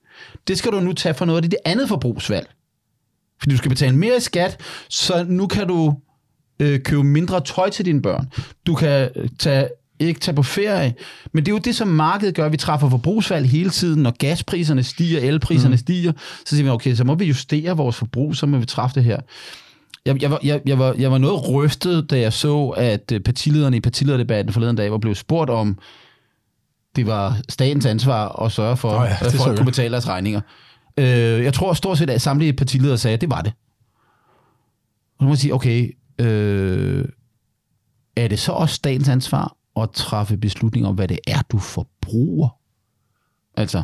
det 0.48 0.58
skal 0.58 0.72
du 0.72 0.80
nu 0.80 0.92
tage 0.92 1.14
for 1.14 1.24
noget 1.24 1.36
af 1.38 1.42
det, 1.42 1.50
det 1.50 1.58
andet 1.64 1.88
forbrugsvalg. 1.88 2.46
Fordi 3.40 3.52
du 3.52 3.58
skal 3.58 3.68
betale 3.68 3.96
mere 3.96 4.16
i 4.16 4.20
skat, 4.20 4.60
så 4.88 5.24
nu 5.28 5.46
kan 5.46 5.68
du 5.68 5.94
øh, 6.62 6.80
købe 6.80 7.04
mindre 7.04 7.40
tøj 7.40 7.70
til 7.70 7.84
dine 7.84 8.02
børn. 8.02 8.26
Du 8.66 8.74
kan 8.74 9.10
øh, 9.16 9.28
tage, 9.38 9.68
ikke 9.98 10.20
tage 10.20 10.34
på 10.34 10.42
ferie. 10.42 10.94
Men 11.32 11.44
det 11.44 11.50
er 11.50 11.54
jo 11.54 11.58
det, 11.58 11.76
som 11.76 11.88
markedet 11.88 12.34
gør. 12.34 12.48
Vi 12.48 12.56
træffer 12.56 12.90
forbrugsvalg 12.90 13.46
hele 13.46 13.70
tiden. 13.70 14.02
Når 14.02 14.10
gaspriserne 14.10 14.82
stiger, 14.82 15.20
elpriserne 15.20 15.74
mm. 15.74 15.78
stiger, 15.78 16.12
så 16.46 16.56
siger 16.56 16.62
vi, 16.64 16.70
okay, 16.70 16.94
så 16.94 17.04
må 17.04 17.14
vi 17.14 17.24
justere 17.24 17.76
vores 17.76 17.96
forbrug, 17.96 18.36
så 18.36 18.46
må 18.46 18.58
vi 18.58 18.66
træffe 18.66 18.94
det 18.94 19.04
her. 19.04 19.20
Jeg, 20.06 20.22
jeg, 20.22 20.30
var, 20.30 20.40
jeg, 20.42 20.60
jeg, 20.66 20.78
var, 20.78 20.94
jeg 20.98 21.10
var 21.10 21.18
noget 21.18 21.48
rystet, 21.48 22.10
da 22.10 22.20
jeg 22.20 22.32
så, 22.32 22.68
at 22.68 23.12
øh, 23.12 23.20
partilederne 23.20 23.76
i 23.76 23.80
partilederdebatten 23.80 24.52
forleden 24.52 24.76
dag 24.76 24.90
var 24.90 24.98
blevet 24.98 25.16
spurgt 25.16 25.50
om, 25.50 25.78
det 26.96 27.06
var 27.06 27.36
statens 27.48 27.86
ansvar 27.86 28.42
at 28.44 28.52
sørge 28.52 28.76
for, 28.76 28.90
oh 28.90 29.06
ja, 29.08 29.26
at 29.26 29.32
folk 29.32 29.48
jeg. 29.48 29.56
kunne 29.56 29.66
betale 29.66 29.92
deres 29.92 30.08
regninger. 30.08 30.40
Øh, 30.96 31.06
jeg 31.44 31.54
tror 31.54 31.72
stort 31.72 31.98
set, 31.98 32.10
at 32.10 32.22
samtlige 32.22 32.52
partiledere 32.52 32.98
sagde, 32.98 33.14
at 33.14 33.20
det 33.20 33.30
var 33.30 33.40
det. 33.40 33.52
Og 35.18 35.18
så 35.18 35.24
må 35.24 35.28
man 35.28 35.36
sige, 35.36 35.54
okay, 35.54 35.96
øh, 36.26 37.04
er 38.16 38.28
det 38.28 38.38
så 38.38 38.52
også 38.52 38.74
statens 38.74 39.08
ansvar 39.08 39.56
at 39.80 39.90
træffe 39.90 40.36
beslutninger 40.36 40.88
om, 40.88 40.94
hvad 40.94 41.08
det 41.08 41.18
er, 41.26 41.42
du 41.52 41.58
forbruger? 41.58 42.48
Altså, 43.56 43.82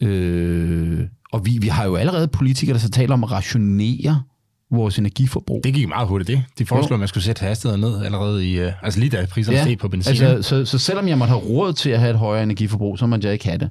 øh, 0.00 1.08
og 1.32 1.46
vi, 1.46 1.58
vi 1.60 1.68
har 1.68 1.84
jo 1.84 1.96
allerede 1.96 2.28
politikere, 2.28 2.74
der 2.74 2.80
så 2.80 2.90
taler 2.90 3.14
om 3.14 3.24
at 3.24 3.30
rationere 3.30 4.22
vores 4.70 4.98
energiforbrug. 4.98 5.60
Det 5.64 5.74
gik 5.74 5.88
meget 5.88 6.08
hurtigt, 6.08 6.28
det. 6.28 6.44
De 6.58 6.66
foreslog, 6.66 6.94
at 6.94 6.98
man 6.98 7.08
skulle 7.08 7.24
sætte 7.24 7.40
hastigheden 7.40 7.80
ned 7.80 8.04
allerede 8.04 8.50
i... 8.50 8.58
Øh, 8.58 8.72
altså 8.82 9.00
lige 9.00 9.10
da 9.10 9.26
priserne 9.26 9.58
steg 9.58 9.78
på 9.78 9.88
benzin. 9.88 10.10
altså, 10.10 10.48
så, 10.48 10.64
så 10.64 10.78
selvom 10.78 11.08
jeg 11.08 11.18
måtte 11.18 11.28
have 11.28 11.42
råd 11.42 11.72
til 11.72 11.90
at 11.90 11.98
have 12.00 12.10
et 12.10 12.18
højere 12.18 12.42
energiforbrug, 12.42 12.98
så 12.98 13.06
måtte 13.06 13.26
jeg 13.26 13.32
ikke 13.32 13.44
have 13.44 13.58
det. 13.58 13.70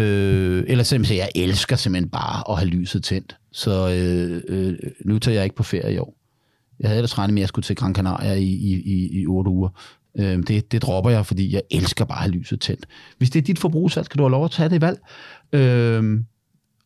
Øh, 0.00 0.64
eller 0.66 0.84
simpelthen, 0.84 1.18
jeg 1.18 1.28
elsker 1.34 1.76
simpelthen 1.76 2.10
bare 2.10 2.52
at 2.52 2.58
have 2.58 2.68
lyset 2.68 3.04
tændt. 3.04 3.36
Så 3.52 3.90
øh, 3.90 4.42
øh, 4.48 4.78
nu 5.04 5.18
tager 5.18 5.34
jeg 5.34 5.44
ikke 5.44 5.56
på 5.56 5.62
ferie 5.62 5.94
i 5.94 5.98
år. 5.98 6.19
Jeg 6.80 6.88
havde 6.88 6.98
ellers 6.98 7.18
regnet 7.18 7.34
med, 7.34 7.40
at 7.40 7.42
jeg 7.42 7.48
skulle 7.48 7.64
til 7.64 7.76
Gran 7.76 7.94
Canaria 7.94 8.34
i, 8.34 8.44
i, 8.44 8.74
i, 8.74 9.20
i 9.20 9.26
8 9.26 9.50
uger. 9.50 9.68
Øh, 10.18 10.38
det, 10.38 10.72
det 10.72 10.82
dropper 10.82 11.10
jeg, 11.10 11.26
fordi 11.26 11.54
jeg 11.54 11.62
elsker 11.70 12.04
bare 12.04 12.18
at 12.18 12.22
have 12.22 12.32
lyset 12.32 12.60
tændt. 12.60 12.86
Hvis 13.18 13.30
det 13.30 13.38
er 13.38 13.44
dit 13.44 13.58
forbrugsvalg, 13.58 14.04
skal 14.04 14.18
du 14.18 14.22
have 14.22 14.30
lov 14.30 14.44
at 14.44 14.50
tage 14.50 14.68
det 14.68 14.80
valg. 14.80 14.98
Øh, 15.52 16.20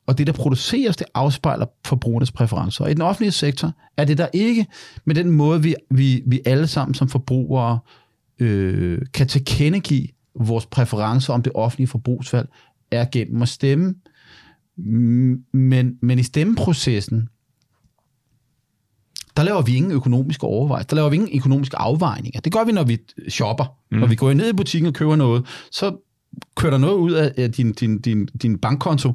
og 0.07 0.19
det, 0.19 0.27
der 0.27 0.33
produceres, 0.33 0.97
det 0.97 1.07
afspejler 1.15 1.67
forbrugernes 1.85 2.33
præferencer. 2.33 2.85
Og 2.85 2.91
i 2.91 2.95
den 2.95 3.03
offentlige 3.03 3.33
sektor 3.33 3.73
er 3.97 4.05
det 4.05 4.19
der 4.19 4.29
ikke 4.33 4.67
med 5.05 5.15
den 5.15 5.31
måde, 5.31 5.63
vi, 5.63 5.75
vi, 5.91 6.23
vi 6.27 6.41
alle 6.47 6.67
sammen 6.67 6.95
som 6.95 7.09
forbrugere 7.09 7.79
øh, 8.39 9.03
kan 9.15 9.29
tilkendegive 9.29 10.09
vores 10.41 10.67
præferencer 10.67 11.33
om 11.33 11.43
det 11.43 11.53
offentlige 11.55 11.89
forbrugsvalg, 11.89 12.49
er 12.91 13.05
gennem 13.13 13.43
at 13.43 13.49
stemme. 13.49 13.95
Men, 15.53 15.99
men 16.03 16.19
i 16.19 16.23
stemmeprocessen, 16.23 17.29
der 19.37 19.43
laver 19.43 19.63
vi 19.63 19.77
ingen 19.77 19.93
økonomiske 19.93 20.45
overvejelser. 20.45 20.89
Der 20.89 20.97
laver 20.97 21.09
vi 21.09 21.17
ingen 21.17 21.37
økonomiske 21.37 21.79
afvejninger. 21.79 22.41
Det 22.41 22.53
gør 22.53 22.65
vi, 22.65 22.73
når 22.73 22.85
vi 22.85 22.99
shopper. 23.29 23.65
Mm. 23.91 23.99
Når 23.99 24.07
vi 24.07 24.15
går 24.15 24.33
ned 24.33 24.49
i 24.49 24.53
butikken 24.53 24.89
og 24.89 24.95
køber 24.95 25.17
noget, 25.17 25.47
så 25.71 25.97
kører 26.57 26.71
der 26.71 26.79
noget 26.79 26.95
ud 26.95 27.13
af 27.13 27.53
din, 27.53 27.73
din, 27.73 28.01
din, 28.01 28.27
din 28.27 28.59
bankkonto, 28.59 29.13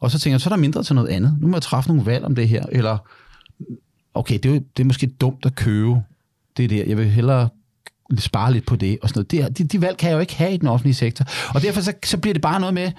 og 0.00 0.10
så 0.10 0.18
tænker 0.18 0.34
jeg, 0.34 0.40
så 0.40 0.48
er 0.48 0.54
der 0.54 0.60
mindre 0.60 0.82
til 0.82 0.94
noget 0.94 1.08
andet. 1.08 1.36
Nu 1.40 1.46
må 1.46 1.56
jeg 1.56 1.62
træffe 1.62 1.90
nogle 1.90 2.06
valg 2.06 2.24
om 2.24 2.34
det 2.34 2.48
her. 2.48 2.66
Eller, 2.72 2.98
okay, 4.14 4.38
det 4.42 4.56
er, 4.56 4.60
det 4.76 4.82
er 4.82 4.84
måske 4.84 5.06
dumt 5.06 5.46
at 5.46 5.54
købe 5.54 6.02
det 6.56 6.70
der. 6.70 6.84
Jeg 6.84 6.96
vil 6.96 7.10
hellere 7.10 7.48
spare 8.18 8.52
lidt 8.52 8.66
på 8.66 8.76
det. 8.76 8.98
Og 9.02 9.08
sådan 9.08 9.26
noget. 9.32 9.48
Det, 9.48 9.58
de, 9.58 9.64
de 9.64 9.82
valg 9.82 9.96
kan 9.96 10.10
jeg 10.10 10.14
jo 10.14 10.20
ikke 10.20 10.34
have 10.34 10.54
i 10.54 10.56
den 10.56 10.68
offentlige 10.68 10.94
sektor. 10.94 11.24
Og 11.54 11.62
derfor 11.62 11.80
så, 11.80 11.92
så 12.04 12.18
bliver 12.18 12.34
det 12.34 12.42
bare 12.42 12.60
noget 12.60 12.74
med, 12.74 12.92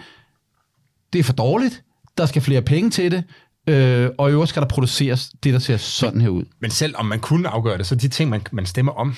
det 1.13 1.19
er 1.19 1.23
for 1.23 1.33
dårligt, 1.33 1.83
der 2.17 2.25
skal 2.25 2.41
flere 2.41 2.61
penge 2.61 2.89
til 2.89 3.11
det, 3.11 3.23
øh, 3.67 4.09
og 4.17 4.29
i 4.29 4.31
øvrigt 4.31 4.49
skal 4.49 4.61
der 4.61 4.67
produceres 4.67 5.31
det, 5.43 5.53
der 5.53 5.59
ser 5.59 5.77
sådan 5.77 6.21
her 6.21 6.29
ud. 6.29 6.43
Men 6.59 6.71
selv 6.71 6.95
om 6.97 7.05
man 7.05 7.19
kunne 7.19 7.49
afgøre 7.49 7.77
det, 7.77 7.85
så 7.85 7.95
de 7.95 8.07
ting, 8.07 8.29
man, 8.29 8.41
man 8.51 8.65
stemmer 8.65 8.91
om, 8.91 9.15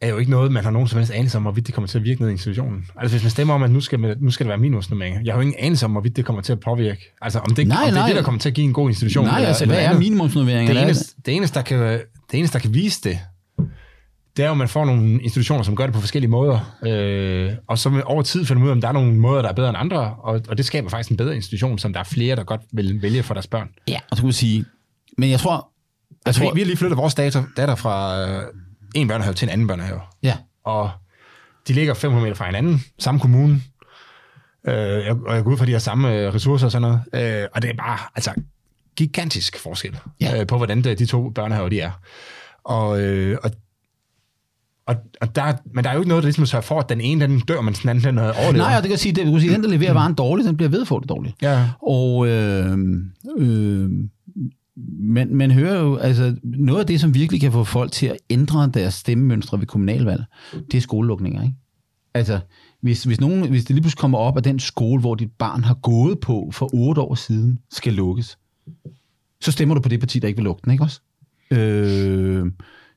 er 0.00 0.08
jo 0.08 0.18
ikke 0.18 0.30
noget, 0.30 0.52
man 0.52 0.64
har 0.64 0.70
nogen 0.70 0.88
som 0.88 0.98
helst 0.98 1.12
anelse 1.12 1.36
om, 1.36 1.42
hvorvidt 1.42 1.66
det 1.66 1.74
kommer 1.74 1.88
til 1.88 1.98
at 1.98 2.04
virke 2.04 2.20
ned 2.20 2.28
i 2.28 2.32
institutionen. 2.32 2.86
Altså 2.96 3.14
hvis 3.16 3.22
man 3.22 3.30
stemmer 3.30 3.54
om, 3.54 3.62
at 3.62 3.70
nu 3.70 3.80
skal, 3.80 4.16
nu 4.20 4.30
skal 4.30 4.44
det 4.44 4.48
være 4.48 4.58
minimumsnummeringer, 4.58 5.20
jeg 5.24 5.32
har 5.34 5.38
jo 5.38 5.42
ingen 5.42 5.56
anelse 5.58 5.84
om, 5.84 5.92
hvorvidt 5.92 6.16
det 6.16 6.24
kommer 6.24 6.42
til 6.42 6.52
at 6.52 6.60
påvirke. 6.60 7.14
Altså 7.22 7.38
om 7.38 7.54
det, 7.54 7.66
Nej, 7.66 7.76
om 7.76 7.82
det 7.82 7.90
er 7.90 7.94
nej. 8.00 8.06
det, 8.06 8.16
der 8.16 8.22
kommer 8.22 8.40
til 8.40 8.48
at 8.48 8.54
give 8.54 8.64
en 8.64 8.72
god 8.72 8.88
institution. 8.88 9.24
Nej, 9.24 9.36
eller, 9.36 9.48
altså, 9.48 9.64
eller 9.64 9.74
hvad 9.74 9.84
er 9.84 9.88
andet. 9.88 9.98
minimumsnummeringer? 9.98 10.74
Det 10.74 10.82
eneste, 10.82 11.14
det, 11.26 11.36
eneste, 11.36 11.54
der 11.54 11.62
kan, 11.62 11.78
det 12.30 12.38
eneste, 12.38 12.58
der 12.58 12.62
kan 12.62 12.74
vise 12.74 13.00
det, 13.04 13.18
det 14.36 14.42
er 14.42 14.46
jo, 14.46 14.52
at 14.52 14.58
man 14.58 14.68
får 14.68 14.84
nogle 14.84 15.22
institutioner, 15.22 15.62
som 15.62 15.76
gør 15.76 15.84
det 15.86 15.94
på 15.94 16.00
forskellige 16.00 16.30
måder. 16.30 16.76
Øh, 16.86 17.52
og 17.66 17.78
så 17.78 17.90
med, 17.90 18.02
over 18.06 18.22
tid 18.22 18.44
finder 18.44 18.58
man 18.60 18.64
ud 18.64 18.70
af, 18.70 18.74
om 18.74 18.80
der 18.80 18.88
er 18.88 18.92
nogle 18.92 19.12
måder, 19.14 19.42
der 19.42 19.48
er 19.48 19.52
bedre 19.52 19.68
end 19.68 19.78
andre, 19.78 20.14
og, 20.18 20.40
og 20.48 20.56
det 20.58 20.64
skaber 20.66 20.88
faktisk 20.88 21.10
en 21.10 21.16
bedre 21.16 21.36
institution, 21.36 21.78
som 21.78 21.92
der 21.92 22.00
er 22.00 22.04
flere, 22.04 22.36
der 22.36 22.44
godt 22.44 22.60
vil 22.72 23.02
vælge 23.02 23.22
for 23.22 23.34
deres 23.34 23.46
børn. 23.46 23.68
Ja, 23.88 23.98
og 24.10 24.16
så 24.16 24.20
kan 24.22 24.26
man 24.26 24.32
sige, 24.32 24.64
men 25.18 25.30
jeg 25.30 25.40
tror, 25.40 25.52
jeg 26.10 26.16
Altså, 26.26 26.42
tror 26.42 26.50
vi, 26.50 26.54
vi 26.54 26.60
har 26.60 26.66
lige 26.66 26.76
flyttet 26.76 26.96
vores 26.98 27.14
datter, 27.14 27.44
datter 27.56 27.74
fra 27.74 28.20
øh, 28.28 28.42
en 28.94 29.08
børnehave 29.08 29.34
til 29.34 29.46
en 29.46 29.52
anden 29.52 29.66
børnehave. 29.66 30.00
ja, 30.22 30.36
Og 30.64 30.90
de 31.68 31.72
ligger 31.72 31.94
500 31.94 32.24
meter 32.24 32.36
fra 32.36 32.46
hinanden, 32.46 32.84
samme 32.98 33.20
kommune, 33.20 33.62
øh, 34.68 34.74
jeg- 35.04 35.16
og 35.26 35.34
jeg 35.34 35.44
går 35.44 35.50
ud 35.50 35.56
fra, 35.56 35.66
de 35.66 35.72
har 35.72 35.78
samme 35.78 36.14
øh, 36.18 36.34
ressourcer 36.34 36.66
og 36.66 36.72
sådan 36.72 37.00
noget. 37.12 37.40
Øh, 37.42 37.48
og 37.54 37.62
det 37.62 37.70
er 37.70 37.74
bare 37.74 37.98
altså, 38.14 38.32
gigantisk 38.96 39.58
forskel 39.58 39.98
Ja. 40.20 40.40
øh, 40.40 40.46
på, 40.46 40.56
hvordan 40.56 40.84
de, 40.84 40.94
de 40.94 41.06
to 41.06 41.30
børnehaver 41.30 41.68
de 41.68 41.80
er. 41.80 41.90
Og, 42.64 43.00
øh, 43.00 43.38
og, 43.42 43.50
og, 44.86 44.96
og 45.20 45.36
der, 45.36 45.52
men 45.74 45.84
der 45.84 45.90
er 45.90 45.94
jo 45.94 46.00
ikke 46.00 46.08
noget, 46.08 46.22
der 46.22 46.26
ligesom 46.26 46.46
sørger 46.46 46.62
for, 46.62 46.80
at 46.80 46.88
den 46.88 47.00
ene 47.00 47.26
den 47.26 47.40
dør, 47.40 47.60
mens 47.60 47.78
den 47.78 47.88
anden 47.88 48.04
den 48.04 48.18
overlever. 48.18 48.52
Nej, 48.52 48.76
og 48.76 48.82
det 48.82 48.88
kan 48.88 48.98
sige, 48.98 49.12
det, 49.12 49.26
du 49.26 49.30
kan 49.30 49.40
sige, 49.40 49.54
den, 49.54 49.62
der 49.62 49.68
leverer 49.68 49.92
varen 49.92 50.14
dårligt, 50.14 50.46
den 50.46 50.56
bliver 50.56 50.70
ved 50.70 50.84
få 50.84 51.00
det 51.00 51.08
dårligt. 51.08 51.34
Ja. 51.42 51.68
Og 51.82 52.28
øh, 52.28 52.78
øh, 53.38 53.90
men 55.00 55.36
man 55.36 55.50
hører 55.50 55.80
jo, 55.80 55.96
altså 55.96 56.36
noget 56.42 56.80
af 56.80 56.86
det, 56.86 57.00
som 57.00 57.14
virkelig 57.14 57.40
kan 57.40 57.52
få 57.52 57.64
folk 57.64 57.92
til 57.92 58.06
at 58.06 58.16
ændre 58.30 58.70
deres 58.74 58.94
stemmemønstre 58.94 59.58
ved 59.58 59.66
kommunalvalg, 59.66 60.24
det 60.52 60.74
er 60.74 60.80
skolelukninger, 60.80 61.42
ikke? 61.42 61.54
Altså, 62.14 62.40
hvis, 62.80 63.04
hvis, 63.04 63.20
nogen, 63.20 63.48
hvis 63.48 63.64
det 63.64 63.74
lige 63.74 63.82
pludselig 63.82 64.00
kommer 64.00 64.18
op, 64.18 64.36
at 64.36 64.44
den 64.44 64.58
skole, 64.58 65.00
hvor 65.00 65.14
dit 65.14 65.32
barn 65.38 65.64
har 65.64 65.74
gået 65.74 66.20
på 66.20 66.50
for 66.52 66.70
otte 66.74 67.00
år 67.00 67.14
siden, 67.14 67.58
skal 67.70 67.92
lukkes, 67.92 68.38
så 69.40 69.52
stemmer 69.52 69.74
du 69.74 69.80
på 69.80 69.88
det 69.88 70.00
parti, 70.00 70.18
der 70.18 70.28
ikke 70.28 70.38
vil 70.38 70.44
lukke 70.44 70.60
den, 70.64 70.72
ikke 70.72 70.84
også? 70.84 71.00
Øh, 71.50 72.46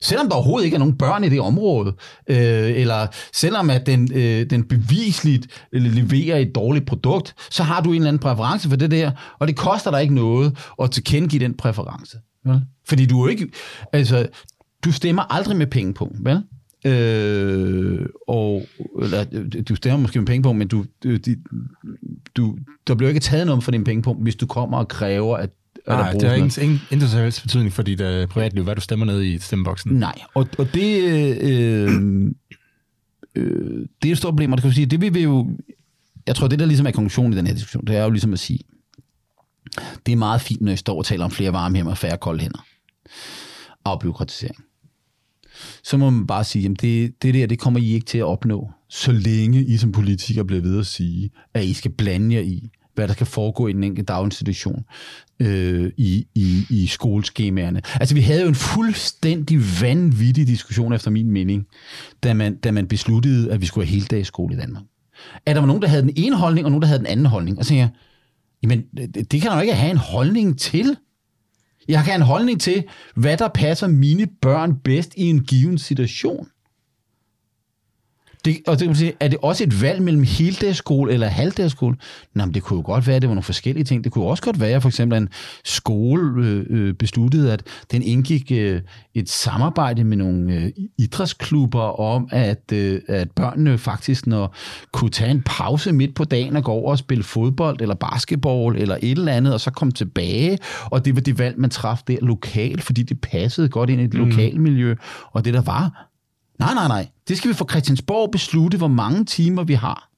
selvom 0.01 0.27
der 0.27 0.35
overhovedet 0.35 0.65
ikke 0.65 0.75
er 0.75 0.79
nogen 0.79 0.97
børn 0.97 1.23
i 1.23 1.29
det 1.29 1.39
område, 1.39 1.93
øh, 2.29 2.71
eller 2.81 3.07
selvom 3.33 3.69
at 3.69 3.85
den, 3.85 4.11
øh, 4.13 4.49
den 4.49 4.63
bevisligt 4.63 5.47
leverer 5.71 6.37
et 6.37 6.55
dårligt 6.55 6.85
produkt, 6.85 7.35
så 7.51 7.63
har 7.63 7.81
du 7.81 7.89
en 7.89 7.95
eller 7.95 8.07
anden 8.07 8.19
præference 8.19 8.69
for 8.69 8.75
det 8.75 8.91
der, 8.91 9.11
og 9.39 9.47
det 9.47 9.55
koster 9.55 9.91
dig 9.91 10.01
ikke 10.01 10.15
noget 10.15 10.57
at 10.81 10.91
tilkendegive 10.91 11.43
den 11.43 11.53
præference. 11.53 12.17
Vel? 12.45 12.61
Fordi 12.87 13.05
du 13.05 13.19
er 13.19 13.23
jo 13.23 13.29
ikke, 13.29 13.47
altså, 13.93 14.27
du 14.85 14.91
stemmer 14.91 15.33
aldrig 15.33 15.57
med 15.57 15.67
penge 15.67 15.93
på, 15.93 16.15
vel? 16.19 16.43
Øh, 16.85 18.05
og 18.27 18.65
eller, 19.01 19.25
du 19.69 19.75
stemmer 19.75 19.99
måske 19.99 20.19
med 20.19 20.27
penge 20.27 20.43
på, 20.43 20.53
men 20.53 20.67
du, 20.67 20.85
du, 21.03 21.17
du, 22.35 22.57
der 22.87 22.95
bliver 22.95 23.09
ikke 23.09 23.19
taget 23.19 23.45
noget 23.45 23.63
for 23.63 23.71
din 23.71 23.83
penge 23.83 24.01
på, 24.01 24.13
hvis 24.13 24.35
du 24.35 24.45
kommer 24.45 24.77
og 24.77 24.87
kræver, 24.87 25.37
at, 25.37 25.49
Nej, 25.87 26.11
det 26.11 26.23
har 26.23 26.35
ingen, 26.35 26.51
ingen, 26.61 26.81
ingen 26.91 27.07
som 27.07 27.19
helst 27.19 27.41
betydning 27.41 27.73
for 27.73 27.83
dit 27.83 28.01
øh, 28.01 28.27
privatliv, 28.27 28.63
hvad 28.63 28.75
du 28.75 28.81
stemmer 28.81 29.05
ned 29.05 29.23
i 29.23 29.39
stemmeboksen. 29.39 29.91
Nej, 29.91 30.21
og, 30.33 30.47
og 30.57 30.73
det, 30.73 31.03
øh, 31.03 32.31
øh, 33.35 33.87
det 34.01 34.07
er 34.07 34.11
et 34.11 34.17
stort 34.17 34.31
problem, 34.31 34.51
og 34.51 34.57
det 34.57 34.63
kan 34.63 34.71
sige, 34.71 34.85
det 34.85 35.01
vil 35.01 35.13
vi 35.13 35.23
jo, 35.23 35.57
jeg 36.27 36.35
tror, 36.35 36.47
det 36.47 36.59
der 36.59 36.65
ligesom 36.65 36.87
er 36.87 36.91
konklusionen 36.91 37.33
i 37.33 37.35
den 37.35 37.47
her 37.47 37.53
diskussion, 37.53 37.87
det 37.87 37.95
er 37.95 38.03
jo 38.03 38.09
ligesom 38.09 38.33
at 38.33 38.39
sige, 38.39 38.59
det 40.05 40.11
er 40.11 40.15
meget 40.15 40.41
fint, 40.41 40.61
når 40.61 40.71
jeg 40.71 40.79
står 40.79 40.97
og 40.97 41.05
taler 41.05 41.25
om 41.25 41.31
flere 41.31 41.53
varme 41.53 41.75
hænder 41.75 41.91
og 41.91 41.97
færre 41.97 42.17
kolde 42.17 42.41
hænder. 42.41 42.65
Afbyråkratisering. 43.85 44.57
Så 45.83 45.97
må 45.97 46.09
man 46.09 46.27
bare 46.27 46.43
sige, 46.43 46.69
at 46.69 46.81
det, 46.81 47.23
det 47.23 47.33
der, 47.33 47.47
det 47.47 47.59
kommer 47.59 47.79
I 47.79 47.93
ikke 47.93 48.05
til 48.05 48.17
at 48.17 48.23
opnå, 48.23 48.71
så 48.89 49.11
længe 49.11 49.65
I 49.65 49.77
som 49.77 49.91
politikere 49.91 50.45
bliver 50.45 50.61
ved 50.61 50.79
at 50.79 50.85
sige, 50.85 51.29
at 51.53 51.65
I 51.65 51.73
skal 51.73 51.91
blande 51.91 52.35
jer 52.35 52.41
i, 52.41 52.69
hvad 52.97 53.07
der 53.07 53.13
skal 53.13 53.27
foregå 53.27 53.67
i 53.67 53.73
den 53.73 53.83
enkelte 53.83 54.13
daginstitution 54.13 54.85
øh, 55.39 55.91
i, 55.97 56.27
i, 56.35 56.65
i 56.69 56.87
skoleskemaerne. 56.87 57.81
Altså, 57.93 58.15
vi 58.15 58.21
havde 58.21 58.41
jo 58.41 58.47
en 58.47 58.55
fuldstændig 58.55 59.59
vanvittig 59.81 60.47
diskussion, 60.47 60.93
efter 60.93 61.11
min 61.11 61.31
mening, 61.31 61.65
da 62.23 62.33
man, 62.33 62.55
da 62.55 62.71
man 62.71 62.87
besluttede, 62.87 63.51
at 63.51 63.61
vi 63.61 63.65
skulle 63.65 63.87
have 63.87 63.93
heldagsskole 63.93 64.55
i 64.55 64.59
Danmark. 64.59 64.83
At 65.45 65.55
der 65.55 65.61
var 65.61 65.67
nogen, 65.67 65.81
der 65.81 65.87
havde 65.87 66.01
den 66.01 66.13
ene 66.15 66.35
holdning, 66.35 66.65
og 66.65 66.71
nogen, 66.71 66.81
der 66.81 66.87
havde 66.87 66.99
den 66.99 67.07
anden 67.07 67.25
holdning. 67.25 67.57
Og 67.57 67.65
så 67.65 67.69
tænkte 67.69 67.81
jeg, 67.81 67.89
jamen, 68.63 68.83
det, 68.97 69.31
det 69.31 69.41
kan 69.41 69.49
man 69.49 69.57
jo 69.57 69.61
ikke 69.61 69.73
have 69.73 69.91
en 69.91 69.97
holdning 69.97 70.59
til. 70.59 70.97
Jeg 71.87 71.95
kan 71.97 72.05
have 72.05 72.15
en 72.15 72.21
holdning 72.21 72.61
til, 72.61 72.83
hvad 73.15 73.37
der 73.37 73.47
passer 73.47 73.87
mine 73.87 74.27
børn 74.41 74.75
bedst 74.83 75.13
i 75.17 75.23
en 75.23 75.39
given 75.43 75.77
situation. 75.77 76.47
Det, 78.45 78.57
og 78.67 78.73
det 78.73 78.79
kan 78.79 78.87
man 78.87 78.95
sige, 78.95 79.13
er 79.19 79.27
det 79.27 79.37
også 79.41 79.63
et 79.63 79.81
valg 79.81 80.01
mellem 80.01 80.23
heldagsskole 80.23 81.13
eller 81.13 81.27
halvdagsskole? 81.27 81.95
Nej, 82.33 82.45
men 82.45 82.53
det 82.53 82.63
kunne 82.63 82.77
jo 82.77 82.83
godt 82.85 83.07
være, 83.07 83.15
at 83.15 83.21
det 83.21 83.29
var 83.29 83.35
nogle 83.35 83.43
forskellige 83.43 83.83
ting. 83.83 84.03
Det 84.03 84.11
kunne 84.11 84.25
også 84.25 84.43
godt 84.43 84.59
være, 84.59 84.81
for 84.81 84.89
eksempel, 84.89 85.15
at 85.15 85.21
en 85.21 85.29
skole 85.65 86.45
øh, 86.45 86.65
øh, 86.69 86.93
besluttede, 86.93 87.53
at 87.53 87.63
den 87.91 88.01
indgik 88.01 88.51
øh, 88.51 88.81
et 89.13 89.29
samarbejde 89.29 90.03
med 90.03 90.17
nogle 90.17 90.53
øh, 90.53 90.71
idrætsklubber 90.97 91.99
om, 91.99 92.27
at, 92.31 92.71
øh, 92.73 93.01
at 93.07 93.31
børnene 93.31 93.77
faktisk 93.77 94.27
når, 94.27 94.55
kunne 94.91 95.09
tage 95.09 95.31
en 95.31 95.41
pause 95.45 95.91
midt 95.91 96.15
på 96.15 96.23
dagen 96.23 96.55
og 96.55 96.63
gå 96.63 96.71
over 96.71 96.91
og 96.91 96.97
spille 96.97 97.23
fodbold 97.23 97.81
eller 97.81 97.95
basketball 97.95 98.75
eller 98.75 98.97
et 99.01 99.17
eller 99.17 99.33
andet, 99.33 99.53
og 99.53 99.59
så 99.59 99.71
komme 99.71 99.91
tilbage. 99.91 100.57
Og 100.85 101.05
det 101.05 101.15
var 101.15 101.21
det 101.21 101.39
valg, 101.39 101.59
man 101.59 101.69
traf 101.69 102.01
der 102.07 102.17
lokalt, 102.21 102.83
fordi 102.83 103.03
det 103.03 103.21
passede 103.21 103.69
godt 103.69 103.89
ind 103.89 104.01
i 104.01 104.07
det 104.07 104.13
mm. 104.13 104.29
lokalmiljø. 104.29 104.95
Og 105.31 105.45
det 105.45 105.53
der 105.53 105.61
var, 105.61 106.07
Nej, 106.59 106.73
nej, 106.73 106.87
nej. 106.87 107.07
Det 107.27 107.37
skal 107.37 107.49
vi 107.49 107.55
fra 107.55 107.65
Christiansborg 107.69 108.31
beslutte, 108.31 108.77
hvor 108.77 108.87
mange 108.87 109.25
timer 109.25 109.63
vi 109.63 109.73
har. 109.73 110.09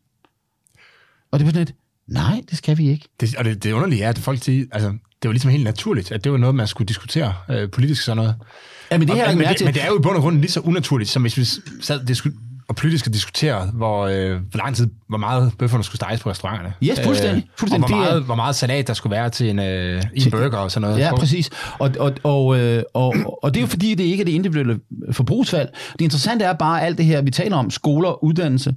Og 1.32 1.40
det 1.40 1.46
var 1.46 1.52
sådan 1.52 1.66
lidt, 1.66 1.76
nej, 2.08 2.42
det 2.50 2.58
skal 2.58 2.78
vi 2.78 2.90
ikke. 2.90 3.08
Det, 3.20 3.36
og 3.36 3.46
det, 3.46 3.64
det 3.64 3.72
underlige 3.72 4.04
er, 4.04 4.10
at 4.10 4.18
folk 4.18 4.44
siger, 4.44 4.66
altså, 4.72 4.90
det 4.90 5.28
var 5.30 5.32
ligesom 5.32 5.52
helt 5.52 5.64
naturligt, 5.64 6.12
at 6.12 6.24
det 6.24 6.32
var 6.32 6.38
noget, 6.38 6.56
man 6.56 6.68
skulle 6.68 6.88
diskutere 6.88 7.34
øh, 7.50 7.72
politisk 7.72 8.04
sådan 8.04 8.18
noget. 8.18 8.36
Ja, 8.92 8.98
men 8.98 9.08
det 9.08 9.16
her 9.16 9.24
er 9.24 9.28
og, 9.28 9.36
men, 9.36 9.46
mærke 9.46 9.58
det, 9.58 9.66
men 9.66 9.74
det 9.74 9.84
er 9.84 9.88
jo 9.88 10.00
i 10.00 10.02
bund 10.02 10.16
og 10.16 10.22
grund 10.22 10.40
lige 10.40 10.52
så 10.52 10.60
unaturligt, 10.60 11.10
som 11.10 11.22
hvis 11.22 11.38
vi 11.38 11.44
sad 11.82 12.06
disku, 12.06 12.30
og 12.70 12.76
politisk 12.76 13.00
skal 13.04 13.14
diskutere, 13.14 13.66
hvor, 13.74 14.06
øh, 14.06 14.40
hvor 14.52 14.58
lang 14.58 14.76
tid, 14.76 14.88
hvor 15.08 15.18
meget 15.18 15.54
bøfferne 15.60 15.84
skulle 15.84 15.96
steges 15.96 16.22
på 16.22 16.30
restauranterne. 16.30 16.74
Yes, 16.84 17.00
fuldstændig. 17.00 17.48
Fuldstændig. 17.58 17.84
Og 17.84 17.90
hvor 17.90 17.98
meget, 17.98 18.24
hvor 18.24 18.36
meget 18.36 18.56
salat, 18.56 18.88
der 18.88 18.94
skulle 18.94 19.12
være 19.12 19.30
til 19.30 19.50
en, 19.50 19.60
øh, 19.60 20.04
i 20.14 20.26
en 20.26 20.32
burger 20.32 20.58
og 20.58 20.72
sådan 20.72 20.90
noget. 20.90 21.04
Ja, 21.04 21.16
præcis. 21.16 21.50
Og, 21.80 21.92
og, 22.00 22.14
og, 22.24 22.60
øh, 22.60 22.84
og, 22.94 23.14
og 23.44 23.54
det 23.54 23.60
er 23.60 23.62
jo 23.62 23.68
fordi, 23.68 23.96
det 23.96 24.04
ikke 24.04 24.22
er 24.22 24.26
det 24.26 24.32
individuelle 24.32 24.80
forbrugsvalg. 25.12 25.70
Det 25.94 26.02
interessante 26.02 26.46
er 26.46 26.54
bare 26.54 26.82
alt 26.82 26.98
det 26.98 27.06
her, 27.06 27.22
vi 27.22 27.32
taler 27.32 27.58
om, 27.58 27.70
skoler, 27.70 28.24
uddannelse, 28.24 28.76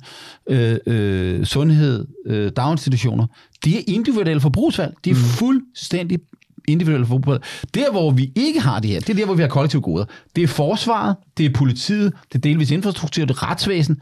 øh, 0.50 0.76
øh, 0.86 1.44
sundhed, 1.46 2.06
øh, 2.26 2.52
daginstitutioner, 2.56 3.26
det 3.64 3.78
er 3.78 3.82
individuelle 3.86 4.40
forbrugsvalg. 4.40 4.94
Det 5.04 5.10
er 5.10 5.14
fuldstændig 5.14 6.18
individuelle 6.68 7.06
forbrug. 7.06 7.38
Der, 7.74 7.90
hvor 7.90 8.10
vi 8.10 8.32
ikke 8.36 8.60
har 8.60 8.80
det 8.80 8.90
her, 8.90 9.00
det 9.00 9.10
er 9.10 9.14
der, 9.14 9.24
hvor 9.24 9.34
vi 9.34 9.42
har 9.42 9.48
kollektive 9.48 9.82
goder. 9.82 10.04
Det 10.36 10.44
er 10.44 10.48
forsvaret, 10.48 11.16
det 11.38 11.46
er 11.46 11.50
politiet, 11.50 12.12
det 12.32 12.34
er 12.38 12.42
delvis 12.42 12.70
infrastruktur, 12.70 13.24
det 13.24 13.36
er 13.36 13.50
retsvæsen. 13.50 14.00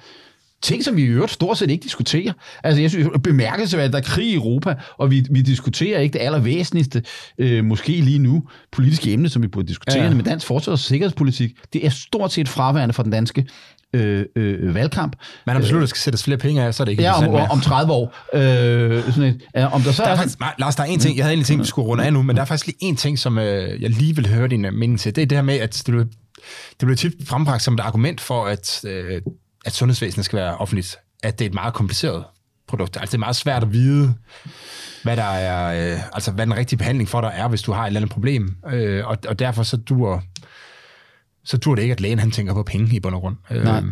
Ting, 0.62 0.84
som 0.84 0.96
vi 0.96 1.02
i 1.02 1.06
øvrigt 1.06 1.32
stort 1.32 1.58
set 1.58 1.70
ikke 1.70 1.82
diskuterer. 1.82 2.32
Altså, 2.64 2.80
jeg 2.80 2.90
synes, 2.90 3.08
bemærkelsesværdigt, 3.22 3.88
at 3.96 4.04
der 4.04 4.10
er 4.10 4.14
krig 4.14 4.26
i 4.26 4.34
Europa, 4.34 4.74
og 4.98 5.10
vi, 5.10 5.26
vi 5.30 5.42
diskuterer 5.42 6.00
ikke 6.00 6.12
det 6.12 6.18
allervæsentligste, 6.18 7.02
øh, 7.38 7.64
måske 7.64 7.92
lige 7.92 8.18
nu, 8.18 8.42
politiske 8.72 9.12
emne, 9.12 9.28
som 9.28 9.42
vi 9.42 9.48
burde 9.48 9.68
diskutere, 9.68 10.04
Ja. 10.04 10.14
med 10.14 10.24
dansk 10.24 10.46
forsvars- 10.46 10.72
og 10.72 10.78
sikkerhedspolitik. 10.78 11.50
Det 11.72 11.86
er 11.86 11.90
stort 11.90 12.32
set 12.32 12.48
fraværende 12.48 12.92
for 12.92 13.02
den 13.02 13.12
danske 13.12 13.46
øh, 13.94 14.24
øh, 14.36 14.74
valgkamp. 14.74 15.16
Man 15.46 15.56
har 15.56 15.60
besluttet, 15.60 15.86
at 15.86 15.88
der 15.88 15.90
skal 15.90 16.00
sættes 16.00 16.24
flere 16.24 16.38
penge 16.38 16.62
af, 16.62 16.74
så 16.74 16.82
er 16.82 16.84
det 16.84 16.92
ikke 16.92 17.02
Ja, 17.02 17.28
om, 17.28 17.50
om 17.50 17.60
30 17.60 17.92
år. 17.92 18.14
Øh, 18.34 19.04
sådan 19.04 19.22
et, 19.22 19.42
ja, 19.54 19.66
om 19.66 19.82
der 19.82 19.92
så 19.92 20.02
Der 20.02 20.08
er 20.08 20.12
er, 20.12 20.16
faktisk, 20.16 20.40
nej, 20.40 20.54
Lars, 20.58 20.76
der 20.76 20.82
er 20.82 20.86
en 20.86 21.00
ting, 21.00 21.16
jeg 21.16 21.24
havde 21.24 21.32
egentlig 21.32 21.46
tænkt, 21.46 21.62
vi 21.62 21.68
skulle 21.68 21.88
runde 21.88 22.04
af 22.04 22.12
nu, 22.12 22.22
men 22.22 22.36
der 22.36 22.42
er 22.42 22.46
faktisk 22.46 22.66
lige 22.66 22.76
en 22.80 22.96
ting, 22.96 23.18
som 23.18 23.38
øh, 23.38 23.82
jeg 23.82 23.90
lige 23.90 24.16
vil 24.16 24.28
høre 24.28 24.48
din 24.48 24.64
øh, 24.64 24.72
mening 24.74 25.00
til. 25.00 25.16
Det 25.16 25.22
er 25.22 25.26
det 25.26 25.38
her 25.38 25.42
med, 25.42 25.54
at 25.54 25.74
det 25.74 25.84
bliver, 25.84 26.04
det 26.04 26.78
bliver 26.78 26.96
tit 26.96 27.12
frembragt 27.24 27.62
som 27.62 27.74
et 27.74 27.80
argument 27.80 28.20
for, 28.20 28.44
at, 28.46 28.80
øh, 28.84 29.22
at 29.66 29.72
sundhedsvæsenet 29.72 30.24
skal 30.24 30.36
være 30.36 30.56
offentligt. 30.56 30.98
At 31.22 31.38
det 31.38 31.44
er 31.44 31.48
et 31.48 31.54
meget 31.54 31.74
kompliceret 31.74 32.24
produkt. 32.68 32.96
Altså 32.96 33.12
det 33.12 33.14
er 33.14 33.18
meget 33.26 33.36
svært 33.36 33.62
at 33.62 33.72
vide, 33.72 34.14
hvad 35.02 35.16
der 35.16 35.22
er, 35.22 35.92
øh, 35.92 36.00
altså 36.12 36.30
hvad 36.30 36.46
den 36.46 36.56
rigtige 36.56 36.78
behandling 36.78 37.08
for 37.08 37.20
dig 37.20 37.32
er, 37.34 37.48
hvis 37.48 37.62
du 37.62 37.72
har 37.72 37.82
et 37.82 37.86
eller 37.86 38.00
andet 38.00 38.12
problem. 38.12 38.56
Øh, 38.72 39.06
og, 39.06 39.18
og 39.28 39.38
derfor 39.38 39.62
så 39.62 39.76
dur, 39.76 40.22
så 41.44 41.56
dur 41.56 41.74
det 41.74 41.82
ikke, 41.82 41.92
at 41.92 42.00
lægen 42.00 42.18
han 42.18 42.30
tænker 42.30 42.54
på 42.54 42.62
penge 42.62 42.96
i 42.96 43.00
bund 43.00 43.14
og 43.14 43.20
grund. 43.20 43.36
Øh, 43.50 43.64
Nej. 43.64 43.82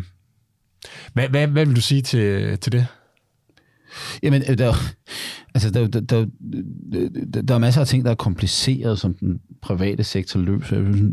Hvad, 1.12 1.28
hvad, 1.28 1.46
hvad 1.46 1.66
vil 1.66 1.76
du 1.76 1.80
sige 1.80 2.02
til, 2.02 2.58
til 2.58 2.72
det? 2.72 2.86
Jamen, 4.22 4.42
øh, 4.48 4.58
der, 4.58 4.74
altså, 5.54 5.70
der, 5.70 5.86
der, 5.86 6.00
der, 6.00 6.26
der, 7.34 7.42
der 7.42 7.54
er 7.54 7.58
masser 7.58 7.80
af 7.80 7.86
ting, 7.86 8.04
der 8.04 8.10
er 8.10 8.14
kompliceret, 8.14 8.98
som 8.98 9.14
den 9.14 9.40
private 9.62 10.04
sektor 10.04 10.40
løser. 10.40 10.78
Øh, 10.78 11.04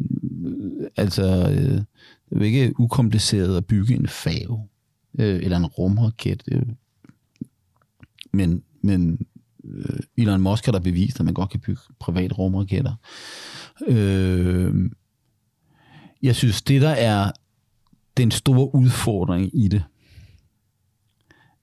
Altså, 0.97 1.23
øh, 1.51 1.81
det 2.29 2.41
er 2.41 2.45
ikke 2.45 2.79
ukompliceret 2.79 3.57
at 3.57 3.65
bygge 3.65 3.95
en 3.95 4.07
øh, 5.19 5.35
eller 5.43 5.57
en 5.57 5.65
rumraket. 5.65 6.43
Men, 8.33 8.63
men 8.81 9.19
Elon 10.17 10.41
Musk 10.41 10.65
har 10.65 10.71
da 10.71 10.79
bevist, 10.79 11.19
at 11.19 11.25
man 11.25 11.33
godt 11.33 11.49
kan 11.49 11.59
bygge 11.59 11.81
private 11.99 12.33
rumraketter. 12.33 12.93
Øh, 13.87 14.73
jeg 16.25 16.35
synes, 16.35 16.61
det 16.61 16.81
der 16.81 16.89
er 16.89 17.31
den 18.17 18.31
store 18.31 18.75
udfordring 18.75 19.49
i 19.53 19.67
det, 19.67 19.83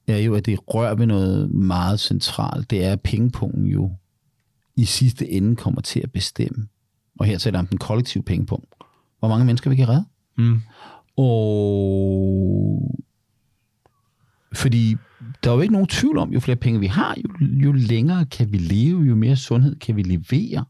er 0.06 0.18
jo, 0.18 0.34
at 0.34 0.47
det 0.47 0.59
rører 0.68 0.94
ved 0.94 1.06
noget 1.06 1.51
meget 1.51 2.01
centralt. 2.01 2.70
Det 2.70 2.84
er, 2.84 2.93
at 2.93 3.01
pengepunkten 3.01 3.66
jo 3.66 3.90
i 4.76 4.84
sidste 4.84 5.30
ende 5.30 5.56
kommer 5.56 5.80
til 5.80 6.01
at 6.01 6.12
bestemme. 6.12 6.68
Og 7.18 7.26
her 7.26 7.39
taler 7.39 7.59
jeg 7.59 7.60
om 7.60 7.66
den 7.66 7.78
kollektive 7.78 8.24
pengepunkt. 8.24 8.74
Hvor 9.18 9.28
mange 9.28 9.44
mennesker 9.44 9.70
vi 9.70 9.76
kan 9.76 9.89
redde. 9.89 10.05
Mm. 10.39 10.60
Og 11.16 11.43
fordi 14.55 14.97
der 15.44 15.51
er 15.51 15.55
jo 15.55 15.60
ikke 15.60 15.72
nogen 15.72 15.89
tvivl 15.89 16.18
om, 16.18 16.32
jo 16.32 16.40
flere 16.40 16.56
penge 16.56 16.80
vi 16.80 16.86
har, 16.86 17.16
jo, 17.24 17.47
jo 17.47 17.72
længere 17.72 18.26
kan 18.26 18.52
vi 18.52 18.59
leve, 18.59 19.02
jo 19.02 19.14
mere 19.14 19.36
sundhed 19.36 19.76
kan 19.76 19.97
vi 19.97 20.02
levere. 20.02 20.64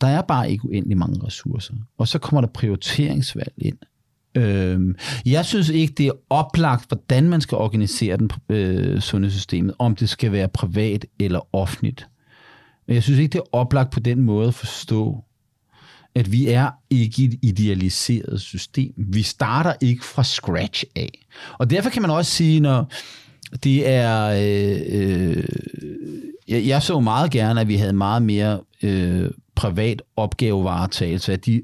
Der 0.00 0.06
er 0.06 0.22
bare 0.22 0.50
ikke 0.50 0.64
uendelig 0.64 0.98
mange 0.98 1.26
ressourcer. 1.26 1.74
Og 1.98 2.08
så 2.08 2.18
kommer 2.18 2.40
der 2.40 2.48
prioriteringsvalg 2.48 3.52
ind. 3.58 3.76
Øhm, 4.34 4.96
jeg 5.26 5.44
synes 5.44 5.68
ikke, 5.68 5.94
det 5.94 6.06
er 6.06 6.12
oplagt, 6.30 6.88
hvordan 6.88 7.28
man 7.28 7.40
skal 7.40 7.58
organisere 7.58 8.16
den, 8.16 8.30
øh, 8.48 9.00
sundhedssystemet, 9.00 9.74
om 9.78 9.96
det 9.96 10.08
skal 10.08 10.32
være 10.32 10.48
privat 10.48 11.06
eller 11.18 11.54
offentligt. 11.54 12.08
Men 12.86 12.94
jeg 12.94 13.02
synes 13.02 13.18
ikke, 13.18 13.32
det 13.32 13.38
er 13.38 13.56
oplagt 13.56 13.92
på 13.92 14.00
den 14.00 14.20
måde 14.20 14.48
at 14.48 14.54
forstå, 14.54 15.24
at 16.14 16.32
vi 16.32 16.48
er 16.48 16.70
ikke 16.90 17.24
et 17.24 17.38
idealiseret 17.42 18.40
system. 18.40 18.94
Vi 18.96 19.22
starter 19.22 19.72
ikke 19.80 20.04
fra 20.04 20.24
scratch 20.24 20.84
af. 20.96 21.26
Og 21.58 21.70
derfor 21.70 21.90
kan 21.90 22.02
man 22.02 22.10
også 22.10 22.30
sige, 22.30 22.60
når 22.60 22.92
det 23.64 23.88
er... 23.88 24.24
Øh, 24.26 24.80
øh, 24.88 25.44
jeg, 26.48 26.66
jeg 26.66 26.82
så 26.82 27.00
meget 27.00 27.30
gerne, 27.30 27.60
at 27.60 27.68
vi 27.68 27.76
havde 27.76 27.92
meget 27.92 28.22
mere 28.22 28.60
øh, 28.82 29.30
privat 29.58 30.02
opgavevaretagelse 30.16 31.32
af 31.32 31.40
de 31.40 31.62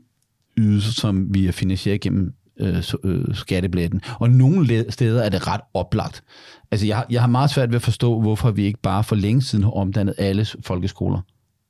ydelser, 0.57 0.93
som 0.93 1.35
vi 1.35 1.47
er 1.47 1.53
finansieret 1.53 2.01
gennem 2.01 2.33
øh, 2.61 2.83
øh, 3.05 3.25
skattebilletten. 3.35 4.01
Og 4.21 4.31
nogle 4.31 4.66
le- 4.66 4.91
steder 4.93 5.23
er 5.23 5.29
det 5.29 5.47
ret 5.47 5.61
oplagt. 5.75 6.23
Altså, 6.71 6.87
jeg, 6.87 6.97
har- 6.97 7.07
jeg 7.11 7.21
har 7.21 7.29
meget 7.29 7.51
svært 7.51 7.69
ved 7.69 7.77
at 7.77 7.83
forstå, 7.83 8.21
hvorfor 8.21 8.51
vi 8.51 8.65
ikke 8.65 8.81
bare 8.83 9.05
for 9.05 9.16
længe 9.16 9.43
siden 9.43 9.65
har 9.65 9.71
omdannet 9.71 10.15
alle 10.19 10.47
folkeskoler 10.61 11.21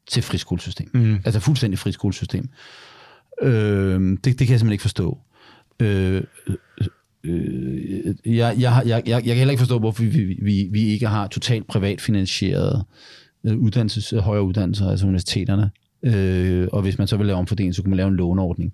til 0.09 0.23
friskolesystem. 0.23 0.91
Mm. 0.95 1.15
Altså 1.25 1.41
fuldstændig 1.41 1.79
friskolesystem. 1.79 2.49
Øh, 3.43 4.01
det, 4.11 4.25
det 4.25 4.37
kan 4.37 4.39
jeg 4.39 4.47
simpelthen 4.47 4.73
ikke 4.73 4.83
forstå. 4.83 5.19
Øh, 5.81 6.23
øh, 7.25 8.15
jeg, 8.25 8.55
jeg, 8.59 8.75
har- 8.75 8.83
jeg, 8.83 9.03
jeg, 9.07 9.07
jeg 9.07 9.23
kan 9.25 9.37
heller 9.37 9.51
ikke 9.53 9.61
forstå, 9.61 9.79
hvorfor 9.79 10.03
vi, 10.03 10.37
vi, 10.43 10.69
vi 10.73 10.83
ikke 10.85 11.07
har 11.07 11.27
totalt 11.27 11.67
privat 11.67 12.01
finansieret 12.01 12.85
øh, 13.45 13.57
uddannelses, 13.59 14.15
højere 14.21 14.43
uddannelser, 14.45 14.91
altså 14.91 15.07
universiteterne. 15.07 15.71
Øh, 16.05 16.69
og 16.73 16.83
hvis 16.83 16.99
man 16.99 17.07
så 17.07 17.17
vil 17.17 17.27
lave 17.27 17.39
omfordeling, 17.39 17.75
så 17.75 17.83
kunne 17.83 17.91
man 17.91 17.97
lave 17.97 18.09
en 18.09 18.17
låneordning. 18.17 18.73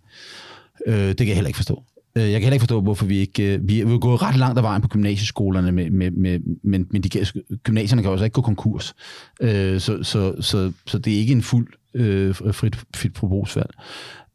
Øh, 0.86 0.94
det 0.94 1.16
kan 1.16 1.26
jeg 1.26 1.34
heller 1.34 1.48
ikke 1.48 1.56
forstå. 1.56 1.82
Øh, 2.16 2.22
Jeg 2.22 2.32
kan 2.32 2.40
heller 2.40 2.52
ikke 2.52 2.62
forstå, 2.62 2.80
hvorfor 2.80 3.06
vi 3.06 3.18
ikke... 3.18 3.54
øh, 3.54 3.68
Vi 3.68 3.80
er 3.80 3.98
gået 3.98 4.22
ret 4.22 4.36
langt 4.36 4.58
af 4.58 4.62
vejen 4.64 4.82
på 4.82 4.88
gymnasieskolerne, 4.88 5.72
med, 5.72 5.90
med, 5.90 6.10
med, 6.10 6.40
men, 6.62 6.86
men 6.90 7.02
de, 7.02 7.26
gymnasierne 7.64 8.02
kan 8.02 8.10
også 8.10 8.24
ikke 8.24 8.34
gå 8.34 8.40
konkurs. 8.40 8.94
Øh, 9.40 9.80
Så, 9.80 10.02
så, 10.02 10.34
så, 10.40 10.72
så 10.86 10.98
det 10.98 11.14
er 11.14 11.18
ikke 11.18 11.32
en 11.32 11.42
fuld 11.42 11.68
øh, 11.94 12.34
frit, 12.34 12.76
frit 12.96 13.18
forbrugsvalg. 13.18 13.70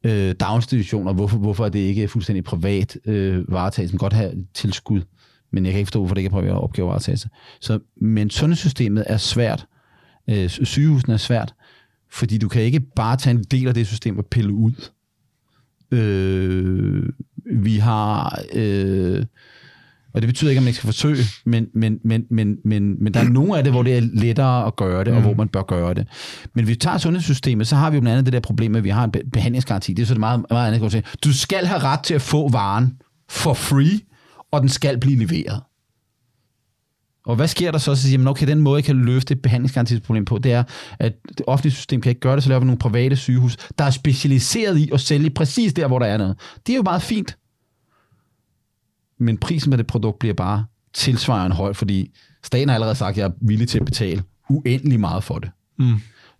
Øh, 0.03 0.35
daginstitutioner, 0.39 1.13
hvorfor, 1.13 1.37
hvorfor 1.37 1.65
er 1.65 1.69
det 1.69 1.79
ikke 1.79 2.07
fuldstændig 2.07 2.43
privat 2.43 2.97
øh, 3.05 3.51
varetagelse? 3.51 3.93
Man 3.93 3.99
kan 3.99 4.05
godt 4.05 4.13
have 4.13 4.31
tilskud, 4.53 5.01
men 5.51 5.65
jeg 5.65 5.73
kan 5.73 5.79
ikke 5.79 5.87
forstå, 5.87 5.99
hvorfor 5.99 6.15
det 6.15 6.21
ikke 6.21 6.27
er 6.27 6.39
privat 6.41 6.51
opgavevaretagelse. 6.51 7.29
Så, 7.61 7.79
men 8.01 8.29
sundhedssystemet 8.29 9.03
er 9.07 9.17
svært. 9.17 9.65
Øh, 10.29 10.49
sygehusene 10.49 11.13
er 11.13 11.17
svært, 11.17 11.53
fordi 12.15 12.37
du 12.37 12.47
kan 12.47 12.61
ikke 12.61 12.79
bare 12.79 13.17
tage 13.17 13.35
en 13.35 13.43
del 13.43 13.67
af 13.67 13.73
det 13.73 13.87
system 13.87 14.17
og 14.17 14.25
pille 14.25 14.53
ud. 14.53 14.89
Øh, 15.91 17.09
vi 17.61 17.77
har... 17.77 18.41
Øh, 18.53 19.25
og 20.13 20.21
det 20.21 20.27
betyder 20.27 20.51
ikke, 20.51 20.59
at 20.59 20.63
man 20.63 20.67
ikke 20.67 20.77
skal 20.77 20.87
forsøge, 20.87 21.17
men, 21.45 21.67
men, 21.73 21.99
men, 22.03 22.25
men, 22.29 22.57
men, 22.65 23.03
men 23.03 23.13
der 23.13 23.19
er 23.19 23.29
nogle 23.29 23.57
af 23.57 23.63
det, 23.63 23.73
hvor 23.73 23.83
det 23.83 23.97
er 23.97 24.01
lettere 24.13 24.67
at 24.67 24.75
gøre 24.75 25.03
det, 25.03 25.13
og 25.13 25.21
hvor 25.21 25.33
man 25.33 25.47
bør 25.47 25.61
gøre 25.61 25.93
det. 25.93 26.07
Men 26.53 26.65
hvis 26.65 26.71
vi 26.71 26.79
tager 26.79 26.97
sundhedssystemet, 26.97 27.67
så 27.67 27.75
har 27.75 27.89
vi 27.89 27.95
jo 27.95 28.01
blandt 28.01 28.13
andet 28.13 28.25
det 28.25 28.33
der 28.33 28.39
problem 28.39 28.71
med, 28.71 28.77
at 28.77 28.83
vi 28.83 28.89
har 28.89 29.03
en 29.03 29.11
be- 29.11 29.23
behandlingsgaranti. 29.33 29.93
Det 29.93 30.03
er 30.03 30.07
så 30.07 30.13
det 30.13 30.19
meget, 30.19 30.45
meget 30.49 30.73
andet. 30.73 31.05
Du 31.23 31.33
skal 31.33 31.65
have 31.65 31.79
ret 31.79 31.99
til 31.99 32.13
at 32.13 32.21
få 32.21 32.49
varen 32.49 32.97
for 33.29 33.53
free, 33.53 33.99
og 34.51 34.61
den 34.61 34.69
skal 34.69 34.99
blive 34.99 35.25
leveret. 35.25 35.61
Og 37.25 37.35
hvad 37.35 37.47
sker 37.47 37.71
der 37.71 37.77
så? 37.77 37.95
Så 37.95 38.01
siger 38.01 38.17
man, 38.17 38.27
okay, 38.27 38.47
den 38.47 38.61
måde, 38.61 38.77
jeg 38.77 38.83
kan 38.83 38.95
løse 38.95 39.25
det 39.25 39.41
behandlingsgarantisproblem 39.41 40.25
på, 40.25 40.37
det 40.37 40.51
er, 40.51 40.63
at 40.99 41.13
det 41.27 41.41
offentlige 41.47 41.73
system 41.73 42.01
kan 42.01 42.09
ikke 42.09 42.21
gøre 42.21 42.35
det, 42.35 42.43
så 42.43 42.49
laver 42.49 42.59
vi 42.59 42.65
nogle 42.65 42.79
private 42.79 43.15
sygehus, 43.15 43.57
der 43.77 43.85
er 43.85 43.89
specialiseret 43.89 44.77
i 44.77 44.89
at 44.93 44.99
sælge 44.99 45.29
præcis 45.29 45.73
der, 45.73 45.87
hvor 45.87 45.99
der 45.99 46.05
er 46.05 46.17
noget. 46.17 46.39
Det 46.67 46.73
er 46.73 46.77
jo 46.77 46.83
meget 46.83 47.01
fint. 47.01 47.37
Men 49.19 49.37
prisen 49.37 49.71
på 49.71 49.77
det 49.77 49.87
produkt 49.87 50.19
bliver 50.19 50.33
bare 50.33 50.65
tilsvarende 50.93 51.55
høj, 51.55 51.73
fordi 51.73 52.11
staten 52.43 52.69
har 52.69 52.75
allerede 52.75 52.95
sagt, 52.95 53.11
at 53.11 53.17
jeg 53.17 53.25
er 53.25 53.31
villig 53.41 53.67
til 53.67 53.79
at 53.79 53.85
betale 53.85 54.23
uendelig 54.49 54.99
meget 54.99 55.23
for 55.23 55.39
det. 55.39 55.49
Mm. 55.79 55.95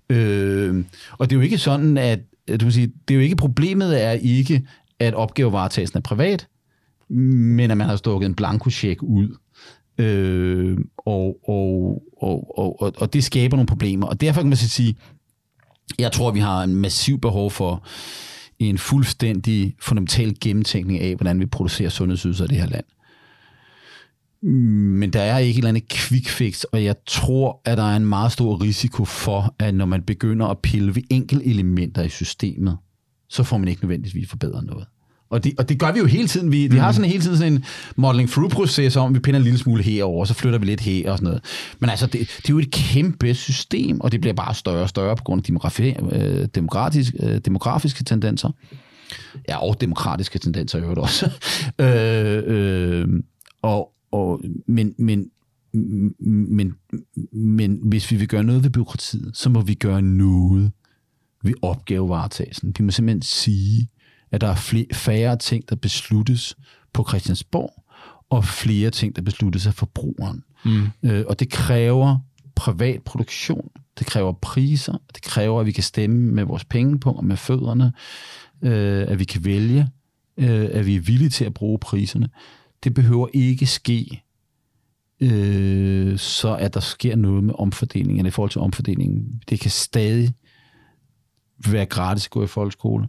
Øh, 0.10 0.86
og 1.12 1.30
det 1.30 1.36
er 1.36 1.38
jo 1.38 1.44
ikke 1.44 1.58
sådan, 1.58 1.98
at 1.98 2.20
du 2.60 2.72
sige, 2.72 2.92
det 3.08 3.14
er 3.14 3.16
jo 3.16 3.22
ikke 3.22 3.36
problemet 3.36 4.04
er 4.04 4.12
ikke, 4.12 4.68
at 5.00 5.14
opgavevaretagelsen 5.14 5.98
er 5.98 6.02
privat, 6.02 6.48
men 7.10 7.72
at 7.72 7.78
man 7.78 7.88
har 7.88 7.96
stukket 7.96 8.26
en 8.26 8.36
blankocheck 8.36 9.04
ud. 9.04 9.38
Øh, 9.98 10.78
og, 10.98 11.38
og, 11.48 12.02
og, 12.18 12.60
og, 12.60 12.82
og, 12.82 12.94
og 12.98 13.14
det 13.14 13.24
skaber 13.24 13.58
nogle 13.58 13.68
problemer. 13.68 14.08
Og 14.08 14.22
derfor 14.22 14.42
kan 14.42 14.50
man 14.50 14.58
så 14.58 14.70
sige, 14.70 14.96
jeg 16.00 16.12
tror, 16.12 16.32
vi 16.32 16.40
har 16.40 16.64
en 16.64 16.76
massiv 16.76 17.20
behov 17.20 17.52
for 17.52 17.88
en 18.60 18.78
fuldstændig 18.78 19.76
fundamental 19.82 20.36
gennemtænkning 20.42 21.00
af, 21.00 21.16
hvordan 21.16 21.40
vi 21.40 21.46
producerer 21.46 21.90
sundhedsydelser 21.90 22.46
i 22.46 22.48
det 22.48 22.58
her 22.58 22.68
land. 22.68 22.86
Men 25.00 25.14
der 25.14 25.22
er 25.22 25.38
ikke 25.38 25.52
et 25.52 25.58
eller 25.58 25.70
andet 25.70 25.90
quick 25.90 26.30
fix, 26.30 26.64
og 26.64 26.84
jeg 26.84 26.96
tror, 27.06 27.62
at 27.66 27.78
der 27.78 27.84
er 27.84 27.96
en 27.96 28.06
meget 28.06 28.32
stor 28.32 28.62
risiko 28.62 29.06
for, 29.06 29.56
at 29.60 29.76
når 29.76 29.86
man 29.86 30.04
begynder 30.04 30.46
at 30.48 30.60
pille 30.60 30.96
ved 30.96 31.04
enkelte 31.10 31.46
elementer 31.46 32.04
i 32.04 32.10
systemet, 32.10 32.78
så 33.30 33.44
får 33.44 33.58
man 33.58 33.68
ikke 33.68 33.82
nødvendigvis 33.82 34.30
forbedret 34.30 34.66
noget. 34.66 34.88
Og 35.30 35.44
det, 35.44 35.54
og 35.58 35.70
det 35.70 35.80
gør 35.80 35.92
vi 35.92 36.00
jo 36.00 36.06
hele 36.06 36.28
tiden. 36.28 36.52
Vi, 36.52 36.68
vi 36.68 36.78
har 36.78 36.92
sådan 36.92 37.10
hele 37.10 37.24
tiden 37.24 37.38
sådan 37.38 37.54
en 37.54 37.66
modeling 37.96 38.30
through 38.30 38.52
proces 38.52 38.96
om, 38.96 39.14
vi 39.14 39.20
pinder 39.20 39.40
en 39.40 39.44
lille 39.44 39.60
smule 39.60 39.84
herover, 39.84 40.26
så 40.26 40.34
flytter 40.34 40.60
vi 40.60 40.66
lidt 40.66 40.82
her 40.82 41.12
og 41.12 41.18
sådan 41.18 41.28
noget. 41.28 41.44
Men 41.80 41.90
altså, 41.90 42.06
det, 42.06 42.20
det 42.20 42.50
er 42.50 42.54
jo 42.54 42.60
et 42.60 42.72
kæmpe 42.72 43.34
system, 43.34 44.02
og 44.02 44.12
det 44.12 44.22
bliver 44.22 44.34
bare 44.34 44.54
større 44.54 44.82
og 44.82 44.90
større 44.90 45.16
på 45.16 45.24
grund 45.24 45.40
af 45.40 45.44
demografi, 45.44 45.94
øh, 46.12 46.48
demokratisk, 46.56 47.14
øh, 47.20 47.38
demografiske 47.38 48.04
tendenser. 48.04 48.50
Ja, 49.50 49.58
og 49.58 49.82
demokratiske 49.82 50.40
tendenser 50.40 50.80
i 50.80 50.82
øvrigt 50.82 51.00
også. 51.00 51.32
øh, 51.82 52.44
øh, 52.46 53.08
og, 53.62 53.92
og, 54.12 54.42
men, 54.68 54.94
men, 54.98 55.30
men, 56.20 56.74
men 57.34 57.80
hvis 57.84 58.12
vi 58.12 58.16
vil 58.16 58.28
gøre 58.28 58.44
noget 58.44 58.64
ved 58.64 58.70
byråkratiet, 58.70 59.32
så 59.34 59.50
må 59.50 59.62
vi 59.62 59.74
gøre 59.74 60.02
noget 60.02 60.72
ved 61.44 61.54
opgavevaretagelsen. 61.62 62.76
Vi 62.78 62.84
må 62.84 62.92
simpelthen 62.92 63.22
sige, 63.22 63.90
at 64.36 64.42
der 64.42 64.48
er 64.48 64.56
flere, 64.56 64.86
færre 64.94 65.38
ting, 65.38 65.70
der 65.70 65.76
besluttes 65.76 66.58
på 66.94 67.06
Christiansborg, 67.08 67.84
og 68.30 68.46
flere 68.46 68.90
ting, 68.90 69.16
der 69.16 69.22
besluttes 69.22 69.68
af 69.68 69.74
forbrugeren. 69.74 70.44
Mm. 70.66 70.88
Øh, 71.04 71.24
og 71.28 71.40
det 71.40 71.50
kræver 71.50 72.18
privat 72.56 73.04
produktion, 73.04 73.70
det 74.00 74.08
kræver 74.08 74.32
priser, 74.32 74.98
det 75.16 75.24
kræver, 75.24 75.60
at 75.60 75.66
vi 75.66 75.72
kan 75.72 75.84
stemme 75.84 76.18
med 76.18 76.44
vores 76.44 76.66
penge 76.66 77.00
på 77.00 77.12
og 77.12 77.26
med 77.26 77.38
fødderne, 77.38 77.94
øh, 78.62 79.06
at 79.08 79.20
vi 79.20 79.24
kan 79.24 79.46
vælge, 79.46 79.88
øh, 80.38 80.70
at 80.72 80.86
vi 80.86 80.96
er 80.96 81.00
villige 81.00 81.30
til 81.30 81.46
at 81.46 81.54
bruge 81.54 81.80
priserne. 81.80 82.30
Det 82.84 82.94
behøver 82.94 83.28
ikke 83.34 83.66
ske, 83.66 84.24
øh, 85.20 86.18
så 86.18 86.56
at 86.56 86.74
der 86.74 86.80
sker 86.80 87.16
noget 87.16 87.44
med 87.44 87.54
omfordelingen, 87.58 88.26
i 88.26 88.30
forhold 88.30 88.52
til 88.52 88.62
omfordelingen. 88.62 89.42
Det 89.50 89.60
kan 89.60 89.72
stadig 89.72 90.34
være 91.68 91.86
gratis 91.86 92.26
at 92.26 92.32
gå 92.32 92.44
i 92.44 92.48
folkeskole, 92.48 93.08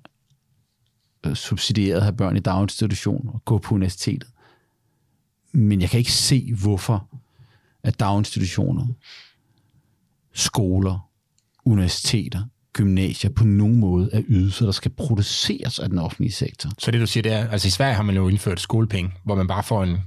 Øh, 1.26 1.34
subsidieret 1.34 1.96
at 1.96 2.02
have 2.02 2.16
børn 2.16 2.36
i 2.36 2.40
daginstitution 2.40 3.30
og 3.34 3.44
gå 3.44 3.58
på 3.58 3.74
universitetet. 3.74 4.28
Men 5.52 5.80
jeg 5.80 5.90
kan 5.90 5.98
ikke 5.98 6.12
se, 6.12 6.54
hvorfor 6.62 7.08
at 7.82 8.00
daginstitutioner, 8.00 8.86
skoler, 10.34 11.10
universiteter, 11.64 12.42
gymnasier 12.72 13.30
på 13.30 13.44
nogen 13.44 13.76
måde 13.76 14.10
er 14.12 14.22
ydelser, 14.28 14.64
der 14.64 14.72
skal 14.72 14.90
produceres 14.90 15.78
af 15.78 15.88
den 15.88 15.98
offentlige 15.98 16.32
sektor. 16.32 16.70
Så 16.78 16.90
det 16.90 17.00
du 17.00 17.06
siger, 17.06 17.22
det 17.22 17.32
er, 17.32 17.48
altså 17.48 17.68
i 17.68 17.70
Sverige 17.70 17.94
har 17.94 18.02
man 18.02 18.14
jo 18.14 18.28
indført 18.28 18.60
skolepenge, 18.60 19.12
hvor 19.24 19.34
man 19.34 19.46
bare 19.46 19.62
får 19.62 19.82
en, 19.84 19.98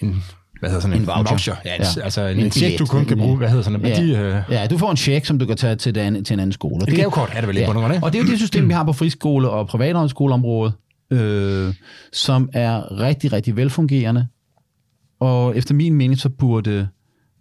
en 0.00 0.22
hvad 0.68 0.70
hedder 0.70 0.80
sådan 0.80 0.96
en, 0.96 1.00
en 1.02 1.06
voucher. 1.06 1.22
En 1.24 1.30
voucher. 1.30 1.56
Ja, 1.64 1.70
ja. 1.96 2.02
Altså 2.04 2.20
en, 2.26 2.38
En 2.38 2.44
en 2.44 2.50
check, 2.50 2.78
du 2.78 2.86
kun 2.86 3.04
kan 3.04 3.18
bruge, 3.18 3.36
hvad 3.36 3.48
hedder 3.48 3.62
sådan 3.62 3.86
Ja. 3.86 4.02
de, 4.02 4.16
øh, 4.16 4.42
Ja, 4.50 4.66
du 4.66 4.78
får 4.78 4.90
en 4.90 4.96
check, 4.96 5.26
som 5.26 5.38
du 5.38 5.46
kan 5.46 5.56
tage 5.56 5.76
til, 5.76 5.94
den, 5.94 6.24
til 6.24 6.34
en 6.34 6.40
anden 6.40 6.52
skole. 6.52 6.88
Et 6.88 6.96
gavekort 6.96 7.30
er 7.34 7.40
det 7.40 7.48
vel 7.48 7.56
i 7.56 7.64
bund 7.66 7.76
og 7.78 7.82
grund, 7.82 7.94
ikke? 7.94 8.06
Og 8.06 8.12
det 8.12 8.18
er 8.20 8.24
jo 8.24 8.30
det 8.30 8.38
system, 8.38 8.68
vi 8.68 8.72
har 8.72 8.84
på 8.84 8.92
friskole- 8.92 9.50
og 9.50 9.66
privathøjskoleområdet, 9.68 10.72
øh, 11.10 11.74
som 12.12 12.48
er 12.52 13.00
rigtig, 13.00 13.32
rigtig 13.32 13.56
velfungerende. 13.56 14.26
Og 15.20 15.56
efter 15.56 15.74
min 15.74 15.94
mening, 15.94 16.18
så 16.20 16.28
burde 16.28 16.88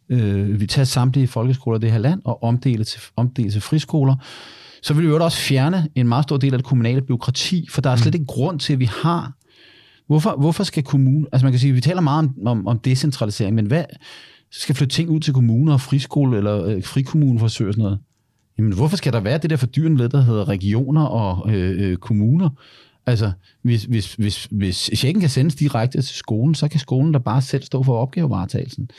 øh, 0.10 0.60
vi 0.60 0.68
tage 0.68 0.86
samtlige 0.86 1.28
folkeskoler 1.28 1.78
i 1.78 1.82
det 1.82 1.92
her 1.92 1.98
land 2.00 2.22
og 2.26 2.44
omdele 2.44 2.84
til, 2.84 3.02
omdele 3.16 3.52
til 3.52 3.62
friskoler. 3.62 4.16
Så 4.84 4.94
vil 4.94 5.04
vi 5.04 5.08
jo 5.10 5.24
også 5.24 5.38
fjerne 5.38 5.88
en 5.96 6.08
meget 6.08 6.24
stor 6.24 6.38
del 6.38 6.54
af 6.54 6.58
det 6.60 6.66
kommunale 6.66 7.02
byråkrati, 7.02 7.68
for 7.72 7.82
der 7.82 7.90
er 7.90 7.96
slet 7.96 8.16
ikke 8.16 8.26
grund 8.26 8.60
til, 8.60 8.74
at 8.74 8.80
vi 8.80 8.90
har 9.04 9.32
Hvorfor, 10.08 10.36
hvorfor 10.40 10.64
skal 10.64 10.84
kommunen... 10.84 11.28
Altså 11.32 11.46
man 11.46 11.54
kan 11.54 11.60
sige, 11.60 11.74
vi 11.74 11.82
taler 11.82 12.02
meget 12.02 12.20
om, 12.20 12.48
om, 12.48 12.68
om 12.68 12.80
decentralisering, 12.80 13.56
men 13.56 13.66
hvad 13.66 13.84
skal 14.52 14.76
flytte 14.76 14.96
ting 14.96 15.10
ud 15.10 15.20
til 15.20 15.34
kommuner 15.34 15.74
og 15.74 15.82
friskole 15.82 16.38
eller 16.38 16.64
øh, 16.66 16.84
frikommuneforsøg 16.84 17.68
og 17.68 17.74
sådan 17.74 17.84
noget? 17.84 18.00
Jamen 18.58 18.74
hvorfor 18.74 18.98
skal 18.98 19.14
der 19.14 19.20
være 19.20 19.38
det 19.38 19.50
der 19.50 19.56
fordyrende 19.56 19.98
led, 19.98 20.10
der 20.10 20.22
hedder 20.22 20.50
regioner 20.50 21.06
og 21.06 21.54
øh, 21.54 21.92
øh, 21.92 21.98
kommuner? 21.98 22.50
Altså, 23.08 23.32
hvis, 23.62 23.84
hvis, 23.84 24.14
hvis, 24.14 24.48
hvis 24.52 24.90
checken 24.96 25.22
kan 25.22 25.30
sendes 25.30 25.56
direkte 25.56 26.02
til 26.02 26.16
skolen, 26.16 26.56
så 26.56 26.68
kan 26.68 26.80
skolen 26.80 27.12
da 27.12 27.20
bare 27.20 27.42
selv 27.42 27.64
stå 27.64 27.84
for 27.84 27.98
opgavevaretagelsen. 27.98 28.90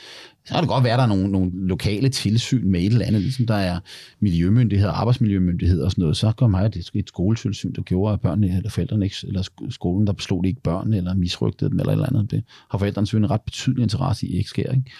Så 0.45 0.53
kan 0.53 0.61
det 0.61 0.69
godt 0.69 0.83
være, 0.83 0.93
at 0.93 0.97
der 0.97 1.03
er 1.03 1.07
nogle, 1.07 1.27
nogle 1.27 1.67
lokale 1.67 2.09
tilsyn 2.09 2.71
med 2.71 2.79
et 2.79 2.85
eller 2.85 3.05
andet, 3.05 3.21
ligesom 3.21 3.45
der 3.47 3.55
er 3.55 3.79
miljømyndigheder, 4.19 4.91
arbejdsmiljømyndigheder 4.91 5.85
og 5.85 5.91
sådan 5.91 6.01
noget. 6.01 6.17
Så 6.17 6.31
går 6.31 6.47
mig 6.47 6.73
det 6.73 6.89
et 6.93 7.07
skoletilsyn, 7.07 7.73
der 7.73 7.81
gjorde, 7.81 8.13
at 8.13 8.21
børnene 8.21 8.57
eller 8.57 8.69
forældrene 8.69 9.05
ikke, 9.05 9.15
eller 9.23 9.49
skolen, 9.69 10.07
der 10.07 10.13
beslog 10.13 10.45
ikke 10.45 10.61
børn 10.61 10.93
eller 10.93 11.13
misrygtede 11.13 11.69
dem, 11.69 11.79
eller 11.79 11.91
et 11.91 11.95
eller 11.95 12.09
andet. 12.09 12.31
Det 12.31 12.43
har 12.69 12.77
forældrene 12.77 13.07
selvfølgelig 13.07 13.27
en 13.27 13.31
ret 13.31 13.41
betydelig 13.41 13.83
interesse 13.83 14.27
i, 14.27 14.37
ikke 14.37 14.49
sker, 14.49 14.71
ikke? 14.71 14.91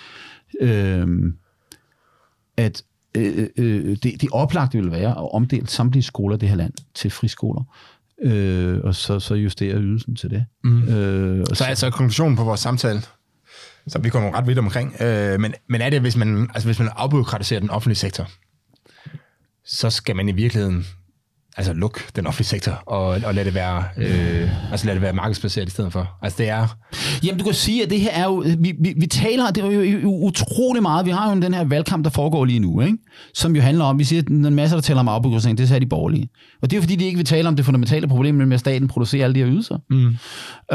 Øhm, 0.62 1.38
at 2.58 2.84
øh, 3.18 3.38
øh, 3.38 3.48
øh, 3.58 3.98
det, 4.04 4.22
det 4.22 4.30
oplagte 4.32 4.78
vil 4.78 4.92
være 4.92 5.10
at 5.10 5.34
omdele 5.34 5.68
samtlige 5.68 6.04
skoler 6.04 6.36
i 6.36 6.40
det 6.40 6.50
her 6.50 6.56
land 6.56 6.74
til 6.94 7.12
friskoler, 7.12 7.64
øh, 8.24 8.80
og 8.84 8.96
så, 8.96 9.20
så 9.20 9.36
justere 9.36 9.76
ydelsen 9.76 10.16
til 10.16 10.30
det. 10.30 10.46
Mm. 10.64 10.90
Øh, 10.90 11.46
og 11.50 11.58
Så 11.58 11.64
altså 11.64 11.90
konklusionen 11.90 12.38
på 12.38 12.44
vores 12.44 12.60
samtale, 12.60 13.02
så 13.88 14.00
vi 14.00 14.10
kommer 14.10 14.32
ret 14.38 14.48
vidt 14.48 14.60
omkring, 14.60 15.02
øh, 15.02 15.40
men, 15.40 15.54
men 15.70 15.82
er 15.82 15.90
det, 15.90 16.02
hvis 16.02 16.16
man, 16.16 16.50
altså 16.54 16.68
hvis 16.68 16.80
man 16.80 16.90
afbyråkratiserer 16.96 17.60
den 17.60 17.70
offentlige 17.70 17.98
sektor, 17.98 18.28
så 19.66 19.90
skal 19.90 20.16
man 20.16 20.30
i 20.30 20.32
virkeligheden 20.32 20.88
altså 21.58 21.74
lukke 21.74 22.00
den 22.16 22.28
offentlige 22.28 22.48
sektor 22.48 22.72
og, 22.72 23.06
og 23.06 23.36
lade 23.36 23.46
det 23.46 23.54
være 23.54 23.84
øh, 23.98 24.72
altså 24.72 24.86
lade 24.86 24.96
det 24.96 25.02
være 25.02 25.14
markedsbaseret 25.14 25.68
i 25.68 25.72
stedet 25.72 25.94
for. 25.94 26.18
Altså 26.22 26.38
det 26.38 26.50
er 26.50 26.68
Jamen, 27.24 27.40
du 27.40 27.46
kan 27.46 27.54
sige, 27.54 27.84
at 27.84 27.90
det 27.90 28.00
her 28.00 28.12
er 28.12 28.24
jo... 28.24 28.44
Vi, 28.60 28.74
vi, 28.80 28.94
vi 28.98 29.08
taler 29.08 29.52
det 29.52 29.64
er 29.64 29.72
jo, 29.72 29.82
jo 29.82 30.10
utrolig 30.10 30.82
meget. 30.82 31.06
Vi 31.06 31.12
har 31.12 31.36
jo 31.36 31.42
den 31.42 31.54
her 31.54 31.64
valgkamp, 31.64 32.04
der 32.04 32.10
foregår 32.10 32.46
lige 32.46 32.60
nu, 32.60 32.82
ikke? 32.82 32.98
som 33.34 33.56
jo 33.56 33.62
handler 33.62 33.86
om... 33.86 34.00
Vi 34.00 34.04
siger, 34.04 34.22
at 34.22 34.28
er 34.28 34.48
en 34.48 34.56
masse, 34.56 34.76
der 34.76 34.82
taler 34.82 35.00
om 35.00 35.08
afbyråkratisering. 35.08 35.58
Det 35.58 35.68
sagde 35.68 35.80
de 35.80 35.90
borgerlige. 35.90 36.30
Og 36.62 36.70
det 36.72 36.76
er 36.76 36.78
jo 36.78 36.82
fordi, 36.82 36.96
de 36.96 37.06
ikke 37.06 37.18
vil 37.18 37.26
tale 37.26 37.48
om 37.48 37.56
det 37.56 37.66
fundamentale 37.66 38.08
problem, 38.08 38.36
med 38.36 38.54
at 38.54 38.60
staten 38.60 38.88
producerer 38.88 39.24
alle 39.24 39.36
de 39.36 39.40
her 39.40 39.50
ydelser. 39.50 39.78
Mm. 39.90 40.16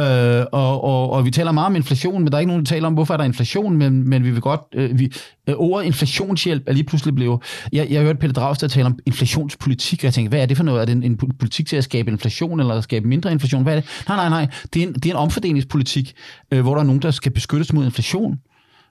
Øh, 0.02 0.46
og, 0.52 0.84
og, 0.84 1.10
og 1.10 1.24
vi 1.24 1.30
taler 1.30 1.52
meget 1.52 1.66
om 1.66 1.76
inflation, 1.76 2.22
men 2.22 2.32
der 2.32 2.36
er 2.36 2.40
ikke 2.40 2.48
nogen, 2.48 2.64
der 2.64 2.68
taler 2.68 2.86
om, 2.86 2.94
hvorfor 2.94 3.14
er 3.14 3.18
der 3.18 3.24
inflation, 3.24 3.76
men, 3.76 4.08
men 4.08 4.24
vi 4.24 4.30
vil 4.30 4.40
godt... 4.40 4.60
Øh, 4.74 4.98
vi, 4.98 5.12
øh, 5.48 5.54
ordet 5.58 5.86
inflationshjælp 5.86 6.62
er 6.66 6.72
lige 6.72 6.84
pludselig 6.84 7.14
blevet... 7.14 7.40
Jeg, 7.72 7.86
jeg 7.90 8.02
hørte 8.02 8.18
Pelle 8.18 8.34
Dragsted 8.34 8.68
tale 8.68 8.86
om 8.86 8.98
inflationspolitik, 9.06 10.00
og 10.00 10.04
jeg 10.04 10.14
tænkte, 10.14 10.28
hvad 10.28 10.42
er 10.42 10.46
det 10.46 10.56
for 10.56 10.64
noget? 10.64 10.71
Er 10.76 10.84
det 10.84 10.92
en, 10.92 11.02
en 11.02 11.16
politik 11.16 11.66
til 11.66 11.76
at 11.76 11.84
skabe 11.84 12.10
inflation, 12.10 12.60
eller 12.60 12.74
at 12.74 12.84
skabe 12.84 13.08
mindre 13.08 13.32
inflation? 13.32 13.62
Hvad 13.62 13.76
er 13.76 13.80
det? 13.80 13.90
Nej, 14.08 14.16
nej, 14.16 14.28
nej. 14.28 14.54
Det 14.74 14.82
er 14.82 14.86
en, 14.86 14.94
det 14.94 15.06
er 15.06 15.10
en 15.10 15.16
omfordelingspolitik, 15.16 16.12
øh, 16.50 16.60
hvor 16.60 16.74
der 16.74 16.80
er 16.80 16.86
nogen, 16.86 17.02
der 17.02 17.10
skal 17.10 17.32
beskyttes 17.32 17.72
mod 17.72 17.84
inflation. 17.84 18.38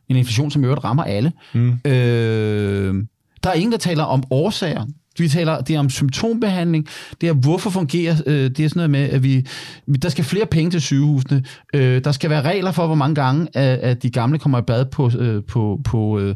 En 0.10 0.16
inflation, 0.16 0.52
som 0.52 0.64
i 0.64 0.66
øvrigt 0.66 0.84
rammer 0.84 1.04
alle. 1.04 1.32
Mm. 1.54 1.80
Øh, 1.86 3.06
der 3.44 3.50
er 3.50 3.54
ingen, 3.54 3.72
der 3.72 3.78
taler 3.78 4.04
om 4.04 4.24
årsager. 4.30 4.86
Vi 5.22 5.28
taler, 5.28 5.62
det 5.62 5.76
er 5.76 5.80
om 5.80 5.90
symptombehandling. 5.90 6.88
Det 7.22 7.30
er, 7.30 7.34
hvorfor 7.34 7.70
fungerer 7.70 8.16
øh, 8.26 8.50
det 8.50 8.60
er 8.60 8.68
sådan 8.68 8.80
noget 8.80 8.90
med, 8.90 9.10
at 9.10 9.24
vi, 9.24 9.48
der 10.02 10.10
skal 10.10 10.24
flere 10.24 10.46
penge 10.46 10.72
til 10.72 10.82
sygehusene. 10.82 11.44
Øh, 11.74 12.04
der 12.04 12.12
skal 12.12 12.30
være 12.30 12.42
regler 12.42 12.72
for, 12.72 12.86
hvor 12.86 12.96
mange 12.96 13.16
gange, 13.16 13.48
at, 13.54 13.80
at 13.80 14.04
de 14.04 14.10
gamle 14.10 14.40
kommer 14.40 14.60
i 14.60 14.62
bad 14.62 14.86
på, 14.86 15.12
øh, 15.20 15.44
på, 15.44 15.80
på, 15.84 16.20
øh, 16.20 16.36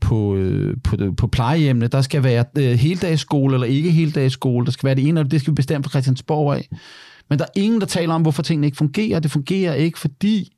på, 0.00 0.36
øh, 0.36 0.76
på, 0.84 0.96
på, 0.96 1.12
på 1.16 1.26
plejehjemmene. 1.26 1.86
Der 1.86 2.02
skal 2.02 2.24
være 2.24 2.44
øh, 2.58 2.72
heldagsskole 2.78 3.54
eller 3.54 3.66
ikke 3.66 3.90
heldagsskole. 3.90 4.66
Der 4.66 4.72
skal 4.72 4.86
være 4.86 4.94
det 4.94 5.08
ene, 5.08 5.20
og 5.20 5.30
det 5.30 5.40
skal 5.40 5.50
vi 5.50 5.54
bestemme 5.54 5.82
på 5.82 5.90
Christiansborg 5.90 6.56
af. 6.56 6.68
Men 7.30 7.38
der 7.38 7.44
er 7.44 7.60
ingen, 7.60 7.80
der 7.80 7.86
taler 7.86 8.14
om, 8.14 8.22
hvorfor 8.22 8.42
tingene 8.42 8.66
ikke 8.66 8.76
fungerer. 8.76 9.20
Det 9.20 9.30
fungerer 9.30 9.74
ikke, 9.74 9.98
fordi 9.98 10.52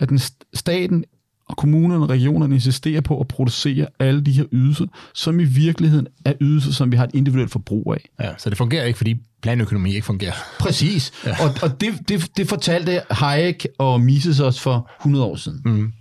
at 0.00 0.08
den 0.08 0.20
staten 0.54 1.04
og 1.48 1.56
kommunerne 1.56 2.04
og 2.04 2.10
regionerne 2.10 2.54
insisterer 2.54 3.00
på 3.00 3.20
at 3.20 3.28
producere 3.28 3.86
alle 3.98 4.20
de 4.20 4.32
her 4.32 4.44
ydelser, 4.52 4.86
som 5.14 5.40
i 5.40 5.44
virkeligheden 5.44 6.06
er 6.24 6.32
ydelser, 6.40 6.72
som 6.72 6.92
vi 6.92 6.96
har 6.96 7.04
et 7.04 7.14
individuelt 7.14 7.50
forbrug 7.52 7.94
af. 7.94 8.24
ja, 8.24 8.32
så 8.38 8.50
det 8.50 8.58
fungerer 8.58 8.84
ikke, 8.84 8.96
fordi 8.96 9.16
planøkonomi 9.42 9.94
ikke 9.94 10.06
fungerer. 10.06 10.34
Præcis. 10.60 11.12
Ja. 11.26 11.44
Og, 11.44 11.54
og 11.62 11.80
det, 11.80 12.08
det, 12.08 12.36
det 12.36 12.48
fortalte 12.48 13.00
Hayek 13.10 13.66
og 13.78 14.00
Mises 14.00 14.40
os 14.40 14.60
for 14.60 14.90
100 15.00 15.24
år 15.24 15.36
siden. 15.36 15.60
Mm. 15.64 15.92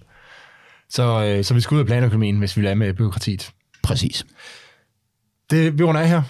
Så, 0.89 1.25
øh, 1.25 1.43
så 1.43 1.53
vi 1.53 1.61
skal 1.61 1.75
ud 1.75 1.79
af 1.79 1.85
planøkonomien, 1.85 2.37
hvis 2.37 2.57
vi 2.57 2.61
vil 2.61 2.77
med 2.77 2.93
byråkratiet. 2.93 3.51
Præcis. 3.83 4.25
Det, 5.49 5.77
vi 5.79 5.83
runder 5.83 6.01
af 6.01 6.09
her. 6.09 6.21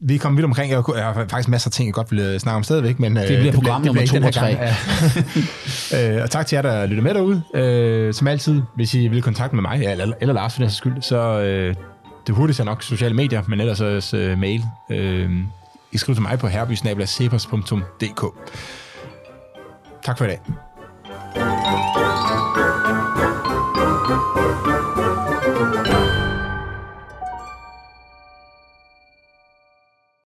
Vi 0.00 0.14
er 0.14 0.18
kommet 0.18 0.36
vidt 0.36 0.44
omkring. 0.44 0.72
Jeg, 0.72 0.78
har 0.78 1.26
faktisk 1.30 1.48
masser 1.48 1.68
af 1.68 1.72
ting, 1.72 1.86
jeg 1.86 1.94
godt 1.94 2.10
vil 2.10 2.20
øh, 2.20 2.40
snakke 2.40 2.56
om 2.56 2.62
stadigvæk, 2.62 2.98
men 2.98 3.16
øh, 3.16 3.28
det 3.28 3.38
bliver 3.38 3.52
program 3.52 3.82
nummer 3.82 4.02
ikke 4.02 4.10
to 4.10 4.14
den 4.14 4.22
her 4.22 4.28
og 4.28 4.34
tre. 4.34 4.46
gang. 4.46 4.58
Ja. 5.92 6.16
øh, 6.16 6.22
og 6.22 6.30
tak 6.30 6.46
til 6.46 6.56
jer, 6.56 6.62
der 6.62 6.86
lytter 6.86 7.02
med 7.02 7.14
derude. 7.14 7.42
Øh, 7.54 8.14
som 8.14 8.26
altid, 8.26 8.62
hvis 8.76 8.94
I 8.94 9.08
vil 9.08 9.22
kontakte 9.22 9.56
med 9.56 9.62
mig, 9.62 9.84
eller, 9.84 10.12
eller 10.20 10.34
Lars 10.34 10.54
for 10.54 10.62
den 10.62 10.70
skyld, 10.70 11.02
så 11.02 11.40
øh, 11.40 11.74
det 12.26 12.34
hurtigste 12.34 12.62
er 12.62 12.64
nok 12.64 12.82
sociale 12.82 13.14
medier, 13.14 13.42
men 13.48 13.60
ellers 13.60 13.80
også 13.80 14.16
øh, 14.16 14.38
mail. 14.38 14.64
Øh, 14.90 15.30
I 15.92 15.98
skriver 15.98 16.14
til 16.14 16.22
mig 16.22 16.38
på 16.38 16.46
herbysnabla.cepos.dk 16.48 18.24
Tak 20.04 20.18
for 20.18 20.24
i 20.24 20.28
dag. 20.28 20.38